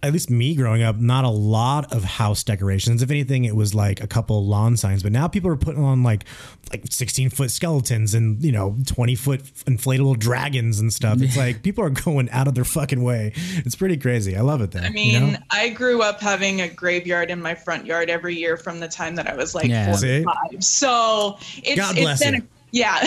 At 0.04 0.14
least 0.14 0.30
me 0.30 0.54
growing 0.56 0.84
up, 0.84 0.98
not 0.98 1.26
a 1.26 1.30
lot 1.30 1.92
of 1.92 2.04
house 2.04 2.44
decorations. 2.44 3.02
If 3.02 3.10
anything, 3.10 3.46
it 3.46 3.56
was 3.56 3.74
like 3.74 4.00
a 4.00 4.06
couple 4.06 4.46
lawn 4.46 4.78
signs. 4.78 5.02
But 5.02 5.12
now 5.12 5.28
people 5.28 5.50
are 5.50 5.56
putting 5.58 5.84
on 5.84 6.04
like 6.04 6.24
like 6.72 6.84
sixteen 6.92 7.32
foot 7.32 7.50
skeletons 7.50 8.14
and 8.14 8.44
you 8.44 8.52
know 8.52 8.78
twenty 8.86 9.16
foot 9.16 9.44
inflatable 9.66 10.20
dragons 10.20 10.80
and 10.80 10.94
stuff. 10.94 11.20
It's 11.22 11.36
like 11.46 11.64
people 11.64 11.84
are 11.84 11.90
going 11.90 12.30
out 12.30 12.48
of 12.48 12.54
their 12.54 12.64
fucking 12.64 13.02
way. 13.04 13.34
It's 13.36 13.76
pretty 13.76 13.98
crazy. 13.98 14.38
I 14.38 14.42
love 14.42 14.62
it 14.62 14.70
though. 14.70 14.82
I 14.82 14.90
mean, 14.90 15.14
you 15.14 15.32
know? 15.32 15.38
I 15.50 15.70
grew 15.70 16.04
up 16.04 16.22
having 16.22 16.62
a 16.62 16.68
graveyard 16.68 17.32
in 17.32 17.42
my 17.42 17.56
front 17.56 17.88
yard 17.88 18.12
every 18.12 18.36
year 18.36 18.56
from 18.56 18.80
the 18.80 18.88
time 18.88 19.16
that 19.16 19.28
I 19.28 19.36
was 19.36 19.56
like 19.56 19.68
Yeah. 19.68 19.88
four 19.88 19.98
See? 19.98 20.24
five. 20.24 20.64
So 20.64 21.38
it's, 21.58 21.76
God 21.76 21.98
it's 21.98 22.02
bless 22.02 22.24
been 22.24 22.36
you. 22.36 22.42
A, 22.42 22.48
yeah, 22.70 23.00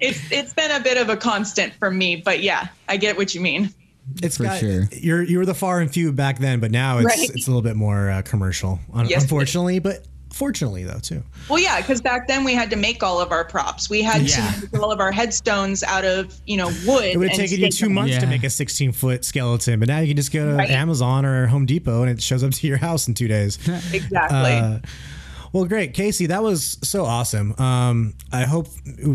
it's 0.00 0.30
it's 0.30 0.54
been 0.54 0.70
a 0.70 0.80
bit 0.80 0.96
of 0.96 1.08
a 1.08 1.16
constant 1.16 1.72
for 1.74 1.90
me. 1.90 2.16
But 2.16 2.40
yeah, 2.40 2.68
I 2.88 2.98
get 2.98 3.16
what 3.16 3.34
you 3.34 3.40
mean. 3.40 3.74
It's 4.22 4.36
For 4.36 4.44
got, 4.44 4.58
sure. 4.60 4.88
You're 4.92 5.22
you 5.22 5.38
were 5.38 5.46
the 5.46 5.54
far 5.54 5.80
and 5.80 5.90
few 5.90 6.12
back 6.12 6.38
then, 6.38 6.60
but 6.60 6.70
now 6.70 6.98
it's 6.98 7.06
Right. 7.06 7.30
it's 7.30 7.46
a 7.46 7.50
little 7.50 7.62
bit 7.62 7.76
more 7.76 8.10
uh, 8.10 8.22
commercial, 8.22 8.80
un- 8.92 9.08
Yes. 9.08 9.22
unfortunately. 9.22 9.78
But 9.78 10.04
fortunately, 10.32 10.84
though, 10.84 10.98
too. 11.00 11.22
Well, 11.48 11.58
yeah, 11.58 11.80
because 11.80 12.00
back 12.00 12.28
then 12.28 12.44
we 12.44 12.54
had 12.54 12.70
to 12.70 12.76
make 12.76 13.02
all 13.02 13.20
of 13.20 13.32
our 13.32 13.44
props. 13.44 13.88
We 13.90 14.02
had 14.02 14.22
Yeah. 14.22 14.36
to 14.52 14.60
make 14.72 14.82
all 14.82 14.92
of 14.92 15.00
our 15.00 15.10
headstones 15.12 15.82
out 15.82 16.04
of 16.04 16.38
you 16.46 16.56
know 16.56 16.68
wood. 16.86 17.04
It 17.04 17.16
would 17.18 17.28
have 17.28 17.36
taken 17.38 17.58
you 17.60 17.70
two 17.70 17.86
them. 17.86 17.94
months 17.94 18.18
to 18.18 18.26
make 18.26 18.44
a 18.44 18.50
16 18.50 18.92
foot 18.92 19.24
skeleton, 19.24 19.78
but 19.80 19.88
now 19.88 19.98
you 20.00 20.08
can 20.08 20.16
just 20.16 20.32
go 20.32 20.44
to 20.50 20.56
Right. 20.56 20.70
Amazon 20.70 21.24
or 21.24 21.46
Home 21.46 21.66
Depot 21.66 22.02
and 22.02 22.10
it 22.10 22.22
shows 22.22 22.42
up 22.44 22.52
to 22.52 22.66
your 22.66 22.76
house 22.78 23.08
in 23.08 23.14
two 23.14 23.28
days. 23.28 23.58
Exactly. 23.92 24.52
Uh, 24.52 24.78
well, 25.52 25.64
great, 25.64 25.94
Casey. 25.94 26.26
That 26.26 26.42
was 26.42 26.78
so 26.82 27.04
awesome. 27.04 27.54
Um, 27.58 28.14
I 28.32 28.42
hope 28.44 28.68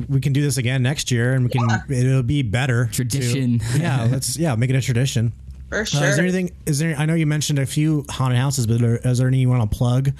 we 0.10 0.19
can 0.19 0.34
do 0.34 0.41
this 0.41 0.57
again 0.57 0.84
next 0.84 1.11
year, 1.11 1.34
and 1.34 1.43
we 1.43 1.49
can. 1.49 1.68
It'll 1.89 2.23
be 2.23 2.41
better. 2.41 2.85
to- 2.88 2.91
Tradition. 2.91 3.61
yeah, 3.77 4.07
let's 4.11 4.38
yeah 4.38 4.55
make 4.55 4.69
it 4.69 4.76
a 4.76 4.81
tradition. 4.81 5.31
for 5.69 5.81
Uh, 5.81 5.85
sure. 5.85 6.03
is 6.07 6.15
there 6.15 6.23
anything? 6.26 6.51
Is 6.65 6.80
there? 6.80 6.95
I 6.97 7.05
know 7.05 7.14
you 7.14 7.26
mentioned 7.27 7.60
a 7.60 7.65
few 7.65 8.05
haunted 8.10 8.39
houses, 8.39 8.68
but 8.68 8.81
are, 8.81 8.97
is 8.97 9.18
there 9.18 9.27
any 9.27 9.39
you 9.39 9.49
want 9.49 9.69
to 9.69 9.77
plug 9.77 10.11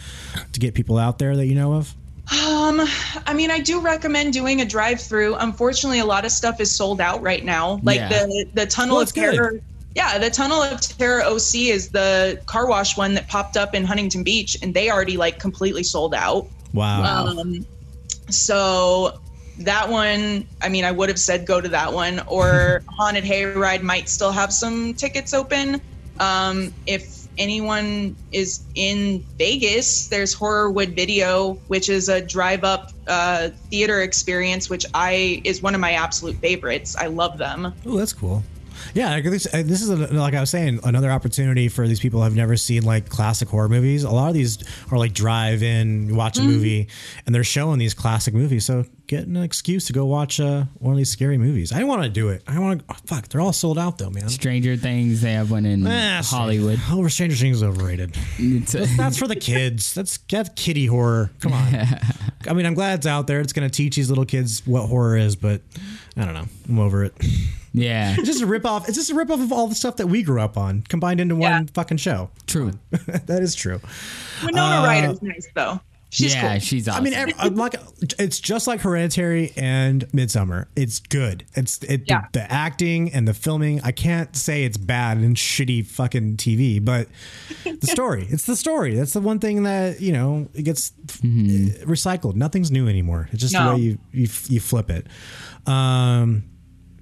to 0.54 0.60
get 0.60 0.74
people 0.74 0.98
out 0.98 1.20
there 1.20 1.36
that 1.36 1.46
you 1.46 1.56
know 1.56 1.74
of? 1.74 1.94
Um, 2.32 2.80
I 3.28 3.34
mean, 3.36 3.52
I 3.52 3.60
do 3.60 3.82
recommend 3.82 4.32
doing 4.32 4.62
a 4.62 4.66
drive-through. 4.66 5.36
Unfortunately, 5.36 6.00
a 6.00 6.06
lot 6.06 6.24
of 6.24 6.32
stuff 6.32 6.62
is 6.62 6.72
sold 6.74 7.02
out 7.02 7.22
right 7.22 7.44
now. 7.44 7.82
Like 7.84 7.98
Yeah. 7.98 8.08
the 8.10 8.48
the 8.54 8.66
Tunnel 8.66 8.96
Well, 8.96 9.02
of 9.04 9.14
that's 9.14 9.38
good. 9.38 9.62
Terror. 9.96 10.08
Yeah, 10.08 10.18
the 10.18 10.30
Tunnel 10.30 10.62
of 10.62 10.82
Terror 10.82 11.24
OC 11.24 11.56
is 11.56 11.90
the 11.90 12.42
car 12.46 12.68
wash 12.68 12.98
one 12.98 13.14
that 13.16 13.28
popped 13.28 13.58
up 13.58 13.76
in 13.76 13.84
Huntington 13.84 14.24
Beach, 14.24 14.58
and 14.62 14.74
they 14.74 14.90
already 14.90 15.18
like 15.18 15.40
completely 15.40 15.84
sold 15.84 16.14
out. 16.14 16.48
Wow. 16.74 17.28
Um, 17.28 17.66
so 18.30 19.20
that 19.60 19.90
one, 19.90 20.48
I 20.62 20.70
mean, 20.70 20.86
I 20.86 20.92
would 20.92 21.10
have 21.10 21.20
said 21.20 21.46
go 21.46 21.62
to 21.62 21.70
that 21.70 21.94
one, 21.94 22.22
or 22.28 22.84
Haunted 22.98 23.24
Hayride 23.24 23.82
might 23.82 24.10
still 24.10 24.32
have 24.32 24.52
some 24.52 24.94
tickets 24.94 25.34
open. 25.34 25.82
Um, 26.20 26.74
if 26.86 27.28
anyone 27.38 28.16
is 28.32 28.64
in 28.76 29.24
Vegas, 29.38 30.08
there's 30.08 30.36
Horrorwood 30.36 30.96
Video, 30.96 31.54
which 31.68 31.90
is 31.90 32.10
a 32.10 32.22
drive-up 32.22 32.92
uh, 33.08 33.50
theater 33.70 34.02
experience, 34.02 34.70
which 34.70 34.86
I 34.94 35.42
is 35.44 35.62
one 35.62 35.76
of 35.76 35.82
my 35.82 35.94
absolute 35.94 36.36
favorites. 36.38 36.96
I 36.96 37.08
love 37.08 37.38
them. 37.38 37.74
Oh, 37.86 37.98
that's 37.98 38.14
cool. 38.14 38.44
Yeah, 38.94 39.10
like 39.12 39.24
this, 39.24 39.48
uh, 39.52 39.64
this 39.66 39.82
is 39.82 39.90
a, 39.90 39.96
like 40.14 40.34
I 40.36 40.40
was 40.40 40.50
saying, 40.52 40.80
another 40.84 41.10
opportunity 41.12 41.68
for 41.68 41.88
these 41.88 42.00
people 42.00 42.20
who 42.20 42.26
have 42.26 42.36
never 42.36 42.56
seen 42.58 42.84
like 42.84 43.10
classic 43.10 43.50
horror 43.50 43.68
movies. 43.70 44.04
A 44.04 44.10
lot 44.12 44.28
of 44.28 44.34
these 44.36 44.60
are 44.92 44.98
like 45.00 45.14
drive-in, 45.14 46.16
watch 46.16 46.38
a 46.38 46.42
Mm-hmm. 46.42 46.50
movie, 46.52 46.88
and 47.26 47.34
they're 47.34 47.44
showing 47.44 47.80
these 47.80 47.94
classic 47.94 48.34
movies. 48.34 48.66
So 48.66 48.86
get 49.08 49.26
an 49.26 49.36
excuse 49.38 49.86
to 49.88 49.94
go 49.94 50.06
watch 50.06 50.40
uh, 50.40 50.66
one 50.78 50.94
of 50.94 50.98
these 50.98 51.10
scary 51.10 51.38
movies. 51.40 51.72
I 51.72 51.84
want 51.86 52.04
to 52.04 52.10
do 52.10 52.30
it. 52.30 52.44
I 52.48 52.60
want 52.60 52.80
to. 52.80 52.86
Oh, 52.94 52.98
fuck, 53.08 53.28
they're 53.30 53.42
all 53.42 53.52
sold 53.54 53.80
out 53.80 53.98
though, 53.98 54.10
man. 54.12 54.30
Stranger 54.30 54.76
Things, 54.78 55.22
they 55.22 55.34
have 55.34 55.50
one 55.50 55.66
in 55.66 55.86
Ah, 55.88 56.22
Hollywood. 56.24 56.80
Oh, 56.90 57.08
Stranger 57.08 57.36
Things 57.36 57.58
is 57.58 57.64
overrated. 57.64 58.16
A- 58.40 58.60
That's 58.96 59.18
for 59.18 59.28
the 59.28 59.36
kids. 59.40 59.94
That's 59.96 60.18
that's 60.30 60.50
kiddie 60.56 60.86
horror. 60.86 61.32
Come 61.40 61.54
on. 61.54 61.74
I 62.48 62.54
mean, 62.54 62.66
I'm 62.68 62.74
glad 62.76 63.00
it's 63.00 63.08
out 63.08 63.26
there. 63.28 63.40
It's 63.40 63.54
going 63.54 63.68
to 63.68 63.76
teach 63.76 63.96
these 63.96 64.10
little 64.10 64.26
kids 64.26 64.62
what 64.68 64.88
horror 64.88 65.18
is, 65.18 65.36
but 65.36 65.62
I 66.18 66.26
don't 66.26 66.34
know. 66.34 66.46
I'm 66.70 66.80
over 66.80 67.06
it. 67.06 67.14
Yeah, 67.74 68.14
It's 68.18 68.28
just 68.28 68.42
a 68.42 68.46
rip 68.46 68.66
off. 68.66 68.88
It's 68.88 68.98
just 68.98 69.10
a 69.10 69.16
rip 69.16 69.30
off 69.32 69.40
of 69.42 69.52
all 69.52 69.68
the 69.68 69.76
stuff 69.76 69.96
that 69.98 70.08
we 70.08 70.22
grew 70.24 70.40
up 70.42 70.58
on, 70.58 70.82
combined 70.84 71.20
into 71.20 71.36
one 71.36 71.68
fucking 71.68 71.98
show. 71.98 72.30
true. 72.48 72.72
that 72.92 73.40
is 73.42 73.56
true. 73.56 73.80
Winona 74.44 74.86
Ryder's 74.86 75.22
nice 75.22 75.48
though. 75.56 75.80
She's 76.12 76.36
yeah, 76.36 76.52
cool. 76.52 76.60
she's 76.60 76.88
I 76.88 77.00
mean, 77.00 77.16
every, 77.16 77.34
like, 77.50 77.74
it's 78.20 78.40
just 78.40 78.68
like 78.68 78.82
Hereditary 78.82 79.52
and 79.58 80.08
Midsommar. 80.10 80.68
It's 80.76 81.00
good. 81.00 81.44
It's 81.56 81.82
it, 81.82 82.04
Yeah. 82.06 82.26
the, 82.32 82.42
the 82.42 82.52
acting 82.54 83.12
and 83.12 83.28
the 83.28 83.34
filming. 83.34 83.82
I 83.84 83.92
can't 83.94 84.36
say 84.36 84.64
it's 84.64 84.78
bad 84.78 85.18
and 85.18 85.36
shitty 85.36 85.88
fucking 85.88 86.38
TV, 86.38 86.86
but 86.86 87.08
the 87.64 87.88
story. 87.88 88.28
It's 88.30 88.46
the 88.46 88.56
story. 88.56 88.94
That's 88.94 89.14
the 89.14 89.22
one 89.22 89.40
thing 89.40 89.64
that 89.64 90.02
you 90.02 90.12
know 90.12 90.48
it 90.54 90.62
gets 90.62 90.92
uh, 91.10 91.26
recycled. 91.88 92.36
Nothing's 92.36 92.70
new 92.70 92.88
anymore. 92.88 93.28
It's 93.32 93.42
just 93.42 93.56
the 93.56 93.68
way 93.74 93.78
you 93.78 93.98
you, 94.12 94.28
you 94.50 94.60
flip 94.60 94.92
it. 94.92 95.08
Um, 95.66 96.44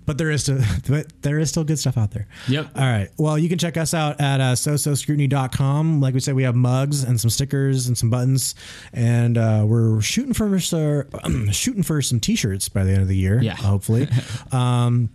but 0.05 0.17
there 0.17 0.31
is 0.31 0.43
still, 0.43 0.59
but 0.89 1.21
there 1.21 1.39
is 1.39 1.49
still 1.49 1.63
good 1.63 1.79
stuff 1.79 1.97
out 1.97 2.11
there. 2.11 2.27
Yep. 2.47 2.71
All 2.75 2.83
right. 2.83 3.09
Well, 3.17 3.37
you 3.37 3.49
can 3.49 3.57
check 3.57 3.77
us 3.77 3.93
out 3.93 4.19
at 4.21 4.41
uh, 4.41 4.53
sososcrutiny.com. 4.53 6.01
Like 6.01 6.13
we 6.13 6.19
said, 6.19 6.35
we 6.35 6.43
have 6.43 6.55
mugs 6.55 7.03
and 7.03 7.19
some 7.19 7.29
stickers 7.29 7.87
and 7.87 7.97
some 7.97 8.09
buttons, 8.09 8.55
and 8.93 9.37
uh, 9.37 9.63
we're 9.65 10.01
shooting 10.01 10.33
for 10.33 10.55
uh, 10.55 11.29
shooting 11.51 11.83
for 11.83 12.01
some 12.01 12.19
t-shirts 12.19 12.69
by 12.69 12.83
the 12.83 12.91
end 12.91 13.01
of 13.01 13.07
the 13.07 13.17
year. 13.17 13.41
Yeah. 13.41 13.55
hopefully. 13.55 14.07
um, 14.51 15.09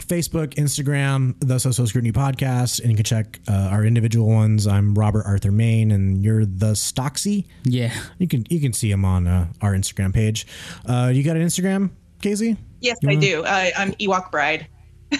Facebook, 0.00 0.54
Instagram, 0.54 1.34
the 1.40 1.58
So 1.58 1.70
So 1.72 1.84
Scrutiny 1.84 2.12
Podcast, 2.12 2.80
and 2.80 2.90
you 2.90 2.96
can 2.96 3.04
check 3.04 3.40
uh, 3.48 3.68
our 3.70 3.84
individual 3.84 4.28
ones. 4.28 4.66
I'm 4.66 4.94
Robert 4.94 5.24
Arthur 5.26 5.52
Main, 5.52 5.90
and 5.90 6.22
you're 6.24 6.44
the 6.44 6.72
Stocksy. 6.72 7.46
Yeah. 7.64 7.92
You 8.18 8.28
can 8.28 8.46
you 8.48 8.60
can 8.60 8.72
see 8.72 8.90
him 8.90 9.04
on 9.04 9.26
uh, 9.26 9.48
our 9.60 9.72
Instagram 9.72 10.14
page. 10.14 10.46
Uh, 10.86 11.10
you 11.12 11.22
got 11.22 11.36
an 11.36 11.46
Instagram, 11.46 11.90
Casey? 12.20 12.56
Yes, 12.80 12.98
I 13.06 13.14
do. 13.14 13.42
Uh, 13.44 13.70
I'm 13.76 13.92
Ewok 13.92 14.30
Bride. 14.30 14.66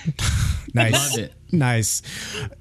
Nice. 0.73 0.93
Love 1.17 1.19
it. 1.25 1.33
Nice. 1.51 2.01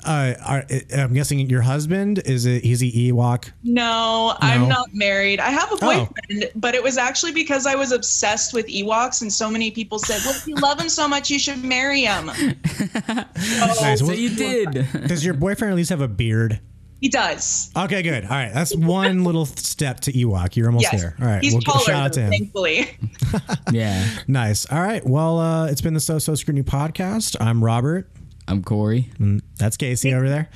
Uh, 0.03 0.33
are, 0.43 0.65
I'm 0.97 1.13
guessing 1.13 1.39
your 1.47 1.61
husband 1.61 2.17
is 2.25 2.47
it? 2.47 2.63
Is 2.65 2.79
he 2.79 3.11
Ewok? 3.11 3.51
No, 3.61 4.29
No. 4.29 4.35
I'm 4.39 4.67
not 4.67 4.87
married. 4.93 5.39
I 5.39 5.51
have 5.51 5.71
a 5.71 5.75
Oh. 5.75 6.07
boyfriend, 6.07 6.51
but 6.55 6.73
it 6.73 6.81
was 6.81 6.97
actually 6.97 7.33
because 7.33 7.67
I 7.67 7.75
was 7.75 7.91
obsessed 7.91 8.51
with 8.51 8.65
Ewoks, 8.65 9.21
and 9.21 9.31
so 9.31 9.47
many 9.47 9.69
people 9.69 9.99
said, 9.99 10.21
"Well, 10.25 10.33
if 10.35 10.47
you 10.47 10.55
love 10.55 10.79
him 10.81 10.89
so 10.89 11.07
much, 11.07 11.29
you 11.29 11.37
should 11.37 11.63
marry 11.63 12.01
him." 12.01 12.31
Nice. 13.37 13.99
So 13.99 14.07
Well, 14.07 14.15
you 14.15 14.29
did. 14.35 14.71
does 15.07 15.23
your 15.23 15.35
boyfriend 15.35 15.71
at 15.71 15.75
least 15.77 15.91
have 15.91 16.01
a 16.01 16.07
beard? 16.07 16.59
He 17.01 17.07
does. 17.09 17.71
Okay, 17.77 18.01
good. 18.01 18.23
All 18.25 18.29
right, 18.31 18.53
that's 18.53 18.75
one 18.75 19.23
little 19.25 19.45
step 19.45 20.01
to 20.01 20.11
Ewok. 20.11 20.55
You're 20.55 20.67
almost 20.67 20.87
Yes, 20.91 21.01
there. 21.01 21.15
All 21.21 21.25
right, 21.27 21.41
he's 21.43 21.53
we'll 21.53 21.61
taller, 21.61 21.85
shout 21.85 22.05
out 22.07 22.13
to 22.13 22.21
him. 22.21 22.29
thankfully. 22.31 22.97
yeah. 23.71 24.05
Nice. 24.27 24.65
All 24.71 24.81
right. 24.81 25.05
Well, 25.05 25.39
uh, 25.39 25.67
it's 25.67 25.81
been 25.81 25.93
the 25.93 25.99
So 25.99 26.19
So 26.19 26.35
Scrutiny 26.35 26.63
podcast. 26.63 27.37
I'm 27.39 27.63
Robert. 27.63 28.09
I'm 28.47 28.63
Corey. 28.63 29.09
And 29.19 29.41
That's 29.57 29.77
Casey 29.77 30.13
over 30.13 30.27
there. 30.27 30.49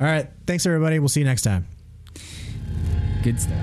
All 0.00 0.06
right. 0.06 0.28
Thanks, 0.46 0.64
everybody. 0.66 0.98
We'll 0.98 1.08
see 1.08 1.20
you 1.20 1.26
next 1.26 1.42
time. 1.42 1.66
Good 3.22 3.40
stuff. 3.40 3.56